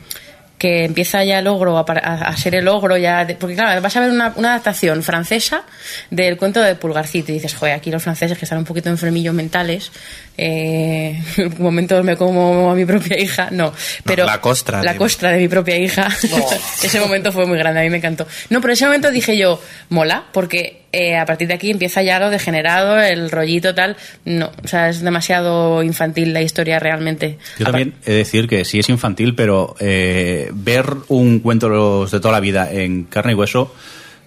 que 0.59 0.85
empieza 0.85 1.23
ya 1.25 1.39
el 1.39 1.47
ogro 1.47 1.79
a, 1.79 1.85
par- 1.87 2.05
a- 2.05 2.29
a 2.29 2.37
ser 2.37 2.55
el 2.57 2.67
ogro 2.69 2.97
ya... 2.97 3.25
de- 3.25 3.35
porque 3.37 3.55
claro, 3.55 3.81
vas 3.81 3.97
a 3.97 4.01
ver 4.01 4.11
una, 4.11 4.33
una 4.37 4.51
adaptación 4.51 5.03
francesa 5.03 5.63
del 6.11 6.37
cuento 6.37 6.61
de 6.61 6.75
Pulgarcito 6.75 7.31
y 7.33 7.37
dices, 7.37 7.55
joder, 7.55 7.75
aquí 7.75 7.91
los 7.91 8.03
franceses 8.03 8.37
que 8.37 8.45
están 8.45 8.59
un 8.59 8.65
poquito 8.65 8.89
enfermillos 8.91 9.35
mentales, 9.35 9.93
eh, 10.39 11.21
en 11.37 11.55
momentos 11.59 12.03
me 12.05 12.17
como 12.17 12.71
a 12.71 12.75
mi 12.75 12.85
propia 12.87 13.19
hija, 13.21 13.49
no, 13.51 13.73
pero... 14.05 14.25
la 14.25 14.41
costra 14.41 14.83
La 14.83 14.93
de- 14.93 14.99
costra 14.99 15.31
de 15.31 15.39
mi 15.39 15.49
propia 15.49 15.77
hija. 15.77 16.09
ese 16.83 17.01
momento 17.01 17.33
fue 17.33 17.45
muy 17.45 17.59
grande, 17.59 17.81
a 17.81 17.83
mí 17.83 17.91
me 17.91 17.99
encantó. 17.99 18.27
No, 18.49 18.61
pero 18.61 18.73
ese 18.73 18.87
momento 18.87 19.11
dije 19.11 19.37
yo, 19.37 19.61
mola, 19.91 20.25
porque 20.33 20.83
eh, 20.93 21.17
a 21.17 21.27
partir 21.27 21.49
de 21.49 21.55
aquí 21.55 21.71
empieza 21.71 22.03
ya 22.03 22.19
lo 22.19 22.31
degenerado, 22.31 22.99
el 23.01 23.31
rollito 23.31 23.75
tal. 23.75 23.97
No, 24.25 24.51
o 24.65 24.69
sea, 24.69 24.89
es 24.89 25.01
demasiado 25.01 25.83
infantil 25.83 26.33
la 26.33 26.41
historia 26.41 26.79
realmente. 26.79 27.39
Yo 27.59 27.67
también 27.67 27.95
he 28.07 28.13
de 28.13 28.17
decir 28.19 28.49
que 28.49 28.65
sí 28.65 28.79
es 28.79 28.89
infantil, 28.89 29.35
pero 29.35 29.75
eh, 29.81 30.51
ver 30.55 30.87
un 31.09 31.41
cuento 31.41 32.07
de 32.07 32.21
toda 32.21 32.33
la 32.33 32.41
vida 32.41 32.71
en 32.73 33.05
carne 33.05 33.33
y 33.33 33.35
hueso 33.35 33.75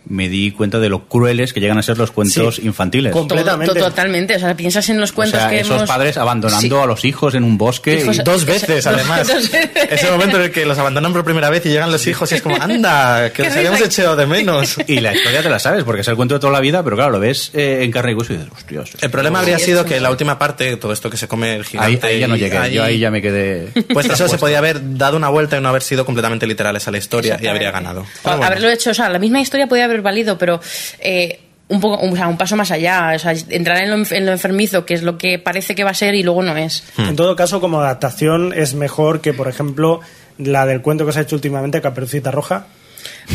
me 0.10 0.30
di 0.30 0.52
cuenta 0.52 0.80
de 0.80 0.89
lo 0.89 1.06
crueles 1.08 1.54
que 1.54 1.60
llegan 1.60 1.78
a 1.78 1.84
ser 1.84 1.97
los 1.97 2.12
cuentos 2.12 2.56
Sí, 2.56 2.66
infantiles. 2.66 3.12
com- 3.14 3.28
Completamente. 3.28 3.74
To- 3.74 3.80
to- 3.80 3.86
Totalmente, 3.91 4.36
o 4.36 4.39
sea, 4.39 4.56
piensas 4.56 4.89
en 4.89 4.99
los 4.99 5.12
O 5.12 5.16
cuentos 5.16 5.39
sea, 5.39 5.49
que 5.49 5.60
esos 5.60 5.76
hemos... 5.78 5.88
padres 5.89 6.18
abandonando 6.18 6.78
Sí. 6.78 6.84
a 6.84 6.86
los 6.86 7.06
hijos 7.06 7.36
en 7.36 7.43
un 7.43 7.58
bosque 7.58 7.99
Hijos- 7.99 8.18
y 8.18 8.24
Dos 8.24 8.45
veces, 8.45 8.88
además. 8.88 9.28
dos 9.28 9.52
veces. 9.52 9.70
Ese 9.91 10.10
momento 10.12 10.38
en 10.38 10.43
el 10.43 10.52
que 10.52 10.66
los 10.66 10.78
abandonan 10.78 11.14
por 11.14 11.24
primera 11.24 11.49
vez 11.49 11.66
y 11.66 11.70
llegan 11.70 11.91
los 11.91 12.06
hijos 12.08 12.32
y 12.32 12.36
es 12.36 12.41
como, 12.41 12.56
anda, 12.62 13.32
que 13.32 13.43
los 13.43 13.54
habíamos 13.56 13.82
echado 13.82 14.16
de 14.16 14.26
menos. 14.26 14.78
Y 14.88 14.99
la 14.99 15.14
historia 15.14 15.41
te 15.43 15.49
la 15.49 15.60
sabes, 15.60 15.84
porque 15.84 16.02
es 16.02 16.08
el 16.08 16.16
cuento 16.16 16.34
de 16.36 16.39
toda 16.39 16.52
la 16.54 16.60
vida, 16.60 16.84
pero 16.84 16.95
claro, 16.95 17.12
lo 17.12 17.20
ves 17.20 17.52
eh, 17.54 17.80
en 17.84 17.91
carne 17.91 18.12
y 18.12 18.16
hueso 18.16 18.34
y 18.34 18.38
dices, 18.38 18.52
hostias. 18.54 18.89
El 19.02 19.10
problema 19.12 19.39
habría 19.39 19.60
sido 19.60 19.86
que 19.86 19.99
la 19.99 20.10
última 20.10 20.38
parte, 20.39 20.76
todo 20.78 20.91
esto 20.93 21.10
que 21.10 21.18
se 21.18 21.28
come 21.28 21.56
el 21.56 21.62
Ahí, 21.62 21.66
gigante. 21.66 22.08
ahí 22.08 22.20
ya 22.20 22.28
no 22.28 22.36
llegué, 22.36 22.72
yo 22.74 22.84
ahí 22.84 22.99
ya 22.99 23.12
me 23.12 23.22
quedé. 23.22 23.68
Pues 23.93 24.08
eso 24.08 24.28
se 24.28 24.38
podía 24.38 24.58
haber 24.58 24.97
dado 24.97 25.16
una 25.18 25.30
vuelta 25.30 25.58
y 25.58 25.62
no 25.62 25.70
haber 25.70 25.84
sido 25.84 26.06
completamente 26.06 26.47
literales 26.47 26.88
a 26.88 26.91
la 26.91 26.97
historia 26.97 27.38
y 27.41 27.47
habría 27.47 27.72
ganado. 27.72 28.02
O 28.02 28.30
bueno. 28.30 28.43
Haberlo 28.43 28.70
hecho, 28.70 28.91
o 28.91 28.93
sea, 28.93 29.10
la 29.10 29.20
misma 29.20 29.39
historia 29.41 29.68
podía 29.68 29.86
haber 29.86 29.91
valido, 30.00 30.38
pero 30.38 30.62
eh, 31.00 31.42
un 31.68 31.82
poco, 31.82 32.06
o 32.06 32.16
sea, 32.16 32.28
un 32.28 32.38
paso 32.38 32.56
más 32.56 32.72
allá, 32.72 33.12
o 33.16 33.20
sea, 33.20 33.34
entrar 33.50 33.84
en 33.84 33.89
lo, 33.89 34.16
en 34.16 34.26
lo 34.26 34.32
enfermizo, 34.32 34.86
que 34.86 34.94
es 34.94 35.04
lo 35.04 35.18
que 35.18 35.39
parece 35.39 35.76
que 35.76 35.84
va 35.84 35.92
a 35.92 35.94
ser 35.94 36.16
y 36.16 36.24
luego 36.24 36.42
no 36.44 36.56
es. 36.56 36.84
En 36.98 37.18
todo 37.18 37.36
caso, 37.36 37.60
como 37.60 37.82
adaptación 37.82 38.54
es 38.54 38.74
mejor 38.74 39.22
que, 39.22 39.34
por 39.34 39.48
ejemplo, 39.48 40.02
la 40.38 40.66
del 40.66 40.82
cuento 40.82 41.06
que 41.06 41.12
se 41.12 41.20
ha 41.20 41.22
hecho 41.24 41.36
últimamente, 41.36 41.82
Caperucita 41.82 42.32
Roja. 42.32 42.68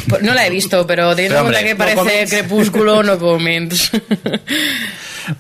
Pues 0.09 0.23
No 0.23 0.35
la 0.35 0.47
he 0.47 0.51
visto, 0.51 0.87
pero 0.87 1.15
teniendo 1.15 1.39
en 1.39 1.45
cuenta 1.45 1.65
que 1.65 1.77
parece 1.77 1.97
comments. 1.97 2.31
crepúsculo, 2.33 3.03
no 3.03 3.19
comments. 3.21 3.91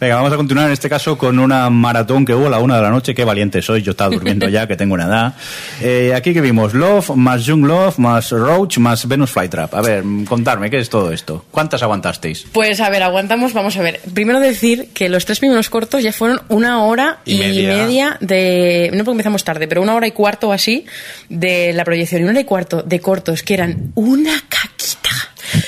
Venga, 0.01 0.17
vamos 0.17 0.33
a 0.33 0.37
continuar 0.37 0.67
en 0.67 0.73
este 0.73 0.89
caso 0.91 1.17
con 1.17 1.39
una 1.39 1.71
maratón 1.71 2.25
que 2.25 2.35
hubo 2.35 2.49
a 2.49 2.51
la 2.51 2.59
una 2.59 2.75
de 2.75 2.83
la 2.83 2.91
noche. 2.91 3.15
Qué 3.15 3.25
valiente 3.25 3.63
soy, 3.63 3.83
yo 3.83 3.93
estaba 3.93 4.11
durmiendo 4.11 4.49
ya, 4.49 4.67
que 4.67 4.75
tengo 4.75 4.95
una 4.95 5.05
edad. 5.05 5.35
Eh, 5.81 6.13
aquí 6.13 6.35
que 6.35 6.41
vimos 6.41 6.75
Love, 6.75 7.11
más 7.11 7.45
Young 7.45 7.65
Love, 7.67 7.97
más 7.99 8.31
Roach, 8.33 8.79
más 8.79 9.07
Venus 9.07 9.31
Flytrap. 9.31 9.73
A 9.77 9.83
ver, 9.83 10.03
contarme, 10.29 10.71
¿qué 10.71 10.81
es 10.81 10.91
todo 10.91 11.13
esto? 11.13 11.45
¿Cuántas 11.53 11.85
aguantasteis? 11.85 12.47
Pues 12.51 12.81
a 12.81 12.91
ver, 12.91 13.05
aguantamos, 13.05 13.53
vamos 13.53 13.77
a 13.77 13.83
ver. 13.83 14.01
Primero 14.13 14.41
decir 14.41 14.89
que 14.93 15.09
los 15.09 15.25
tres 15.25 15.39
primeros 15.39 15.71
cortos 15.71 16.03
ya 16.03 16.13
fueron 16.13 16.41
una 16.49 16.83
hora 16.83 17.19
Y 17.25 17.35
y, 17.35 17.39
media. 17.39 17.77
media. 17.77 18.17
de. 18.21 18.91
No 18.93 19.05
porque 19.05 19.13
empezamos 19.13 19.45
tarde, 19.45 19.69
pero 19.69 19.83
una 19.83 19.95
hora 19.95 20.09
y 20.09 20.11
cuarto 20.11 20.49
o 20.49 20.53
así 20.53 20.85
de 21.29 21.73
la 21.73 21.85
proyección. 21.85 22.23
Y 22.23 22.25
una 22.25 22.33
hora 22.33 22.41
y 22.41 22.45
cuarto 22.45 22.83
de 22.83 22.99
cortos 22.99 23.45
que 23.45 23.55
eran 23.55 23.93
una 23.95 24.33
caquita. 24.49 25.11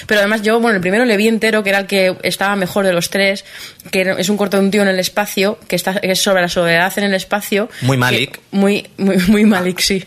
Pero 0.07 0.21
además 0.21 0.43
yo, 0.43 0.59
bueno, 0.61 0.77
el 0.77 0.81
primero 0.81 1.05
le 1.05 1.17
vi 1.17 1.29
entero, 1.29 1.63
que 1.63 1.71
era 1.71 1.81
el 1.81 1.87
que 1.87 2.17
estaba 2.23 2.57
mejor 2.57 2.85
de 2.87 2.93
los 2.93 3.11
tres, 3.11 3.45
que 3.91 4.15
es 4.19 4.29
un 4.29 4.37
corto 4.37 4.57
de 4.57 4.65
un 4.65 4.71
tío 4.71 4.83
en 4.83 4.89
el 4.89 4.99
espacio, 4.99 5.59
que, 5.69 5.77
está, 5.77 6.01
que 6.01 6.11
es 6.13 6.21
sobre 6.23 6.43
la 6.43 6.49
soledad 6.49 6.93
en 6.99 7.05
el 7.05 7.15
espacio. 7.15 7.69
Muy 7.83 7.97
que- 7.97 8.01
Malik. 8.01 8.41
muy, 8.51 8.89
muy, 8.97 9.17
muy 9.29 9.45
Malik, 9.45 9.79
sí. 9.81 10.05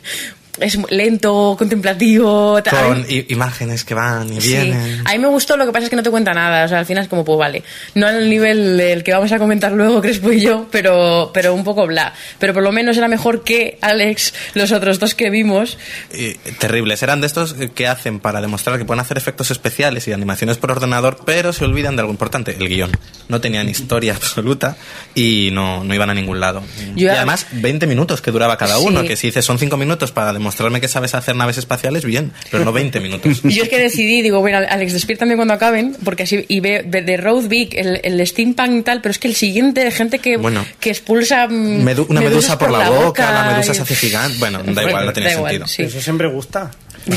Es 0.61 0.77
lento, 0.89 1.55
contemplativo. 1.57 2.59
Con 2.69 3.05
imágenes 3.27 3.83
que 3.83 3.93
van 3.93 4.31
y 4.31 4.39
Sí, 4.41 4.49
vienen. 4.53 5.01
a 5.05 5.11
mí 5.11 5.19
me 5.19 5.27
gustó, 5.27 5.57
lo 5.57 5.65
que 5.65 5.71
pasa 5.71 5.85
es 5.85 5.89
que 5.89 5.95
no 5.95 6.03
te 6.03 6.09
cuenta 6.11 6.33
nada, 6.33 6.65
o 6.65 6.67
sea, 6.67 6.79
al 6.79 6.85
final 6.85 7.03
es 7.03 7.09
como, 7.09 7.25
pues 7.25 7.37
vale, 7.37 7.63
no 7.95 8.07
al 8.07 8.29
nivel 8.29 8.77
del 8.77 9.03
que 9.03 9.11
vamos 9.11 9.31
a 9.31 9.39
comentar 9.39 9.71
luego, 9.71 10.01
Crespo 10.01 10.31
y 10.31 10.39
yo, 10.41 10.67
pero, 10.71 11.31
pero 11.33 11.53
un 11.53 11.63
poco 11.63 11.87
bla. 11.87 12.13
Pero 12.39 12.53
por 12.53 12.63
lo 12.63 12.71
menos 12.71 12.95
era 12.97 13.07
mejor 13.07 13.43
que 13.43 13.77
Alex, 13.81 14.33
los 14.53 14.71
otros 14.71 14.99
dos 14.99 15.15
que 15.15 15.29
vimos. 15.29 15.77
Y 16.13 16.33
terribles. 16.59 17.01
Eran 17.03 17.21
de 17.21 17.27
estos 17.27 17.55
que 17.75 17.87
hacen 17.87 18.19
para 18.19 18.39
demostrar 18.41 18.77
que 18.77 18.85
pueden 18.85 19.01
hacer 19.01 19.17
efectos 19.17 19.51
especiales 19.51 20.07
y 20.07 20.13
animaciones 20.13 20.57
por 20.57 20.71
ordenador, 20.71 21.17
pero 21.25 21.53
se 21.53 21.65
olvidan 21.65 21.95
de 21.95 22.01
algo 22.01 22.11
importante, 22.13 22.55
el 22.59 22.67
guion. 22.69 22.91
No 23.29 23.41
tenían 23.41 23.67
historia 23.69 24.13
absoluta 24.15 24.77
y 25.15 25.49
no, 25.53 25.83
no 25.83 25.93
iban 25.95 26.09
a 26.09 26.13
ningún 26.13 26.39
lado. 26.39 26.61
Yo- 26.95 27.07
y 27.07 27.09
además, 27.09 27.47
20 27.51 27.87
minutos 27.87 28.21
que 28.21 28.31
duraba 28.31 28.57
cada 28.57 28.77
Sí. 28.77 28.83
uno, 28.85 29.03
que 29.03 29.15
si 29.15 29.27
dices 29.27 29.43
son 29.43 29.57
5 29.59 29.75
minutos 29.77 30.11
para 30.11 30.31
demostrarme 30.51 30.81
que 30.81 30.87
sabes 30.89 31.15
hacer 31.15 31.35
naves 31.35 31.57
espaciales, 31.57 32.03
bien, 32.03 32.31
pero 32.51 32.65
no 32.65 32.71
20 32.73 32.99
minutos. 32.99 33.41
Y 33.51 33.51
yo 33.55 33.63
es 33.63 33.69
que 33.69 33.79
decidí, 33.79 34.21
digo, 34.21 34.39
bueno, 34.41 34.59
Alex, 34.69 34.93
despiértame 34.93 35.35
cuando 35.35 35.53
acaben, 35.53 35.95
porque 36.03 36.23
así, 36.23 36.45
y 36.47 36.59
veo 36.59 36.81
de, 36.85 37.01
de 37.01 37.17
Road 37.17 37.47
Big, 37.47 37.77
el, 37.77 37.99
el 38.03 38.25
steampunk 38.27 38.71
y 38.79 38.81
tal, 38.83 39.01
pero 39.01 39.11
es 39.11 39.19
que 39.19 39.27
el 39.29 39.35
siguiente, 39.35 39.89
gente 39.91 40.19
que, 40.19 40.37
Bueno. 40.37 40.65
que 40.79 40.89
expulsa 40.89 41.47
mm, 41.47 41.83
Medu- 41.85 42.05
una 42.09 42.21
medusa 42.21 42.57
por, 42.57 42.69
la, 42.69 42.89
boca, 42.89 43.31
la 43.31 43.51
medusa 43.53 43.73
se 43.73 43.81
hace 43.81 43.95
gigante. 43.95 44.37
Bueno, 44.39 44.61
da 44.65 44.83
igual, 44.83 45.05
no 45.05 45.13
tiene 45.13 45.29
Da 45.29 45.35
igual, 45.35 45.51
sentido. 45.51 45.67
sí. 45.67 45.83
Eso 45.83 46.01
siempre 46.01 46.27
gusta. 46.27 46.71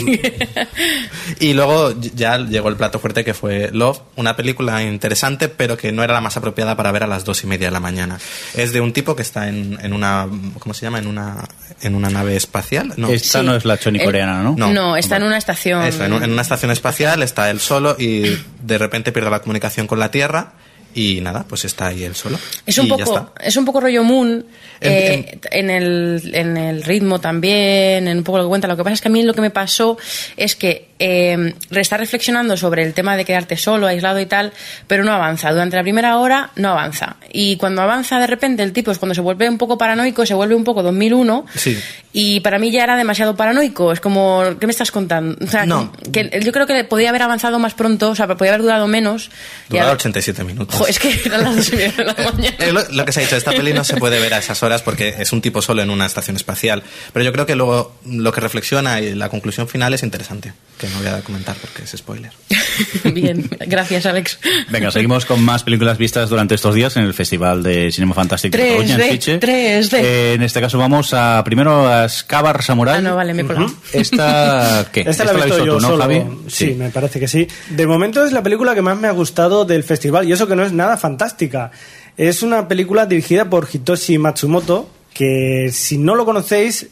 Y 1.40 1.52
luego 1.52 1.94
ya 2.00 2.38
llegó 2.38 2.68
el 2.68 2.76
plato 2.76 2.98
fuerte 2.98 3.24
que 3.24 3.34
fue 3.34 3.70
Love, 3.72 4.00
una 4.16 4.36
película 4.36 4.82
interesante, 4.82 5.48
pero 5.48 5.76
que 5.76 5.92
no 5.92 6.02
era 6.02 6.14
la 6.14 6.20
más 6.20 6.36
apropiada 6.36 6.76
para 6.76 6.90
ver 6.92 7.02
a 7.02 7.06
las 7.06 7.24
dos 7.24 7.42
y 7.44 7.46
media 7.46 7.66
de 7.68 7.72
la 7.72 7.80
mañana. 7.80 8.18
Es 8.54 8.72
de 8.72 8.80
un 8.80 8.92
tipo 8.92 9.14
que 9.16 9.22
está 9.22 9.48
en, 9.48 9.78
en 9.82 9.92
una, 9.92 10.26
¿cómo 10.58 10.74
se 10.74 10.86
llama? 10.86 10.98
En 10.98 11.06
una, 11.06 11.44
en 11.84 11.94
una 11.94 12.08
nave 12.10 12.36
espacial. 12.36 12.92
No. 12.96 13.08
Esta 13.08 13.40
Sí. 13.40 13.46
no 13.46 13.54
es 13.56 13.64
la 13.64 13.78
choni 13.78 14.00
Eh, 14.00 14.04
coreana, 14.04 14.42
¿no? 14.42 14.54
No. 14.56 14.72
No, 14.72 14.96
está 14.96 15.16
en 15.16 15.22
una 15.24 15.36
estación. 15.38 15.84
Eso, 15.84 16.04
en, 16.04 16.12
un- 16.12 16.22
en 16.22 16.32
una 16.32 16.42
estación 16.42 16.70
espacial 16.70 17.22
está 17.22 17.50
él 17.50 17.60
solo 17.60 17.96
y 17.98 18.38
de 18.62 18.78
repente 18.78 19.12
pierde 19.12 19.30
la 19.30 19.40
comunicación 19.40 19.86
con 19.86 19.98
la 19.98 20.10
Tierra 20.10 20.52
y 20.94 21.20
nada, 21.20 21.44
pues 21.48 21.64
está 21.64 21.88
ahí 21.88 22.04
él 22.04 22.14
solo. 22.14 22.38
Es 22.66 22.78
un, 22.78 22.88
poco, 22.88 23.32
es 23.40 23.56
un 23.56 23.64
poco 23.64 23.80
rollo 23.80 24.02
Moon 24.04 24.44
En- 24.80 24.92
eh, 24.92 25.38
en, 25.50 25.70
el, 25.70 26.30
en 26.34 26.56
el 26.56 26.82
ritmo 26.82 27.20
también, 27.20 28.06
en 28.08 28.18
un 28.18 28.24
poco 28.24 28.38
lo 28.38 28.44
que 28.44 28.48
cuenta. 28.48 28.68
Lo 28.68 28.76
que 28.76 28.84
pasa 28.84 28.94
es 28.94 29.00
que 29.00 29.08
a 29.08 29.10
mí 29.10 29.22
lo 29.22 29.34
que 29.34 29.40
me 29.40 29.50
pasó 29.50 29.96
es 30.36 30.54
que 30.56 30.88
eh, 30.98 31.54
está 31.70 31.96
reflexionando 31.96 32.56
sobre 32.56 32.82
el 32.84 32.94
tema 32.94 33.16
de 33.16 33.24
quedarte 33.24 33.56
solo, 33.56 33.86
aislado 33.86 34.20
y 34.20 34.26
tal, 34.26 34.52
pero 34.86 35.02
no 35.04 35.12
avanza. 35.12 35.50
Durante 35.52 35.76
la 35.76 35.82
primera 35.82 36.18
hora 36.18 36.50
no 36.56 36.70
avanza. 36.70 37.16
Y 37.32 37.56
cuando 37.56 37.82
avanza 37.82 38.18
de 38.20 38.26
repente 38.26 38.62
el 38.62 38.72
tipo 38.72 38.90
es 38.90 38.98
cuando 38.98 39.14
se 39.14 39.20
vuelve 39.20 39.48
un 39.48 39.58
poco 39.58 39.76
paranoico, 39.76 40.24
se 40.24 40.34
vuelve 40.34 40.54
un 40.54 40.64
poco 40.64 40.82
2001. 40.82 41.46
Sí. 41.56 41.78
Y 42.12 42.40
para 42.40 42.58
mí 42.60 42.70
ya 42.70 42.84
era 42.84 42.96
demasiado 42.96 43.34
paranoico. 43.34 43.90
Es 43.92 44.00
como, 44.00 44.42
¿qué 44.60 44.66
me 44.66 44.70
estás 44.70 44.92
contando? 44.92 45.36
O 45.44 45.48
sea, 45.48 45.66
No. 45.66 45.92
que 46.12 46.30
yo 46.42 46.52
creo 46.52 46.66
que 46.66 46.84
podía 46.84 47.08
haber 47.08 47.22
avanzado 47.22 47.58
más 47.58 47.74
pronto, 47.74 48.10
o 48.10 48.14
sea, 48.14 48.28
podía 48.28 48.52
haber 48.52 48.62
durado 48.62 48.86
menos. 48.86 49.30
Duraba 49.68 49.88
haber- 49.90 49.96
87 50.00 50.44
minutos. 50.44 50.83
Es 50.86 50.98
que 50.98 51.20
eran 51.24 51.42
las 51.42 51.56
dos 51.56 51.68
y 51.68 51.76
media 51.76 51.92
de 51.92 52.04
la 52.04 52.14
mañana. 52.14 52.56
Es 52.58 52.72
lo, 52.72 52.82
lo 52.90 53.04
que 53.04 53.12
se 53.12 53.20
ha 53.20 53.22
dicho, 53.22 53.36
esta 53.36 53.52
peli 53.52 53.72
no 53.72 53.84
se 53.84 53.96
puede 53.96 54.20
ver 54.20 54.34
a 54.34 54.38
esas 54.38 54.62
horas 54.62 54.82
porque 54.82 55.14
es 55.18 55.32
un 55.32 55.40
tipo 55.40 55.62
solo 55.62 55.82
en 55.82 55.90
una 55.90 56.06
estación 56.06 56.36
espacial. 56.36 56.82
Pero 57.12 57.24
yo 57.24 57.32
creo 57.32 57.46
que 57.46 57.54
luego 57.54 57.94
lo 58.06 58.32
que 58.32 58.40
reflexiona 58.40 59.00
y 59.00 59.14
la 59.14 59.28
conclusión 59.28 59.68
final 59.68 59.94
es 59.94 60.02
interesante, 60.02 60.52
que 60.78 60.88
no 60.88 60.98
voy 60.98 61.06
a 61.06 61.20
comentar 61.22 61.56
porque 61.56 61.82
es 61.82 61.90
spoiler. 61.90 62.32
Bien, 63.12 63.48
gracias 63.66 64.06
Alex. 64.06 64.38
Venga, 64.70 64.90
seguimos 64.90 65.24
con 65.24 65.42
más 65.42 65.62
películas 65.62 65.98
vistas 65.98 66.28
durante 66.28 66.54
estos 66.54 66.74
días 66.74 66.96
en 66.96 67.04
el 67.04 67.14
Festival 67.14 67.62
de 67.62 67.90
Cinema 67.92 68.14
Fantástico 68.14 68.56
de 68.56 68.64
3D, 68.64 68.70
Cataluña, 68.70 69.06
en 69.06 69.12
Sitges. 69.12 69.40
3D. 69.40 69.98
Eh, 70.02 70.34
en 70.34 70.42
este 70.42 70.60
caso 70.60 70.78
vamos 70.78 71.14
a 71.14 71.42
primero 71.44 71.86
a 71.86 72.08
Scabar 72.08 72.62
Samurai. 72.62 72.98
Ah, 72.98 73.00
no, 73.00 73.16
vale, 73.16 73.34
me 73.34 73.42
he 73.42 73.46
colado. 73.46 73.72
Esta, 73.92 74.88
¿qué? 74.92 75.00
Esta 75.06 75.24
la 75.24 75.32
he 75.32 75.36
visto 75.36 75.64
yo 75.64 75.74
tú, 75.76 75.80
¿no, 75.80 75.88
solo. 75.88 76.02
Javi? 76.02 76.22
Sí. 76.48 76.74
me 76.74 76.90
parece 76.90 77.20
que 77.20 77.28
sí. 77.28 77.46
De 77.70 77.86
momento 77.86 78.24
es 78.24 78.32
la 78.32 78.42
película 78.42 78.74
que 78.74 78.82
más 78.82 78.98
me 78.98 79.08
ha 79.08 79.12
gustado 79.12 79.64
del 79.64 79.84
festival 79.84 80.28
y 80.28 80.32
eso 80.32 80.46
que 80.46 80.56
no 80.56 80.64
es 80.64 80.72
nada 80.74 80.96
fantástica. 80.96 81.70
Es 82.16 82.42
una 82.42 82.68
película 82.68 83.06
dirigida 83.06 83.44
por 83.46 83.68
Hitoshi 83.72 84.18
Matsumoto 84.18 84.88
que 85.12 85.70
si 85.72 85.96
no 85.98 86.14
lo 86.14 86.24
conocéis 86.24 86.88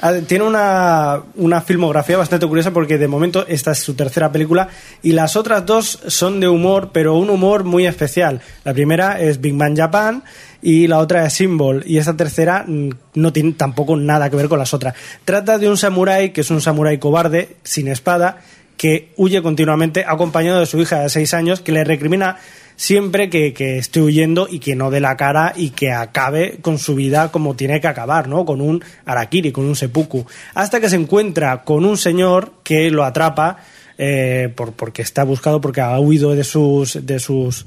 ha- 0.00 0.14
tiene 0.20 0.44
una, 0.44 1.22
una 1.36 1.60
filmografía 1.62 2.16
bastante 2.18 2.46
curiosa 2.46 2.70
porque 2.72 2.98
de 2.98 3.08
momento 3.08 3.46
esta 3.48 3.72
es 3.72 3.78
su 3.78 3.94
tercera 3.94 4.30
película 4.32 4.68
y 5.02 5.12
las 5.12 5.36
otras 5.36 5.64
dos 5.64 6.00
son 6.06 6.40
de 6.40 6.48
humor, 6.48 6.90
pero 6.92 7.14
un 7.16 7.30
humor 7.30 7.64
muy 7.64 7.86
especial. 7.86 8.40
La 8.64 8.74
primera 8.74 9.20
es 9.20 9.40
Big 9.40 9.54
Man 9.54 9.76
Japan 9.76 10.22
y 10.60 10.86
la 10.86 10.98
otra 10.98 11.24
es 11.26 11.32
Symbol 11.34 11.82
y 11.86 11.98
esta 11.98 12.16
tercera 12.16 12.64
mm, 12.66 12.90
no 13.14 13.32
tiene 13.32 13.52
tampoco 13.52 13.96
nada 13.96 14.28
que 14.30 14.36
ver 14.36 14.48
con 14.48 14.58
las 14.58 14.74
otras. 14.74 14.94
Trata 15.24 15.58
de 15.58 15.68
un 15.68 15.76
samurái 15.76 16.30
que 16.32 16.40
es 16.42 16.50
un 16.50 16.60
samurái 16.60 16.98
cobarde, 16.98 17.56
sin 17.62 17.88
espada, 17.88 18.40
que 18.76 19.12
huye 19.16 19.40
continuamente 19.42 20.04
acompañado 20.06 20.58
de 20.60 20.66
su 20.66 20.80
hija 20.80 21.00
de 21.00 21.08
seis 21.10 21.32
años 21.34 21.60
que 21.60 21.72
le 21.72 21.84
recrimina 21.84 22.38
siempre 22.82 23.30
que, 23.30 23.54
que 23.54 23.78
esté 23.78 24.00
huyendo 24.00 24.48
y 24.50 24.58
que 24.58 24.74
no 24.74 24.90
dé 24.90 24.98
la 24.98 25.16
cara 25.16 25.52
y 25.54 25.70
que 25.70 25.92
acabe 25.92 26.58
con 26.62 26.78
su 26.78 26.96
vida 26.96 27.30
como 27.30 27.54
tiene 27.54 27.80
que 27.80 27.86
acabar, 27.86 28.26
¿no? 28.26 28.44
Con 28.44 28.60
un 28.60 28.82
arakiri, 29.04 29.52
con 29.52 29.66
un 29.66 29.76
seppuku. 29.76 30.26
Hasta 30.54 30.80
que 30.80 30.88
se 30.88 30.96
encuentra 30.96 31.62
con 31.62 31.84
un 31.84 31.96
señor 31.96 32.54
que 32.64 32.90
lo 32.90 33.04
atrapa 33.04 33.58
eh, 33.98 34.52
por, 34.56 34.72
porque 34.72 35.02
está 35.02 35.22
buscado, 35.22 35.60
porque 35.60 35.80
ha 35.80 35.96
huido 36.00 36.34
de 36.34 36.42
sus, 36.42 37.06
de 37.06 37.20
sus 37.20 37.66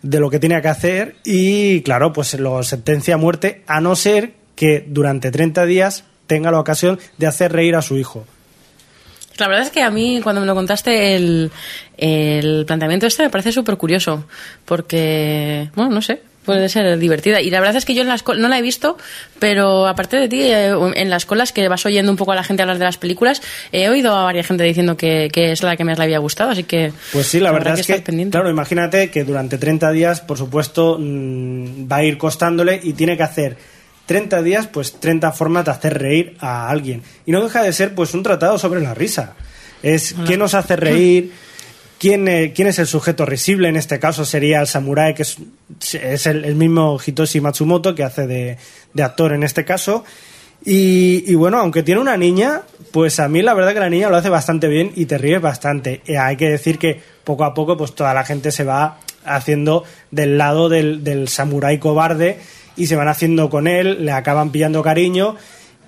de 0.00 0.20
lo 0.20 0.30
que 0.30 0.38
tenía 0.38 0.62
que 0.62 0.68
hacer 0.68 1.16
y 1.24 1.82
claro, 1.82 2.12
pues 2.12 2.34
lo 2.34 2.62
sentencia 2.62 3.16
a 3.16 3.18
muerte 3.18 3.64
a 3.66 3.80
no 3.80 3.96
ser 3.96 4.34
que 4.54 4.84
durante 4.86 5.32
30 5.32 5.66
días 5.66 6.04
tenga 6.28 6.52
la 6.52 6.60
ocasión 6.60 7.00
de 7.18 7.26
hacer 7.26 7.50
reír 7.50 7.74
a 7.74 7.82
su 7.82 7.96
hijo. 7.98 8.24
La 9.42 9.48
verdad 9.48 9.66
es 9.66 9.72
que 9.72 9.82
a 9.82 9.90
mí, 9.90 10.20
cuando 10.22 10.40
me 10.40 10.46
lo 10.46 10.54
contaste, 10.54 11.16
el, 11.16 11.50
el 11.96 12.64
planteamiento 12.64 13.08
este 13.08 13.24
me 13.24 13.30
parece 13.30 13.50
súper 13.50 13.76
curioso. 13.76 14.24
Porque, 14.64 15.68
bueno, 15.74 15.90
no 15.90 16.00
sé. 16.00 16.22
puede 16.44 16.68
ser 16.68 16.96
divertida. 16.96 17.40
Y 17.40 17.50
la 17.50 17.58
verdad 17.58 17.74
es 17.74 17.84
que 17.84 17.92
yo 17.92 18.02
en 18.02 18.08
las 18.08 18.24
no 18.24 18.48
la 18.48 18.60
he 18.60 18.62
visto, 18.62 18.96
pero 19.40 19.88
aparte 19.88 20.16
de 20.16 20.28
ti, 20.28 20.42
eh, 20.42 20.72
en 20.94 21.10
las 21.10 21.26
colas 21.26 21.50
que 21.52 21.66
vas 21.66 21.84
oyendo 21.84 22.12
un 22.12 22.16
poco 22.16 22.30
a 22.30 22.36
la 22.36 22.44
gente 22.44 22.62
hablar 22.62 22.78
de 22.78 22.84
las 22.84 22.98
películas, 22.98 23.42
he 23.72 23.88
oído 23.88 24.14
a 24.14 24.22
varias 24.22 24.46
gente 24.46 24.62
diciendo 24.62 24.96
que, 24.96 25.28
que 25.32 25.50
es 25.50 25.64
la 25.64 25.76
que 25.76 25.82
más 25.82 25.98
le 25.98 26.04
había 26.04 26.18
gustado, 26.18 26.50
así 26.50 26.62
que... 26.62 26.92
Pues 27.12 27.26
sí, 27.26 27.40
la 27.40 27.50
verdad 27.50 27.76
es 27.76 27.84
que, 27.84 27.98
pendiente. 27.98 28.36
claro, 28.36 28.48
imagínate 28.48 29.10
que 29.10 29.24
durante 29.24 29.58
30 29.58 29.90
días, 29.90 30.20
por 30.20 30.38
supuesto, 30.38 30.98
mm, 31.00 31.90
va 31.90 31.96
a 31.96 32.04
ir 32.04 32.16
costándole 32.16 32.78
y 32.80 32.92
tiene 32.92 33.16
que 33.16 33.24
hacer 33.24 33.56
30 34.12 34.42
días, 34.42 34.66
pues 34.66 35.00
30 35.00 35.32
formas 35.32 35.64
de 35.64 35.70
hacer 35.70 35.98
reír 35.98 36.36
a 36.38 36.68
alguien. 36.68 37.02
Y 37.24 37.32
no 37.32 37.42
deja 37.42 37.62
de 37.62 37.72
ser, 37.72 37.94
pues, 37.94 38.12
un 38.12 38.22
tratado 38.22 38.58
sobre 38.58 38.82
la 38.82 38.92
risa. 38.92 39.36
Es 39.82 40.14
qué 40.26 40.36
nos 40.36 40.52
hace 40.52 40.76
reír, 40.76 41.32
quién, 41.98 42.28
eh, 42.28 42.52
quién 42.54 42.68
es 42.68 42.78
el 42.78 42.86
sujeto 42.86 43.24
risible, 43.24 43.70
en 43.70 43.76
este 43.76 43.98
caso 43.98 44.26
sería 44.26 44.60
el 44.60 44.66
samurái, 44.66 45.14
que 45.14 45.22
es, 45.22 45.38
es 45.94 46.26
el, 46.26 46.44
el 46.44 46.56
mismo 46.56 47.00
Hitoshi 47.04 47.40
Matsumoto, 47.40 47.94
que 47.94 48.04
hace 48.04 48.26
de, 48.26 48.58
de 48.92 49.02
actor 49.02 49.32
en 49.32 49.44
este 49.44 49.64
caso. 49.64 50.04
Y, 50.62 51.24
y 51.26 51.34
bueno, 51.34 51.58
aunque 51.58 51.82
tiene 51.82 52.02
una 52.02 52.18
niña, 52.18 52.60
pues 52.90 53.18
a 53.18 53.28
mí 53.28 53.40
la 53.40 53.54
verdad 53.54 53.72
que 53.72 53.80
la 53.80 53.88
niña 53.88 54.10
lo 54.10 54.16
hace 54.16 54.28
bastante 54.28 54.68
bien 54.68 54.92
y 54.94 55.06
te 55.06 55.16
ríes 55.16 55.40
bastante. 55.40 56.02
Eh, 56.04 56.18
hay 56.18 56.36
que 56.36 56.50
decir 56.50 56.78
que 56.78 57.00
poco 57.24 57.44
a 57.44 57.54
poco 57.54 57.78
pues 57.78 57.94
toda 57.94 58.12
la 58.12 58.26
gente 58.26 58.52
se 58.52 58.64
va 58.64 58.98
haciendo 59.24 59.84
del 60.10 60.36
lado 60.36 60.68
del, 60.68 61.02
del 61.02 61.28
samurái 61.28 61.78
cobarde 61.78 62.40
y 62.76 62.86
se 62.86 62.96
van 62.96 63.08
haciendo 63.08 63.48
con 63.50 63.66
él, 63.66 64.04
le 64.04 64.12
acaban 64.12 64.50
pillando 64.50 64.82
cariño 64.82 65.36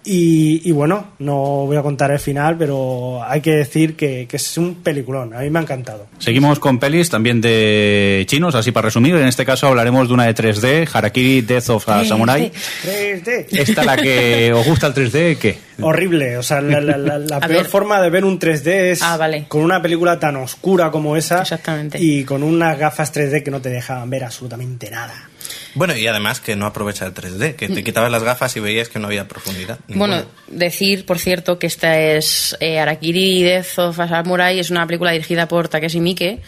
y, 0.06 0.61
y 0.69 0.73
bueno, 0.73 1.12
no 1.19 1.65
voy 1.65 1.78
a 1.78 1.82
contar 1.82 2.11
el 2.11 2.19
final, 2.19 2.59
pero 2.59 3.23
hay 3.27 3.40
que 3.40 3.52
decir 3.52 3.97
que, 3.97 4.27
que 4.28 4.36
es 4.36 4.59
un 4.59 4.82
peliculón, 4.82 5.32
a 5.32 5.39
mí 5.40 5.48
me 5.48 5.59
ha 5.61 5.62
encantado. 5.62 6.09
Seguimos 6.19 6.59
con 6.59 6.78
pelis 6.78 7.09
también 7.09 7.40
de 7.40 8.23
chinos, 8.28 8.55
así 8.55 8.70
para 8.70 8.85
resumir. 8.89 9.15
En 9.15 9.27
este 9.27 9.47
caso 9.47 9.66
hablaremos 9.66 10.06
de 10.09 10.12
una 10.12 10.27
de 10.27 10.35
3D, 10.35 10.90
Harakiri 10.93 11.40
Death 11.40 11.70
of 11.70 11.89
a 11.89 12.05
Samurai. 12.05 12.52
3D. 12.85 13.47
Esta 13.52 13.82
la 13.82 13.97
que 13.97 14.52
os 14.55 14.66
gusta 14.66 14.89
el 14.89 14.94
3D, 14.94 15.39
¿qué? 15.39 15.56
Horrible, 15.81 16.36
o 16.36 16.43
sea, 16.43 16.61
la, 16.61 16.82
la- 16.82 16.98
la- 16.98 17.19
la 17.19 17.36
A 17.39 17.40
peor 17.40 17.62
ver. 17.62 17.65
forma 17.66 18.02
de 18.02 18.11
ver 18.11 18.27
un 18.27 18.39
3D 18.39 18.66
es 18.90 19.02
Ah, 19.02 19.16
vale. 19.16 19.47
con 19.48 19.62
una 19.62 19.81
película 19.81 20.19
tan 20.20 20.36
oscura 20.36 20.90
como 20.90 21.16
esa 21.16 21.40
Exactamente. 21.40 21.97
y 21.98 22.24
con 22.24 22.43
unas 22.43 22.78
gafas 22.78 23.11
3D 23.15 23.43
que 23.43 23.51
no 23.51 23.62
te 23.62 23.70
dejaban 23.70 24.11
ver 24.11 24.24
absolutamente 24.24 24.90
nada. 24.90 25.31
Bueno, 25.74 25.96
y 25.96 26.06
además 26.06 26.40
que 26.40 26.56
no 26.56 26.66
aprovecha 26.66 27.06
el 27.06 27.14
3D, 27.14 27.56
que 27.56 27.68
te 27.68 27.82
quitabas 27.82 28.10
las 28.10 28.22
gafas 28.22 28.56
y 28.56 28.60
veías 28.60 28.88
que 28.88 28.98
no 28.98 29.06
había 29.06 29.26
profundidad. 29.28 29.78
Bueno, 29.88 30.24
decir, 30.48 31.04
por 31.06 31.18
cierto, 31.18 31.58
que 31.58 31.66
esta 31.66 31.98
es 31.98 32.56
eh, 32.60 32.78
Arakiri 32.78 33.42
Death 33.42 33.78
of 33.78 34.00
a 34.00 34.08
Samurai, 34.08 34.58
es 34.58 34.70
una 34.70 34.86
película 34.86 35.10
dirigida 35.10 35.48
por 35.48 35.68
Takeshi 35.68 36.00
Miike, 36.00 36.40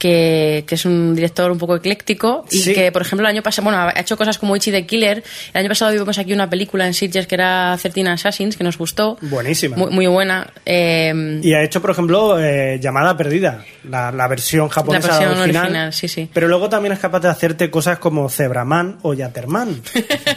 que, 0.00 0.64
que 0.66 0.74
es 0.74 0.84
un 0.86 1.14
director 1.14 1.50
un 1.52 1.58
poco 1.58 1.76
ecléctico 1.76 2.44
y 2.50 2.56
Sí. 2.58 2.74
que, 2.74 2.90
por 2.90 3.02
ejemplo, 3.02 3.26
el 3.28 3.32
año 3.34 3.42
pasado, 3.42 3.64
bueno, 3.66 3.78
ha 3.94 4.00
hecho 4.00 4.16
cosas 4.16 4.38
como 4.38 4.56
Ichi 4.56 4.72
the 4.72 4.86
Killer. 4.86 5.22
El 5.52 5.60
año 5.60 5.68
pasado 5.68 5.92
vimos 5.92 6.18
aquí 6.18 6.32
una 6.32 6.48
película 6.50 6.86
en 6.86 6.94
Sitges 6.94 7.26
que 7.26 7.34
era 7.36 7.78
13 7.80 8.08
Assassins, 8.08 8.56
que 8.56 8.64
nos 8.64 8.78
gustó. 8.78 9.18
Buenísima. 9.20 9.76
Muy, 9.76 9.90
muy 9.92 10.06
buena. 10.06 10.50
Eh, 10.66 11.38
Y 11.42 11.52
ha 11.52 11.62
hecho, 11.62 11.80
por 11.82 11.90
ejemplo, 11.90 12.40
eh, 12.42 12.78
Llamada 12.80 13.16
Perdida, 13.16 13.62
la, 13.88 14.10
la 14.10 14.26
versión 14.26 14.68
japonesa 14.70 15.08
La 15.08 15.18
versión 15.18 15.38
original. 15.38 15.62
original, 15.64 15.92
sí, 15.92 16.08
sí. 16.08 16.28
Pero 16.32 16.48
luego 16.48 16.68
también 16.70 16.92
es 16.94 16.98
capaz 16.98 17.20
de 17.20 17.28
hacerte 17.28 17.70
cosas 17.70 17.98
como 17.98 18.28
Zebraman 18.30 18.98
o 19.02 19.12
Yaterman. 19.14 19.82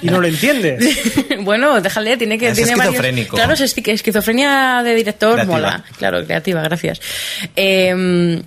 y 0.01 0.07
no 0.07 0.19
lo 0.19 0.27
entiendes. 0.27 0.83
bueno, 1.41 1.79
déjale, 1.79 2.17
tiene 2.17 2.37
que... 2.37 2.49
Es 2.49 2.55
tiene 2.55 2.71
varios- 2.75 2.95
esquizofrénico. 2.95 3.35
Claro, 3.37 3.53
es 3.53 3.61
esqui- 3.61 3.93
esquizofrenia 3.93 4.83
de 4.83 4.93
director 4.93 5.33
Creativa. 5.35 5.55
mola. 5.55 5.83
Claro, 5.97 6.23
creativa, 6.25 6.61
gracias. 6.61 6.99
Eh, 7.55 8.41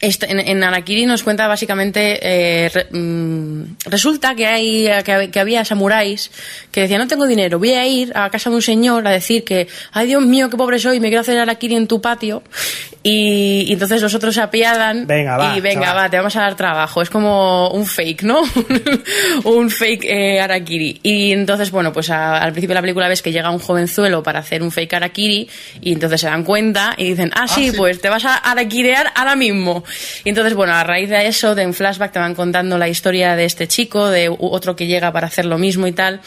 en, 0.00 0.40
en 0.40 0.64
Arakiri 0.64 1.04
nos 1.06 1.22
cuenta 1.22 1.46
básicamente, 1.46 2.18
eh, 2.22 2.68
re- 2.70 2.86
mm, 2.90 3.76
resulta 3.86 4.34
que 4.34 4.46
hay 4.46 4.88
que, 5.04 5.30
que 5.30 5.40
había 5.40 5.64
samuráis 5.64 6.30
que 6.72 6.80
decían 6.82 7.00
no 7.00 7.08
tengo 7.08 7.26
dinero, 7.26 7.58
voy 7.58 7.72
a 7.72 7.86
ir 7.86 8.12
a 8.16 8.30
casa 8.30 8.48
de 8.50 8.56
un 8.56 8.62
señor 8.62 9.06
a 9.06 9.10
decir 9.10 9.44
que 9.44 9.68
ay 9.92 10.06
Dios 10.06 10.22
mío 10.24 10.48
qué 10.48 10.56
pobre 10.56 10.78
soy, 10.78 11.00
me 11.00 11.08
quiero 11.08 11.20
hacer 11.20 11.38
Arakiri 11.38 11.74
en 11.76 11.86
tu 11.86 12.00
patio 12.00 12.42
y, 13.02 13.64
y 13.68 13.72
entonces 13.72 14.00
los 14.02 14.14
otros 14.14 14.34
se 14.34 14.40
apiadan 14.40 15.06
Venga, 15.06 15.36
va, 15.36 15.56
y 15.56 15.60
venga 15.60 15.86
chaval. 15.86 16.04
va, 16.04 16.10
te 16.10 16.16
vamos 16.16 16.36
a 16.36 16.40
dar 16.42 16.54
trabajo, 16.56 17.02
es 17.02 17.10
como 17.10 17.68
un 17.70 17.86
fake, 17.86 18.22
¿no? 18.22 18.40
un 19.44 19.70
fake 19.70 20.04
eh, 20.04 20.40
Arakiri 20.40 21.00
y 21.02 21.32
entonces 21.32 21.70
bueno 21.70 21.92
pues 21.92 22.10
a- 22.10 22.38
al 22.38 22.52
principio 22.52 22.70
de 22.74 22.74
la 22.76 22.80
película 22.82 23.08
ves 23.08 23.22
que 23.22 23.32
llega 23.32 23.50
un 23.50 23.58
jovenzuelo 23.58 24.22
para 24.22 24.40
hacer 24.40 24.62
un 24.62 24.70
fake 24.70 24.94
Arakiri 24.94 25.48
y 25.80 25.92
entonces 25.92 26.20
se 26.20 26.26
dan 26.26 26.44
cuenta 26.44 26.94
y 26.96 27.10
dicen 27.10 27.30
ah 27.34 27.46
sí, 27.48 27.72
pues 27.76 28.00
te 28.00 28.08
vas 28.08 28.24
a 28.24 28.36
Arakirear 28.36 29.12
ahora 29.14 29.36
mismo 29.36 29.84
y 30.24 30.28
entonces 30.28 30.54
bueno 30.54 30.74
a 30.74 30.84
raíz 30.84 31.08
de 31.08 31.26
eso 31.26 31.54
de 31.54 31.62
en 31.62 31.74
flashback 31.74 32.12
te 32.12 32.18
van 32.18 32.34
contando 32.34 32.78
la 32.78 32.88
historia 32.88 33.36
de 33.36 33.44
este 33.44 33.68
chico 33.68 34.08
de 34.08 34.34
otro 34.38 34.76
que 34.76 34.86
llega 34.86 35.12
para 35.12 35.26
hacer 35.26 35.44
lo 35.44 35.58
mismo 35.58 35.86
y 35.86 35.92
tal. 35.92 36.20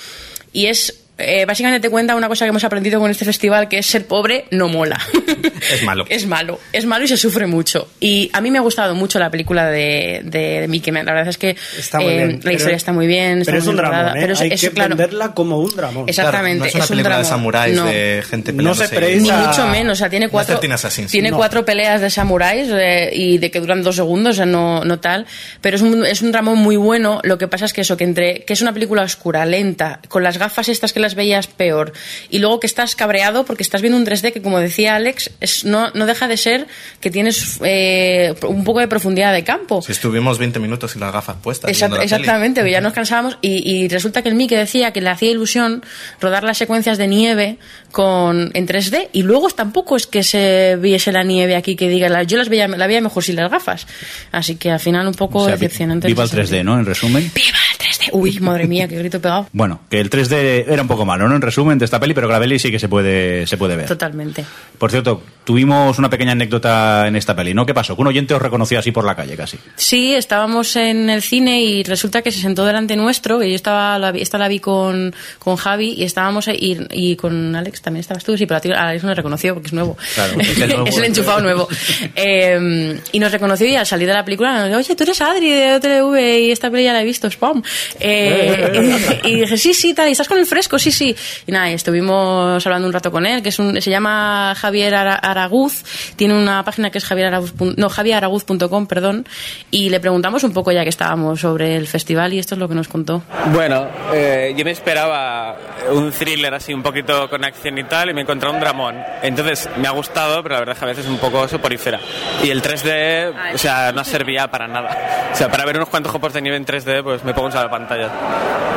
Y 0.51 0.67
es 0.67 1.02
eh, 1.17 1.45
básicamente 1.45 1.79
te 1.87 1.89
cuenta 1.91 2.15
una 2.15 2.27
cosa 2.27 2.45
que 2.45 2.49
hemos 2.49 2.63
aprendido 2.63 2.99
con 2.99 3.09
este 3.11 3.23
festival 3.25 3.67
que 3.69 3.77
es 3.77 3.85
ser 3.85 4.05
pobre 4.07 4.45
no 4.51 4.67
mola 4.67 4.99
Es 5.71 5.83
malo. 5.83 6.05
es 6.09 6.25
malo, 6.25 6.59
es 6.73 6.85
malo 6.85 7.05
y 7.05 7.07
se 7.07 7.17
sufre 7.17 7.47
mucho. 7.47 7.87
Y 7.99 8.29
a 8.33 8.41
mí 8.41 8.51
me 8.51 8.57
ha 8.57 8.61
gustado 8.61 8.95
mucho 8.95 9.17
la 9.19 9.29
película 9.29 9.69
de, 9.69 10.21
de, 10.25 10.61
de 10.61 10.67
Mickey. 10.67 10.91
La 10.93 11.03
verdad 11.03 11.27
es 11.29 11.37
que 11.37 11.55
Está 11.77 11.99
muy 11.99 12.13
eh, 12.13 12.17
bien. 12.17 12.31
la 12.33 12.39
Pero- 12.41 12.55
historia 12.55 12.75
está 12.77 12.91
muy 12.91 13.07
bien. 13.07 13.39
está 13.39 13.51
Pero 13.51 13.61
es 13.63 13.67
un 13.67 13.77
rodada, 13.77 14.11
¿eh? 14.11 14.17
Pero 14.19 14.33
es, 14.33 14.41
Hay 14.41 14.49
es- 14.51 14.61
que 14.61 14.71
claro, 14.71 14.89
venderla 14.95 15.33
como 15.33 15.59
un 15.59 15.69
dramón. 15.75 16.09
Exacto. 16.09 16.29
Exactamente, 16.29 16.57
Claro, 16.57 16.63
no 16.63 16.67
es 16.69 16.75
una 16.75 16.83
es 16.83 16.89
un 16.89 16.93
película 16.95 17.15
de 17.17 17.21
drama. 17.23 17.35
samuráis 17.37 17.75
No. 17.77 17.85
de 17.85 18.23
gente 18.29 18.53
No 18.53 18.73
se 18.75 18.99
ni 19.11 19.31
mucho 19.31 19.67
menos, 19.67 19.93
o 19.93 19.95
sea, 19.99 20.09
tiene 20.09 20.25
No 20.25 20.31
cuatro, 20.31 20.59
13 20.59 20.73
Assassins. 20.73 21.11
tiene 21.11 21.31
No. 21.31 21.37
cuatro 21.37 21.63
peleas 21.65 22.01
de 22.01 22.09
samuráis 22.09 22.67
eh, 22.71 23.09
y 23.13 23.37
de 23.37 23.51
que 23.51 23.59
duran 23.59 23.83
dos 23.83 23.95
segundos, 23.95 24.31
o 24.31 24.37
sea, 24.37 24.45
no, 24.45 24.83
no 24.83 24.99
tal, 24.99 25.25
pero 25.61 25.75
es 25.77 25.81
un, 25.81 26.05
es 26.05 26.21
un 26.21 26.31
dramón 26.31 26.57
muy 26.59 26.75
bueno, 26.75 27.19
lo 27.23 27.37
que 27.37 27.47
pasa 27.47 27.65
es 27.65 27.73
que 27.73 27.81
eso, 27.81 27.95
que 27.97 28.03
entre, 28.03 28.41
que 28.41 28.53
es 28.53 28.61
una 28.61 28.73
película 28.73 29.03
oscura, 29.03 29.45
lenta, 29.45 29.99
con 30.09 30.23
las 30.23 30.37
gafas 30.37 30.67
estas 30.69 30.91
que 30.93 30.99
las 31.03 31.13
veías 31.15 31.45
peor, 31.47 31.93
y 32.31 32.39
luego 32.39 32.59
que 32.59 32.65
estás 32.67 32.95
cabreado 32.95 33.45
porque 33.45 33.61
estás 33.61 33.81
viendo 33.81 33.97
un 33.99 34.05
3D 34.05 34.33
que, 34.33 34.41
como 34.41 34.59
decía 34.59 34.95
Alex, 34.95 35.29
es, 35.39 35.63
no, 35.65 35.91
no 35.91 36.05
deja 36.07 36.27
de 36.27 36.37
ser 36.37 36.65
que 36.99 37.11
tienes 37.11 37.59
eh, 37.63 38.33
un 38.47 38.63
poco 38.63 38.79
de 38.79 38.87
profundidad 38.87 39.31
de 39.33 39.43
campo. 39.43 39.81
Si 39.81 39.91
estuvimos 39.91 40.37
20 40.39 40.59
minutos 40.59 40.95
y 40.95 40.99
las 40.99 41.13
gafas 41.13 41.35
puestas. 41.43 41.69
Exact- 41.71 41.97
la 41.97 42.03
exactamente, 42.03 42.67
ya 42.71 42.81
nos 42.81 42.93
cansábamos 42.99 43.37
y, 43.41 43.69
y 43.71 43.87
resulta 43.87 44.21
que 44.23 44.29
el 44.29 44.35
Mickey 44.35 44.57
decía 44.57 44.91
que 44.91 45.01
le 45.01 45.09
hacía 45.09 45.29
ilusión 45.29 45.83
rodar 46.19 46.43
las 46.43 46.57
secuencias 46.57 46.97
de 46.97 47.07
nieve 47.07 47.57
con 47.91 48.49
en 48.53 48.67
3D 48.67 49.09
y 49.13 49.21
luego 49.23 49.49
tampoco 49.51 49.95
es 49.95 50.07
que 50.07 50.23
se 50.23 50.77
viese 50.79 51.11
la 51.11 51.23
nieve 51.23 51.55
aquí 51.55 51.75
que 51.75 51.89
diga, 51.89 52.09
la- 52.09 52.23
yo 52.23 52.37
las 52.37 52.49
veía, 52.49 52.67
la 52.67 52.87
veía 52.87 53.01
mejor 53.01 53.23
sin 53.23 53.35
las 53.35 53.51
gafas. 53.51 53.85
Así 54.31 54.55
que 54.55 54.71
al 54.71 54.79
final 54.79 55.07
un 55.07 55.13
poco 55.13 55.39
O 55.39 55.45
sea, 55.45 55.53
decepcionante. 55.55 56.07
viva 56.07 56.23
el 56.23 56.29
en 56.31 56.39
ese 56.39 56.41
3D, 56.43 56.47
sentido. 56.57 56.63
¿no? 56.73 56.79
En 56.79 56.85
resumen. 56.85 57.31
¡Viva 57.35 57.57
el 57.71 57.77
3D! 57.87 58.09
Uy, 58.13 58.39
madre 58.39 58.67
mía, 58.67 58.87
qué 58.87 58.97
grito 58.97 59.19
pegado. 59.21 59.47
Bueno, 59.53 59.81
que 59.89 59.99
el 59.99 60.09
3D 60.09 60.65
era 60.67 60.81
un 60.81 60.87
poco 60.93 61.05
malo, 61.05 61.27
¿no? 61.27 61.35
En 61.35 61.41
resumen 61.41 61.77
de 61.77 61.85
esta 61.85 61.99
peli, 61.99 62.13
pero 62.13 62.27
que 62.27 62.33
la 62.33 62.39
peli 62.39 62.59
sí 62.59 62.71
que 62.71 62.79
se 62.79 62.87
puede, 62.87 63.45
se 63.47 63.57
puede 63.57 63.75
ver. 63.75 63.87
Totalmente. 63.87 64.45
Por 64.77 64.91
cierto, 64.91 65.21
tuvimos 65.43 65.97
una 65.99 66.09
pequeña 66.09 66.31
anécdota 66.33 67.07
en 67.07 67.15
esta 67.15 67.35
peli, 67.35 67.53
¿no? 67.53 67.65
¿Qué 67.65 67.73
pasó? 67.73 67.95
Que 67.95 68.01
un 68.01 68.07
oyente 68.07 68.33
os 68.33 68.41
reconoció 68.41 68.79
así 68.79 68.91
por 68.91 69.05
la 69.05 69.15
calle 69.15 69.35
casi. 69.35 69.57
Sí, 69.75 70.13
estábamos 70.15 70.75
en 70.75 71.09
el 71.09 71.21
cine 71.21 71.61
y 71.63 71.83
resulta 71.83 72.21
que 72.21 72.31
se 72.31 72.39
sentó 72.39 72.65
delante 72.65 72.95
nuestro, 72.95 73.43
y 73.43 73.49
yo 73.49 73.55
estaba, 73.55 73.97
la 73.99 74.11
vi- 74.11 74.21
esta 74.21 74.37
la 74.37 74.47
vi 74.47 74.59
con, 74.59 75.13
con 75.39 75.55
Javi 75.55 75.93
y 75.97 76.03
estábamos 76.03 76.47
ahí, 76.47 76.57
y, 76.91 77.11
y 77.11 77.15
con 77.15 77.55
Alex 77.55 77.81
también 77.81 78.01
estabas 78.01 78.23
tú, 78.23 78.37
sí, 78.37 78.45
pero 78.45 78.57
a 78.57 78.61
ti- 78.61 78.71
Alex 78.71 79.03
no 79.03 79.13
reconoció 79.13 79.53
porque 79.53 79.67
es 79.67 79.73
nuevo. 79.73 79.97
Claro, 80.15 80.33
es 80.39 80.57
el 80.59 80.69
nuevo. 80.69 80.85
es 80.87 80.97
el 80.97 81.03
enchufado 81.05 81.41
nuevo. 81.41 81.67
Eh, 82.15 82.99
y 83.11 83.19
nos 83.19 83.31
reconoció 83.31 83.67
y 83.67 83.75
al 83.75 83.85
salir 83.85 84.07
de 84.07 84.13
la 84.13 84.23
película 84.25 84.53
nos 84.57 84.67
dijo, 84.67 84.79
oye, 84.79 84.95
tú 84.95 85.03
eres 85.03 85.21
Adri 85.21 85.49
de 85.51 85.75
OTV 85.75 86.39
y 86.47 86.51
esta 86.51 86.69
peli 86.69 86.83
ya 86.83 86.93
la 86.93 87.01
he 87.01 87.05
visto, 87.05 87.27
spam. 87.29 87.61
Eh, 87.99 89.19
y, 89.23 89.27
y 89.29 89.35
dije, 89.41 89.57
sí, 89.57 89.73
sí, 89.73 89.93
tal, 89.93 90.09
y 90.09 90.11
estás 90.11 90.27
con 90.27 90.37
el 90.37 90.45
fresco, 90.45 90.77
sí, 90.91 90.91
sí. 90.91 91.15
Y 91.47 91.51
nada, 91.51 91.69
y 91.71 91.73
estuvimos 91.73 92.65
hablando 92.65 92.87
un 92.87 92.93
rato 92.93 93.11
con 93.11 93.25
él, 93.25 93.41
que 93.41 93.49
es 93.49 93.59
un, 93.59 93.81
se 93.81 93.89
llama 93.89 94.53
Javier 94.57 94.93
Ara- 94.95 95.15
Araguz, 95.15 95.83
tiene 96.15 96.33
una 96.33 96.63
página 96.63 96.89
que 96.89 96.97
es 96.97 97.05
javieraraguz 97.05 97.53
no, 97.77 97.89
javieraraguz.com, 97.89 98.87
perdón, 98.87 99.25
y 99.71 99.89
le 99.89 99.99
preguntamos 99.99 100.43
un 100.43 100.53
poco 100.53 100.71
ya 100.71 100.83
que 100.83 100.89
estábamos 100.89 101.39
sobre 101.41 101.75
el 101.75 101.87
festival 101.87 102.33
y 102.33 102.39
esto 102.39 102.55
es 102.55 102.59
lo 102.59 102.67
que 102.67 102.75
nos 102.75 102.87
contó. 102.87 103.23
Bueno, 103.53 103.87
eh, 104.13 104.53
yo 104.57 104.63
me 104.65 104.71
esperaba 104.71 105.55
un 105.91 106.11
thriller 106.11 106.53
así 106.53 106.73
un 106.73 106.83
poquito 106.83 107.29
con 107.29 107.43
acción 107.43 107.77
y 107.77 107.83
tal 107.83 108.09
y 108.09 108.13
me 108.13 108.21
encontré 108.21 108.49
un 108.49 108.59
dramón. 108.59 108.95
Entonces 109.21 109.69
me 109.77 109.87
ha 109.87 109.91
gustado, 109.91 110.41
pero 110.43 110.55
la 110.55 110.59
verdad 110.59 110.73
es 110.73 110.79
que 110.79 110.85
a 110.85 110.87
veces 110.89 111.05
es 111.05 111.11
un 111.11 111.17
poco 111.17 111.47
soporífera. 111.47 111.99
Y 112.43 112.49
el 112.49 112.61
3D, 112.61 113.53
o 113.53 113.57
sea, 113.57 113.91
no 113.91 114.03
servía 114.03 114.47
para 114.49 114.67
nada. 114.67 115.29
O 115.31 115.35
sea, 115.35 115.49
para 115.49 115.65
ver 115.65 115.77
unos 115.77 115.89
cuantos 115.89 116.11
copos 116.11 116.33
de 116.33 116.41
nieve 116.41 116.57
en 116.57 116.65
3D, 116.65 117.03
pues 117.03 117.23
me 117.23 117.33
pongo 117.33 117.49
en 117.49 117.55
la 117.55 117.69
pantalla. 117.69 118.09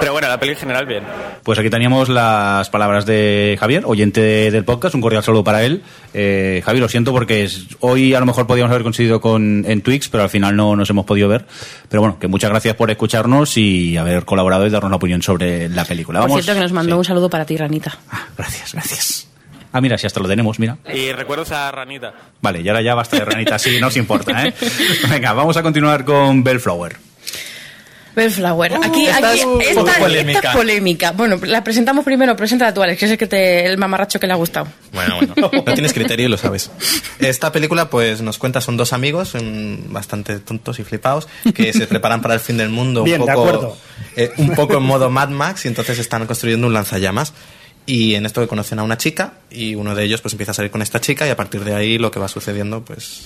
Pero 0.01 0.13
bueno, 0.13 0.29
la 0.29 0.39
peli 0.39 0.53
en 0.53 0.59
general 0.59 0.87
bien. 0.87 1.05
Pues 1.43 1.59
aquí 1.59 1.71
teníamos 1.71 1.96
las 2.05 2.69
palabras 2.71 3.07
de 3.07 3.57
Javier, 3.59 3.85
oyente 3.87 4.51
del 4.51 4.65
podcast, 4.65 4.95
un 4.95 5.01
cordial 5.01 5.23
saludo 5.23 5.43
para 5.45 5.65
él. 5.65 5.83
Eh, 6.15 6.63
Javier, 6.65 6.83
lo 6.83 6.89
siento 6.89 7.13
porque 7.13 7.45
es- 7.45 7.67
hoy 7.81 8.15
a 8.15 8.21
lo 8.21 8.27
mejor 8.27 8.47
podíamos 8.47 8.71
haber 8.71 8.83
coincidido 8.83 9.21
con, 9.21 9.65
en 9.67 9.81
Twix, 9.83 10.09
pero 10.09 10.23
al 10.23 10.31
final 10.31 10.55
no 10.57 10.77
nos 10.77 10.89
hemos 10.91 11.05
podido 11.07 11.29
ver. 11.29 11.47
Pero 11.89 12.03
bueno, 12.03 12.19
que 12.19 12.29
muchas 12.29 12.51
gracias 12.51 12.75
por 12.77 12.91
escucharnos 12.91 13.57
y 13.57 13.97
haber 13.97 14.25
colaborado 14.25 14.67
y 14.67 14.71
darnos 14.71 14.91
la 14.91 14.97
opinión 14.97 15.23
sobre 15.23 15.69
la 15.69 15.85
película. 15.85 16.21
Por 16.21 16.29
Vamos. 16.31 16.45
cierto, 16.45 16.59
que 16.59 16.63
nos 16.63 16.73
mandó 16.73 16.97
un 16.99 17.05
saludo 17.05 17.29
para 17.31 17.45
ti, 17.45 17.57
Ranita. 17.57 17.97
Gracias, 18.37 18.73
gracias. 18.73 19.29
Ah, 19.73 19.81
mira, 19.81 19.99
si 19.99 20.07
hasta 20.07 20.21
lo 20.21 20.29
tenemos, 20.29 20.59
mira. 20.59 20.79
Y 20.95 21.13
recuerdos 21.13 21.51
a 21.53 21.71
Ranita. 21.71 22.13
Vale, 22.41 22.61
y 22.63 22.69
ahora 22.69 22.81
ya 22.83 22.95
basta 22.95 23.19
de 23.19 23.25
ranita, 23.27 23.59
sí, 23.59 23.79
no 23.81 23.89
os 23.89 23.97
importa, 23.97 24.47
¿eh? 24.47 24.55
Venga, 25.11 25.33
vamos 25.35 25.57
a 25.57 25.63
continuar 25.63 26.05
con 26.05 26.43
Bellflower. 26.43 26.97
Bellflower. 28.17 28.79
Aquí, 28.83 29.07
esta 29.07 29.31
aquí 29.31 29.41
es 29.41 29.69
esta, 29.69 29.75
poco 29.75 29.89
esta 29.89 30.01
polémica. 30.01 30.53
polémica. 30.53 31.13
Bueno, 31.13 31.39
la 31.43 31.63
presentamos 31.63 32.03
primero, 32.03 32.35
presenta 32.35 32.73
tú, 32.73 32.83
Alex, 32.83 32.99
que 32.99 33.05
es 33.05 33.11
el, 33.11 33.19
que 33.19 33.27
te, 33.27 33.67
el 33.67 33.77
mamarracho 33.77 34.19
que 34.19 34.27
le 34.27 34.33
ha 34.33 34.37
gustado. 34.37 34.67
Bueno, 34.93 35.17
bueno, 35.17 35.35
no 35.37 35.75
tienes 35.75 35.93
criterio 35.93 36.27
y 36.27 36.31
lo 36.31 36.39
sabes. 36.39 36.71
Esta 37.19 37.53
película, 37.53 37.91
pues, 37.91 38.23
nos 38.23 38.39
cuenta, 38.39 38.63
son 38.63 38.79
dos 38.79 38.95
amigos, 38.95 39.35
bastante 39.89 40.39
tontos 40.39 40.79
y 40.79 40.85
flipados, 40.85 41.29
que 41.55 41.75
se 41.75 41.87
preparan 41.87 42.23
para 42.23 42.33
el 42.33 42.41
fin 42.41 42.57
del 42.57 42.71
mundo 42.71 43.05
Bien, 43.05 43.21
un 43.21 43.27
poco, 43.27 43.77
eh, 44.17 44.33
un 44.39 44.55
poco 44.55 44.79
en 44.79 44.83
modo 44.83 45.11
Mad 45.11 45.29
Max 45.29 45.67
y 45.67 45.69
entonces 45.69 45.99
están 45.99 46.27
construyendo 46.27 46.67
un 46.67 46.73
lanzallamas. 46.73 47.35
Y 47.85 48.15
en 48.15 48.25
esto 48.27 48.41
que 48.41 48.49
conocen 48.49 48.79
a 48.79 48.83
una 48.83 48.97
chica 48.97 49.35
y 49.51 49.75
uno 49.77 49.95
de 49.95 50.05
ellos 50.05 50.21
pues 50.21 50.33
empieza 50.33 50.51
a 50.51 50.55
salir 50.55 50.73
con 50.73 50.83
esta 50.83 51.01
chica 51.01 51.25
y 51.27 51.31
a 51.31 51.37
partir 51.37 51.63
de 51.63 51.75
ahí 51.75 51.99
lo 51.99 52.11
que 52.11 52.19
va 52.19 52.27
sucediendo 52.27 52.83
pues... 52.85 53.23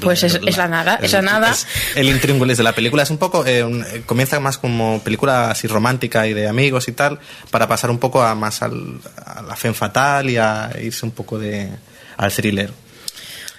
Pues 0.00 0.22
es- 0.22 0.40
es 0.46 0.56
la 0.56 0.68
nada, 0.68 0.98
es 1.02 1.12
la 1.12 1.22
nada. 1.22 1.54
el 1.94 2.08
intríngulis 2.08 2.56
de 2.56 2.62
la 2.62 2.72
película 2.72 3.02
es 3.02 3.10
un 3.10 3.18
poco 3.18 3.44
eh, 3.46 3.64
un- 3.64 3.82
eh, 3.84 4.02
comienza 4.06 4.38
más 4.40 4.58
como 4.58 5.00
película 5.02 5.50
así 5.50 5.66
romántica 5.66 6.26
y 6.26 6.32
de 6.34 6.48
amigos 6.48 6.88
y 6.88 6.92
tal 6.92 7.18
para 7.50 7.66
pasar 7.68 7.90
un 7.90 7.98
poco 7.98 8.22
a 8.22 8.34
más 8.34 8.62
al, 8.62 9.00
a 9.24 9.42
la 9.42 9.56
fe 9.56 9.72
fatal 9.72 10.30
y 10.30 10.36
a 10.36 10.70
irse 10.82 11.04
un 11.04 11.12
poco 11.12 11.38
de 11.38 11.68
al 12.16 12.32
thriller 12.32 12.70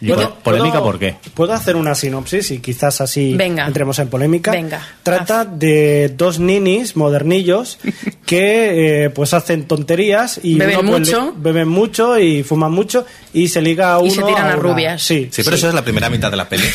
¿Y 0.03 0.11
po- 0.11 0.35
polémica 0.43 0.81
por 0.81 0.99
qué? 0.99 1.15
¿Puedo 1.33 1.53
hacer 1.53 1.75
una 1.75 1.95
sinopsis 1.95 2.51
y 2.51 2.59
quizás 2.59 2.99
así 3.01 3.33
Venga. 3.35 3.65
entremos 3.65 3.97
en 3.99 4.09
polémica? 4.09 4.51
Venga, 4.51 4.85
Trata 5.01 5.45
de 5.45 6.13
dos 6.15 6.39
ninis 6.39 6.95
modernillos 6.95 7.79
que 8.25 9.05
eh, 9.05 9.09
pues 9.09 9.33
hacen 9.33 9.65
tonterías 9.67 10.39
y 10.43 10.55
Beben 10.55 10.79
uno, 10.79 10.91
pues, 10.91 10.99
mucho. 11.07 11.33
beben 11.37 11.67
mucho 11.69 12.19
y 12.19 12.43
fuman 12.43 12.71
mucho 12.71 13.05
y 13.33 13.47
se 13.47 13.61
liga 13.61 13.93
a 13.93 13.99
uno 13.99 14.07
Y 14.07 14.11
se 14.11 14.23
tiran 14.23 14.47
a 14.47 14.55
rubias. 14.55 15.01
Sí, 15.01 15.29
Sí, 15.31 15.41
pero 15.43 15.55
eso 15.55 15.67
es 15.69 15.73
la 15.73 15.83
primera 15.83 16.09
mitad 16.09 16.29
de 16.29 16.37
la 16.37 16.47
peli. 16.49 16.63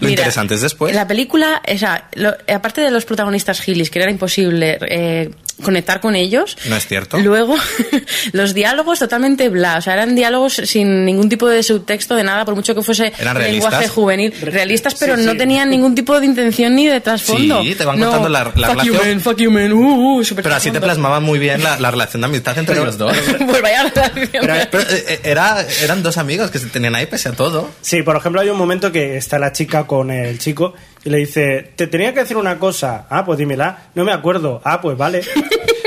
Lo 0.00 0.08
Mira, 0.08 0.22
interesante 0.22 0.54
es 0.54 0.62
después. 0.62 0.94
La 0.94 1.06
película, 1.06 1.60
o 1.70 1.76
sea, 1.76 2.08
lo- 2.14 2.32
aparte 2.52 2.80
de 2.80 2.90
los 2.90 3.04
protagonistas 3.04 3.60
gilis, 3.60 3.90
que 3.90 3.98
era 4.00 4.10
imposible 4.10 4.78
eh, 4.88 5.30
conectar 5.62 6.00
con 6.00 6.14
ellos, 6.16 6.56
¿No 6.68 6.76
es 6.76 6.86
cierto? 6.86 7.18
Luego, 7.18 7.56
los 8.32 8.54
diálogos 8.54 8.98
totalmente 8.98 9.48
bla, 9.48 9.78
o 9.78 9.82
sea, 9.82 9.94
eran 9.94 10.14
diálogos 10.14 10.54
sin 10.64 11.04
ningún 11.04 11.28
tipo 11.28 11.48
de 11.48 11.62
subtexto 11.62 12.14
de 12.14 12.24
nada, 12.24 12.44
por 12.44 12.54
mucho 12.54 12.74
que 12.74 12.82
fuese 12.82 13.12
¿Eran 13.18 13.36
realistas? 13.36 13.70
lenguaje 13.72 13.88
juvenil. 13.88 14.32
Realistas, 14.40 14.94
pero 14.98 15.16
Sí, 15.16 15.24
no 15.24 15.36
tenían 15.36 15.70
ningún 15.70 15.94
tipo 15.94 16.18
de 16.20 16.26
intención 16.26 16.74
ni 16.74 16.86
de 16.86 17.00
trasfondo. 17.00 17.62
Sí, 17.62 17.74
te 17.74 17.84
van 17.84 17.98
No, 17.98 18.06
contando 18.06 18.28
la- 18.28 18.44
la 18.54 18.68
fuck 18.68 18.82
you, 18.84 18.92
relación. 18.92 19.08
man, 19.08 19.20
fuck 19.20 19.36
you, 19.38 19.50
man, 19.50 19.72
uh, 19.72 20.18
uh, 20.18 20.24
super 20.24 20.42
Pero 20.42 20.54
así 20.56 20.70
te 20.70 20.80
plasmaba 20.80 21.20
muy 21.20 21.38
bien 21.38 21.62
la, 21.62 21.78
la 21.80 21.90
relación 21.90 22.20
de 22.22 22.26
amistad 22.26 22.56
entre 22.58 22.76
los 22.76 22.96
dos. 22.98 23.16
pues 23.46 23.62
vaya 23.62 23.82
relación. 23.84 24.28
Pero, 24.30 24.54
pero, 24.70 24.84
eh, 24.90 25.20
era, 25.24 25.64
eran 25.82 26.02
dos 26.02 26.18
amigos 26.18 26.50
que 26.50 26.58
se 26.58 26.66
tenían 26.66 26.94
ahí 26.94 27.06
pese 27.06 27.28
a 27.30 27.32
todo. 27.32 27.70
Sí, 27.80 28.02
por 28.02 28.16
ejemplo, 28.16 28.40
hay 28.40 28.48
un 28.48 28.58
momento 28.58 28.92
que 28.92 29.16
está 29.16 29.38
la 29.38 29.52
chica 29.52 29.86
con 29.86 30.10
el 30.10 30.38
chico 30.38 30.74
y 31.04 31.10
le 31.10 31.18
dice, 31.18 31.72
te 31.76 31.86
tenía 31.86 32.12
que 32.12 32.20
decir 32.20 32.36
una 32.36 32.58
cosa. 32.58 33.06
Ah, 33.08 33.24
pues 33.24 33.38
dímela. 33.38 33.84
No 33.94 34.04
me 34.04 34.12
acuerdo. 34.12 34.60
Ah, 34.64 34.80
pues 34.80 34.96
vale. 34.96 35.22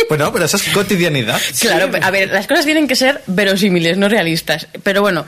Bueno, 0.09 0.29
pero 0.33 0.43
eso 0.43 0.57
es 0.57 0.67
cotidianidad. 0.73 1.39
Claro, 1.61 1.89
a 2.01 2.11
ver, 2.11 2.29
las 2.31 2.45
cosas 2.45 2.65
tienen 2.65 2.85
que 2.85 2.97
ser 2.97 3.21
verosímiles, 3.27 3.95
no 3.97 4.09
realistas. 4.09 4.67
Pero 4.83 4.99
bueno, 4.99 5.25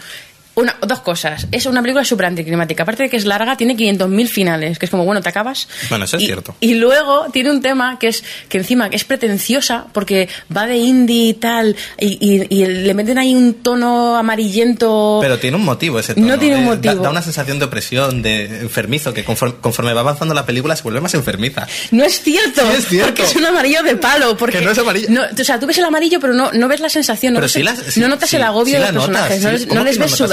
una, 0.56 0.76
dos 0.82 1.00
cosas. 1.00 1.48
Es 1.52 1.66
una 1.66 1.82
película 1.82 2.06
súper 2.06 2.28
anticlimática. 2.28 2.84
Aparte 2.84 3.04
de 3.04 3.10
que 3.10 3.18
es 3.18 3.26
larga, 3.26 3.58
tiene 3.58 3.76
500.000 3.76 4.28
finales, 4.28 4.78
que 4.80 4.86
es 4.86 4.90
como, 4.92 5.04
bueno, 5.06 5.22
te 5.22 5.30
acabas. 5.30 5.68
Bueno, 5.90 6.06
eso 6.06 6.18
es 6.18 6.24
cierto. 6.26 6.56
Y 6.60 6.76
luego 6.76 7.28
tiene 7.32 7.50
un 7.52 7.62
tema 7.62 7.98
que 8.00 8.08
es 8.10 8.24
que 8.50 8.58
encima 8.60 8.88
es 8.92 9.04
pretenciosa 9.04 9.86
porque 9.94 10.30
va 10.56 10.66
de 10.68 10.78
indie 10.78 11.30
y 11.30 11.34
tal, 11.34 11.76
y, 12.00 12.18
y- 12.20 12.48
y 12.62 12.66
le 12.66 12.94
meten 12.94 13.18
ahí 13.18 13.34
un 13.34 13.56
tono 13.56 14.16
amarillento. 14.18 15.20
Pero 15.22 15.40
tiene 15.40 15.58
un 15.58 15.66
motivo 15.66 16.00
ese 16.00 16.14
tono. 16.14 16.28
No 16.28 16.38
tiene 16.40 16.58
un 16.58 16.64
eh, 16.64 16.66
motivo. 16.68 16.96
Da, 16.96 17.02
da 17.02 17.10
una 17.10 17.22
sensación 17.22 17.60
de 17.60 17.66
opresión, 17.66 18.22
de 18.22 18.46
enfermizo, 18.62 19.14
que 19.14 19.24
conforme, 19.24 19.56
conforme 19.62 19.94
va 19.94 20.02
avanzando 20.02 20.34
la 20.34 20.46
película 20.46 20.76
se 20.76 20.84
vuelve 20.84 21.02
más 21.02 21.14
enfermiza. 21.14 21.68
No 21.92 22.04
es 22.04 22.22
cierto, 22.22 22.62
Sí, 22.72 22.78
es 22.78 22.88
cierto. 22.88 23.08
porque 23.16 23.24
es 23.24 23.36
un 23.36 23.46
amarillo 23.46 23.82
de 23.84 23.96
palo. 23.96 24.38
Porque 24.38 24.60
Que 24.60 24.66
no 24.66 24.72
es 24.72 24.78
amarillo. 24.78 25.08
no, 25.10 25.22
o 25.40 25.44
sea, 25.44 25.60
tú 25.60 25.66
ves 25.68 25.78
el 25.78 25.86
amarillo, 25.86 26.20
pero 26.20 26.34
no, 26.34 26.52
no 26.52 26.68
ves 26.68 26.80
la 26.80 26.90
sensación, 26.90 27.34
no, 27.34 27.40
Pero 27.40 27.52
ves 27.54 27.64
las- 27.64 27.98
no 27.98 28.08
notas 28.08 28.34
el 28.34 28.44
agobio 28.44 28.80
de 28.80 28.92
los 28.92 29.08
notas, 29.08 29.28
personajes, 29.30 29.44
no 29.44 29.52
les, 29.52 29.66
¿Cómo 29.66 29.80
no 29.80 29.84
les 29.86 29.98
ves 29.98 30.12
notas 30.12 30.28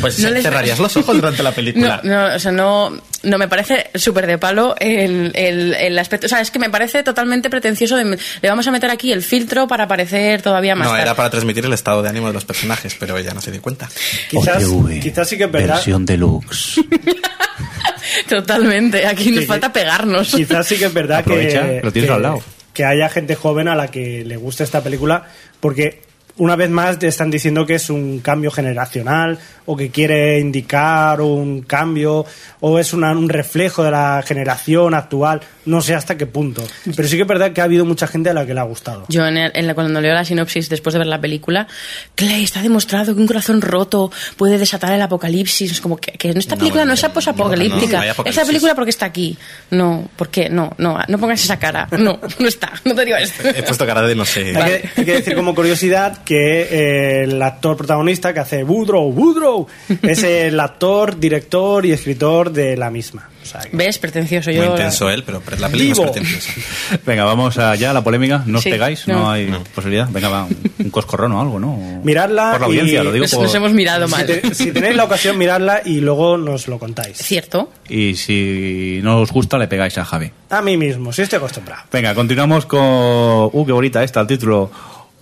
Pues 0.00 0.18
no 0.20 0.30
les- 0.30 0.42
cerrarías 0.42 0.78
los 0.78 0.96
ojos 0.96 1.16
durante 1.16 1.42
la 1.42 1.52
película. 1.54 2.00
No, 2.02 2.28
no, 2.28 2.34
o 2.36 2.38
sea, 2.38 2.52
no, 2.52 2.90
no 3.22 3.38
me 3.38 3.48
parece 3.48 3.90
súper 3.94 4.26
de 4.26 4.38
palo 4.38 4.74
el, 4.78 5.32
el, 5.34 5.74
el 5.74 5.98
aspecto. 5.98 6.26
O 6.26 6.28
sea, 6.28 6.40
es 6.40 6.50
que 6.50 6.58
me 6.58 6.70
parece 6.70 7.02
totalmente 7.02 7.48
pretencioso. 7.50 7.96
De, 7.96 8.04
le 8.42 8.48
vamos 8.48 8.66
a 8.66 8.70
meter 8.70 8.90
aquí 8.90 9.12
el 9.12 9.22
filtro 9.22 9.66
para 9.66 9.86
parecer 9.88 10.42
todavía 10.42 10.74
más. 10.74 10.88
No, 10.88 10.96
era 10.96 11.14
para 11.14 11.30
transmitir 11.30 11.64
el 11.64 11.72
estado 11.72 12.02
de 12.02 12.08
ánimo 12.08 12.26
de 12.28 12.32
los 12.34 12.44
personajes, 12.44 12.96
pero 12.98 13.16
ella 13.18 13.32
no 13.34 13.40
se 13.40 13.50
dio 13.50 13.62
cuenta. 13.62 13.88
Quizás, 14.30 14.64
OTV, 14.64 15.00
quizás 15.00 15.28
sí 15.28 15.36
que 15.38 15.44
es 15.44 15.52
verdad. 15.52 15.74
Versión 15.76 16.04
deluxe. 16.04 16.80
Totalmente. 18.28 19.06
Aquí 19.06 19.30
nos 19.30 19.40
Sí, 19.40 19.46
falta 19.46 19.72
pegarnos. 19.72 20.28
Quizás 20.34 20.66
sí 20.66 20.76
que 20.76 20.86
es 20.86 20.94
verdad 20.94 21.18
Aprovecha, 21.20 21.62
que, 21.66 21.80
lo 21.82 21.92
tienes 21.92 22.10
que- 22.10 22.14
al 22.16 22.22
lado. 22.22 22.42
que 22.72 22.84
haya 22.84 23.08
gente 23.08 23.34
joven 23.34 23.68
a 23.68 23.74
la 23.74 23.88
que 23.88 24.24
le 24.24 24.36
guste 24.36 24.64
esta 24.64 24.82
película, 24.82 25.24
porque 25.60 26.02
una 26.36 26.56
vez 26.56 26.68
más 26.70 26.98
te 26.98 27.06
están 27.06 27.30
diciendo 27.30 27.64
que 27.64 27.76
es 27.76 27.90
un 27.90 28.18
cambio 28.20 28.50
generacional 28.50 29.38
o 29.66 29.76
que 29.76 29.90
quiere 29.90 30.40
indicar 30.40 31.20
un 31.20 31.62
cambio 31.62 32.26
o 32.60 32.78
es 32.78 32.92
una- 32.92 33.12
un 33.12 33.28
reflejo 33.28 33.82
de 33.84 33.90
la 33.92 34.22
generación 34.26 34.94
actual. 34.94 35.40
No 35.64 35.80
sé 35.80 35.94
hasta 35.94 36.16
qué 36.18 36.26
punto. 36.26 36.62
Pero 36.94 37.08
sí 37.08 37.16
que 37.16 37.22
es 37.22 37.28
verdad 37.28 37.52
que 37.52 37.60
ha 37.60 37.64
habido 37.64 37.84
mucha 37.86 38.06
gente 38.06 38.28
a 38.30 38.34
la 38.34 38.44
que 38.44 38.52
le 38.52 38.60
ha 38.60 38.64
gustado. 38.64 39.06
Yo 39.08 39.24
en 39.26 39.36
el- 39.38 39.52
en 39.54 39.66
la- 39.66 39.74
cuando 39.74 40.00
leo 40.00 40.12
la 40.12 40.24
sinopsis 40.24 40.68
después 40.68 40.92
de 40.92 40.98
ver 40.98 41.06
la 41.06 41.20
película, 41.20 41.66
Clay 42.14 42.42
está 42.44 42.60
demostrado 42.62 43.14
que 43.14 43.20
un 43.20 43.26
corazón 43.26 43.62
roto 43.62 44.10
puede 44.36 44.58
desatar 44.58 44.92
el 44.92 45.00
apocalipsis. 45.02 45.70
Es 45.72 45.80
como 45.80 45.96
que, 45.96 46.12
que 46.12 46.30
esta 46.30 46.56
No, 46.56 46.58
película 46.58 46.84
no, 46.84 46.92
es 46.94 47.02
no, 47.02 47.08
no 47.08 47.14
posapocalíptica. 47.14 48.00
hay 48.00 48.10
esta 48.26 48.44
película 48.44 48.74
porque 48.74 48.90
está 48.90 49.06
aquí. 49.06 49.38
No, 49.70 50.08
¿por 50.16 50.28
qué? 50.28 50.50
No, 50.50 50.72
no, 50.78 50.98
no 51.08 51.18
pongas 51.18 51.42
esa 51.42 51.58
cara. 51.58 51.88
No, 51.92 52.18
no 52.38 52.48
está. 52.48 52.72
No 52.84 52.94
te 52.94 53.04
digo 53.04 53.16
esto. 53.16 53.48
He 53.48 53.62
puesto 53.62 53.86
cara 53.86 54.02
de 54.02 54.14
no 54.14 54.24
sé. 54.26 54.54
Hay 54.56 54.80
que, 54.82 54.90
hay 54.96 55.04
que 55.06 55.12
decir 55.14 55.34
como 55.36 55.54
curiosidad 55.54 56.23
que 56.24 56.62
eh, 56.70 57.24
el 57.24 57.40
actor 57.42 57.76
protagonista 57.76 58.32
que 58.32 58.40
hace 58.40 58.64
Woodrow, 58.64 59.10
Woodrow, 59.12 59.66
es 60.02 60.22
el 60.22 60.58
actor, 60.60 61.18
director 61.18 61.84
y 61.86 61.92
escritor 61.92 62.50
de 62.50 62.76
la 62.76 62.90
misma. 62.90 63.28
O 63.42 63.46
sea, 63.46 63.60
que- 63.60 63.76
¿Ves? 63.76 63.98
Pretencioso. 63.98 64.48
Muy 64.50 64.58
Yo, 64.58 64.70
intenso 64.70 65.10
él, 65.10 65.22
pero 65.22 65.42
la 65.58 65.68
película 65.68 65.76
Vivo. 65.78 66.04
es 66.06 66.10
pretenciosa. 66.12 66.52
Venga, 67.06 67.24
vamos 67.24 67.58
allá 67.58 67.90
a 67.90 67.92
la 67.92 68.02
polémica. 68.02 68.42
¿No 68.46 68.56
os 68.56 68.64
Sí, 68.64 68.70
pegáis? 68.70 69.06
no. 69.06 69.18
No, 69.18 69.30
hay 69.30 69.52
posibilidad. 69.74 70.08
Venga, 70.10 70.30
va, 70.30 70.44
un, 70.44 70.56
un 70.78 70.90
coscorrón 70.90 71.32
o 71.32 71.40
algo, 71.42 71.60
¿no? 71.60 72.00
Miradla 72.02 72.52
Por 72.52 72.60
la 72.62 72.66
audiencia, 72.68 73.02
y- 73.02 73.04
lo 73.04 73.12
digo 73.12 73.24
nos, 73.24 73.34
por... 73.34 73.42
nos 73.42 73.54
hemos 73.54 73.72
mirado 73.74 74.06
si, 74.06 74.12
mal. 74.12 74.26
te- 74.26 74.54
si 74.54 74.72
tenéis 74.72 74.96
la 74.96 75.04
ocasión, 75.04 75.36
miradla 75.36 75.82
y 75.84 76.00
luego 76.00 76.38
nos 76.38 76.68
lo 76.68 76.78
contáis. 76.78 77.18
Cierto. 77.18 77.70
Y 77.86 78.14
si 78.14 79.00
no 79.02 79.20
os 79.20 79.30
gusta, 79.30 79.58
le 79.58 79.68
pegáis 79.68 79.98
a 79.98 80.06
Javi. 80.06 80.30
A 80.48 80.62
mí 80.62 80.78
mismo, 80.78 81.12
si 81.12 81.20
estoy 81.20 81.36
acostumbrado. 81.36 81.82
Venga, 81.92 82.14
continuamos 82.14 82.64
con... 82.64 82.80
Uh, 82.82 83.64
qué 83.66 83.72
bonita 83.72 84.02
esta, 84.02 84.22
el 84.22 84.26
título. 84.26 84.70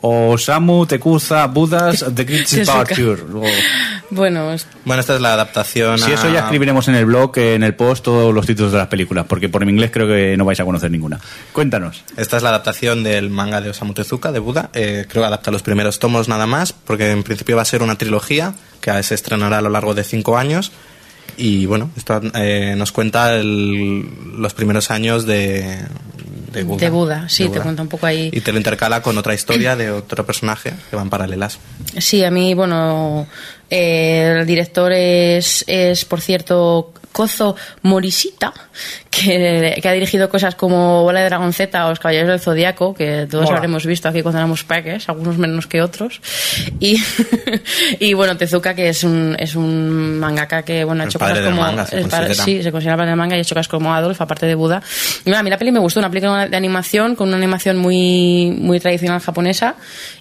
Osamu 0.02 0.84
Tekuza 0.86 1.46
Budas 1.46 2.04
The 2.14 2.24
Great. 2.24 2.46
O- 3.34 3.46
Bueno, 4.10 4.52
es- 4.52 4.66
Bueno, 4.84 5.00
esta 5.00 5.14
es 5.14 5.20
la 5.22 5.32
adaptación 5.32 5.98
Si 5.98 6.10
a... 6.10 6.14
eso 6.14 6.28
ya 6.30 6.40
escribiremos 6.40 6.86
en 6.88 6.96
el 6.96 7.06
blog, 7.06 7.32
en 7.38 7.62
el 7.62 7.74
post, 7.74 8.04
todos 8.04 8.34
los 8.34 8.44
títulos 8.46 8.70
de 8.72 8.78
las 8.78 8.88
películas, 8.88 9.24
porque 9.26 9.48
por 9.48 9.64
mi 9.64 9.72
inglés 9.72 9.90
creo 9.90 10.06
que 10.06 10.36
no 10.36 10.44
vais 10.44 10.60
a 10.60 10.64
conocer 10.66 10.90
ninguna. 10.90 11.18
Cuéntanos. 11.52 12.04
Esta 12.18 12.36
es 12.36 12.42
la 12.42 12.50
adaptación 12.50 13.02
del 13.04 13.30
manga 13.30 13.60
de 13.62 13.70
Osamu 13.70 13.94
Tezuka, 13.94 14.30
de 14.32 14.38
Buda. 14.40 14.68
Eh, 14.74 15.06
creo 15.08 15.22
que 15.22 15.26
adapta 15.28 15.50
los 15.50 15.62
primeros 15.62 15.98
tomos 15.98 16.28
nada 16.28 16.46
más, 16.46 16.72
porque 16.74 17.10
en 17.10 17.22
principio 17.22 17.56
va 17.56 17.62
a 17.62 17.64
ser 17.64 17.82
una 17.82 17.96
trilogía 17.96 18.52
que 18.82 19.02
se 19.02 19.14
estrenará 19.14 19.58
a 19.58 19.62
lo 19.62 19.70
largo 19.70 19.94
de 19.94 20.04
cinco 20.04 20.36
años. 20.36 20.72
Y 21.36 21.66
bueno, 21.66 21.90
esto 21.96 22.20
eh, 22.34 22.74
nos 22.76 22.92
cuenta 22.92 23.34
el- 23.34 24.04
los 24.38 24.54
primeros 24.54 24.90
años 24.90 25.26
de, 25.26 25.78
de 26.52 26.62
Buda. 26.62 26.80
de 26.80 26.90
Buda, 26.90 27.28
sí, 27.28 27.44
De 27.44 27.50
te 27.50 27.60
cuenta 27.60 27.82
un 27.82 27.88
poco 27.88 28.06
ahí. 28.06 28.30
Y 28.32 28.40
te 28.40 28.52
lo 28.52 28.58
intercala 28.58 29.02
con 29.02 29.16
otra 29.18 29.34
historia 29.34 29.74
de 29.76 29.90
otro 29.90 30.24
personaje 30.26 30.72
que 30.90 30.96
van 30.96 31.08
paralelas. 31.10 31.58
Sí, 31.98 32.22
a 32.24 32.30
mí, 32.30 32.54
bueno, 32.54 33.26
eh, 33.70 34.36
el 34.40 34.46
director 34.46 34.92
es, 34.92 35.64
es, 35.66 36.04
por 36.04 36.20
cierto, 36.20 36.92
Kozo 37.12 37.54
Morishita, 37.82 38.52
que, 39.10 39.78
que 39.82 39.88
ha 39.88 39.92
dirigido 39.92 40.28
cosas 40.28 40.54
como 40.54 41.02
Bola 41.02 41.20
de 41.20 41.26
Dragon 41.26 41.52
Z 41.52 41.86
o 41.86 41.90
Los 41.90 41.98
Caballeros 42.00 42.28
del 42.30 42.40
Zodiaco, 42.40 42.94
que 42.94 43.26
todos 43.30 43.48
habremos 43.56 43.84
visto 43.86 44.08
aquí 44.08 44.22
cuando 44.22 44.38
éramos 44.38 44.64
peques, 44.64 45.08
algunos 45.08 45.38
menos 45.38 45.66
que 45.66 45.82
otros. 45.82 46.20
Y, 46.80 46.96
y 48.00 48.14
bueno, 48.14 48.36
Tezuka, 48.36 48.74
que 48.74 48.88
es 48.88 49.04
un, 49.04 49.36
es 49.38 49.54
un 49.54 50.18
mangaka 50.18 50.62
que, 50.62 50.84
bueno, 50.84 51.02
ha 51.02 51.06
hecho 51.06 51.18
cosas 51.18 51.38
como... 51.50 51.62
manga, 51.62 51.86
se 51.86 52.04
padre- 52.06 52.34
sí, 52.34 52.62
se 52.62 52.72
considera 52.72 52.94
el 52.94 52.98
padre 52.98 53.10
del 53.10 53.18
manga 53.18 53.36
y 53.36 53.38
ha 53.38 53.42
hecho 53.42 53.54
cosas 53.54 53.68
como 53.68 53.94
Adolf, 53.94 54.20
aparte 54.20 54.46
de 54.46 54.54
Buda. 54.54 54.82
Y 55.20 55.24
bueno, 55.24 55.38
a 55.38 55.42
mí 55.42 55.50
la 55.50 55.58
peli 55.58 55.72
me 55.72 55.78
gustó, 55.80 56.00
una 56.00 56.08
película 56.10 56.48
de 56.48 56.56
animación, 56.56 57.14
con 57.14 57.28
una 57.28 57.36
animación 57.36 57.76
muy, 57.78 58.50
muy 58.58 58.80
tradicional 58.80 59.20
japonesa 59.20 59.74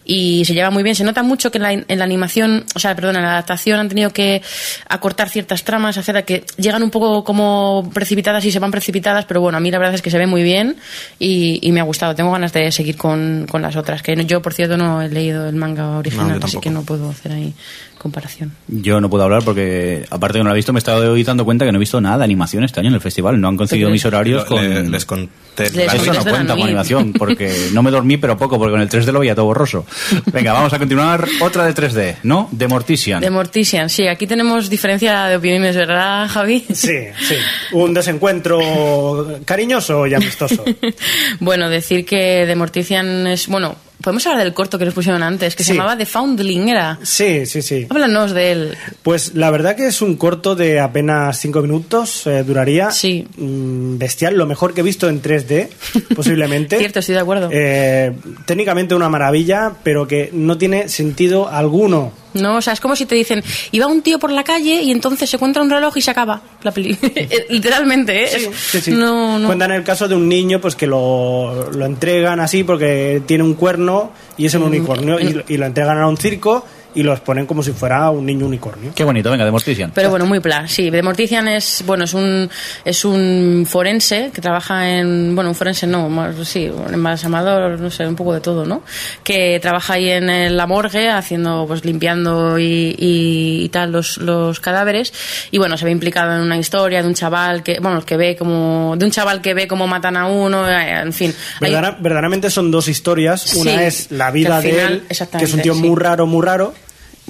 y 0.05 0.43
se 0.45 0.53
lleva 0.53 0.69
muy 0.69 0.83
bien. 0.83 0.95
Se 0.95 1.03
nota 1.03 1.23
mucho 1.23 1.51
que 1.51 1.57
en 1.57 1.63
la, 1.63 1.71
en 1.73 1.97
la 1.99 2.03
animación, 2.03 2.65
o 2.75 2.79
sea, 2.79 2.95
perdón, 2.95 3.15
en 3.15 3.21
la 3.23 3.31
adaptación 3.31 3.79
han 3.79 3.89
tenido 3.89 4.11
que 4.11 4.41
acortar 4.89 5.29
ciertas 5.29 5.63
tramas, 5.63 5.97
hacer 5.97 6.23
que 6.25 6.43
llegan 6.57 6.80
un 6.83 6.91
poco 6.91 7.23
como 7.23 7.89
precipitadas 7.93 8.43
y 8.45 8.51
se 8.51 8.59
van 8.59 8.71
precipitadas, 8.71 9.25
pero 9.25 9.41
bueno, 9.41 9.57
a 9.57 9.61
mí 9.61 9.71
la 9.71 9.77
verdad 9.77 9.95
es 9.95 10.01
que 10.01 10.09
se 10.09 10.17
ve 10.17 10.27
muy 10.27 10.43
bien 10.43 10.77
y, 11.19 11.59
y 11.61 11.71
me 11.71 11.79
ha 11.79 11.83
gustado. 11.83 12.15
Tengo 12.15 12.31
ganas 12.31 12.53
de 12.53 12.71
seguir 12.71 12.97
con, 12.97 13.47
con 13.49 13.61
las 13.61 13.75
otras, 13.75 14.01
que 14.01 14.15
yo, 14.25 14.41
por 14.41 14.53
cierto, 14.53 14.77
no 14.77 15.01
he 15.01 15.09
leído 15.09 15.47
el 15.47 15.55
manga 15.55 15.97
original, 15.97 16.39
así 16.41 16.57
que 16.59 16.69
no 16.69 16.83
puedo 16.83 17.09
hacer 17.09 17.31
ahí 17.31 17.53
comparación. 18.01 18.51
Yo 18.67 18.99
no 18.99 19.09
puedo 19.09 19.23
hablar 19.23 19.43
porque, 19.43 20.05
aparte 20.09 20.37
que 20.39 20.43
no 20.43 20.49
lo 20.49 20.55
he 20.55 20.57
visto, 20.57 20.73
me 20.73 20.77
he 20.77 20.81
estado 20.81 21.11
hoy 21.13 21.23
dando 21.23 21.45
cuenta 21.45 21.65
que 21.65 21.71
no 21.71 21.77
he 21.77 21.79
visto 21.79 22.01
nada 22.01 22.17
de 22.19 22.23
animación 22.25 22.63
este 22.63 22.79
año 22.79 22.89
en 22.89 22.95
el 22.95 23.01
festival. 23.01 23.39
No 23.39 23.47
han 23.47 23.57
conseguido 23.57 23.89
¿Tú 23.89 23.93
mis 23.93 24.05
horarios 24.05 24.45
con... 24.45 24.61
le- 24.67 24.89
les 24.89 25.05
conté. 25.05 25.29
Les 25.57 25.71
Eso 25.73 25.97
olvidas 26.01 26.25
no 26.25 26.31
cuenta 26.31 26.53
Nui. 26.55 26.63
animación, 26.63 27.13
porque 27.13 27.69
no 27.73 27.83
me 27.83 27.91
dormí, 27.91 28.17
pero 28.17 28.37
poco, 28.37 28.57
porque 28.57 28.71
con 28.71 28.81
el 28.81 28.89
3D 28.89 29.11
lo 29.11 29.19
veía 29.19 29.35
todo 29.35 29.45
borroso. 29.45 29.85
Venga, 30.33 30.53
vamos 30.53 30.73
a 30.73 30.79
continuar. 30.79 31.27
Otra 31.41 31.65
de 31.65 31.73
3D, 31.75 32.15
¿no? 32.23 32.49
De 32.51 32.67
Mortician. 32.67 33.21
De 33.21 33.29
Mortician, 33.29 33.89
sí, 33.89 34.07
aquí 34.07 34.25
tenemos 34.27 34.69
diferencia 34.69 35.25
de 35.25 35.35
opiniones, 35.35 35.75
¿verdad, 35.75 36.27
Javi? 36.29 36.65
Sí, 36.73 36.97
sí. 37.19 37.35
Un 37.73 37.93
desencuentro 37.93 39.39
cariñoso 39.45 40.07
y 40.07 40.13
amistoso. 40.13 40.63
Bueno, 41.39 41.69
decir 41.69 42.05
que 42.05 42.45
de 42.45 42.55
Mortician 42.55 43.27
es. 43.27 43.47
Bueno, 43.47 43.75
podemos 44.01 44.25
hablar 44.27 44.43
del 44.43 44.53
corto 44.53 44.77
que 44.77 44.85
nos 44.85 44.93
pusieron 44.93 45.23
antes, 45.23 45.55
que 45.55 45.63
se 45.63 45.73
llamaba 45.73 45.97
The 45.97 46.05
Foundling, 46.05 46.69
¿era? 46.69 46.99
Sí, 47.03 47.45
sí, 47.45 47.61
sí. 47.61 47.87
Háblanos 47.89 48.31
de 48.31 48.51
él. 48.51 48.77
Pues 49.03 49.35
la 49.35 49.51
verdad 49.51 49.75
que 49.75 49.87
es 49.87 50.01
un 50.01 50.15
corto 50.15 50.55
de 50.55 50.79
apenas 50.79 51.39
cinco 51.39 51.61
minutos, 51.61 52.27
eh, 52.27 52.43
duraría. 52.43 52.91
Sí. 52.91 53.27
Mm, 53.37 53.97
bestial, 53.97 54.35
lo 54.35 54.45
mejor 54.45 54.73
que 54.73 54.81
he 54.81 54.83
visto 54.83 55.09
en 55.09 55.21
3D, 55.21 55.69
posiblemente. 56.15 56.77
Cierto, 56.77 56.99
estoy 56.99 57.15
de 57.15 57.21
acuerdo. 57.21 57.49
Eh, 57.51 58.13
técnicamente 58.45 58.95
una 58.95 59.09
maravilla, 59.09 59.73
pero 59.83 60.07
que 60.07 60.29
no 60.33 60.57
tiene 60.57 60.89
sentido 60.89 61.49
alguno. 61.49 62.20
No, 62.33 62.57
o 62.57 62.61
sea, 62.61 62.73
es 62.73 62.79
como 62.79 62.95
si 62.95 63.05
te 63.05 63.15
dicen, 63.15 63.43
iba 63.71 63.87
un 63.87 64.01
tío 64.01 64.17
por 64.19 64.31
la 64.31 64.43
calle 64.43 64.81
y 64.81 64.91
entonces 64.91 65.29
se 65.29 65.35
encuentra 65.37 65.61
un 65.61 65.69
reloj 65.69 65.97
y 65.97 66.01
se 66.01 66.11
acaba 66.11 66.41
la 66.63 66.71
peli. 66.71 66.97
Literalmente, 67.49 68.23
¿eh? 68.23 68.49
Sí, 68.55 68.81
sí. 68.81 68.91
No, 68.91 69.37
no. 69.39 69.47
Cuentan 69.47 69.71
el 69.71 69.83
caso 69.83 70.07
de 70.07 70.15
un 70.15 70.27
niño 70.29 70.59
pues 70.61 70.75
que 70.75 70.87
lo, 70.87 71.71
lo 71.71 71.85
entregan 71.85 72.39
así 72.39 72.63
porque 72.63 73.21
tiene 73.25 73.43
un 73.43 73.55
cuerno 73.55 74.11
y 74.37 74.45
es 74.45 74.53
un 74.53 74.63
unicornio 74.63 75.19
y, 75.19 75.33
lo- 75.33 75.43
y 75.47 75.57
lo 75.57 75.65
entregan 75.65 75.97
a 75.99 76.07
un 76.07 76.17
circo 76.17 76.65
y 76.95 77.03
los 77.03 77.19
ponen 77.21 77.45
como 77.45 77.63
si 77.63 77.71
fuera 77.71 78.09
un 78.09 78.25
niño 78.25 78.45
unicornio. 78.45 78.91
Qué 78.95 79.03
bonito, 79.03 79.31
venga, 79.31 79.45
de 79.45 79.51
Mortician. 79.51 79.91
Pero 79.93 80.09
bueno, 80.09 80.25
muy 80.25 80.39
pla, 80.39 80.67
sí. 80.67 80.89
De 80.89 81.01
Mortician 81.01 81.47
es, 81.47 81.83
bueno, 81.85 82.03
es 82.03 82.13
un, 82.13 82.49
es 82.85 83.05
un 83.05 83.65
forense 83.69 84.31
que 84.33 84.41
trabaja 84.41 84.89
en, 84.97 85.33
bueno, 85.35 85.49
un 85.51 85.55
forense 85.55 85.87
no, 85.87 86.09
más, 86.09 86.35
sí, 86.47 86.69
un 86.69 86.93
embalsamador, 86.93 87.79
no 87.79 87.89
sé, 87.91 88.05
un 88.07 88.15
poco 88.15 88.33
de 88.33 88.41
todo, 88.41 88.65
¿no? 88.65 88.83
Que 89.23 89.59
trabaja 89.61 89.93
ahí 89.93 90.09
en 90.09 90.57
la 90.57 90.67
morgue 90.67 91.09
haciendo, 91.09 91.65
pues 91.67 91.85
limpiando 91.85 92.59
y, 92.59 92.95
y, 92.97 93.63
y 93.63 93.69
tal 93.69 93.91
los, 93.91 94.17
los 94.17 94.59
cadáveres. 94.59 95.13
Y 95.51 95.57
bueno, 95.57 95.77
se 95.77 95.85
ve 95.85 95.91
implicado 95.91 96.33
en 96.35 96.41
una 96.41 96.57
historia 96.57 97.01
de 97.01 97.07
un 97.07 97.13
chaval 97.13 97.63
que, 97.63 97.79
bueno, 97.79 98.01
que 98.05 98.17
ve 98.17 98.35
como, 98.35 98.95
de 98.97 99.05
un 99.05 99.11
chaval 99.11 99.41
que 99.41 99.53
ve 99.53 99.67
cómo 99.67 99.87
matan 99.87 100.17
a 100.17 100.27
uno, 100.27 100.67
eh, 100.69 100.99
en 101.01 101.13
fin. 101.13 101.33
Hay- 101.61 101.71
Verdadera- 101.71 101.97
verdaderamente 101.99 102.49
son 102.49 102.71
dos 102.71 102.87
historias. 102.87 103.53
Una 103.55 103.71
Sí, 103.71 103.77
es 103.81 104.11
la 104.11 104.31
vida 104.31 104.59
de 104.61 104.69
él, 104.69 104.87
que 104.99 105.05
es 105.05 105.11
exactamente, 105.11 105.53
un 105.55 105.61
tío 105.61 105.73
sí. 105.75 105.81
muy 105.81 105.95
raro, 105.99 106.25
muy 106.25 106.45
raro. 106.45 106.73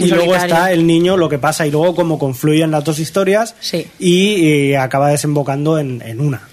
Y 0.05 0.09
luego 0.09 0.25
solitario. 0.33 0.55
está 0.55 0.71
el 0.71 0.85
niño, 0.87 1.17
lo 1.17 1.29
que 1.29 1.37
pasa, 1.39 1.65
y 1.67 1.71
luego 1.71 1.95
cómo 1.95 2.17
confluyen 2.19 2.71
las 2.71 2.83
dos 2.83 2.99
historias 2.99 3.55
Sí. 3.59 3.87
y, 3.99 4.71
eh, 4.71 4.77
acaba 4.77 5.09
desembocando 5.09 5.79
en, 5.79 6.01
en 6.05 6.19
una. 6.21 6.47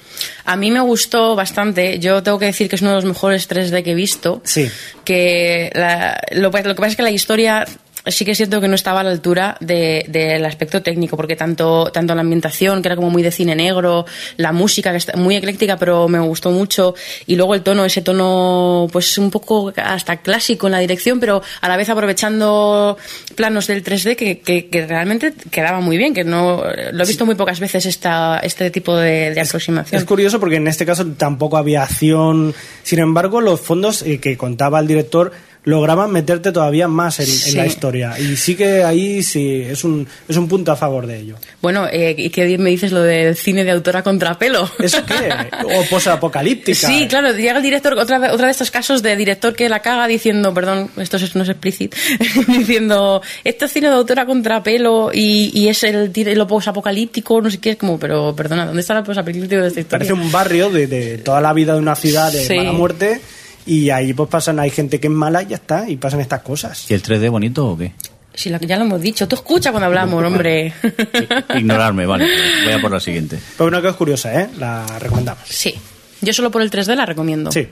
A 0.45 0.57
mí 0.57 0.71
me 0.73 0.81
gustó 0.81 1.37
bastante. 1.37 1.99
Yo 2.01 2.23
tengo 2.25 2.39
que 2.41 2.47
decir 2.47 2.69
que 2.69 2.75
es 2.77 2.83
uno 2.83 2.91
de 2.91 2.97
los 2.97 3.05
mejores 3.05 3.49
3D 3.49 3.83
que 3.85 3.93
he 3.93 3.95
visto. 3.95 4.41
Sí. 4.45 4.69
Que 5.05 5.71
la- 5.75 6.21
lo, 6.33 6.51
lo 6.51 6.51
que 6.53 6.75
pasa 6.75 6.89
es 6.89 6.97
que 6.97 7.03
la 7.03 7.11
historia 7.13 7.65
sí 8.09 8.25
que 8.25 8.35
siento 8.35 8.61
que 8.61 8.69
no 8.69 8.75
estaba 8.75 9.01
a 9.01 9.05
la 9.05 9.11
altura 9.11 9.57
de- 9.61 10.05
del 10.09 10.45
aspecto 10.45 10.83
técnico, 10.83 11.17
porque 11.17 11.37
tanto, 11.37 11.91
tanto 11.93 12.15
la 12.15 12.21
ambientación, 12.23 12.83
que 12.83 12.89
era 12.89 12.97
como 12.97 13.11
muy 13.11 13.23
de 13.23 13.31
cine 13.31 13.55
negro, 13.55 14.05
la 14.37 14.53
música, 14.53 14.91
que 14.91 14.97
está 14.99 15.17
muy 15.17 15.37
ecléctica, 15.37 15.77
pero 15.77 16.09
me 16.09 16.19
gustó 16.21 16.51
mucho, 16.51 16.95
y 17.27 17.37
luego 17.37 17.55
el 17.55 17.63
tono, 17.63 17.85
ese 17.85 18.03
tono, 18.03 18.87
pues 18.93 19.17
un 19.19 19.31
poco 19.31 19.73
hasta 19.77 20.19
clásico 20.19 20.67
en 20.67 20.73
la 20.73 20.79
dirección, 20.79 21.21
pero 21.21 21.43
a 21.61 21.69
la 21.69 21.77
vez 21.77 21.89
aprovechando 21.89 22.97
planos 23.35 23.67
del 23.67 23.83
3D 23.83 24.17
que, 24.17 24.41
que- 24.41 24.69
que 24.69 24.87
realmente 24.87 25.33
quedaba 25.51 25.81
muy 25.81 25.97
bien, 25.97 26.15
que 26.15 26.25
no 26.25 26.63
lo 26.93 27.05
he 27.05 27.07
visto 27.07 27.25
muy 27.27 27.35
pocas 27.35 27.61
veces 27.61 27.87
esta, 27.87 28.41
este 28.41 28.71
tipo 28.71 28.97
de, 28.97 29.33
de 29.35 29.41
aproximación. 29.41 29.99
Es 30.01 30.07
curioso 30.07 30.41
porque 30.41 30.57
en 30.57 30.69
este 30.69 30.85
caso 30.87 31.07
tampoco 31.17 31.57
había 31.57 31.83
acción. 31.83 32.55
Sin 32.83 32.99
embargo, 32.99 33.41
los 33.41 33.61
fondos 33.61 34.03
eh, 34.03 34.19
que 34.21 34.37
contaba 34.37 34.81
el 34.81 34.87
director 34.87 35.33
lograban 35.65 36.11
meterte 36.11 36.51
todavía 36.53 36.89
más 36.89 37.21
en, 37.21 37.57
la 37.57 37.67
historia. 37.67 38.19
Y 38.19 38.37
sí 38.37 38.55
que 38.55 38.83
ahí 38.85 39.23
sí 39.23 39.63
es 39.69 39.85
un, 39.85 40.07
es 40.29 40.37
un 40.37 40.49
punto 40.49 40.73
a 40.73 40.77
favor 40.77 41.07
de 41.07 41.19
ello. 41.19 41.37
Bueno, 41.61 41.87
eh, 41.91 42.15
¿y 42.17 42.31
qué 42.31 42.57
me 42.59 42.71
dices 42.71 42.91
lo 42.93 43.03
del 43.03 43.37
cine 43.37 43.65
de 43.65 43.73
autor 43.73 43.99
a 43.99 44.03
contrapelo? 44.03 44.71
¿Eso 44.79 45.05
qué? 45.05 45.29
O 45.79 45.85
posapocalíptica. 45.91 46.87
Sí, 46.89 47.07
claro, 47.09 47.33
llega 47.33 47.57
el 47.59 47.63
director, 47.63 47.93
otra, 47.99 48.33
otra 48.33 48.47
de 48.47 48.53
estos 48.53 48.71
casos 48.71 49.03
de 49.03 49.17
director 49.17 49.55
que 49.55 49.69
la 49.69 49.81
caga 49.81 50.07
diciendo, 50.07 50.55
perdón, 50.55 50.91
esto 50.97 51.17
es- 51.17 51.37
no 51.37 51.43
es 51.43 51.49
explícito, 51.51 51.97
diciendo, 52.49 53.21
esto 53.45 53.65
es 53.67 53.73
cine 53.73 53.89
de 53.89 53.95
autor 53.95 54.21
a 54.21 54.27
contrapelo 54.27 55.11
y, 55.13 55.51
y 55.53 55.69
es 55.69 55.83
el, 55.85 56.13
lo 56.35 56.47
posapocalíptico, 56.47 57.41
no 57.41 57.51
sé 57.51 57.59
qué, 57.59 57.71
es 57.71 57.77
como, 57.77 57.99
pero 57.99 58.35
perdona, 58.35 58.65
¿dónde 58.67 58.81
está 58.81 58.95
lo 58.95 59.05
posapocalíptico 59.05 59.61
de 59.63 59.69
esta 59.69 59.81
historia? 59.81 60.09
Parece 60.09 60.13
un 60.15 60.33
barrio 60.33 60.71
de, 60.71 60.87
de 60.87 61.19
toda 61.19 61.41
la 61.41 61.53
vida 61.53 61.75
de 61.75 61.81
una 61.81 61.95
ciudad 61.95 62.33
de 62.33 62.47
Sí. 62.47 62.55
mala 62.57 62.73
muerte 62.73 63.21
y 63.69 63.91
ahí 63.91 64.13
pues 64.15 64.29
pasan, 64.29 64.59
hay 64.59 64.71
gente 64.71 64.99
que 64.99 65.07
es 65.09 65.13
mala 65.13 65.43
y 65.43 65.47
ya 65.47 65.57
está, 65.57 65.89
y 65.89 65.97
pasan 65.97 66.21
estas 66.21 66.43
cosas. 66.43 66.91
¿Y 66.91 66.95
el 66.95 67.03
3D 67.03 67.31
bonito 67.31 67.67
o 67.69 67.77
qué? 67.79 67.93
Sí, 68.35 68.51
la- 68.51 68.59
ya 68.59 68.77
lo 68.77 68.85
hemos 68.85 69.01
dicho, 69.01 69.27
tú 69.29 69.35
escucha 69.37 69.71
cuando 69.71 69.87
hablamos, 69.87 70.25
hombre. 70.25 70.73
Ignorarme, 71.57 72.07
vale. 72.07 72.27
Voy 72.65 72.73
a 72.73 72.81
por 72.81 72.91
la 72.93 73.01
siguiente. 73.01 73.39
Pero 73.57 73.69
una 73.69 73.83
que 73.83 73.89
es 73.89 73.95
curiosa, 73.97 74.41
¿eh? 74.41 74.49
La 74.59 74.87
recomendamos. 74.99 75.43
Sí, 75.49 75.75
yo 76.21 76.33
solo 76.33 76.51
por 76.51 76.63
el 76.63 76.71
3D 76.71 76.95
la 76.95 77.05
recomiendo. 77.07 77.51
Sí. 77.53 77.67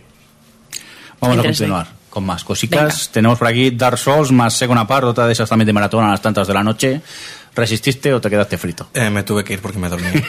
Vamos 1.20 1.38
a 1.38 1.40
En 1.40 1.46
3D. 1.46 1.58
continuar 1.58 1.86
con 2.10 2.24
más 2.24 2.44
cositas. 2.44 3.10
Tenemos 3.12 3.38
por 3.38 3.46
aquí 3.48 3.70
Dark 3.70 3.98
Souls 3.98 4.32
más 4.32 4.54
Second 4.54 4.78
Apart, 4.80 5.04
otra 5.06 5.26
de 5.26 5.32
esas 5.34 5.48
también 5.48 5.66
de 5.66 5.72
maratón 5.72 6.04
a 6.04 6.10
las 6.10 6.20
tantas 6.22 6.46
de 6.46 6.54
la 6.54 6.62
noche. 6.64 7.00
¿Resististe 7.56 8.12
o 8.12 8.20
te 8.20 8.28
quedaste 8.28 8.58
frito? 8.58 8.88
Eh, 8.94 9.08
me 9.08 9.22
tuve 9.22 9.42
que 9.42 9.54
ir 9.54 9.60
porque 9.60 9.78
me 9.78 9.88
dormí. 9.88 10.06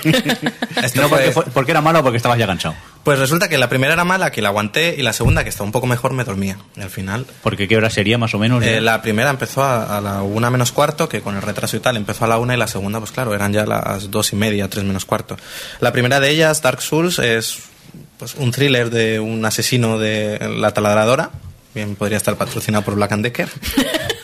No, 0.96 1.10
porque, 1.10 1.32
fue- 1.32 1.44
porque 1.54 1.72
era 1.72 1.82
malo 1.82 2.00
o 2.00 2.04
porque 2.04 2.18
estabas 2.18 2.38
ya 2.40 2.46
cansado. 2.48 2.76
Pues 3.04 3.20
resulta 3.20 3.50
que 3.50 3.58
la 3.58 3.68
primera 3.68 3.94
era 3.94 4.04
mala, 4.04 4.32
que 4.32 4.42
la 4.42 4.50
aguanté, 4.50 4.96
y 4.98 5.02
la 5.02 5.12
segunda, 5.12 5.44
que 5.44 5.50
estaba 5.50 5.66
un 5.66 5.72
poco 5.72 5.88
mejor, 5.88 6.14
me 6.14 6.24
dormía. 6.24 6.58
Y 6.76 6.82
al 6.82 6.90
final... 6.90 7.26
Porque 7.42 7.68
qué 7.68 7.76
hora 7.78 7.90
sería 7.90 8.18
más 8.18 8.34
o 8.34 8.40
menos. 8.40 8.64
Eh, 8.64 8.80
la 8.82 9.02
primera 9.02 9.30
empezó 9.30 9.64
a, 9.64 9.98
a 9.98 10.02
la 10.02 10.22
una 10.22 10.50
menos 10.50 10.72
cuarto, 10.72 11.10
que 11.10 11.22
con 11.22 11.36
el 11.36 11.42
retraso 11.42 11.76
y 11.78 11.80
tal 11.80 11.98
empezó 11.98 12.26
a 12.26 12.28
la 12.28 12.38
una, 12.38 12.54
y 12.54 12.58
la 12.58 12.68
segunda, 12.68 13.00
pues 13.00 13.12
claro, 13.12 13.34
eran 13.34 13.52
ya 13.54 13.66
las 13.66 14.10
dos 14.12 14.34
y 14.34 14.36
media, 14.36 14.70
tres 14.70 14.86
menos 14.86 15.06
cuarto. 15.06 15.36
La 15.80 15.92
primera 15.92 16.20
de 16.20 16.30
ellas, 16.30 16.62
Dark 16.62 16.82
Souls, 16.82 17.20
es 17.20 17.58
pues, 18.18 18.36
un 18.36 18.52
thriller 18.52 18.90
de 18.90 19.20
un 19.20 19.44
asesino 19.46 19.98
de 19.98 20.40
la 20.58 20.74
taladradora, 20.74 21.32
bien 21.74 21.96
podría 21.96 22.18
estar 22.18 22.36
patrocinado 22.36 22.84
por 22.86 22.96
Black 22.96 23.12
and 23.14 23.24
Decker, 23.24 23.50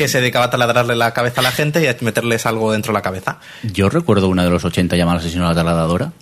que 0.00 0.08
se 0.08 0.18
dedicaba 0.22 0.46
a 0.46 0.50
taladrarle 0.50 0.96
la 0.96 1.12
cabeza 1.12 1.42
a 1.42 1.44
la 1.44 1.52
gente 1.52 1.82
y 1.82 1.86
a 1.86 1.94
meterles 2.00 2.46
algo 2.46 2.72
dentro 2.72 2.90
de 2.90 2.94
la 2.94 3.02
cabeza. 3.02 3.38
Yo 3.62 3.90
recuerdo 3.90 4.28
una 4.28 4.42
de 4.42 4.48
los 4.48 4.64
80 4.64 4.96
llamada 4.96 5.18
Asesino 5.18 5.42
de 5.42 5.50
la 5.50 5.54
Taladradora. 5.54 6.12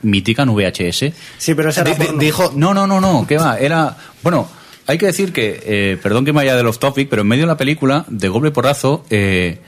Mítica 0.00 0.44
en 0.44 0.54
VHS. 0.54 1.12
Sí, 1.36 1.54
pero 1.54 1.68
esa 1.68 1.84
dijo, 1.84 2.52
no, 2.56 2.72
no, 2.72 2.86
no, 2.86 2.98
no, 2.98 3.26
¿qué 3.26 3.36
va? 3.36 3.58
Era, 3.58 3.94
bueno, 4.22 4.48
hay 4.86 4.96
que 4.96 5.04
decir 5.04 5.34
que, 5.34 5.62
eh, 5.66 5.98
perdón 6.02 6.24
que 6.24 6.32
me 6.32 6.36
vaya 6.36 6.56
del 6.56 6.66
off 6.66 6.78
topic, 6.78 7.10
pero 7.10 7.20
en 7.20 7.28
medio 7.28 7.42
de 7.42 7.48
la 7.48 7.58
película, 7.58 8.06
de 8.08 8.26
golpe 8.28 8.50
porrazo, 8.52 9.04
eh, 9.10 9.60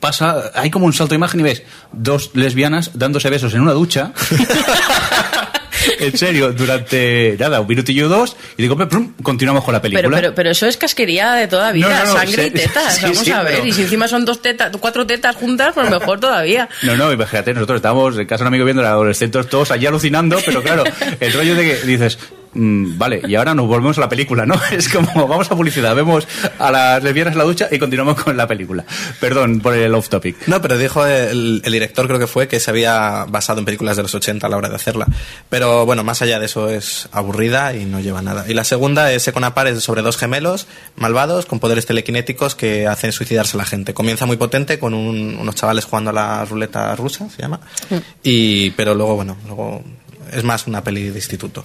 pasa, 0.00 0.50
hay 0.54 0.70
como 0.70 0.86
un 0.86 0.94
salto 0.94 1.10
de 1.10 1.16
imagen 1.16 1.40
y 1.40 1.42
ves 1.42 1.64
dos 1.92 2.30
lesbianas 2.32 2.92
dándose 2.94 3.28
besos 3.28 3.52
en 3.52 3.60
una 3.60 3.72
ducha. 3.72 4.14
en 6.00 6.16
serio, 6.16 6.52
durante 6.52 7.36
nada, 7.38 7.60
un 7.60 7.66
minutillo 7.66 8.06
o 8.06 8.08
dos, 8.08 8.36
y 8.56 8.62
de 8.62 8.68
golpe, 8.68 8.86
prum, 8.86 9.12
continuamos 9.22 9.64
con 9.64 9.72
la 9.74 9.80
película. 9.82 10.02
Pero, 10.08 10.14
pero, 10.16 10.34
pero 10.34 10.50
eso 10.50 10.66
es 10.66 10.76
casquería 10.76 11.32
de 11.34 11.48
toda 11.48 11.72
vida, 11.72 11.88
No, 11.88 11.98
no, 12.06 12.12
no, 12.14 12.20
sangre 12.20 12.46
y 12.46 12.50
tetas. 12.50 12.96
sí, 12.96 13.02
Vamos 13.02 13.18
sí, 13.18 13.30
a 13.30 13.42
ver. 13.42 13.54
pero- 13.56 13.66
Y 13.66 13.72
si 13.72 13.82
encima 13.82 14.08
son 14.08 14.24
dos 14.24 14.42
tetas, 14.42 14.74
cuatro 14.78 15.06
tetas 15.06 15.36
juntas, 15.36 15.72
pues 15.74 15.90
mejor 15.90 16.20
todavía. 16.20 16.68
No, 16.82 16.96
no, 16.96 17.12
imagínate, 17.12 17.54
nosotros 17.54 17.76
estábamos 17.76 18.16
en 18.18 18.26
casa 18.26 18.44
de 18.44 18.48
un 18.48 18.54
amigo 18.54 18.64
viendo 18.64 18.82
a 18.82 18.84
los 18.86 18.92
adolescentes 18.92 19.48
todos 19.48 19.70
allí 19.70 19.86
alucinando, 19.86 20.38
pero 20.44 20.62
claro, 20.62 20.84
el 21.20 21.32
rollo 21.32 21.54
de 21.54 21.64
que 21.64 21.86
dices, 21.86 22.18
mm, 22.54 22.98
vale, 22.98 23.20
y 23.26 23.34
ahora 23.34 23.54
nos 23.54 23.66
volvemos 23.66 23.98
a 23.98 24.02
la 24.02 24.08
película, 24.08 24.46
¿no? 24.46 24.54
Es 24.72 24.88
como, 24.88 25.26
vamos 25.28 25.50
a 25.50 25.56
publicidad, 25.56 25.94
vemos 25.94 26.26
a 26.58 26.70
las 26.70 27.02
lesbianas 27.02 27.32
en 27.32 27.38
la 27.38 27.44
ducha 27.44 27.68
y 27.70 27.78
continuamos 27.78 28.22
con 28.22 28.36
la 28.36 28.46
película. 28.46 28.84
Perdón 29.20 29.60
por 29.60 29.74
el 29.74 29.94
off 29.94 30.08
topic. 30.08 30.36
No, 30.46 30.60
pero 30.62 30.76
dijo 30.78 31.04
el, 31.06 31.62
el 31.64 31.72
director, 31.72 32.06
creo 32.06 32.18
que 32.18 32.26
fue, 32.26 32.48
que 32.48 32.60
se 32.60 32.70
había 32.70 33.24
basado 33.28 33.58
en 33.58 33.64
películas 33.64 33.96
de 33.96 34.02
los 34.02 34.14
80 34.14 34.46
a 34.46 34.50
la 34.50 34.56
hora 34.56 34.68
de 34.68 34.76
hacerla. 34.76 35.06
Pero 35.50 35.86
bueno, 35.86 36.04
más 36.04 36.22
allá 36.22 36.38
de 36.38 36.46
eso 36.46 36.70
es 36.70 37.08
aburrida 37.12 37.74
y 37.74 37.84
no 37.84 38.00
lleva 38.00 38.22
nada. 38.22 38.44
Y 38.48 38.54
la 38.54 38.64
segunda 38.64 39.12
es 39.12 39.22
Second 39.22 39.44
Apart, 39.46 39.68
es 39.70 39.82
sobre 39.84 40.02
dos 40.02 40.16
gemelos 40.16 40.66
malvados 40.96 41.46
con 41.46 41.60
poderes 41.60 41.86
telequinéticos 41.86 42.54
que 42.54 42.86
hacen 42.86 43.12
suicidarse 43.12 43.56
a 43.56 43.58
la 43.58 43.64
gente. 43.66 43.94
Comienza 43.94 44.26
muy 44.26 44.36
potente 44.36 44.78
con 44.78 44.94
un- 44.94 45.36
unos 45.40 45.54
chavales 45.54 45.84
jugando 45.84 46.10
a 46.10 46.12
la 46.12 46.44
ruleta 46.44 46.94
rusa, 46.96 47.28
se 47.30 47.42
llama. 47.42 47.60
Y, 48.22 48.70
pero 48.70 48.94
luego, 48.94 49.16
bueno, 49.16 49.36
luego 49.46 49.82
es 50.32 50.42
más 50.44 50.66
una 50.66 50.82
peli 50.82 51.10
de 51.10 51.16
instituto. 51.18 51.64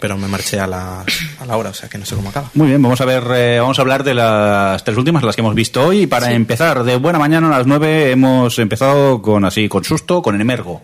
Pero 0.00 0.16
me 0.16 0.28
marché 0.28 0.58
a 0.58 0.66
la, 0.66 1.04
a 1.38 1.46
la 1.46 1.56
hora, 1.56 1.70
o 1.70 1.74
sea 1.74 1.88
que 1.88 1.98
no 1.98 2.06
sé 2.06 2.16
cómo 2.16 2.30
acaba. 2.30 2.50
Muy 2.54 2.68
bien, 2.68 2.80
vamos 2.80 3.00
a 3.00 3.04
ver, 3.04 3.22
eh, 3.34 3.58
vamos 3.60 3.78
a 3.78 3.82
hablar 3.82 4.02
de 4.02 4.14
las 4.14 4.82
tres 4.82 4.96
últimas, 4.96 5.22
las 5.22 5.36
que 5.36 5.42
hemos 5.42 5.54
visto 5.54 5.84
hoy. 5.84 6.02
Y 6.02 6.06
para 6.06 6.32
empezar, 6.32 6.84
de 6.84 6.96
buena 6.96 7.18
mañana 7.18 7.48
a 7.48 7.58
las 7.58 7.66
nueve 7.66 8.10
hemos 8.10 8.58
empezado 8.58 9.20
con 9.20 9.44
así, 9.44 9.68
con 9.68 9.84
susto, 9.84 10.22
con 10.22 10.40
Emergo. 10.40 10.80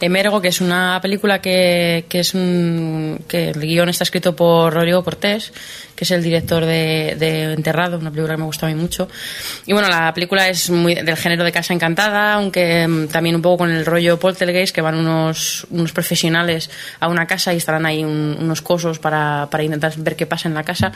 Emergo, 0.00 0.40
que 0.40 0.48
es 0.48 0.60
una 0.60 0.98
película 1.00 1.40
que, 1.40 2.04
que 2.08 2.20
es 2.20 2.34
un, 2.34 3.20
que 3.26 3.50
el 3.50 3.60
guion 3.60 3.88
está 3.88 4.04
escrito 4.04 4.36
por 4.36 4.74
Rodrigo 4.74 5.02
Cortés, 5.02 5.52
que 5.94 6.04
es 6.04 6.10
el 6.10 6.22
director 6.22 6.64
de, 6.64 7.16
de 7.18 7.52
Enterrado, 7.52 7.98
una 7.98 8.10
película 8.10 8.34
que 8.34 8.38
me 8.40 8.46
gusta 8.46 8.66
a 8.66 8.68
mí 8.68 8.74
mucho. 8.74 9.08
Y 9.66 9.72
bueno, 9.72 9.88
la 9.88 10.12
película 10.12 10.48
es 10.48 10.70
muy 10.70 10.94
del 10.94 11.16
género 11.16 11.44
de 11.44 11.52
Casa 11.52 11.72
Encantada, 11.74 12.34
aunque 12.34 12.86
mm, 12.86 13.06
también 13.08 13.36
un 13.36 13.42
poco 13.42 13.58
con 13.58 13.70
el 13.70 13.86
rollo 13.86 14.18
poltergeist, 14.18 14.74
que 14.74 14.80
van 14.80 14.96
unos, 14.96 15.66
unos 15.70 15.92
profesionales 15.92 16.70
a 17.00 17.08
una 17.08 17.26
casa 17.26 17.52
y 17.54 17.58
estarán 17.58 17.86
ahí 17.86 18.02
un- 18.04 18.36
unos 18.40 18.60
cosos 18.62 18.98
para, 18.98 19.48
para 19.50 19.62
intentar 19.64 19.92
ver 19.98 20.16
qué 20.16 20.26
pasa 20.26 20.48
en 20.48 20.54
la 20.54 20.62
casa. 20.64 20.92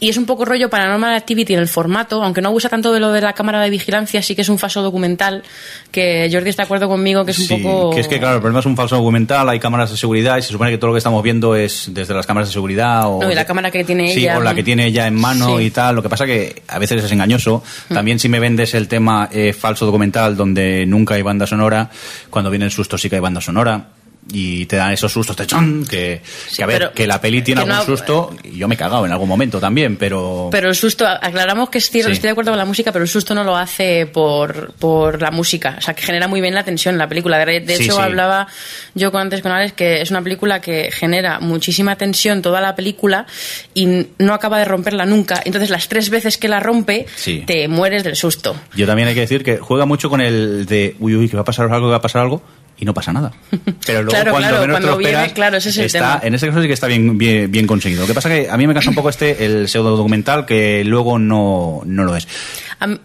Y 0.00 0.08
es 0.08 0.16
un 0.16 0.26
poco 0.26 0.44
rollo 0.44 0.70
Paranormal 0.70 1.14
Activity 1.14 1.54
en 1.54 1.60
el 1.60 1.68
formato, 1.68 2.22
aunque 2.22 2.40
no 2.40 2.48
abusa 2.48 2.68
tanto 2.68 2.92
de 2.92 3.00
lo 3.00 3.10
de 3.12 3.20
la 3.20 3.32
cámara 3.32 3.60
de 3.60 3.70
vigilancia, 3.70 4.22
sí 4.22 4.34
que 4.34 4.42
es 4.42 4.48
un 4.48 4.58
falso 4.58 4.82
documental, 4.82 5.42
que 5.90 6.28
Jordi 6.32 6.50
está 6.50 6.62
de 6.62 6.66
acuerdo 6.66 6.88
conmigo 6.88 7.24
que 7.24 7.32
es 7.32 7.38
un 7.38 7.46
Sí, 7.46 7.56
poco... 7.56 7.90
que 7.90 8.00
es 8.00 8.08
que 8.08 8.18
claro, 8.18 8.36
el 8.36 8.40
problema 8.40 8.60
es 8.60 8.66
un 8.66 8.76
falso 8.76 8.96
documental, 8.96 9.48
hay 9.48 9.58
cámaras 9.58 9.90
de 9.90 9.96
seguridad 9.96 10.36
y 10.38 10.42
se 10.42 10.48
supone 10.48 10.70
que 10.70 10.78
todo 10.78 10.88
lo 10.88 10.94
que 10.94 10.98
estamos 10.98 11.22
viendo 11.22 11.56
es 11.56 11.86
desde 11.92 12.14
las 12.14 12.26
cámaras 12.26 12.48
de 12.48 12.52
seguridad 12.52 13.06
o 13.06 13.20
No, 13.22 13.30
y 13.30 13.34
la 13.34 13.40
de- 13.42 13.46
cámara 13.46 13.70
que 13.70 13.84
tiene 13.84 14.12
Sí, 14.12 14.20
ella... 14.20 14.27
o 14.36 14.40
la 14.40 14.54
que 14.54 14.62
tiene 14.62 14.86
ella 14.86 15.06
en 15.06 15.14
mano 15.14 15.58
Sí. 15.58 15.64
y 15.64 15.70
tal. 15.70 15.96
Lo 15.96 16.02
que 16.02 16.08
pasa 16.08 16.26
que 16.26 16.62
a 16.68 16.78
veces 16.78 17.02
es 17.04 17.12
engañoso. 17.12 17.62
Mm. 17.88 17.94
También 17.94 18.18
si 18.18 18.28
me 18.28 18.40
vendes 18.40 18.74
el 18.74 18.88
tema 18.88 19.28
eh, 19.32 19.52
falso 19.52 19.86
documental 19.86 20.36
donde 20.36 20.84
nunca 20.86 21.14
hay 21.14 21.22
banda 21.22 21.46
sonora, 21.46 21.90
cuando 22.30 22.50
viene 22.50 22.64
el 22.66 22.70
susto 22.70 22.98
sí 22.98 23.08
que 23.08 23.16
hay 23.16 23.20
banda 23.22 23.40
sonora. 23.40 23.86
Y 24.30 24.66
te 24.66 24.76
dan 24.76 24.92
esos 24.92 25.10
sustos 25.10 25.36
de 25.36 25.46
chon, 25.46 25.86
que, 25.88 26.20
que 26.54 26.62
a 26.62 26.66
ver, 26.66 26.92
que 26.94 27.06
la 27.06 27.18
peli 27.20 27.40
tiene 27.40 27.64
no 27.64 27.72
algún 27.72 27.86
susto, 27.96 28.36
y 28.44 28.58
yo 28.58 28.68
me 28.68 28.74
he 28.74 28.78
cagado 28.78 29.06
en 29.06 29.12
algún 29.12 29.28
momento 29.28 29.58
también, 29.58 29.96
pero... 29.96 30.48
Pero 30.52 30.68
el 30.68 30.74
susto, 30.74 31.06
aclaramos 31.06 31.70
que 31.70 31.78
es 31.78 31.88
cierto, 31.90 32.08
Sí. 32.10 32.12
estoy 32.14 32.28
de 32.28 32.32
acuerdo 32.32 32.50
con 32.50 32.58
la 32.58 32.66
música, 32.66 32.92
pero 32.92 33.04
el 33.04 33.08
susto 33.08 33.34
no 33.34 33.42
lo 33.42 33.56
hace 33.56 34.04
por, 34.06 34.74
por 34.74 35.22
la 35.22 35.30
música. 35.30 35.76
O 35.78 35.80
sea, 35.80 35.94
que 35.94 36.02
genera 36.02 36.28
muy 36.28 36.42
bien 36.42 36.54
la 36.54 36.62
tensión 36.62 36.94
en 36.94 36.98
la 36.98 37.08
película. 37.08 37.38
De, 37.38 37.60
de 37.60 37.76
Sí, 37.76 37.84
hecho, 37.84 37.98
hablaba 38.00 38.48
yo 38.94 39.10
con 39.12 39.22
antes 39.22 39.40
con 39.40 39.50
Alex 39.52 39.72
que 39.72 40.02
es 40.02 40.10
una 40.10 40.20
película 40.22 40.60
que 40.60 40.90
genera 40.92 41.40
muchísima 41.40 41.96
tensión 41.96 42.42
toda 42.42 42.60
la 42.60 42.74
película 42.76 43.26
y 43.72 44.08
no 44.18 44.34
acaba 44.34 44.58
de 44.58 44.66
romperla 44.66 45.06
nunca. 45.06 45.40
Entonces, 45.44 45.70
las 45.70 45.88
tres 45.88 46.10
veces 46.10 46.36
que 46.36 46.48
la 46.48 46.60
rompe, 46.60 47.06
te 47.46 47.66
mueres 47.68 48.04
del 48.04 48.16
susto. 48.16 48.54
Yo 48.76 48.86
también 48.86 49.08
hay 49.08 49.14
que 49.14 49.20
decir 49.20 49.42
que 49.42 49.56
juega 49.56 49.86
mucho 49.86 50.10
con 50.10 50.20
el 50.20 50.66
de, 50.66 50.96
uy, 51.00 51.14
uy, 51.16 51.28
que 51.30 51.36
va 51.36 51.42
a 51.42 51.44
pasar 51.46 51.64
algo, 51.72 51.86
que 51.86 51.90
va 51.92 51.96
a 51.96 52.02
pasar 52.02 52.22
algo, 52.22 52.42
y 52.78 52.84
no 52.84 52.94
pasa 52.94 53.12
nada. 53.12 53.32
Pero 53.86 54.02
luego 54.02 54.10
Claro, 54.10 54.30
cuando 54.32 54.48
claro, 54.48 54.60
menos 54.62 54.66
te 54.66 54.70
cuando 54.72 54.88
lo 54.88 54.94
esperas, 55.00 55.20
viene, 55.22 55.34
claro, 55.34 55.56
ese 55.56 55.68
es 55.70 55.76
el 55.78 55.84
está, 55.86 55.98
tema. 55.98 56.20
en 56.22 56.34
este 56.34 56.46
caso 56.48 56.60
sí 56.62 56.66
que 56.68 56.74
está 56.74 56.86
bien, 56.86 57.18
bien, 57.18 57.50
bien 57.50 57.66
conseguido. 57.66 58.02
Lo 58.02 58.06
que 58.06 58.14
pasa 58.14 58.28
que 58.28 58.48
a 58.50 58.56
mí 58.56 58.66
me 58.66 58.74
cansa 58.74 58.90
un 58.90 58.96
poco 58.96 59.08
este, 59.10 59.44
el 59.44 59.68
pseudo 59.68 59.96
documental, 59.96 60.46
que 60.46 60.82
luego 60.84 61.18
no, 61.18 61.82
no 61.84 62.04
lo 62.04 62.14
es. 62.16 62.28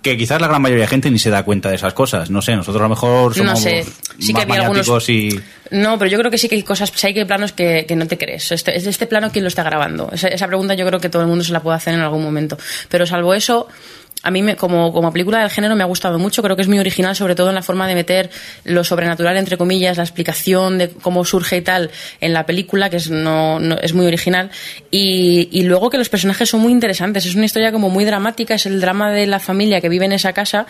que 0.02 0.18
quizás 0.18 0.40
la 0.40 0.48
gran 0.48 0.62
mayoría 0.62 0.84
de 0.84 0.88
gente 0.90 1.10
ni 1.10 1.18
se 1.20 1.30
da 1.30 1.44
cuenta 1.44 1.70
de 1.70 1.76
esas 1.76 1.94
cosas. 1.94 2.30
No 2.30 2.42
sé, 2.42 2.56
nosotros 2.56 2.80
a 2.82 2.84
lo 2.84 2.90
mejor 2.90 3.36
No 3.38 3.44
somos 3.44 3.62
sé, 3.62 3.84
sí 4.20 4.28
que 4.28 4.46
más 4.46 4.58
había 4.58 4.68
algunos- 4.68 5.10
y... 5.10 5.40
No, 5.72 5.98
pero 5.98 6.12
yo 6.12 6.20
creo 6.20 6.30
que 6.30 6.38
sí 6.38 6.48
que 6.50 6.54
hay 6.56 6.62
cosas, 6.62 6.92
sí 6.94 7.08
hay 7.08 7.14
que 7.16 7.26
planos 7.26 7.52
que, 7.52 7.86
que 7.88 7.96
no 7.96 8.06
te 8.06 8.16
crees. 8.20 8.52
Este, 8.52 8.78
es 8.78 8.86
este 8.86 9.08
plano 9.08 9.32
quién 9.32 9.44
lo 9.44 9.48
está 9.48 9.64
grabando. 9.64 10.08
Esa, 10.12 10.28
esa 10.28 10.46
pregunta 10.46 10.76
yo 10.76 10.86
creo 10.86 11.00
que 11.00 11.10
todo 11.10 11.24
el 11.24 11.28
mundo 11.28 11.44
se 11.44 11.52
la 11.52 11.62
puede 11.62 11.78
hacer 11.78 11.96
en 11.96 12.02
algún 12.02 12.22
momento. 12.22 12.58
Pero 12.90 13.08
salvo 13.08 13.34
eso, 13.34 13.68
a 14.24 14.32
mí 14.32 14.42
me- 14.42 14.56
como, 14.56 14.92
como 14.94 15.12
película 15.12 15.40
del 15.42 15.50
género 15.50 15.76
me 15.76 15.84
ha 15.84 15.86
gustado 15.86 16.18
mucho. 16.18 16.42
Creo 16.42 16.56
que 16.56 16.62
es 16.62 16.68
muy 16.68 16.80
original, 16.80 17.16
sobre 17.16 17.36
todo 17.36 17.50
en 17.50 17.56
la 17.56 17.62
forma 17.62 17.88
de 17.88 17.96
meter 17.96 18.30
lo 18.64 18.84
sobrenatural, 18.84 19.36
entre 19.38 19.58
comillas, 19.58 19.98
la 19.98 20.04
explicación 20.04 20.78
de 20.78 20.90
cómo 20.90 21.26
surge 21.26 21.58
y 21.58 21.62
tal 21.62 21.92
en 22.22 22.34
la 22.34 22.46
película, 22.46 22.90
que 22.90 22.98
es, 22.98 23.10
no, 23.10 23.60
no- 23.60 23.78
es 23.80 23.94
muy 23.94 24.06
original. 24.06 24.50
Y, 24.90 25.50
y 25.52 25.64
luego 25.64 25.90
que 25.90 25.98
los 25.98 26.10
personajes 26.10 26.50
son 26.50 26.62
muy 26.62 26.72
interesantes. 26.72 27.26
Es 27.26 27.36
una 27.36 27.46
historia 27.46 27.72
como 27.72 27.90
muy 27.90 28.06
dramática, 28.06 28.56
es 28.56 28.66
el 28.66 28.80
drama 28.82 29.12
de 29.12 29.28
la 29.28 29.40
familia 29.40 29.82
que 29.82 29.90
vive 29.90 30.06
en 30.06 30.14
esa 30.14 30.34
casa. 30.34 30.66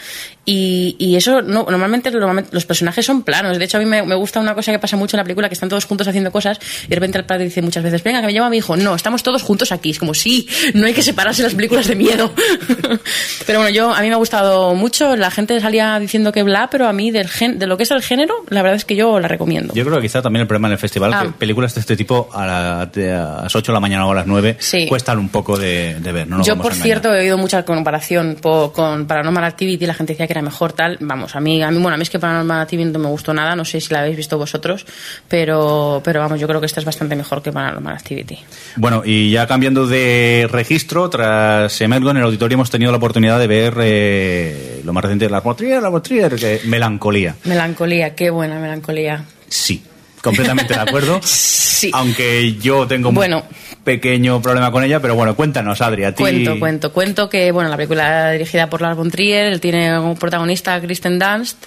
Y, 0.45 0.95
y 0.99 1.15
eso, 1.15 1.41
no, 1.41 1.65
normalmente, 1.69 2.11
los 2.11 2.65
personajes 2.65 3.05
son 3.05 3.23
planos. 3.23 3.59
De 3.59 3.65
hecho, 3.65 3.77
a 3.77 3.79
mí 3.79 3.85
me, 3.85 4.01
gusta 4.15 4.39
una 4.39 4.55
cosa 4.55 4.71
que 4.71 4.79
pasa 4.79 4.97
mucho 4.97 5.15
en 5.15 5.19
la 5.19 5.23
película, 5.23 5.47
que 5.47 5.53
están 5.53 5.69
todos 5.69 5.85
juntos 5.85 6.07
haciendo 6.07 6.31
cosas 6.31 6.59
y 6.85 6.87
de 6.87 6.95
repente 6.95 7.17
el 7.17 7.25
padre 7.25 7.45
dice 7.45 7.61
muchas 7.61 7.83
veces, 7.83 8.03
venga, 8.03 8.19
que 8.21 8.27
me 8.27 8.33
lleva 8.33 8.47
a 8.47 8.49
mi 8.49 8.57
hijo. 8.57 8.75
No, 8.75 8.95
estamos 8.95 9.21
todos 9.23 9.43
juntos 9.43 9.71
aquí. 9.71 9.91
Es 9.91 9.99
como, 9.99 10.13
sí, 10.13 10.47
no 10.73 10.85
hay 10.87 10.93
que 10.93 11.03
separarse 11.03 11.43
las 11.43 11.53
películas 11.53 11.87
de 11.87 11.95
miedo. 11.95 12.33
pero 13.45 13.59
bueno, 13.59 13.73
yo, 13.73 13.93
a 13.93 14.01
mí 14.01 14.07
me 14.07 14.13
ha 14.13 14.17
gustado 14.17 14.73
mucho. 14.75 15.15
La 15.15 15.31
gente 15.31 15.59
salía 15.59 15.99
diciendo 15.99 16.31
que 16.31 16.43
bla, 16.43 16.69
pero 16.71 16.87
a 16.87 16.93
mí 16.93 17.11
del 17.11 17.27
gen- 17.29 17.59
de 17.59 17.67
lo 17.67 17.77
que 17.77 17.83
es 17.83 17.91
el 17.91 18.01
género, 18.01 18.33
la 18.49 18.61
verdad 18.61 18.75
es 18.77 18.85
que 18.85 18.95
yo 18.95 19.19
la 19.19 19.27
recomiendo. 19.27 19.73
Yo 19.73 19.83
creo 19.83 19.97
que 19.97 20.03
quizá 20.03 20.21
también 20.21 20.41
el 20.41 20.47
problema 20.47 20.67
en 20.67 20.73
el 20.73 20.77
festival, 20.79 21.13
Ah. 21.13 21.21
que 21.23 21.29
películas 21.29 21.73
de 21.75 21.81
este 21.81 21.95
tipo 21.95 22.29
a, 22.33 22.45
la- 22.45 22.85
de- 22.87 23.11
a 23.11 23.41
las 23.43 23.55
8 23.55 23.71
de 23.71 23.73
la 23.73 23.79
mañana 23.79 24.05
o 24.05 24.11
a 24.11 24.15
las 24.15 24.27
9 24.27 24.57
Sí. 24.59 24.87
cuestan 24.87 25.19
un 25.19 25.29
poco 25.29 25.57
de, 25.57 25.95
de 25.99 26.11
ver. 26.11 26.27
No 26.27 26.43
Yo, 26.43 26.57
por 26.57 26.73
cierto, 26.73 27.13
he 27.13 27.19
oído 27.21 27.37
mucha 27.37 27.63
comparación 27.63 28.37
po- 28.41 28.71
con 28.73 29.05
Paranormal 29.07 29.43
Activity. 29.43 29.85
La 29.85 29.93
gente 29.93 30.13
decía 30.13 30.27
que 30.27 30.33
era 30.33 30.41
mejor 30.41 30.73
tal. 30.73 30.97
Vamos, 31.01 31.35
a 31.35 31.39
mí, 31.39 31.61
a 31.61 31.69
mí, 31.71 31.77
bueno, 31.79 31.95
a 31.95 31.97
mí 31.97 32.03
es 32.03 32.09
que 32.09 32.19
Paranormal 32.19 32.61
Activity 32.61 32.89
no 32.91 32.99
me 32.99 33.07
gustó 33.09 33.33
nada. 33.33 33.55
No 33.55 33.65
sé 33.65 33.79
si 33.81 33.93
la 33.93 33.99
habéis 34.01 34.17
visto 34.17 34.37
vosotros, 34.37 34.85
pero, 35.27 36.01
pero 36.03 36.19
vamos, 36.19 36.39
yo 36.39 36.47
creo 36.47 36.59
que 36.59 36.65
esta 36.65 36.79
es 36.79 36.85
bastante 36.85 37.15
mejor 37.15 37.41
que 37.41 37.51
Paranormal 37.51 37.93
Activity. 37.95 38.37
Bueno, 38.75 39.01
y 39.05 39.31
ya 39.31 39.47
cambiando 39.47 39.87
de 39.87 40.47
registro, 40.51 41.09
tras 41.09 41.79
Emergo 41.81 42.11
en 42.11 42.17
el 42.17 42.23
auditorio 42.23 42.55
hemos 42.55 42.69
tenido 42.69 42.91
la 42.91 42.97
oportunidad 42.97 43.32
de 43.39 43.47
ver 43.47 43.73
eh, 43.81 44.81
lo 44.83 44.93
más 44.93 45.03
reciente 45.03 45.25
de 45.25 45.31
la 45.31 45.41
Motrier, 45.41 45.81
la 45.81 45.89
Motrier, 45.89 46.35
que 46.35 46.61
Melancolía. 46.65 47.35
Melancolía, 47.45 48.15
qué 48.15 48.29
buena 48.29 48.59
melancolía. 48.59 49.23
Sí, 49.47 49.83
completamente 50.21 50.73
de 50.73 50.79
acuerdo. 50.79 51.19
sí. 51.23 51.91
Aunque 51.93 52.55
yo 52.55 52.87
tengo 52.87 53.09
un 53.09 53.15
Bueno. 53.15 53.43
pequeño 53.83 54.41
problema 54.41 54.71
con 54.71 54.83
ella, 54.83 54.99
pero 55.01 55.15
bueno, 55.15 55.35
cuéntanos, 55.35 55.81
Adri, 55.81 56.05
a 56.05 56.13
ti. 56.15 56.23
Cuento, 56.23 56.57
cuento, 56.59 56.93
cuento 56.93 57.29
que 57.29 57.51
bueno, 57.51 57.69
la 57.69 57.75
película 57.75 58.31
dirigida 58.31 58.69
por 58.69 58.81
Lars 58.81 58.95
von 58.97 59.11
Trier, 59.11 59.47
él 59.47 59.59
tiene 59.59 59.93
como 59.97 60.15
protagonista 60.15 60.75
a 60.75 60.81
Kristen 60.81 61.19
Dunst 61.19 61.57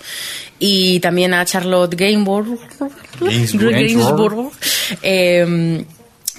y 0.59 0.99
también 1.01 1.35
a 1.35 1.45
Charlotte 1.45 1.95
Gainsbourg. 1.95 2.59
Gainsbourg. 3.21 3.71
Gainsbourg. 3.73 4.51
Eh, 5.03 5.85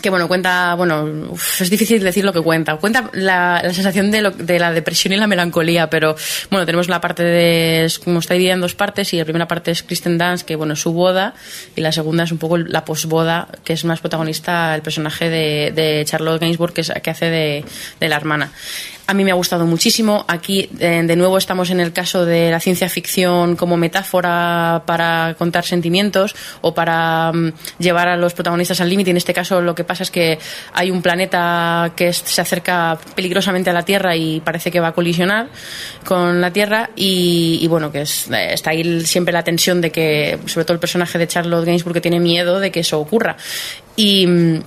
que 0.01 0.09
bueno, 0.11 0.27
cuenta, 0.27 0.75
bueno, 0.75 1.33
es 1.59 1.69
difícil 1.69 2.03
decir 2.03 2.23
lo 2.23 2.31
que 2.31 2.41
cuenta. 2.41 2.75
Cuenta 2.77 3.09
la, 3.13 3.61
sensación 3.73 4.11
de, 4.11 4.21
lo- 4.21 4.31
de 4.31 4.59
la 4.59 4.71
depresión 4.71 5.13
y 5.13 5.17
la 5.17 5.25
melancolía, 5.27 5.89
pero 5.89 6.15
bueno, 6.51 6.65
tenemos 6.65 6.87
la 6.87 7.01
parte 7.01 7.23
de, 7.23 7.91
como 8.03 8.19
está 8.19 8.35
dividida 8.35 8.53
en 8.53 8.61
dos 8.61 8.75
partes 8.75 9.11
y 9.13 9.17
la 9.17 9.23
primera 9.25 9.47
parte 9.47 9.71
es 9.71 9.81
Kristen 9.83 10.17
Dunst, 10.17 10.45
que 10.45 10.55
bueno, 10.55 10.73
es 10.73 10.81
su 10.81 10.93
boda, 10.93 11.33
y 11.75 11.81
la 11.81 11.91
segunda 11.91 12.23
es 12.25 12.31
un 12.31 12.37
poco 12.37 12.57
la 12.57 12.85
posboda, 12.85 13.47
que 13.63 13.73
es 13.73 13.85
más 13.85 13.99
protagonista 13.99 14.75
el 14.75 14.81
personaje 14.83 15.29
de, 15.29 15.71
de 15.75 16.03
Charlotte 16.05 16.39
Gainsbourg, 16.41 16.73
que, 16.73 16.81
es- 16.81 16.93
que 17.01 17.09
hace 17.09 17.25
de, 17.31 17.65
de 17.99 18.07
la 18.09 18.15
hermana. 18.17 18.51
A 19.09 19.13
mí 19.13 19.23
me 19.23 19.31
ha 19.31 19.35
gustado 19.35 19.65
muchísimo. 19.65 20.25
Aquí, 20.27 20.69
eh, 20.81 21.01
de 21.05 21.15
nuevo, 21.15 21.37
estamos 21.37 21.69
en 21.69 21.79
el 21.79 21.93
caso 21.93 22.25
de 22.25 22.51
la 22.51 22.59
ciencia 22.59 22.89
ficción 22.89 23.55
como 23.55 23.77
metáfora 23.77 24.83
para 24.85 25.33
contar 25.37 25.63
sentimientos 25.63 26.35
o 26.59 26.73
para 26.73 27.31
mm, 27.33 27.53
llevar 27.79 28.09
a 28.09 28.17
los 28.17 28.33
protagonistas 28.33 28.81
al 28.81 28.89
límite. 28.89 29.11
En 29.11 29.15
este 29.15 29.33
caso, 29.33 29.61
lo 29.61 29.73
que 29.75 29.85
pasa 29.85 30.03
es 30.03 30.11
que 30.11 30.37
hay 30.73 30.91
un 30.91 31.01
planeta 31.01 31.93
que 31.95 32.11
se 32.11 32.41
acerca 32.41 32.97
peligrosamente 33.15 33.69
a 33.69 33.73
la 33.73 33.83
Tierra 33.85 34.13
y 34.13 34.41
parece 34.41 34.71
que 34.71 34.81
va 34.81 34.89
a 34.89 34.91
colisionar 34.93 35.47
con 36.03 36.41
la 36.41 36.51
Tierra. 36.51 36.89
Y, 36.97 37.65
bueno, 37.69 37.93
que 37.93 38.01
es- 38.01 38.29
eh, 38.29 38.53
está 38.53 38.71
ahí 38.71 39.05
siempre 39.05 39.31
la 39.31 39.43
tensión 39.43 39.79
de 39.79 39.89
que, 39.89 40.37
sobre 40.47 40.65
todo 40.65 40.73
el 40.73 40.79
personaje 40.81 41.17
de 41.17 41.27
Charlotte 41.29 41.65
Gainsbourg, 41.65 41.93
que 41.93 42.01
tiene 42.01 42.19
miedo 42.19 42.59
de 42.59 42.71
que 42.71 42.81
eso 42.81 42.99
ocurra. 42.99 43.37
Y. 43.95 44.59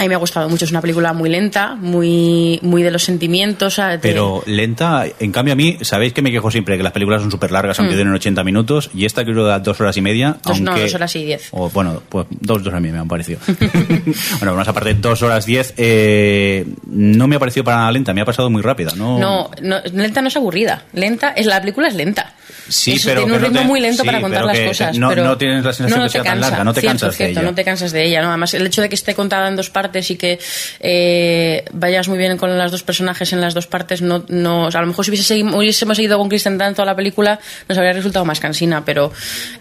a 0.00 0.04
mí 0.04 0.08
me 0.08 0.14
ha 0.14 0.18
gustado 0.18 0.48
mucho, 0.48 0.64
es 0.64 0.70
una 0.70 0.80
película 0.80 1.12
muy 1.12 1.28
lenta, 1.28 1.74
muy, 1.76 2.58
muy 2.62 2.82
de 2.82 2.90
los 2.90 3.04
sentimientos. 3.04 3.76
de- 3.76 3.98
Pero 4.00 4.42
lenta, 4.46 5.04
en 5.18 5.30
cambio 5.30 5.52
a 5.52 5.56
mí, 5.56 5.76
sabéis 5.82 6.12
que 6.14 6.22
me 6.22 6.30
quejo 6.32 6.50
siempre 6.50 6.76
que 6.76 6.82
las 6.82 6.92
películas 6.92 7.20
son 7.20 7.30
súper 7.30 7.50
largas, 7.52 7.78
aunque 7.78 7.94
Mm. 7.94 7.98
duren 7.98 8.14
80 8.14 8.42
minutos, 8.44 8.90
y 8.94 9.04
esta 9.04 9.24
que 9.24 9.32
da 9.34 9.58
dos 9.60 9.80
horas 9.80 9.96
y 9.96 10.00
media. 10.00 10.36
Dos, 10.44 10.60
no, 10.60 10.76
dos 10.78 10.94
horas 10.94 11.14
y 11.16 11.24
diez. 11.24 11.48
O, 11.50 11.68
bueno, 11.70 12.02
pues 12.08 12.26
dos, 12.30 12.62
dos 12.64 12.72
a 12.74 12.80
mí 12.80 12.90
me 12.90 12.98
han 12.98 13.08
parecido. 13.08 13.38
bueno, 14.40 14.54
más 14.54 14.66
aparte, 14.68 14.94
dos 14.94 15.22
horas 15.22 15.44
diez, 15.46 15.74
eh, 15.76 16.66
no 16.86 17.28
me 17.28 17.36
ha 17.36 17.38
parecido 17.38 17.64
para 17.64 17.76
nada 17.78 17.92
lenta, 17.92 18.14
me 18.14 18.20
ha 18.22 18.24
pasado 18.24 18.48
muy 18.50 18.62
rápida. 18.62 18.92
No, 18.96 19.18
No, 19.18 19.50
no, 19.62 19.76
lenta 19.92 20.22
no 20.22 20.28
es 20.28 20.36
aburrida. 20.36 20.84
Lenta, 20.92 21.30
es 21.30 21.46
la 21.46 21.60
película 21.60 21.88
es 21.88 21.94
lenta. 21.94 22.34
Sí, 22.68 23.00
pero 23.04 23.22
tiene 23.22 23.34
un 23.36 23.40
no 23.40 23.46
ritmo 23.48 23.60
te- 23.62 23.66
muy 23.66 23.80
lento 23.80 24.02
sí, 24.02 24.06
para 24.06 24.20
contar 24.20 24.44
las 24.44 24.58
cosas. 24.60 24.96
no- 24.98 25.08
pero 25.08 25.24
no 25.24 25.36
tienes 25.36 25.64
la 25.64 25.72
sensación 25.72 25.98
no, 26.00 26.04
que 26.06 26.10
sea 26.10 26.22
tan 26.22 26.40
larga, 26.40 26.62
no 26.64 26.72
te 26.72 26.80
Cierto, 26.80 27.00
cansas 27.00 27.18
de 27.18 27.30
ella. 27.30 27.42
No 27.42 27.54
te 27.54 27.64
cansas 27.64 27.92
de 27.92 28.04
ella, 28.06 28.22
¿no? 28.22 28.28
Además, 28.28 28.54
el 28.54 28.66
hecho 28.66 28.80
de 28.82 28.88
que 28.88 28.94
esté 28.94 29.14
contada 29.14 29.48
en 29.48 29.56
dos 29.56 29.70
partes 29.70 29.89
y 30.10 30.16
que 30.16 30.38
eh, 30.80 31.64
vayas 31.72 32.08
muy 32.08 32.18
bien 32.18 32.36
con 32.36 32.56
los 32.56 32.70
dos 32.70 32.82
personajes 32.82 33.32
en 33.32 33.40
las 33.40 33.54
dos 33.54 33.66
partes, 33.66 34.02
no, 34.02 34.24
no, 34.28 34.66
o 34.66 34.70
sea, 34.70 34.80
a 34.80 34.82
lo 34.82 34.88
mejor 34.88 35.04
si 35.04 35.10
hubiese 35.10 35.42
hubiésemos 35.42 35.96
seguido 35.96 36.18
con 36.18 36.28
Kristen 36.28 36.58
Dunst 36.58 36.76
toda 36.76 36.86
la 36.86 36.96
película, 36.96 37.38
nos 37.68 37.76
habría 37.78 37.92
resultado 37.92 38.24
más 38.24 38.40
cansina, 38.40 38.84
pero 38.84 39.12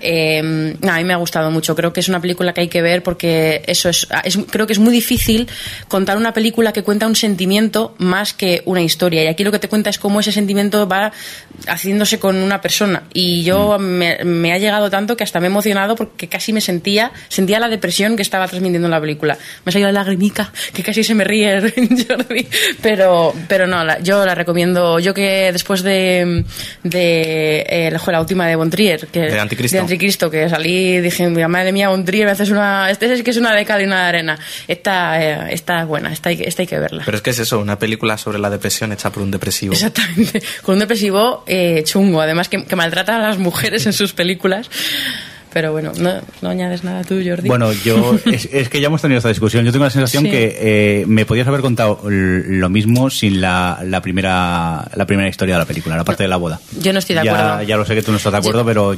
eh, 0.01 0.39
a 0.87 0.97
mí 0.97 1.03
me 1.03 1.13
ha 1.13 1.17
gustado 1.17 1.51
mucho. 1.51 1.75
Creo 1.75 1.93
que 1.93 1.99
es 1.99 2.09
una 2.09 2.21
película 2.21 2.53
que 2.53 2.61
hay 2.61 2.67
que 2.67 2.81
ver 2.81 3.03
porque 3.03 3.63
eso 3.65 3.89
es, 3.89 4.07
es- 4.23 4.37
creo 4.49 4.67
que 4.67 4.73
es 4.73 4.79
muy 4.79 4.93
difícil 4.93 5.47
contar 5.87 6.17
una 6.17 6.33
película 6.33 6.73
que 6.73 6.83
cuenta 6.83 7.07
un 7.07 7.15
sentimiento 7.15 7.95
más 7.97 8.33
que 8.33 8.61
una 8.65 8.81
historia. 8.81 9.23
Y 9.23 9.27
aquí 9.27 9.43
lo 9.43 9.51
que 9.51 9.59
te 9.59 9.67
cuenta 9.67 9.89
es 9.89 9.99
cómo 9.99 10.19
ese 10.19 10.31
sentimiento 10.31 10.87
va 10.87 11.11
haciéndose 11.67 12.19
con 12.19 12.35
una 12.37 12.61
persona. 12.61 13.03
Y 13.13 13.43
yo 13.43 13.77
Mm. 13.79 13.81
me, 13.83 14.23
me 14.23 14.53
ha 14.53 14.57
llegado 14.57 14.89
tanto 14.89 15.15
que 15.17 15.23
hasta 15.23 15.39
me 15.39 15.47
he 15.47 15.49
emocionado 15.49 15.95
porque 15.95 16.27
casi 16.27 16.53
me 16.53 16.61
sentía, 16.61 17.11
sentía 17.27 17.59
la 17.59 17.67
depresión 17.69 18.15
que 18.15 18.21
estaba 18.21 18.47
transmitiendo 18.47 18.87
la 18.87 18.99
película. 19.01 19.37
Me 19.65 19.69
ha 19.69 19.71
salido 19.71 19.91
la 19.91 20.03
Mica, 20.19 20.51
que 20.73 20.83
casi 20.83 21.03
se 21.03 21.15
me 21.15 21.23
ríe 21.23 21.59
Jordi. 22.07 22.47
Pero, 22.81 23.33
pero 23.47 23.65
no, 23.65 23.83
la- 23.83 23.99
yo 23.99 24.25
la 24.25 24.35
recomiendo. 24.35 24.99
Yo 24.99 25.13
que 25.13 25.51
después 25.51 25.81
de, 25.81 26.43
de 26.83 27.65
eh, 27.67 27.89
la- 27.91 28.19
última 28.19 28.45
de 28.47 28.55
Bontrier, 28.55 29.07
que, 29.07 29.21
De 29.21 29.39
Anticristo. 29.39 29.75
de 29.77 29.81
Anticristo, 29.81 30.29
que 30.29 30.49
salí 30.49 30.99
dije, 30.99 31.27
"Mira, 31.29 31.47
madre 31.47 31.71
mía, 31.71 31.89
Bontrier, 31.89 32.25
me 32.25 32.31
haces 32.31 32.49
una, 32.49 32.89
este 32.91 33.11
es 33.13 33.23
que 33.23 33.31
es 33.31 33.37
una 33.37 33.53
de 33.55 33.65
cal 33.65 33.81
y 33.81 33.85
una 33.85 34.03
de 34.03 34.07
arena. 34.09 34.39
Esta, 34.67 35.21
eh, 35.23 35.53
esta 35.53 35.81
es 35.81 35.87
buena, 35.87 36.11
esta 36.11 36.29
hay, 36.29 36.37
que- 36.37 36.47
esta 36.47 36.61
hay 36.63 36.67
que 36.67 36.77
verla. 36.79 37.03
Pero 37.05 37.17
es 37.17 37.23
que 37.23 37.29
es 37.29 37.39
eso, 37.39 37.59
una 37.59 37.79
película 37.79 38.17
sobre 38.17 38.39
la 38.39 38.49
depresión 38.49 38.91
hecha 38.91 39.09
por 39.11 39.23
un 39.23 39.31
depresivo. 39.31 39.73
Exactamente. 39.73 40.41
Con 40.61 40.73
un 40.73 40.79
depresivo 40.79 41.43
eh, 41.47 41.81
chungo, 41.85 42.21
además 42.21 42.49
que, 42.49 42.65
que 42.65 42.75
maltrata 42.75 43.15
a 43.15 43.19
las 43.19 43.37
mujeres 43.37 43.85
en 43.85 43.93
sus 43.93 44.13
películas. 44.13 44.69
Pero 45.51 45.71
bueno, 45.71 45.91
no, 45.97 46.13
no 46.41 46.49
añades 46.49 46.83
nada 46.83 47.03
tú, 47.03 47.19
Jordi. 47.25 47.47
Bueno, 47.47 47.71
yo 47.73 48.19
es, 48.25 48.49
es 48.51 48.69
que 48.69 48.81
ya 48.81 48.87
hemos 48.87 49.01
tenido 49.01 49.17
esta 49.17 49.29
discusión. 49.29 49.65
Yo 49.65 49.71
tengo 49.71 49.85
la 49.85 49.91
sensación 49.91 50.23
Sí. 50.25 50.29
que 50.29 50.57
eh, 50.59 51.05
me 51.07 51.25
podías 51.25 51.47
haber 51.47 51.61
contado 51.61 52.01
lo 52.05 52.69
mismo 52.69 53.09
sin 53.09 53.41
la, 53.41 53.79
la 53.83 54.01
primera 54.01 54.89
la 54.95 55.05
primera 55.05 55.27
historia 55.29 55.55
de 55.55 55.59
la 55.59 55.65
película, 55.65 55.95
la 55.97 56.03
parte 56.03 56.23
de 56.23 56.29
la 56.29 56.37
boda. 56.37 56.59
Yo 56.79 56.93
no 56.93 56.99
estoy 56.99 57.15
de 57.15 57.23
ya, 57.25 57.31
acuerdo. 57.33 57.63
Ya 57.67 57.77
lo 57.77 57.85
sé 57.85 57.95
que 57.95 58.01
tú 58.03 58.11
no 58.11 58.17
estás 58.17 58.31
de 58.31 58.37
acuerdo, 58.39 58.63
pero 58.65 58.95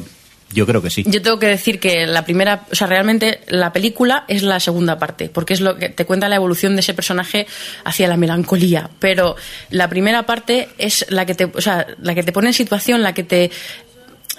yo 0.53 0.65
creo 0.67 0.81
que 0.81 0.89
sí. 0.89 1.05
Yo 1.07 1.21
tengo 1.21 1.39
que 1.39 1.47
decir 1.47 1.79
que 1.79 2.05
la 2.05 2.25
primera, 2.25 2.65
o 2.69 2.75
sea, 2.75 2.87
realmente 2.87 3.39
la 3.47 3.71
película 3.71 4.25
es 4.27 4.43
la 4.43 4.59
segunda 4.59 4.99
parte, 4.99 5.29
porque 5.29 5.53
es 5.53 5.61
lo 5.61 5.77
que 5.77 5.87
te 5.87 6.05
cuenta 6.05 6.27
la 6.27 6.35
evolución 6.35 6.75
de 6.75 6.81
ese 6.81 6.93
personaje 6.93 7.47
hacia 7.85 8.09
la 8.09 8.17
melancolía. 8.17 8.89
Pero 8.99 9.37
la 9.69 9.87
primera 9.87 10.23
parte 10.25 10.67
es 10.77 11.05
la 11.09 11.25
que 11.25 11.35
te, 11.35 11.45
o 11.45 11.61
sea, 11.61 11.87
la 12.01 12.13
que 12.15 12.23
te 12.23 12.33
pone 12.33 12.47
en 12.47 12.53
situación, 12.53 13.01
la 13.01 13.13
que 13.13 13.23
te, 13.23 13.49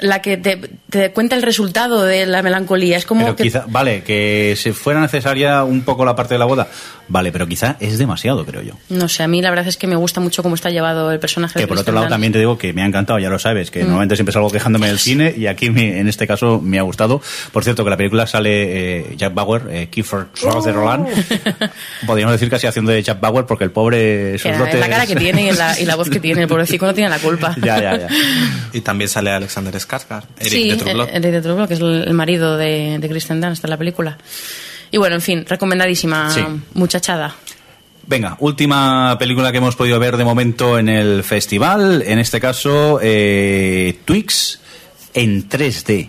la 0.01 0.21
que 0.23 0.37
te, 0.37 0.59
te 0.91 1.11
cuenta 1.13 1.37
el 1.37 1.43
resultado 1.43 2.03
de 2.05 2.27
la 2.27 2.43
melancolía. 2.43 2.97
Es 2.97 3.07
como 3.07 3.23
Pero 3.25 3.37
que 3.37 3.43
quizá, 3.45 3.65
vale, 3.69 4.03
que 4.03 4.55
se 4.57 4.73
fuera 4.73 5.01
necesaria 5.01 5.63
un 5.65 5.83
poco 5.83 6.05
la 6.05 6.17
parte 6.17 6.35
de 6.35 6.39
la 6.39 6.45
boda, 6.47 6.69
vale, 7.09 7.31
pero 7.31 7.47
quizá 7.47 7.77
es 7.79 7.99
demasiado, 7.99 8.45
creo 8.45 8.63
yo. 8.63 8.75
no 8.89 9.09
sé, 9.09 9.23
a 9.23 9.29
mí 9.29 9.41
la 9.43 9.51
verdad 9.51 9.67
es 9.69 9.77
que 9.77 9.87
me 9.87 9.97
gusta 9.97 10.21
mucho 10.21 10.43
cómo 10.43 10.55
está 10.55 10.71
llevado 10.71 11.11
el 11.13 11.21
personaje. 11.21 11.55
Que 11.55 11.61
de 11.61 11.67
por 11.69 11.79
otro 11.79 11.95
lado 11.95 12.09
también 12.09 12.33
te 12.33 12.39
digo 12.39 12.59
que 12.59 12.73
me 12.73 12.83
ha 12.83 12.87
encantado, 12.87 13.19
ya 13.19 13.29
lo 13.29 13.39
sabes, 13.39 13.71
que 13.71 13.81
Mm. 13.81 13.87
normalmente 13.87 14.17
siempre 14.17 14.33
salgo 14.33 14.51
quejándome 14.51 14.89
del 14.89 14.99
cine 14.99 15.35
y 15.37 15.47
aquí 15.47 15.71
me- 15.71 15.99
en 16.01 16.09
este 16.09 16.27
caso 16.27 16.61
me 16.61 16.79
ha 16.79 16.83
gustado. 16.83 17.21
Por 17.53 17.63
cierto, 17.65 17.85
que 17.85 17.91
la 17.91 17.97
película 17.97 18.27
sale 18.27 19.01
eh, 19.13 19.15
Jack 19.17 19.35
Bauer, 19.35 19.63
eh, 19.71 19.89
Kiefer 19.91 20.27
Sutherland. 20.35 21.07
Podríamos 22.07 22.33
decir 22.33 22.49
casi 22.51 22.67
haciendo 22.67 22.93
de 22.93 23.03
Jack 23.03 23.21
Bauer 23.21 23.47
porque 23.47 23.65
el 23.65 23.71
pobre 23.71 24.39
sus 24.39 24.57
dotes... 24.57 24.81
la 24.81 24.89
cara 24.89 25.07
que 25.07 25.17
tiene 25.17 25.49
y 25.49 25.53
la, 25.53 25.79
y 25.79 25.85
la 25.85 25.97
voz 25.97 26.09
que 26.11 26.21
tiene, 26.21 26.43
el 26.43 26.49
pobrecito 26.49 26.87
no 26.87 26.95
tiene 26.95 27.11
la 27.11 27.19
culpa. 27.19 27.55
ya, 27.63 27.81
ya, 27.81 27.99
ya. 27.99 28.09
Y 28.73 28.81
también 28.81 29.09
sale 29.09 29.31
Alexander 29.31 29.75
Skarsgård, 29.87 30.25
Eric 30.39 30.53
sí, 30.53 30.71
de 30.71 30.77
True 30.77 30.95
Blood. 30.95 31.09
Eric 31.11 31.31
de 31.33 31.41
True 31.43 31.55
Blood, 31.55 31.69
que 31.69 31.75
es 31.75 31.81
el, 31.81 32.13
marido 32.15 32.57
de, 32.57 32.99
de 32.99 33.09
Kristen 33.09 33.41
Dunst 33.41 33.65
en 33.65 33.71
la 33.71 33.77
película. 33.77 34.19
Y 34.91 34.99
bueno, 34.99 35.15
en 35.17 35.23
fin, 35.23 35.45
recomendadísima 35.49 36.31
Sí. 36.31 36.43
muchachada. 36.75 37.35
Venga, 38.07 38.37
última 38.41 39.17
película 39.19 39.53
que 39.53 39.59
hemos 39.59 39.77
podido 39.77 39.99
ver 40.01 40.17
de 40.17 40.25
momento 40.25 40.79
en 40.79 40.89
el 40.89 41.23
festival, 41.23 42.03
en 42.07 42.19
este 42.19 42.41
caso 42.41 42.99
eh, 43.03 43.99
Twix 44.05 44.61
en 45.15 45.49
3D. 45.49 46.09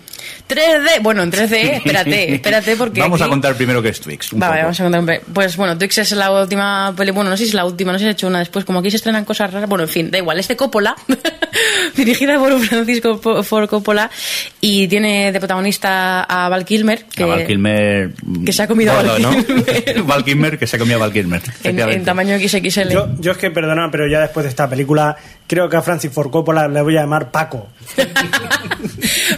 3D, 0.49 1.01
bueno, 1.01 1.23
en 1.23 1.31
3D, 1.31 1.53
espérate, 1.75 2.33
espérate 2.35 2.75
porque... 2.75 2.99
Vamos 2.99 3.21
a 3.21 3.25
aquí- 3.25 3.29
contar 3.31 3.55
primero 3.55 3.81
qué 3.81 3.89
es 3.89 4.01
Twix. 4.01 4.33
un 4.33 4.39
Vale, 4.39 4.53
poco. 4.53 4.63
vamos 4.63 4.79
a 4.79 4.83
contar 4.83 5.21
Pues 5.33 5.55
bueno, 5.57 5.77
Twix 5.77 5.97
es 5.99 6.11
la 6.13 6.31
última 6.31 6.93
peli, 6.97 7.11
bueno, 7.11 7.29
no 7.29 7.37
sé 7.37 7.43
si 7.43 7.49
es 7.49 7.55
la 7.55 7.65
última, 7.65 7.91
no 7.91 7.99
sé 7.99 8.05
si 8.05 8.09
ha 8.09 8.11
hecho 8.11 8.27
una 8.27 8.39
después, 8.39 8.65
como 8.65 8.79
aquí 8.79 8.89
se 8.89 8.97
estrenan 8.97 9.23
cosas 9.25 9.53
raras, 9.53 9.69
bueno, 9.69 9.83
en 9.83 9.89
fin, 9.89 10.09
da 10.11 10.17
igual, 10.17 10.39
es 10.39 10.47
de 10.47 10.55
Coppola, 10.55 10.95
dirigida 11.95 12.37
por 12.37 12.59
Francisco 12.59 13.43
Ford 13.43 13.67
Coppola, 13.67 14.09
y 14.61 14.87
tiene 14.87 15.31
de 15.31 15.39
protagonista 15.39 16.23
a 16.23 16.49
Val 16.49 16.65
Kilmer, 16.65 17.05
que, 17.05 17.23
A 17.23 17.27
Val 17.27 17.45
Kilmer. 17.45 18.11
que 18.45 18.53
se 18.53 18.63
ha 18.63 18.67
comido 18.67 18.91
a 18.93 19.01
Val 19.01 19.21
¿no? 19.21 19.31
Kilmer. 19.43 20.03
Val 20.05 20.23
Kilmer, 20.23 20.59
que 20.59 20.67
se 20.67 20.75
ha 20.75 20.79
comido 20.79 20.97
a 20.97 20.99
Val 20.99 21.13
Kilmer. 21.13 21.41
en, 21.63 22.03
tamaño 22.03 22.37
XXL. 22.37 22.89
Yo, 22.89 23.09
yo 23.19 23.31
es 23.31 23.37
que, 23.37 23.51
perdona, 23.51 23.89
pero 23.91 24.07
ya 24.07 24.19
después 24.19 24.43
de 24.43 24.49
esta 24.49 24.69
película, 24.69 25.17
creo 25.47 25.69
que 25.69 25.77
a 25.77 25.81
Francis 25.81 26.11
Ford 26.11 26.29
Coppola 26.29 26.67
le 26.67 26.81
voy 26.81 26.97
a 26.97 27.01
llamar 27.01 27.31
Paco. 27.31 27.69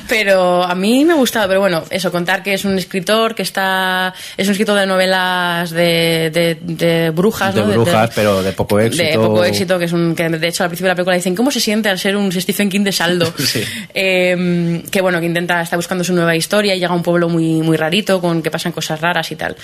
Pero 0.08 0.64
a 0.64 0.76
mí 0.76 1.06
me 1.06 1.14
ha 1.14 1.16
gustado, 1.16 1.48
pero 1.48 1.60
bueno, 1.60 1.84
eso, 1.90 2.12
contar 2.12 2.44
que 2.44 2.54
es 2.54 2.66
un 2.66 2.78
escritor 2.78 3.36
que 3.36 3.44
está. 3.44 4.14
Es 4.38 4.48
un 4.48 4.52
escritor 4.52 4.78
de 4.80 4.86
novelas 4.86 5.72
de, 5.72 6.32
de, 6.32 6.58
de 6.62 7.10
brujas, 7.12 7.54
de 7.54 7.62
¿no? 7.62 7.68
brujas, 7.68 8.12
pero 8.16 8.44
de 8.44 8.52
poco 8.54 8.80
éxito. 8.80 9.04
De 9.04 9.16
poco 9.16 9.44
éxito, 9.44 9.80
que 9.80 9.86
es 9.86 9.94
un. 9.94 10.16
que 10.16 10.30
de 10.30 10.48
hecho 10.48 10.64
al 10.64 10.70
principio 10.70 10.88
de 10.88 10.92
la 10.92 10.96
película 10.96 11.16
dicen, 11.16 11.36
¿cómo 11.36 11.52
se 11.52 11.60
siente 11.60 11.90
al 11.90 12.00
ser 12.00 12.16
un 12.16 12.32
Stephen 12.46 12.70
King 12.70 12.84
de 12.84 12.92
saldo? 12.92 13.34
Sí. 13.46 13.64
Eh, 13.94 14.84
que 14.90 15.02
bueno, 15.02 15.20
que 15.20 15.28
intenta, 15.28 15.62
está 15.62 15.76
buscando 15.76 16.04
su 16.04 16.14
nueva 16.14 16.36
historia 16.36 16.76
y 16.76 16.80
llega 16.80 16.92
a 16.92 16.96
un 16.96 17.04
pueblo 17.04 17.30
muy, 17.30 17.62
muy 17.62 17.78
rarito, 17.78 18.20
con 18.20 18.42
que 18.42 18.50
pasan 18.50 18.72
cosas 18.72 19.00
raras 19.00 19.32
y 19.32 19.36
tal. 19.36 19.56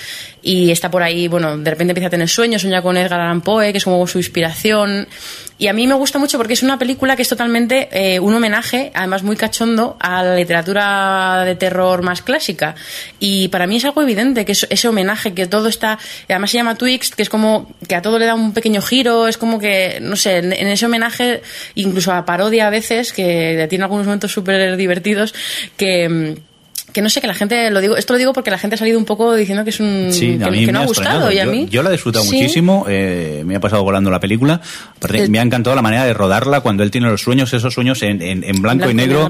Y 0.42 0.72
está 0.72 0.90
por 0.92 1.02
ahí, 1.04 1.28
bueno, 1.28 1.58
de 1.58 1.70
repente 1.70 1.92
empieza 1.92 2.08
a 2.08 2.12
tener 2.12 2.30
sueños, 2.30 2.62
sueña 2.62 2.82
con 2.82 2.96
Edgar 2.96 3.20
Allan 3.20 3.42
Poe, 3.42 3.72
que 3.72 3.80
es 3.80 3.84
como 3.84 4.06
su 4.08 4.20
inspiración. 4.20 5.08
Y 5.62 5.68
a 5.68 5.74
mí 5.74 5.86
me 5.86 5.94
gusta 5.94 6.18
mucho 6.18 6.40
porque 6.40 6.54
es 6.54 6.64
una 6.64 6.80
película 6.80 7.16
que 7.16 7.22
es 7.22 7.30
totalmente 7.30 7.88
eh, 7.92 8.20
un 8.20 8.34
homenaje, 8.34 8.92
además 8.96 9.22
muy 9.22 9.36
cachondo, 9.36 9.96
a 10.00 10.24
la 10.24 10.36
literatura 10.36 11.44
de 11.46 11.56
terror 11.56 12.02
más 12.02 12.24
clásica. 12.24 12.74
Y 13.20 13.48
para 13.50 13.68
mí 13.68 13.78
es 13.78 13.86
algo 13.86 14.02
evidente 14.02 14.44
que 14.44 14.54
es 14.54 14.66
ese 14.72 14.88
homenaje, 14.88 15.36
que 15.36 15.46
todo 15.46 15.68
está. 15.68 16.00
Además 16.28 16.50
se 16.50 16.58
llama 16.58 16.74
Twixt, 16.76 17.14
que 17.14 17.22
es 17.22 17.30
como 17.30 17.72
que 17.92 17.96
a 17.98 18.02
todo 18.02 18.18
le 18.20 18.26
da 18.26 18.36
un 18.36 18.54
pequeño 18.54 18.82
giro, 18.82 19.28
es 19.28 19.38
como 19.38 19.60
que, 19.60 19.98
no 20.02 20.16
sé, 20.16 20.38
en, 20.38 20.54
en 20.54 20.68
ese 20.68 20.86
homenaje, 20.86 21.42
incluso 21.76 22.14
a 22.14 22.24
parodia 22.24 22.68
a 22.68 22.70
veces, 22.70 23.12
que 23.12 23.66
tiene 23.70 23.84
algunos 23.84 24.06
momentos 24.06 24.32
súper 24.32 24.78
divertidos, 24.78 25.34
que. 25.76 26.38
que 26.94 27.02
no 27.02 27.10
sé, 27.10 27.20
que 27.20 27.28
la 27.28 27.34
gente, 27.34 27.70
lo 27.70 27.82
digo, 27.82 27.98
esto 27.98 28.14
lo 28.14 28.20
digo 28.20 28.32
porque 28.32 28.50
la 28.50 28.58
gente 28.58 28.76
ha 28.76 28.78
salido 28.78 28.98
un 28.98 29.04
poco 29.04 29.36
diciendo 29.36 29.66
que 29.66 29.72
es 29.72 29.80
un. 29.82 30.08
Sí, 30.12 30.38
que, 30.38 30.44
a 30.46 30.50
mí 30.50 30.62
que 30.62 30.66
me 30.68 30.72
no 30.72 30.80
ha 30.80 30.84
ha 30.84 30.86
gustado. 30.88 31.32
Y 31.34 31.40
a 31.40 31.44
yo, 31.46 31.52
mí. 31.52 31.68
yo 31.70 31.84
la 31.84 31.90
he 31.90 31.94
disfrutado 31.94 32.24
Sí. 32.24 32.36
muchísimo, 32.38 32.86
eh, 32.88 33.44
me 33.46 33.58
ha 33.58 33.60
pasado 33.60 33.84
volando 33.84 34.10
la 34.10 34.22
película. 34.22 34.62
Aparte, 34.96 35.24
El- 35.24 35.30
Me 35.30 35.40
ha 35.40 35.42
encantado 35.42 35.76
la 35.76 35.82
manera 35.82 36.06
de 36.06 36.14
rodarla 36.14 36.62
cuando 36.62 36.84
él 36.84 36.92
tiene 36.92 37.10
los 37.10 37.22
sueños, 37.22 37.54
esos 37.54 37.74
sueños 37.74 38.02
en, 38.04 38.22
en- 38.22 38.44
en 38.46 38.62
blanco, 38.62 38.86
Blanco 38.86 38.90
y 38.90 38.92
y 38.92 38.96
negro. 38.96 39.30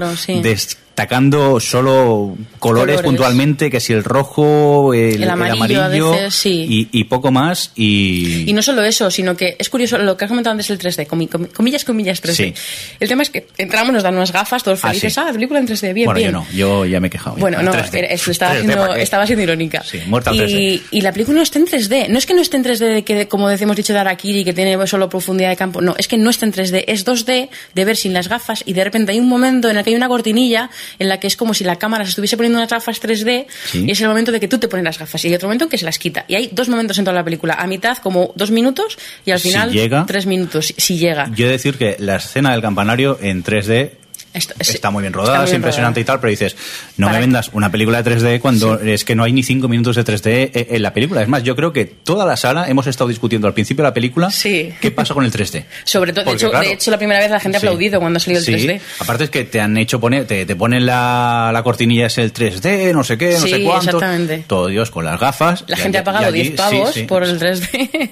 Destacando 0.92 1.58
solo 1.58 2.36
colores, 2.58 2.96
Colores. 2.96 3.00
puntualmente, 3.02 3.70
que 3.70 3.80
si 3.80 3.94
el 3.94 4.04
rojo, 4.04 4.92
el, 4.92 5.22
El 5.22 5.30
amarillo 5.30 5.88
veces, 5.88 6.34
sí. 6.34 6.88
y, 6.92 7.00
y 7.00 7.04
poco 7.04 7.30
más. 7.32 7.72
Y, 7.74 8.44
Y 8.48 8.52
no 8.52 8.60
solo 8.62 8.82
eso, 8.84 9.10
sino 9.10 9.34
que 9.34 9.56
es 9.58 9.70
curioso 9.70 9.96
lo 9.98 10.16
que 10.18 10.26
has 10.26 10.28
comentado 10.28 10.52
antes 10.52 10.68
el 10.70 10.78
3D, 10.78 11.06
comi- 11.08 11.28
comi- 11.30 11.50
comillas, 11.50 11.84
comillas 11.86 12.22
3D. 12.22 12.34
Sí. 12.34 12.54
El 13.00 13.08
tema 13.08 13.22
es 13.22 13.30
que 13.30 13.46
entramos, 13.56 13.92
nos 13.94 14.02
dan 14.02 14.14
unas 14.14 14.32
gafas, 14.32 14.62
todos 14.62 14.80
Ah, 14.84 14.88
felices, 14.88 15.14
sí. 15.14 15.20
ah, 15.24 15.30
película 15.32 15.60
en 15.60 15.66
3D, 15.66 15.94
bien, 15.94 16.04
bueno, 16.06 16.18
bien. 16.18 16.30
yo 16.32 16.38
no, 16.38 16.46
yo 16.52 16.84
ya 16.84 17.00
me 17.00 17.06
he 17.06 17.10
quejado. 17.10 17.36
Bueno, 17.36 17.56
ya. 17.58 17.62
no, 17.64 17.72
3D. 17.72 17.94
era- 17.98 18.08
eso 18.08 18.30
estaba, 18.30 18.54
3D, 18.54 18.64
siendo, 18.66 18.94
estaba 18.94 19.26
siendo 19.26 19.42
irónica. 19.44 19.82
Sí, 19.82 19.98
muerta 20.06 20.32
y, 20.34 20.38
3D. 20.38 20.82
y 20.90 21.00
la 21.00 21.12
película 21.12 21.36
no 21.38 21.42
está 21.42 21.58
en 21.58 21.66
3D. 21.66 22.08
No 22.10 22.18
es 22.18 22.26
que 22.26 22.34
no 22.34 22.42
esté 22.42 22.58
en 22.58 22.64
3D, 22.64 22.94
de 22.94 23.02
que, 23.04 23.28
como 23.28 23.48
decimos 23.48 23.76
dicho 23.76 23.94
de 23.94 23.98
Arakiri, 23.98 24.44
que 24.44 24.52
tiene 24.52 24.76
solo 24.86 25.08
profundidad 25.08 25.48
de 25.48 25.56
campo. 25.56 25.80
No, 25.80 25.94
es 25.96 26.06
que 26.06 26.18
no 26.18 26.28
está 26.28 26.44
en 26.44 26.52
3D. 26.52 26.84
Es 26.86 27.06
2D 27.06 27.48
de 27.74 27.84
ver 27.86 27.96
sin 27.96 28.12
las 28.12 28.28
gafas 28.28 28.62
y 28.66 28.74
de 28.74 28.84
repente 28.84 29.12
hay 29.12 29.18
un 29.20 29.28
momento 29.28 29.70
en 29.70 29.78
el 29.78 29.84
que 29.84 29.90
hay 29.90 29.96
una 29.96 30.08
cortinilla 30.08 30.68
en 30.98 31.08
la 31.08 31.18
que 31.20 31.26
es 31.26 31.36
como 31.36 31.54
si 31.54 31.64
la 31.64 31.76
cámara 31.76 32.04
se 32.04 32.10
estuviese 32.10 32.36
poniendo 32.36 32.58
unas 32.58 32.70
gafas 32.70 33.00
3D 33.00 33.46
Sí. 33.66 33.84
y 33.86 33.90
es 33.90 34.00
el 34.00 34.08
momento 34.08 34.32
de 34.32 34.40
que 34.40 34.48
tú 34.48 34.58
te 34.58 34.68
pones 34.68 34.84
las 34.84 34.98
gafas 34.98 35.24
y 35.24 35.28
hay 35.28 35.34
otro 35.34 35.48
momento 35.48 35.64
en 35.64 35.70
que 35.70 35.78
se 35.78 35.84
las 35.84 35.98
quita. 35.98 36.24
Y 36.28 36.34
hay 36.34 36.48
dos 36.52 36.68
momentos 36.68 36.98
en 36.98 37.04
toda 37.04 37.14
la 37.14 37.24
película. 37.24 37.54
A 37.54 37.66
mitad 37.66 37.96
como 37.98 38.32
dos 38.36 38.50
minutos 38.50 38.98
y 39.24 39.30
al 39.30 39.40
Si 39.40 39.48
final 39.48 39.70
llega. 39.72 40.04
tres 40.06 40.26
minutos, 40.26 40.66
si- 40.68 40.74
si 40.78 40.98
llega. 40.98 41.30
Yo 41.34 41.44
he 41.44 41.48
de 41.48 41.52
decir 41.52 41.76
que 41.78 41.96
la 41.98 42.16
escena 42.16 42.52
del 42.52 42.60
campanario 42.62 43.18
en 43.20 43.42
3D 43.42 43.92
Está, 44.34 44.54
está 44.58 44.90
muy 44.90 45.02
bien 45.02 45.12
rodada, 45.12 45.38
muy 45.38 45.44
es 45.44 45.50
bien 45.50 45.60
impresionante 45.60 46.00
rodada. 46.00 46.02
y 46.02 46.04
tal, 46.06 46.20
pero 46.20 46.30
dices, 46.30 46.56
no 46.96 47.10
me 47.10 47.18
vendas 47.20 47.50
una 47.52 47.70
película 47.70 48.02
de 48.02 48.10
3D 48.16 48.40
cuando 48.40 48.80
es 48.80 49.04
que 49.04 49.14
no 49.14 49.24
hay 49.24 49.32
ni 49.32 49.42
cinco 49.42 49.68
minutos 49.68 49.96
de 49.96 50.04
3D 50.04 50.50
e- 50.54 50.66
en 50.70 50.82
la 50.82 50.94
película. 50.94 51.20
Es 51.22 51.28
más, 51.28 51.42
yo 51.42 51.54
creo 51.54 51.72
que 51.72 51.84
toda 51.84 52.24
la 52.24 52.36
sala 52.36 52.66
hemos 52.68 52.86
estado 52.86 53.08
discutiendo 53.08 53.46
al 53.46 53.52
principio 53.54 53.82
de 53.84 53.90
la 53.90 53.94
película 53.94 54.30
Sí. 54.30 54.72
qué 54.80 54.90
pasa 54.90 55.12
con 55.14 55.24
el 55.24 55.30
3D. 55.32 55.64
Sobre 55.84 56.12
todo, 56.14 56.24
de 56.32 56.36
claro, 56.36 56.60
de 56.60 56.72
hecho, 56.72 56.90
la 56.90 56.98
primera 56.98 57.20
vez 57.20 57.30
la 57.30 57.40
gente 57.40 57.58
ha 57.58 57.60
Sí. 57.60 57.66
aplaudido 57.66 58.00
cuando 58.00 58.16
ha 58.16 58.20
salido 58.20 58.38
el 58.40 58.44
Sí, 58.46 58.52
3D. 58.52 58.80
aparte 59.00 59.24
es 59.24 59.30
que 59.30 59.44
te 59.44 59.60
han 59.60 59.76
hecho 59.76 60.00
poner, 60.00 60.26
te, 60.26 60.46
te 60.46 60.56
ponen 60.56 60.86
la, 60.86 61.50
la 61.52 61.62
cortinilla 61.62 62.06
es 62.06 62.16
el 62.18 62.32
3D, 62.32 62.92
no 62.94 63.04
sé 63.04 63.18
qué, 63.18 63.32
no 63.34 63.40
Sí, 63.40 63.50
sé 63.50 63.62
cuánto. 63.62 63.84
exactamente. 63.98 64.44
Todo 64.46 64.68
Dios 64.68 64.90
con 64.90 65.04
las 65.04 65.20
gafas. 65.20 65.64
La 65.68 65.76
y 65.76 65.80
gente 65.80 65.98
allí- 65.98 66.02
ha 66.02 66.04
pagado 66.04 66.26
allí- 66.28 66.42
10 66.42 66.54
pavos 66.56 66.94
sí, 66.94 67.00
sí. 67.00 67.06
por 67.06 67.22
el 67.22 67.38
3D. 67.38 68.10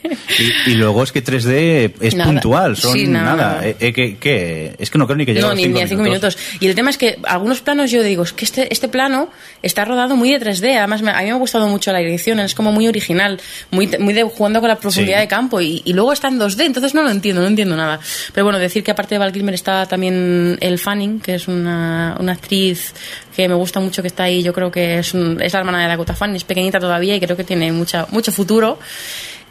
Y, 0.66 0.70
y 0.72 0.74
luego 0.74 1.02
es 1.02 1.12
que 1.12 1.22
3D 1.24 1.94
es 2.00 2.14
Nada. 2.14 2.30
puntual, 2.32 2.76
son 2.76 2.92
Sí, 2.92 3.06
nada, 3.06 3.34
nada. 3.36 3.66
Eh, 3.66 3.76
eh, 3.80 3.92
que, 3.92 4.16
que- 4.16 4.74
es 4.78 4.90
que 4.90 4.98
no 4.98 5.06
creo 5.06 5.16
ni 5.16 5.24
que 5.26 5.32
llegue 5.32 5.40
No, 5.42 5.48
a 5.48 5.50
los 5.50 5.56
ni, 5.56 5.64
cinco 5.64 5.78
ni 5.78 5.84
a 5.84 5.88
cinco 5.88 6.02
minutos. 6.10 6.38
Y 6.60 6.66
el 6.66 6.74
tema 6.74 6.90
es 6.90 6.98
que 6.98 7.18
algunos 7.24 7.60
planos 7.60 7.90
yo 7.90 8.02
digo, 8.02 8.22
es 8.22 8.32
que 8.32 8.44
este, 8.44 8.72
este 8.72 8.88
plano 8.88 9.30
está 9.62 9.84
rodado 9.84 10.16
muy 10.16 10.30
de 10.30 10.38
3D. 10.40 10.76
Además, 10.76 11.02
me- 11.02 11.10
a 11.10 11.18
mí 11.18 11.24
me 11.24 11.30
ha 11.30 11.34
gustado 11.34 11.66
mucho 11.68 11.92
la 11.92 11.98
dirección, 11.98 12.40
es 12.40 12.54
como 12.54 12.72
muy 12.72 12.86
original, 12.88 13.40
muy, 13.70 13.86
muy 13.98 14.12
de, 14.14 14.22
jugando 14.24 14.60
con 14.60 14.68
la 14.68 14.76
profundidad 14.76 15.18
Sí. 15.18 15.22
de 15.22 15.28
campo. 15.28 15.60
Y, 15.60 15.82
y 15.84 15.92
luego 15.92 16.12
está 16.12 16.28
en 16.28 16.38
2D, 16.38 16.64
entonces 16.66 16.94
no 16.94 17.02
lo 17.02 17.10
entiendo, 17.10 17.40
no 17.42 17.48
entiendo 17.48 17.76
nada. 17.76 18.00
Pero 18.34 18.44
bueno, 18.44 18.58
decir 18.58 18.82
que 18.84 18.90
aparte 18.90 19.14
de 19.14 19.18
Val 19.20 19.32
Kilmer 19.32 19.54
está 19.54 19.86
también 19.86 20.58
El 20.60 20.78
Fanning, 20.78 21.20
que 21.20 21.34
es 21.34 21.48
una, 21.48 22.16
una 22.18 22.32
actriz 22.32 22.94
que 23.36 23.48
me 23.48 23.54
gusta 23.54 23.80
mucho 23.80 24.02
que 24.02 24.08
está 24.08 24.24
ahí. 24.24 24.42
Yo 24.42 24.52
creo 24.52 24.70
que 24.70 24.98
es, 24.98 25.14
un- 25.14 25.40
es 25.40 25.52
la 25.52 25.60
hermana 25.60 25.80
de 25.82 25.88
Dakota 25.88 26.14
Fanning, 26.14 26.36
es 26.36 26.44
pequeñita 26.44 26.78
todavía 26.80 27.14
y 27.16 27.20
creo 27.20 27.36
que 27.36 27.44
tiene 27.44 27.70
mucha, 27.72 28.06
mucho 28.10 28.32
futuro. 28.32 28.78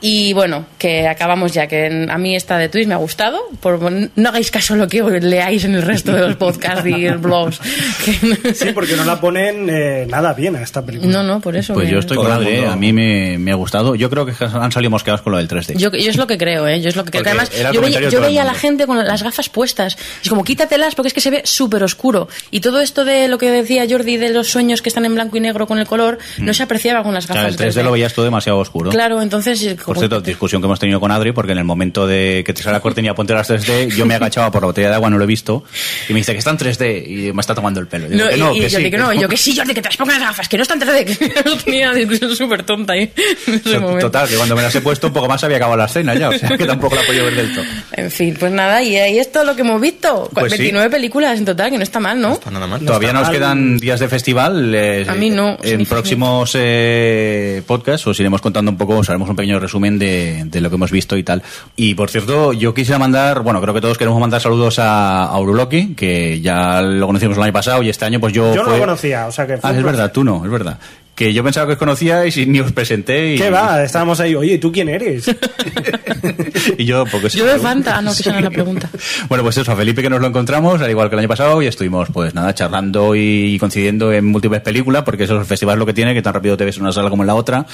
Y 0.01 0.31
bueno, 0.33 0.65
que 0.77 1.07
acabamos 1.07 1.51
ya, 1.53 1.67
que 1.67 2.07
a 2.09 2.17
mí 2.17 2.35
esta 2.35 2.57
de 2.57 2.69
Twist 2.69 2.87
me 2.87 2.93
ha 2.93 2.97
gustado. 2.97 3.37
Por, 3.59 3.79
no 3.91 4.29
hagáis 4.29 4.49
caso 4.49 4.73
a 4.73 4.77
lo 4.77 4.87
que 4.87 5.01
leáis 5.03 5.65
en 5.65 5.75
el 5.75 5.81
resto 5.81 6.13
de 6.13 6.21
los 6.21 6.35
podcasts 6.37 6.85
y 6.85 7.07
blogs. 7.09 7.59
Que- 8.05 8.53
Sí, 8.53 8.67
porque 8.73 8.95
no 8.95 9.03
la 9.03 9.19
ponen 9.19 9.67
eh, 9.69 10.05
nada 10.09 10.33
bien 10.33 10.55
a 10.55 10.61
esta 10.61 10.85
película. 10.85 11.11
No, 11.11 11.23
no, 11.23 11.41
por 11.41 11.55
eso. 11.57 11.73
Pues 11.73 11.89
yo 11.89 11.99
estoy 11.99 12.15
con 12.17 12.31
Adri, 12.31 12.63
a 12.63 12.75
mí 12.75 12.93
me, 12.93 13.37
me 13.37 13.51
ha 13.51 13.55
gustado. 13.55 13.95
Yo 13.95 14.09
creo 14.09 14.25
que 14.25 14.33
han 14.41 14.71
salido 14.71 14.89
mosqueados 14.91 15.21
con 15.21 15.31
lo 15.31 15.37
del 15.37 15.47
3D. 15.49 15.75
Yo, 15.77 15.91
yo 15.91 16.09
es 16.09 16.17
lo 16.17 16.27
que 16.27 16.37
creo, 16.37 16.67
¿eh? 16.67 16.79
Yo 16.81 16.89
es 16.89 16.95
lo 16.95 17.03
que 17.03 17.11
creo. 17.11 17.23
Que 17.23 17.29
además, 17.29 17.51
yo 17.73 17.81
veía, 17.81 18.09
yo 18.09 18.21
veía 18.21 18.43
a 18.43 18.45
la 18.45 18.53
gente 18.53 18.87
con 18.87 18.97
las 19.05 19.21
gafas 19.23 19.49
puestas. 19.49 19.97
Y 20.21 20.23
es 20.23 20.29
como, 20.29 20.43
quítatelas 20.43 20.95
porque 20.95 21.09
es 21.09 21.13
que 21.13 21.21
se 21.21 21.29
ve 21.29 21.41
súper 21.43 21.83
oscuro. 21.83 22.29
Y 22.51 22.61
todo 22.61 22.79
esto 22.81 23.03
de 23.05 23.27
lo 23.27 23.37
que 23.37 23.51
decía 23.51 23.85
Jordi 23.89 24.15
de 24.17 24.29
los 24.29 24.47
sueños 24.49 24.81
que 24.81 24.89
están 24.89 25.05
en 25.05 25.13
blanco 25.15 25.35
y 25.37 25.41
negro 25.41 25.67
con 25.67 25.77
el 25.79 25.87
color, 25.87 26.17
no 26.37 26.53
se 26.53 26.63
apreciaba 26.63 27.03
con 27.03 27.13
las 27.13 27.25
Claro, 27.25 27.41
gafas. 27.49 27.59
el 27.61 27.73
3D 27.73 27.83
lo 27.83 27.91
veías 27.91 28.13
todo 28.13 28.25
demasiado 28.25 28.59
oscuro. 28.59 28.89
Claro, 28.91 29.21
entonces. 29.21 29.75
Por 29.89 29.97
cierto, 29.97 30.21
discusión 30.21 30.61
que 30.61 30.65
hemos 30.67 30.79
tenido 30.79 30.99
con 30.99 31.11
Adri, 31.11 31.31
porque 31.31 31.51
en 31.51 31.57
el 31.57 31.63
momento 31.65 32.07
de 32.07 32.43
que 32.45 32.53
te 32.53 32.61
sale 32.61 32.73
la 32.73 32.79
cortinilla, 32.79 33.13
ponte 33.15 33.33
las 33.33 33.49
3D, 33.49 33.95
yo 33.95 34.05
me 34.05 34.15
agachaba 34.15 34.51
por 34.51 34.61
la 34.61 34.67
botella 34.67 34.89
de 34.89 34.95
agua, 34.95 35.09
no 35.09 35.17
lo 35.17 35.23
he 35.23 35.27
visto, 35.27 35.63
y 36.07 36.13
me 36.13 36.19
dice 36.19 36.31
que 36.33 36.39
está 36.39 36.51
en 36.51 36.57
3D, 36.57 37.07
y 37.07 37.33
me 37.33 37.41
está 37.41 37.53
tomando 37.55 37.79
el 37.79 37.87
pelo. 37.87 38.07
Digo 38.07 38.23
No, 38.23 38.29
que 38.29 38.35
y, 38.37 38.39
no, 38.39 38.53
y 38.55 38.59
que 38.59 38.69
Jordi 38.69 38.85
sí, 38.85 38.91
que 38.91 38.97
no, 38.97 39.13
y 39.13 39.19
yo 39.19 39.27
que 39.27 39.37
sí, 39.37 39.55
Jordi, 39.55 39.73
que 39.73 39.81
te 39.81 39.89
las 39.89 39.97
pongas 39.97 40.19
las 40.19 40.29
gafas, 40.29 40.47
que 40.49 40.57
no 40.57 40.63
están 40.63 40.79
3D, 40.79 41.05
que 41.17 41.43
no 41.45 41.57
tenía 41.57 41.89
una 41.89 41.97
discusión 41.99 42.35
súper 42.35 42.63
tonta 42.63 42.93
ahí 42.93 43.11
en 43.47 43.53
ese 43.55 43.79
momento. 43.79 44.05
Total, 44.07 44.27
que 44.29 44.35
cuando 44.35 44.55
me 44.55 44.61
las 44.61 44.73
he 44.75 44.81
puesto, 44.81 45.07
un 45.07 45.13
poco 45.13 45.27
más 45.27 45.43
había 45.43 45.57
acabado 45.57 45.77
la 45.77 45.85
escena 45.85 46.13
ya, 46.15 46.29
o 46.29 46.37
sea 46.37 46.57
que 46.57 46.65
tampoco 46.65 46.95
la 46.95 47.03
podido 47.03 47.25
ver 47.25 47.35
del 47.35 47.53
todo. 47.53 47.65
En 47.93 48.11
fin, 48.11 48.35
pues 48.39 48.51
nada, 48.51 48.81
y 48.83 48.95
ahí 48.97 49.19
es 49.19 49.31
todo 49.31 49.43
lo 49.43 49.55
que 49.55 49.61
hemos 49.61 49.79
visto. 49.81 50.29
Pues 50.33 50.51
sí. 50.53 50.59
29 50.59 50.89
películas 50.89 51.37
en 51.39 51.45
total, 51.45 51.71
que 51.71 51.77
no 51.77 51.83
está 51.83 51.99
mal, 51.99 52.19
¿no? 52.19 52.39
Nada 52.51 52.67
más. 52.67 52.81
Todavía 52.81 53.13
nos 53.13 53.29
quedan 53.29 53.77
días 53.77 53.99
de 53.99 54.07
festival. 54.07 54.73
eh, 54.75 55.05
A 55.07 55.15
mí 55.15 55.29
no, 55.29 55.57
En 55.63 55.85
próximos 55.85 56.51
eh, 56.55 57.61
podcasts 57.65 58.05
os 58.07 58.19
iremos 58.19 58.41
contando 58.41 58.71
un 58.71 58.77
poco, 58.77 58.97
os 58.97 59.09
haremos 59.09 59.29
un 59.29 59.35
pequeño 59.35 59.59
resumen 59.59 59.78
de, 59.79 60.43
de 60.45 60.61
lo 60.61 60.69
que 60.69 60.75
hemos 60.75 60.91
visto 60.91 61.17
y 61.17 61.23
tal. 61.23 61.41
Y 61.75 61.95
por 61.95 62.09
cierto, 62.09 62.53
yo 62.53 62.73
quisiera 62.73 62.99
mandar, 62.99 63.41
bueno, 63.41 63.61
creo 63.61 63.73
que 63.73 63.81
todos 63.81 63.97
queremos 63.97 64.19
mandar 64.19 64.41
saludos 64.41 64.79
a, 64.79 65.25
a 65.25 65.39
Uruloki, 65.39 65.95
que 65.95 66.41
ya 66.41 66.81
lo 66.81 67.07
conocimos 67.07 67.37
el 67.37 67.43
año 67.43 67.53
pasado 67.53 67.81
y 67.83 67.89
este 67.89 68.05
año 68.05 68.19
pues 68.19 68.33
yo... 68.33 68.53
Yo 68.53 68.63
no 68.63 68.71
lo 68.71 68.79
conocía, 68.79 69.27
o 69.27 69.31
sea 69.31 69.47
que 69.47 69.57
fue 69.57 69.69
Ah, 69.69 69.73
es 69.73 69.83
verdad, 69.83 70.11
tú 70.11 70.23
no, 70.23 70.43
es 70.43 70.51
verdad. 70.51 70.77
Que 71.19 71.33
yo 71.33 71.43
pensaba 71.43 71.67
que 71.67 71.73
os 71.73 71.77
conocíais 71.77 72.37
y 72.37 72.45
ni 72.45 72.61
os 72.61 72.71
presenté 72.71 73.33
y, 73.33 73.37
¿Qué 73.37 73.49
va? 73.49 73.83
Estábamos 73.83 74.21
ahí, 74.21 74.35
oye, 74.35 74.53
¿y 74.53 74.57
tú 74.57 74.71
quién 74.71 74.87
eres? 74.87 75.25
y 76.77 76.85
yo 76.85 77.03
porque 77.11 77.27
Yo 77.27 77.45
de 77.45 77.59
Fanta, 77.59 77.97
ah, 77.97 78.01
no, 78.01 78.13
que 78.15 78.21
esa 78.21 78.31
no 78.31 78.37
es 78.37 78.43
la 78.45 78.49
pregunta. 78.49 78.89
Bueno, 79.27 79.43
pues 79.43 79.57
eso, 79.57 79.69
a 79.69 79.75
Felipe 79.75 80.01
que 80.01 80.09
nos 80.09 80.21
lo 80.21 80.27
encontramos, 80.27 80.81
al 80.81 80.89
igual 80.89 81.09
que 81.09 81.15
el 81.15 81.19
año 81.19 81.27
pasado, 81.27 81.61
y 81.61 81.67
estuvimos, 81.67 82.07
pues 82.13 82.33
nada, 82.33 82.55
charlando 82.55 83.15
y 83.15 83.57
coincidiendo 83.59 84.13
en 84.13 84.27
múltiples 84.27 84.61
películas, 84.61 85.03
porque 85.03 85.25
eso 85.25 85.35
es 85.35 85.41
el 85.41 85.45
festival 85.45 85.77
lo 85.77 85.85
que 85.85 85.93
tiene, 85.93 86.13
que 86.13 86.21
tan 86.21 86.33
rápido 86.33 86.55
te 86.55 86.63
ves 86.63 86.77
en 86.77 86.83
una 86.83 86.93
sala 86.93 87.09
como 87.09 87.23
en 87.23 87.27
la 87.27 87.35
otra. 87.35 87.65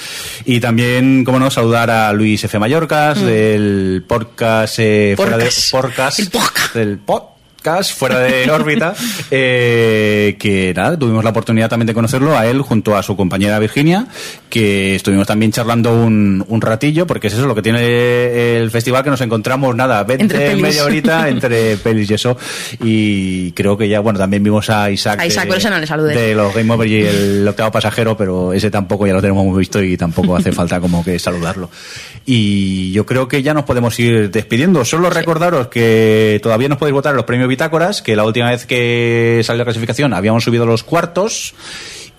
Y 0.44 0.58
también, 0.58 1.24
como 1.24 1.38
no, 1.38 1.48
saludar 1.48 1.88
a 1.88 2.12
Luis 2.12 2.42
F. 2.42 2.58
Mallorcas, 2.58 3.18
Mm. 3.18 3.26
del 3.26 4.04
podcast, 4.08 4.78
eh, 4.80 5.14
fuera 5.16 5.38
de 5.38 5.44
Podcast. 5.70 6.32
podcast, 6.32 6.74
del 6.74 6.98
podcast 6.98 7.35
fuera 7.92 8.20
de 8.20 8.50
órbita, 8.50 8.94
eh, 9.30 10.36
que 10.38 10.72
nada, 10.74 10.98
tuvimos 10.98 11.24
la 11.24 11.30
oportunidad 11.30 11.68
también 11.68 11.86
de 11.86 11.94
conocerlo 11.94 12.36
a 12.36 12.46
él 12.46 12.62
junto 12.62 12.96
a 12.96 13.02
su 13.02 13.16
compañera 13.16 13.58
Virginia, 13.58 14.06
que 14.48 14.96
estuvimos 14.96 15.26
también 15.26 15.52
charlando 15.52 15.92
un, 15.92 16.44
un 16.48 16.60
ratillo, 16.60 17.06
porque 17.06 17.26
es 17.26 17.34
eso 17.34 17.46
lo 17.46 17.54
que 17.54 17.62
tiene 17.62 18.56
el 18.58 18.70
festival, 18.70 19.02
que 19.02 19.10
nos 19.10 19.20
encontramos 19.20 19.74
nada, 19.74 20.04
20, 20.04 20.22
Entre 20.22 20.38
pelis. 20.46 20.62
media 20.62 20.84
horita 20.84 21.28
entre 21.28 21.76
pelis 21.76 22.10
y 22.10 22.14
eso, 22.14 22.36
y 22.82 23.52
creo 23.52 23.76
que 23.76 23.88
ya, 23.88 24.00
bueno, 24.00 24.18
también 24.18 24.42
vimos 24.42 24.70
a 24.70 24.90
Isaac, 24.90 25.20
A 25.20 25.26
Isaac, 25.26 25.44
de, 25.44 25.56
pero 25.56 25.70
no 25.70 25.78
le 25.78 26.14
de 26.14 26.34
los 26.34 26.54
Game 26.54 26.72
Over 26.72 26.88
y 26.88 27.02
el 27.02 27.48
octavo 27.48 27.70
pasajero, 27.70 28.16
pero 28.16 28.52
ese 28.52 28.70
tampoco 28.70 29.06
ya 29.06 29.12
lo 29.12 29.20
tenemos 29.20 29.44
muy 29.44 29.58
visto 29.58 29.82
y 29.82 29.96
tampoco 29.96 30.36
hace 30.36 30.52
falta 30.52 30.80
como 30.80 31.04
que 31.04 31.18
saludarlo. 31.18 31.70
Y 32.24 32.90
yo 32.92 33.06
creo 33.06 33.28
que 33.28 33.42
ya 33.42 33.54
nos 33.54 33.64
podemos 33.64 33.98
ir 34.00 34.30
despidiendo. 34.30 34.84
Solo 34.84 35.10
recordaros 35.10 35.68
que 35.68 36.40
todavía 36.42 36.68
nos 36.68 36.78
podéis 36.78 36.94
votar 36.94 37.14
los 37.14 37.24
premios 37.24 37.48
Bitácoras, 37.56 38.02
que 38.02 38.16
la 38.16 38.24
última 38.24 38.50
vez 38.50 38.66
que 38.66 39.40
salió 39.42 39.60
la 39.60 39.64
clasificación 39.64 40.12
habíamos 40.12 40.44
subido 40.44 40.66
los 40.66 40.84
cuartos 40.84 41.54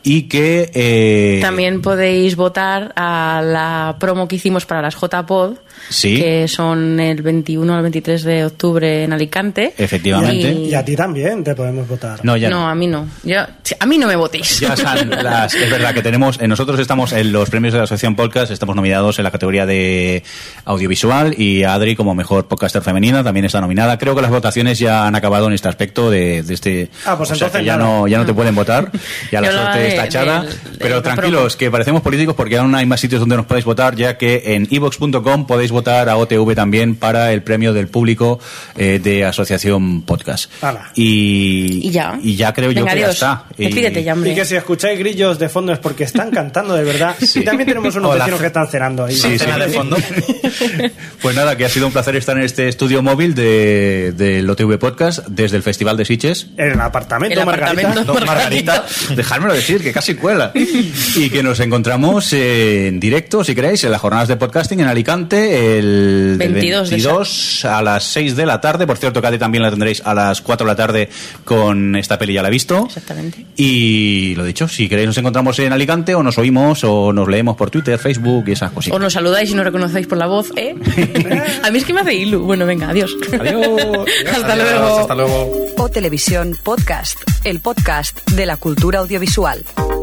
y 0.07 0.23
que... 0.23 0.71
eh, 0.73 1.39
También 1.41 1.81
podéis 1.81 2.35
votar 2.35 2.93
a 2.95 3.41
la 3.43 3.95
promo 3.99 4.27
que 4.27 4.37
hicimos 4.37 4.65
para 4.65 4.81
las 4.81 4.95
JPod, 4.95 5.55
Sí. 5.89 6.17
que 6.19 6.47
son 6.47 6.99
el 6.99 7.21
21 7.21 7.75
al 7.75 7.81
23 7.83 8.23
de 8.23 8.45
octubre 8.45 9.03
en 9.03 9.13
Alicante. 9.13 9.73
Efectivamente. 9.77 10.51
Y- 10.51 10.69
Y 10.69 10.73
a 10.73 10.83
ti 10.83 10.95
también 10.95 11.43
te 11.43 11.53
podemos 11.55 11.87
votar. 11.87 12.19
No, 12.25 12.35
ya 12.35 12.49
no, 12.49 12.61
no. 12.61 12.67
a 12.69 12.75
mí 12.75 12.87
no. 12.87 13.07
Yo, 13.23 13.37
a 13.79 13.85
mí 13.85 13.97
no 13.97 14.07
me 14.07 14.15
votéis. 14.15 14.59
Ya 14.59 14.73
están 14.73 15.09
las- 15.23 15.53
es 15.53 15.69
verdad 15.69 15.93
que 15.93 16.01
tenemos, 16.01 16.39
eh, 16.41 16.47
nosotros 16.47 16.79
estamos 16.79 17.13
en 17.13 17.31
los 17.31 17.49
premios 17.49 17.73
de 17.73 17.77
la 17.79 17.83
Asociación 17.83 18.15
Podcast, 18.15 18.51
estamos 18.51 18.75
nominados 18.75 19.19
en 19.19 19.23
la 19.23 19.31
categoría 19.31 19.65
de 19.67 20.23
audiovisual 20.65 21.35
y 21.39 21.63
Adri 21.63 21.95
como 21.95 22.15
mejor 22.15 22.47
podcaster 22.47 22.81
femenina 22.81 23.23
también 23.23 23.45
está 23.45 23.61
nominada. 23.61 23.97
Creo 23.97 24.15
que 24.15 24.21
las 24.21 24.31
votaciones 24.31 24.79
ya 24.79 25.05
han 25.07 25.15
acabado 25.15 25.47
en 25.47 25.53
este 25.53 25.67
aspecto 25.69 26.09
de, 26.09 26.43
de 26.43 26.53
este. 26.53 26.89
Ah, 27.05 27.15
pues 27.17 27.31
o 27.31 27.35
sea, 27.35 27.47
entonces 27.47 27.61
que 27.61 27.65
ya 27.65 27.77
no, 27.77 28.07
ya 28.07 28.17
no 28.17 28.25
te 28.25 28.33
pueden 28.33 28.55
votar, 28.55 28.91
ya 29.31 29.41
la 29.41 29.47
Yo 29.47 29.53
suerte 30.01 30.17
de- 30.19 30.25
está 30.25 30.41
del- 30.69 30.77
pero 30.79 30.93
del 30.95 31.03
tranquilos, 31.03 31.55
que 31.57 31.71
parecemos 31.71 32.01
políticos 32.01 32.35
porque 32.35 32.57
aún 32.57 32.73
hay 32.75 32.85
más 32.85 32.99
sitios 32.99 33.19
donde 33.19 33.35
nos 33.37 33.45
podéis 33.45 33.65
votar, 33.65 33.95
ya 33.95 34.17
que 34.17 34.43
en 34.55 34.67
evox.com 34.71 35.45
podéis 35.47 35.71
votar 35.71 36.09
a 36.09 36.17
OTV 36.17 36.55
también 36.55 36.95
para 36.95 37.31
el 37.33 37.41
premio 37.43 37.73
del 37.73 37.87
público 37.87 38.39
eh, 38.75 38.99
de 39.03 39.25
Asociación 39.25 40.01
Podcast. 40.03 40.51
Y, 40.95 41.87
Y 41.87 41.91
ya. 41.91 42.19
y 42.21 42.35
ya 42.35 42.53
creo 42.53 42.71
yo 42.71 42.81
Venga, 42.83 42.93
que 42.93 42.99
ya 42.99 43.05
adiós. 43.05 43.15
está. 43.15 43.45
Y- 43.57 43.65
Despídete 43.65 44.03
ya. 44.03 44.15
Y 44.23 44.35
que 44.35 44.45
si 44.45 44.55
escucháis 44.55 44.97
grillos 44.99 45.39
de 45.39 45.49
fondo 45.49 45.71
es 45.73 45.79
porque 45.79 46.03
están 46.03 46.31
cantando 46.31 46.73
de 46.75 46.83
verdad. 46.83 47.15
Sí. 47.27 47.39
Y 47.41 47.43
también 47.43 47.67
tenemos 47.67 47.93
unos 47.95 48.11
Hola. 48.11 48.23
vecinos 48.25 48.39
que 48.41 48.47
están 48.47 48.67
cenando 48.67 49.03
ahí. 49.05 49.15
Sí, 49.15 49.37
Cena 49.37 49.55
sí. 49.55 49.59
de 49.61 49.67
fondo. 49.69 49.97
Pues 51.21 51.35
nada, 51.35 51.57
que 51.57 51.65
ha 51.65 51.69
sido 51.69 51.87
un 51.87 51.93
placer 51.93 52.15
estar 52.15 52.37
en 52.37 52.43
este 52.43 52.67
estudio 52.67 53.01
móvil 53.01 53.33
de, 53.35 54.13
del 54.15 54.49
OTV 54.49 54.77
Podcast 54.77 55.27
desde 55.27 55.57
el 55.57 55.63
Festival 55.63 55.97
de 55.97 56.05
Siches. 56.05 56.47
En 56.57 56.71
el 56.73 56.79
apartamento, 56.81 57.39
El 57.39 57.45
Margarita. 57.45 57.81
apartamento. 57.89 58.13
No, 58.19 58.25
Margarita, 58.25 58.85
dejármelo 59.15 59.53
decir, 59.53 59.81
que 59.87 59.93
casi 59.93 60.15
cuela. 60.15 60.51
Y 60.53 61.29
que 61.29 61.41
nos 61.41 61.59
encontramos 61.59 62.33
en 62.33 62.99
directo, 62.99 63.43
si 63.43 63.55
queréis, 63.55 63.83
en 63.85 63.91
las 63.91 64.01
jornadas 64.01 64.27
de 64.27 64.35
podcasting 64.35 64.81
en 64.81 64.87
Alicante 64.87 65.77
el 65.77 66.37
del 66.37 66.53
22 66.53 66.89
de 66.89 66.95
22 66.97 67.65
a 67.65 67.81
las 67.81 68.03
6 68.03 68.35
de 68.35 68.45
la 68.45 68.59
tarde. 68.59 68.85
Por 68.85 68.97
cierto, 68.97 69.21
Cade 69.21 69.37
también 69.37 69.63
la 69.63 69.69
tendréis 69.69 70.01
a 70.03 70.13
las 70.13 70.41
4 70.41 70.65
de 70.65 70.71
la 70.71 70.75
tarde 70.75 71.09
con 71.45 71.95
esta 71.95 72.17
peli, 72.17 72.33
ya 72.33 72.41
la 72.41 72.49
he 72.49 72.51
visto. 72.51 72.85
Exactamente. 72.85 73.45
Y 73.55 74.35
lo 74.35 74.43
dicho, 74.43 74.67
si 74.67 74.89
queréis 74.89 75.07
nos 75.07 75.17
encontramos 75.17 75.57
en 75.59 75.71
Alicante 75.71 76.15
o 76.15 76.23
nos 76.23 76.37
oímos 76.37 76.83
o 76.83 77.13
nos 77.13 77.27
leemos 77.29 77.55
por 77.55 77.69
Twitter, 77.69 77.97
Facebook 77.97 78.45
y 78.47 78.51
esas 78.51 78.71
cositas. 78.71 78.95
Os 78.95 79.01
nos 79.01 79.13
saludáis 79.13 79.49
y 79.51 79.55
nos 79.55 79.63
reconocéis 79.63 80.07
por 80.07 80.17
la 80.17 80.27
voz, 80.27 80.51
¿eh? 80.57 80.75
a 81.63 81.71
mí 81.71 81.77
es 81.77 81.85
que 81.85 81.93
me 81.93 82.01
hace 82.01 82.13
ilu. 82.13 82.41
Bueno, 82.41 82.65
venga, 82.65 82.89
adiós. 82.89 83.15
Adiós. 83.39 83.65
Hasta 84.31 84.53
Adiós, 84.53 84.69
luego. 84.69 84.99
Hasta 84.99 85.15
luego. 85.15 85.65
O 85.77 85.89
Televisión 85.89 86.57
Podcast, 86.61 87.19
el 87.45 87.61
podcast 87.61 88.29
de 88.31 88.45
la 88.45 88.57
cultura 88.57 88.99
audiovisual. 88.99 89.63
Thank 89.75 89.91
you. 89.91 89.96